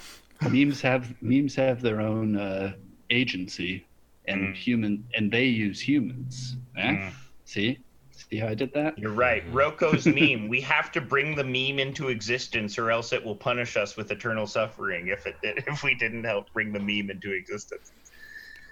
memes 0.49 0.81
have 0.83 1.21
memes 1.21 1.55
have 1.57 1.83
their 1.83 2.01
own 2.01 2.37
uh, 2.37 2.73
agency, 3.11 3.85
Mm. 4.29 4.33
and 4.33 4.57
human 4.57 5.05
and 5.15 5.31
they 5.33 5.47
use 5.47 5.81
humans. 5.81 6.57
Eh? 6.77 7.11
See, 7.45 7.79
see 8.13 8.37
how 8.37 8.49
I 8.49 8.55
did 8.55 8.73
that? 8.75 8.99
You're 8.99 9.11
right. 9.11 9.43
Roko's 9.53 10.07
meme. 10.21 10.49
We 10.49 10.61
have 10.61 10.93
to 10.93 11.01
bring 11.01 11.35
the 11.35 11.43
meme 11.45 11.79
into 11.81 12.09
existence, 12.09 12.79
or 12.79 12.91
else 12.91 13.13
it 13.13 13.25
will 13.25 13.35
punish 13.37 13.77
us 13.77 13.97
with 13.97 14.11
eternal 14.13 14.47
suffering 14.47 15.09
if 15.09 15.27
it 15.27 15.37
if 15.43 15.83
we 15.83 15.95
didn't 15.95 16.25
help 16.25 16.53
bring 16.53 16.73
the 16.73 16.79
meme 16.81 17.11
into 17.11 17.33
existence. 17.33 17.91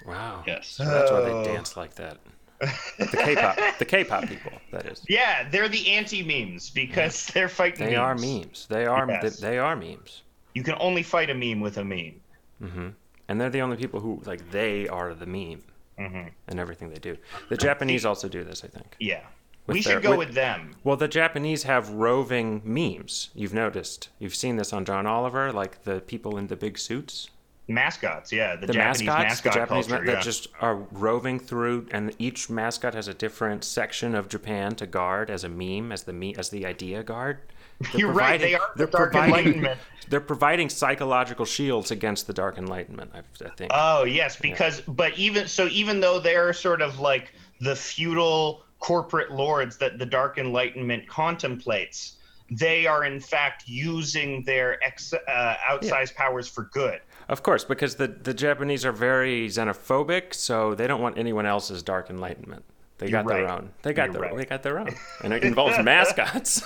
Wow. 0.06 0.44
Yes. 0.46 0.68
So 0.68 0.84
that's 0.84 1.10
why 1.10 1.18
Oh. 1.18 1.42
they 1.42 1.52
dance 1.52 1.76
like 1.76 1.94
that. 1.96 2.18
The 2.58 3.06
K-pop, 3.06 3.78
the 3.78 3.84
K-pop 3.84 4.28
people. 4.28 4.52
That 4.72 4.86
is. 4.86 5.02
Yeah, 5.08 5.48
they're 5.50 5.68
the 5.68 5.90
anti 5.90 6.22
memes 6.22 6.70
because 6.70 7.26
they're 7.34 7.48
fighting. 7.48 7.86
They 7.86 7.96
memes. 7.96 7.98
are 7.98 8.14
memes. 8.14 8.66
They 8.68 8.86
are. 8.86 9.06
Yes. 9.08 9.38
They, 9.38 9.50
they 9.50 9.58
are 9.58 9.76
memes. 9.76 10.22
You 10.54 10.62
can 10.62 10.76
only 10.80 11.02
fight 11.02 11.28
a 11.30 11.34
meme 11.34 11.60
with 11.60 11.76
a 11.76 11.84
meme. 11.84 12.20
Mm-hmm. 12.62 12.88
And 13.28 13.40
they're 13.40 13.50
the 13.50 13.60
only 13.60 13.76
people 13.76 14.00
who 14.00 14.22
like 14.24 14.50
they 14.50 14.88
are 14.88 15.12
the 15.12 15.26
meme 15.26 15.62
mm-hmm. 15.98 16.28
and 16.48 16.60
everything 16.60 16.90
they 16.90 16.98
do. 16.98 17.16
The 17.48 17.56
Japanese 17.56 18.04
also 18.04 18.28
do 18.28 18.44
this, 18.44 18.64
I 18.64 18.68
think. 18.68 18.96
Yeah. 19.00 19.22
we 19.66 19.82
their- 19.82 19.94
should 19.94 20.02
go 20.02 20.16
with, 20.16 20.32
them. 20.32 20.76
Well, 20.84 20.96
the 20.96 21.08
Japanese 21.08 21.64
have 21.64 21.90
roving 21.90 22.62
memes. 22.64 23.30
You've 23.34 23.54
noticed. 23.54 24.08
You've 24.18 24.34
seen 24.34 24.56
this 24.56 24.72
on 24.72 24.84
John 24.84 25.06
Oliver, 25.06 25.52
like 25.52 25.84
the 25.84 26.00
people 26.00 26.38
in 26.38 26.46
the 26.46 26.56
big 26.56 26.78
suits. 26.78 27.28
Mascots, 27.68 28.32
yeah, 28.32 28.54
the, 28.54 28.68
The 28.68 28.74
Japanese 28.74 29.06
mascots, 29.06 29.28
mascot 29.28 29.52
the 29.52 29.58
Japanese 29.58 29.86
culture, 29.88 30.04
ma- 30.04 30.08
yeah. 30.10 30.14
that 30.16 30.24
just 30.24 30.48
are 30.60 30.76
roving 30.92 31.40
through, 31.40 31.88
and 31.90 32.14
each 32.18 32.48
mascot 32.48 32.94
has 32.94 33.08
a 33.08 33.14
different 33.14 33.64
section 33.64 34.14
of 34.14 34.28
Japan 34.28 34.76
to 34.76 34.86
guard 34.86 35.30
as 35.30 35.42
a 35.42 35.48
meme, 35.48 35.90
as 35.90 36.04
the 36.04 36.12
me- 36.12 36.34
as 36.36 36.50
the 36.50 36.64
idea 36.64 37.02
guard. 37.02 37.38
They're 37.80 38.00
You're 38.02 38.12
right. 38.12 38.40
They 38.40 38.54
are 38.54 38.60
the 38.76 38.84
they're 38.84 38.86
Dark 38.86 39.12
providing- 39.12 39.36
Enlightenment. 39.46 39.80
They're 40.08 40.20
providing 40.20 40.68
psychological 40.68 41.44
shields 41.44 41.90
against 41.90 42.28
the 42.28 42.32
Dark 42.32 42.58
Enlightenment. 42.58 43.10
I, 43.12 43.18
I 43.44 43.48
think. 43.50 43.72
Oh 43.74 44.04
yes, 44.04 44.36
because 44.36 44.80
but 44.82 45.18
even 45.18 45.48
so, 45.48 45.66
even 45.66 45.98
though 45.98 46.20
they're 46.20 46.52
sort 46.52 46.80
of 46.80 47.00
like 47.00 47.32
the 47.60 47.74
feudal 47.74 48.62
corporate 48.78 49.32
lords 49.32 49.76
that 49.78 49.98
the 49.98 50.06
Dark 50.06 50.38
Enlightenment 50.38 51.08
contemplates, 51.08 52.18
they 52.52 52.86
are 52.86 53.04
in 53.04 53.18
fact 53.18 53.64
using 53.66 54.44
their 54.44 54.82
ex, 54.84 55.12
uh, 55.12 55.54
outsized 55.68 56.14
powers 56.14 56.46
for 56.46 56.70
good. 56.72 57.00
Of 57.28 57.42
course, 57.42 57.64
because 57.64 57.96
the, 57.96 58.06
the 58.08 58.32
Japanese 58.34 58.84
are 58.84 58.92
very 58.92 59.48
xenophobic, 59.48 60.32
so 60.34 60.74
they 60.74 60.86
don't 60.86 61.00
want 61.00 61.18
anyone 61.18 61.44
else's 61.46 61.82
dark 61.82 62.08
enlightenment. 62.10 62.64
They 62.98 63.08
You're 63.08 63.22
got 63.22 63.28
their 63.28 63.44
right. 63.44 63.58
own. 63.58 63.70
They 63.82 63.92
got 63.92 64.04
You're 64.06 64.12
their. 64.14 64.22
right. 64.22 64.36
They 64.36 64.44
got 64.44 64.62
their 64.62 64.78
own, 64.78 64.94
and 65.24 65.32
it 65.32 65.42
involves 65.44 65.78
mascots. 65.82 66.62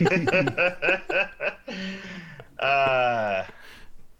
Uh, 2.58 3.44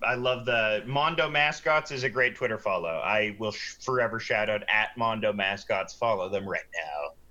I 0.02 0.14
love 0.16 0.44
the 0.44 0.82
Mondo 0.86 1.30
mascots 1.30 1.90
is 1.90 2.02
a 2.04 2.10
great 2.10 2.34
Twitter 2.36 2.58
follow. 2.58 2.88
I 3.02 3.36
will 3.38 3.52
sh- 3.52 3.76
forever 3.80 4.18
shout 4.20 4.50
out 4.50 4.62
at 4.68 4.88
Mondo 4.98 5.32
mascots. 5.32 5.94
Follow 5.94 6.28
them 6.28 6.46
right 6.46 6.60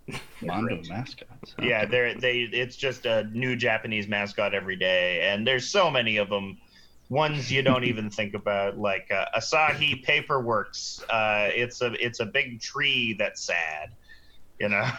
now. 0.07 0.17
Mondo 0.41 0.75
Great. 0.77 0.89
mascots. 0.89 1.55
huh? 1.59 1.65
Yeah, 1.65 1.85
they're 1.85 2.15
they. 2.15 2.49
It's 2.51 2.75
just 2.75 3.05
a 3.05 3.25
new 3.25 3.55
Japanese 3.55 4.07
mascot 4.07 4.53
every 4.55 4.75
day, 4.75 5.21
and 5.21 5.45
there's 5.45 5.67
so 5.67 5.91
many 5.91 6.17
of 6.17 6.29
them. 6.29 6.57
Ones 7.09 7.51
you 7.51 7.61
don't 7.61 7.83
even 7.83 8.09
think 8.09 8.33
about, 8.33 8.77
like 8.77 9.11
uh, 9.11 9.25
Asahi 9.37 10.03
Paperworks. 10.05 11.01
Uh, 11.09 11.49
it's 11.53 11.81
a 11.81 11.93
it's 12.03 12.19
a 12.19 12.25
big 12.25 12.59
tree 12.61 13.15
that's 13.19 13.45
sad, 13.45 13.89
you 14.59 14.69
know. 14.69 14.89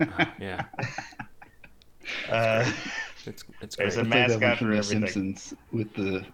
yeah, 0.38 0.64
Uh, 2.28 2.70
it's 3.26 3.44
it's 3.60 3.76
There's 3.76 3.96
great. 3.96 3.98
a 3.98 4.04
I 4.04 4.04
played 4.04 4.28
that 4.28 4.40
one 4.40 4.52
mascot 4.52 4.58
for 4.58 4.70
The 4.70 4.78
everything. 4.78 5.00
Simpsons 5.12 5.54
with 5.72 5.94
the 5.94 6.24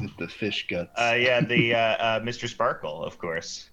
with 0.00 0.16
the 0.18 0.28
fish 0.28 0.66
guts. 0.68 0.90
uh, 0.98 1.14
yeah, 1.18 1.40
the 1.40 1.74
uh, 1.74 1.78
uh, 1.78 2.20
Mr. 2.20 2.48
Sparkle, 2.48 3.04
of 3.04 3.18
course. 3.18 3.68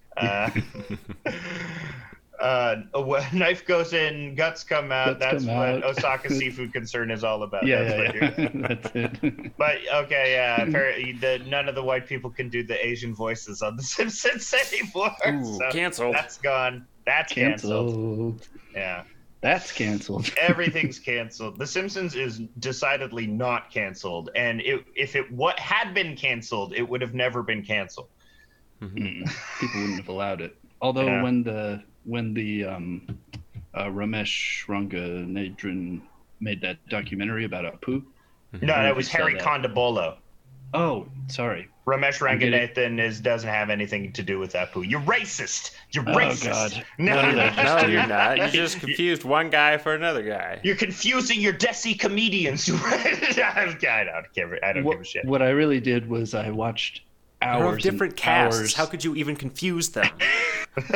Uh, 2.40 2.76
a 2.94 2.98
w- 3.00 3.22
knife 3.38 3.66
goes 3.66 3.92
in, 3.92 4.34
guts 4.34 4.64
come 4.64 4.90
out. 4.90 5.18
Guts 5.20 5.32
That's 5.32 5.44
come 5.44 5.56
what 5.56 5.68
out. 5.68 5.84
Osaka 5.84 6.30
Seafood 6.34 6.72
Concern 6.72 7.10
is 7.10 7.22
all 7.22 7.42
about. 7.42 7.66
yeah, 7.66 7.82
That's 7.84 8.14
yeah, 8.14 8.34
yeah. 8.38 8.48
That's 8.68 8.90
it. 8.94 9.56
But 9.58 9.76
okay, 9.92 10.32
yeah. 10.32 10.62
Apparently, 10.62 11.12
the, 11.12 11.40
none 11.46 11.68
of 11.68 11.74
the 11.74 11.82
white 11.82 12.06
people 12.06 12.30
can 12.30 12.48
do 12.48 12.62
the 12.62 12.84
Asian 12.84 13.14
voices 13.14 13.60
on 13.62 13.76
The 13.76 13.82
Simpsons 13.82 14.54
anymore. 14.72 15.10
Ooh, 15.28 15.58
so 15.58 15.70
canceled. 15.70 16.14
That's 16.14 16.38
gone. 16.38 16.86
That's 17.04 17.32
canceled. 17.32 17.88
canceled. 17.88 18.48
Yeah, 18.74 19.02
That's 19.40 19.72
canceled. 19.72 20.30
everything's 20.38 20.98
canceled. 20.98 21.58
The 21.58 21.66
Simpsons 21.66 22.14
is 22.14 22.38
decidedly 22.58 23.26
not 23.26 23.70
canceled, 23.70 24.30
and 24.34 24.60
it, 24.60 24.84
if 24.94 25.14
it 25.16 25.30
what 25.32 25.58
had 25.58 25.92
been 25.92 26.16
canceled, 26.16 26.72
it 26.74 26.88
would 26.88 27.00
have 27.02 27.12
never 27.14 27.42
been 27.42 27.62
canceled. 27.64 28.08
Mm, 28.80 29.28
People 29.60 29.80
wouldn't 29.80 29.98
have 29.98 30.08
allowed 30.08 30.40
it. 30.40 30.56
Although 30.80 31.06
Yeah. 31.06 31.22
when 31.22 31.42
the 31.42 31.82
when 32.04 32.34
the 32.34 32.64
um, 32.64 33.18
uh, 33.74 33.84
Romesh 33.84 34.66
Ranganathan 34.66 36.00
made 36.40 36.60
that 36.62 36.78
documentary 36.88 37.44
about 37.44 37.64
Apu. 37.80 38.02
No, 38.60 38.66
that 38.68 38.96
was 38.96 39.08
Harry 39.08 39.34
that. 39.34 39.42
Kondabolu. 39.42 40.16
Oh, 40.72 41.06
sorry. 41.28 41.68
Romesh 41.86 42.22
I. 42.26 42.36
Ranganathan 42.36 43.00
is 43.00 43.20
doesn't 43.20 43.48
have 43.48 43.70
anything 43.70 44.12
to 44.12 44.22
do 44.22 44.38
with 44.38 44.52
Apu. 44.52 44.88
You're 44.88 45.00
racist. 45.00 45.72
You're 45.90 46.08
Oh, 46.08 46.14
racist. 46.14 46.44
God. 46.74 46.84
No, 46.98 47.16
What 47.16 47.24
did 47.26 47.38
I 47.38 47.82
No, 47.82 47.86
you're 47.88 48.06
not. 48.06 48.38
You 48.38 48.48
just 48.48 48.78
confused 48.78 49.24
one 49.24 49.50
guy 49.50 49.76
for 49.78 49.94
another 49.94 50.22
guy. 50.22 50.60
You're 50.62 50.76
confusing 50.76 51.40
your 51.40 51.52
Desi 51.54 51.98
comedians. 51.98 52.68
I 52.72 53.64
don't 53.64 54.32
give 54.32 54.52
a, 54.52 54.64
I 54.66 54.72
don't 54.72 54.84
What, 54.84 54.92
give 54.92 55.00
a 55.00 55.04
shit. 55.04 55.24
what 55.24 55.42
I 55.42 55.48
really 55.50 55.80
did 55.80 56.08
was 56.08 56.34
I 56.34 56.50
watched 56.50 57.02
They're 57.40 57.50
hours 57.50 57.74
and 57.74 57.82
different 57.82 58.16
casts. 58.16 58.58
hours. 58.60 58.74
How 58.74 58.86
could 58.86 59.02
you 59.04 59.16
even 59.16 59.34
confuse 59.34 59.88
them? 59.90 60.08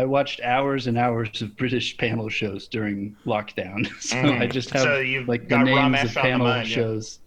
I 0.00 0.04
watched 0.06 0.40
hours 0.40 0.86
and 0.86 0.96
hours 0.96 1.42
of 1.42 1.56
British 1.58 1.96
panel 1.98 2.30
shows 2.30 2.66
during 2.68 3.14
lockdown. 3.26 3.86
So 4.00 4.16
Mm. 4.16 4.40
I 4.40 4.46
just 4.46 4.70
have 4.70 4.82
So 4.82 5.02
like 5.26 5.46
the 5.48 5.58
names 5.58 5.78
Romesh 5.78 6.04
of 6.04 6.14
panel 6.14 6.46
mind, 6.46 6.68
yeah. 6.68 6.74
shows 6.74 7.18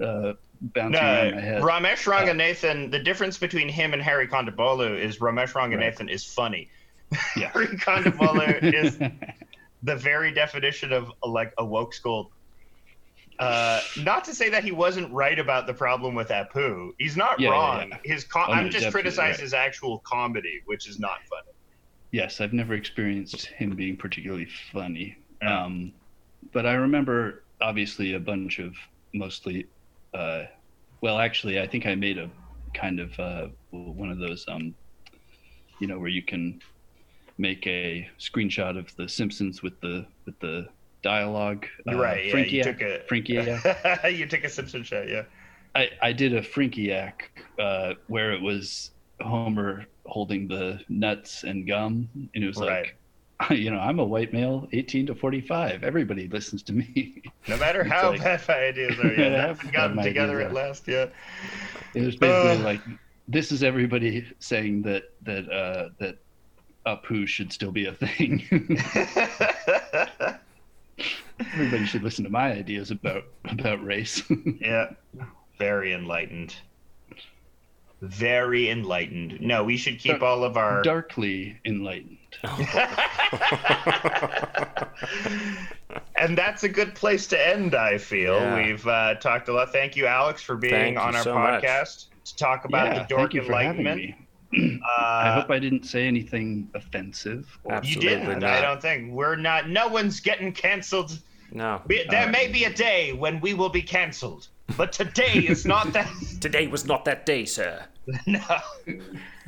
uh, 0.00 0.32
bouncing 0.60 0.92
No, 0.92 0.98
around 1.00 1.34
my 1.34 1.40
head. 1.40 1.62
Romesh 1.62 2.04
Ranganathan. 2.06 2.90
The 2.92 2.98
difference 3.00 3.38
between 3.38 3.68
him 3.68 3.92
and 3.92 4.00
Harry 4.00 4.28
Kondabolu 4.28 4.96
is 4.98 5.18
Romesh 5.18 5.52
Ranganathan 5.52 6.08
is 6.08 6.24
funny. 6.24 6.68
Yeah. 7.36 7.50
Harry 7.54 7.66
Kondabolu 7.66 8.72
is 8.72 8.98
the 9.82 9.96
very 9.96 10.32
definition 10.32 10.92
of 10.92 11.10
like 11.26 11.52
a 11.58 11.64
woke 11.64 11.92
school. 11.92 12.30
Uh, 13.40 13.80
not 13.98 14.22
to 14.24 14.32
say 14.34 14.48
that 14.50 14.62
he 14.62 14.70
wasn't 14.70 15.12
right 15.12 15.38
about 15.40 15.66
the 15.66 15.74
problem 15.74 16.14
with 16.14 16.28
Apu. 16.28 16.90
He's 16.98 17.16
not 17.16 17.40
Yeah, 17.40 17.48
yeah, 17.48 17.54
wrong. 17.54 17.88
yeah. 17.90 17.98
His 18.04 18.22
com- 18.24 18.46
Oh, 18.48 18.52
I'm 18.52 18.70
just 18.70 18.90
criticizing 18.92 19.32
right. 19.32 19.40
his 19.40 19.54
actual 19.54 19.98
comedy, 20.04 20.60
which 20.66 20.86
is 20.88 21.00
not 21.00 21.18
funny. 21.28 21.48
Yes, 22.12 22.40
I've 22.40 22.52
never 22.52 22.74
experienced 22.74 23.46
him 23.46 23.74
being 23.74 23.96
particularly 23.96 24.46
funny. 24.70 25.16
Yeah. 25.42 25.64
Um, 25.64 25.92
but 26.52 26.66
I 26.66 26.74
remember 26.74 27.42
obviously 27.60 28.14
a 28.14 28.20
bunch 28.20 28.58
of 28.58 28.74
mostly, 29.12 29.66
uh, 30.14 30.44
well, 31.00 31.18
actually, 31.18 31.58
I 31.60 31.66
think 31.66 31.86
I 31.86 31.94
made 31.94 32.18
a 32.18 32.30
kind 32.74 33.00
of 33.00 33.18
uh, 33.18 33.48
one 33.70 34.10
of 34.10 34.18
those, 34.18 34.44
um, 34.48 34.74
you 35.80 35.86
know, 35.88 35.98
where 35.98 36.08
you 36.08 36.22
can 36.22 36.60
make 37.38 37.66
a 37.66 38.08
screenshot 38.20 38.78
of 38.78 38.94
the 38.96 39.08
Simpsons 39.08 39.62
with 39.62 39.80
the 39.80 40.06
with 40.26 40.38
the 40.40 40.68
dialogue. 41.02 41.66
Uh, 41.88 41.96
right. 41.96 42.26
Yeah, 42.26 42.36
you 42.36 42.62
took 42.62 42.80
a 42.82 43.00
Frinkiac. 43.10 44.16
you 44.16 44.26
took 44.26 44.44
a 44.44 44.48
Simpson 44.48 44.84
shot. 44.84 45.08
Yeah. 45.08 45.22
I, 45.74 45.88
I 46.02 46.12
did 46.12 46.34
a 46.34 46.42
Frinkiac 46.42 47.12
uh, 47.58 47.94
where 48.06 48.32
it 48.32 48.42
was 48.42 48.90
Homer 49.24 49.86
holding 50.06 50.48
the 50.48 50.80
nuts 50.88 51.44
and 51.44 51.66
gum, 51.66 52.08
and 52.34 52.44
it 52.44 52.46
was 52.46 52.56
like, 52.58 52.96
you 53.50 53.70
know, 53.70 53.78
I'm 53.78 53.98
a 53.98 54.04
white 54.04 54.32
male, 54.32 54.68
18 54.72 55.06
to 55.06 55.14
45. 55.14 55.82
Everybody 55.84 56.28
listens 56.28 56.62
to 56.64 56.72
me. 56.72 57.22
No 57.48 57.56
matter 57.56 57.82
how 57.82 58.10
like- 58.10 58.22
bad 58.22 58.40
my 58.46 58.54
ideas 58.54 58.98
are, 59.00 59.12
yeah, 59.12 59.20
Yeah, 59.20 59.28
that's 59.30 59.60
how 59.62 59.70
got 59.70 59.72
bad 59.72 59.88
them 59.90 59.96
my 59.96 60.02
together 60.04 60.40
at 60.40 60.52
last. 60.52 60.86
Yeah. 60.86 61.06
It 61.94 62.02
was 62.02 62.14
basically 62.14 62.62
Uh. 62.62 62.64
like, 62.64 62.80
this 63.26 63.50
is 63.50 63.62
everybody 63.64 64.24
saying 64.38 64.82
that 64.82 65.04
that 65.22 65.50
uh, 65.50 65.88
that 65.98 66.18
Apu 66.86 67.26
should 67.26 67.52
still 67.52 67.72
be 67.72 67.86
a 67.86 67.92
thing. 67.92 68.42
everybody 71.40 71.86
should 71.86 72.02
listen 72.02 72.24
to 72.24 72.30
my 72.30 72.52
ideas 72.52 72.90
about 72.90 73.24
about 73.44 73.82
race. 73.84 74.22
yeah. 74.60 74.92
Very 75.58 75.92
enlightened. 75.92 76.54
Very 78.02 78.68
enlightened. 78.68 79.40
No, 79.40 79.62
we 79.62 79.76
should 79.76 79.98
keep 80.00 80.18
Dar- 80.18 80.28
all 80.28 80.42
of 80.44 80.56
our. 80.56 80.82
Darkly 80.82 81.56
enlightened. 81.64 82.18
and 86.16 86.36
that's 86.36 86.64
a 86.64 86.68
good 86.68 86.94
place 86.94 87.26
to 87.28 87.48
end, 87.48 87.74
I 87.74 87.98
feel. 87.98 88.34
Yeah. 88.34 88.56
We've 88.56 88.86
uh, 88.86 89.14
talked 89.16 89.48
a 89.48 89.52
lot. 89.52 89.72
Thank 89.72 89.96
you, 89.96 90.06
Alex, 90.06 90.42
for 90.42 90.56
being 90.56 90.72
Thank 90.72 90.98
on 90.98 91.14
our 91.14 91.22
so 91.22 91.34
much. 91.34 91.62
podcast 91.62 92.06
to 92.24 92.36
talk 92.36 92.64
about 92.64 92.86
yeah, 92.88 92.98
the 93.02 93.08
Dork 93.08 93.20
thank 93.20 93.34
you 93.34 93.42
Enlightenment. 93.42 93.96
me. 94.52 94.80
Uh, 94.84 94.88
I 94.98 95.34
hope 95.34 95.50
I 95.50 95.58
didn't 95.58 95.84
say 95.84 96.06
anything 96.06 96.68
offensive. 96.74 97.56
or- 97.64 97.80
you 97.84 97.96
didn't. 98.00 98.40
not. 98.40 98.44
I 98.50 98.60
don't 98.60 98.82
think 98.82 99.12
we're 99.12 99.36
not. 99.36 99.68
No 99.68 99.88
one's 99.88 100.20
getting 100.20 100.52
canceled. 100.52 101.18
No. 101.52 101.80
We, 101.86 102.04
there 102.10 102.26
Uh, 102.28 102.30
may 102.32 102.48
be 102.48 102.64
a 102.64 102.72
day 102.72 103.12
when 103.12 103.40
we 103.40 103.54
will 103.54 103.68
be 103.68 103.82
canceled, 103.82 104.48
but 104.76 104.92
today 104.92 105.34
is 105.34 105.64
not 105.66 105.92
that. 105.92 106.10
Today 106.40 106.66
was 106.66 106.84
not 106.86 107.04
that 107.04 107.26
day, 107.26 107.44
sir. 107.44 107.84
no. 108.26 108.40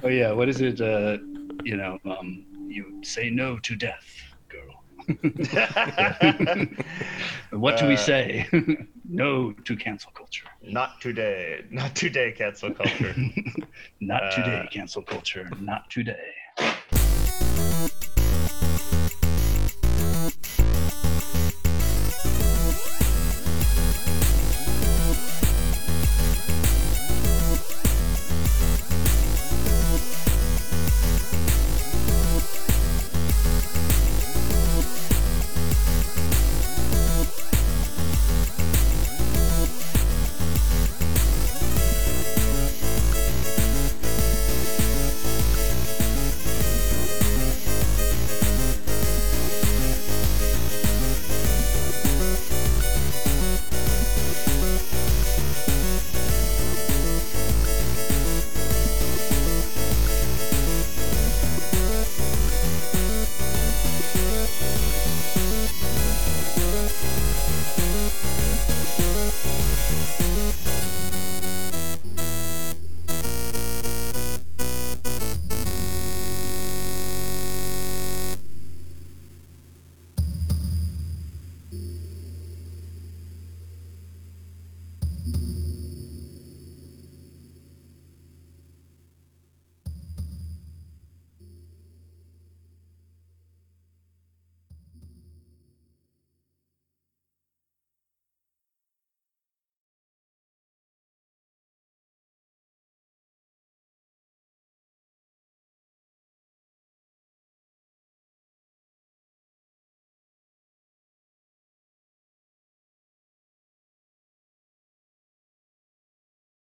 Oh 0.03 0.09
yeah, 0.09 0.33
what 0.33 0.49
is 0.49 0.61
it? 0.61 0.81
Uh, 0.81 1.19
you 1.65 1.77
know, 1.77 1.99
um, 2.05 2.45
you 2.69 3.01
say 3.03 3.31
no 3.31 3.59
to 3.59 3.75
death, 3.77 4.05
girl. 4.49 4.85
what 7.51 7.77
do 7.77 7.87
we 7.87 7.95
Uh, 7.95 7.97
say? 7.97 8.47
no 9.09 9.53
to 9.65 9.77
cancel 9.77 10.13
culture. 10.13 10.47
not 10.63 11.01
today. 11.01 11.61
Not 11.71 11.95
today, 11.95 12.33
cancel 12.33 12.71
culture. 12.73 13.15
Not 14.01 14.23
Uh, 14.25 14.31
today, 14.31 14.69
cancel 14.73 15.03
culture. 15.03 15.49
Not 15.61 15.83
today. 15.91 16.33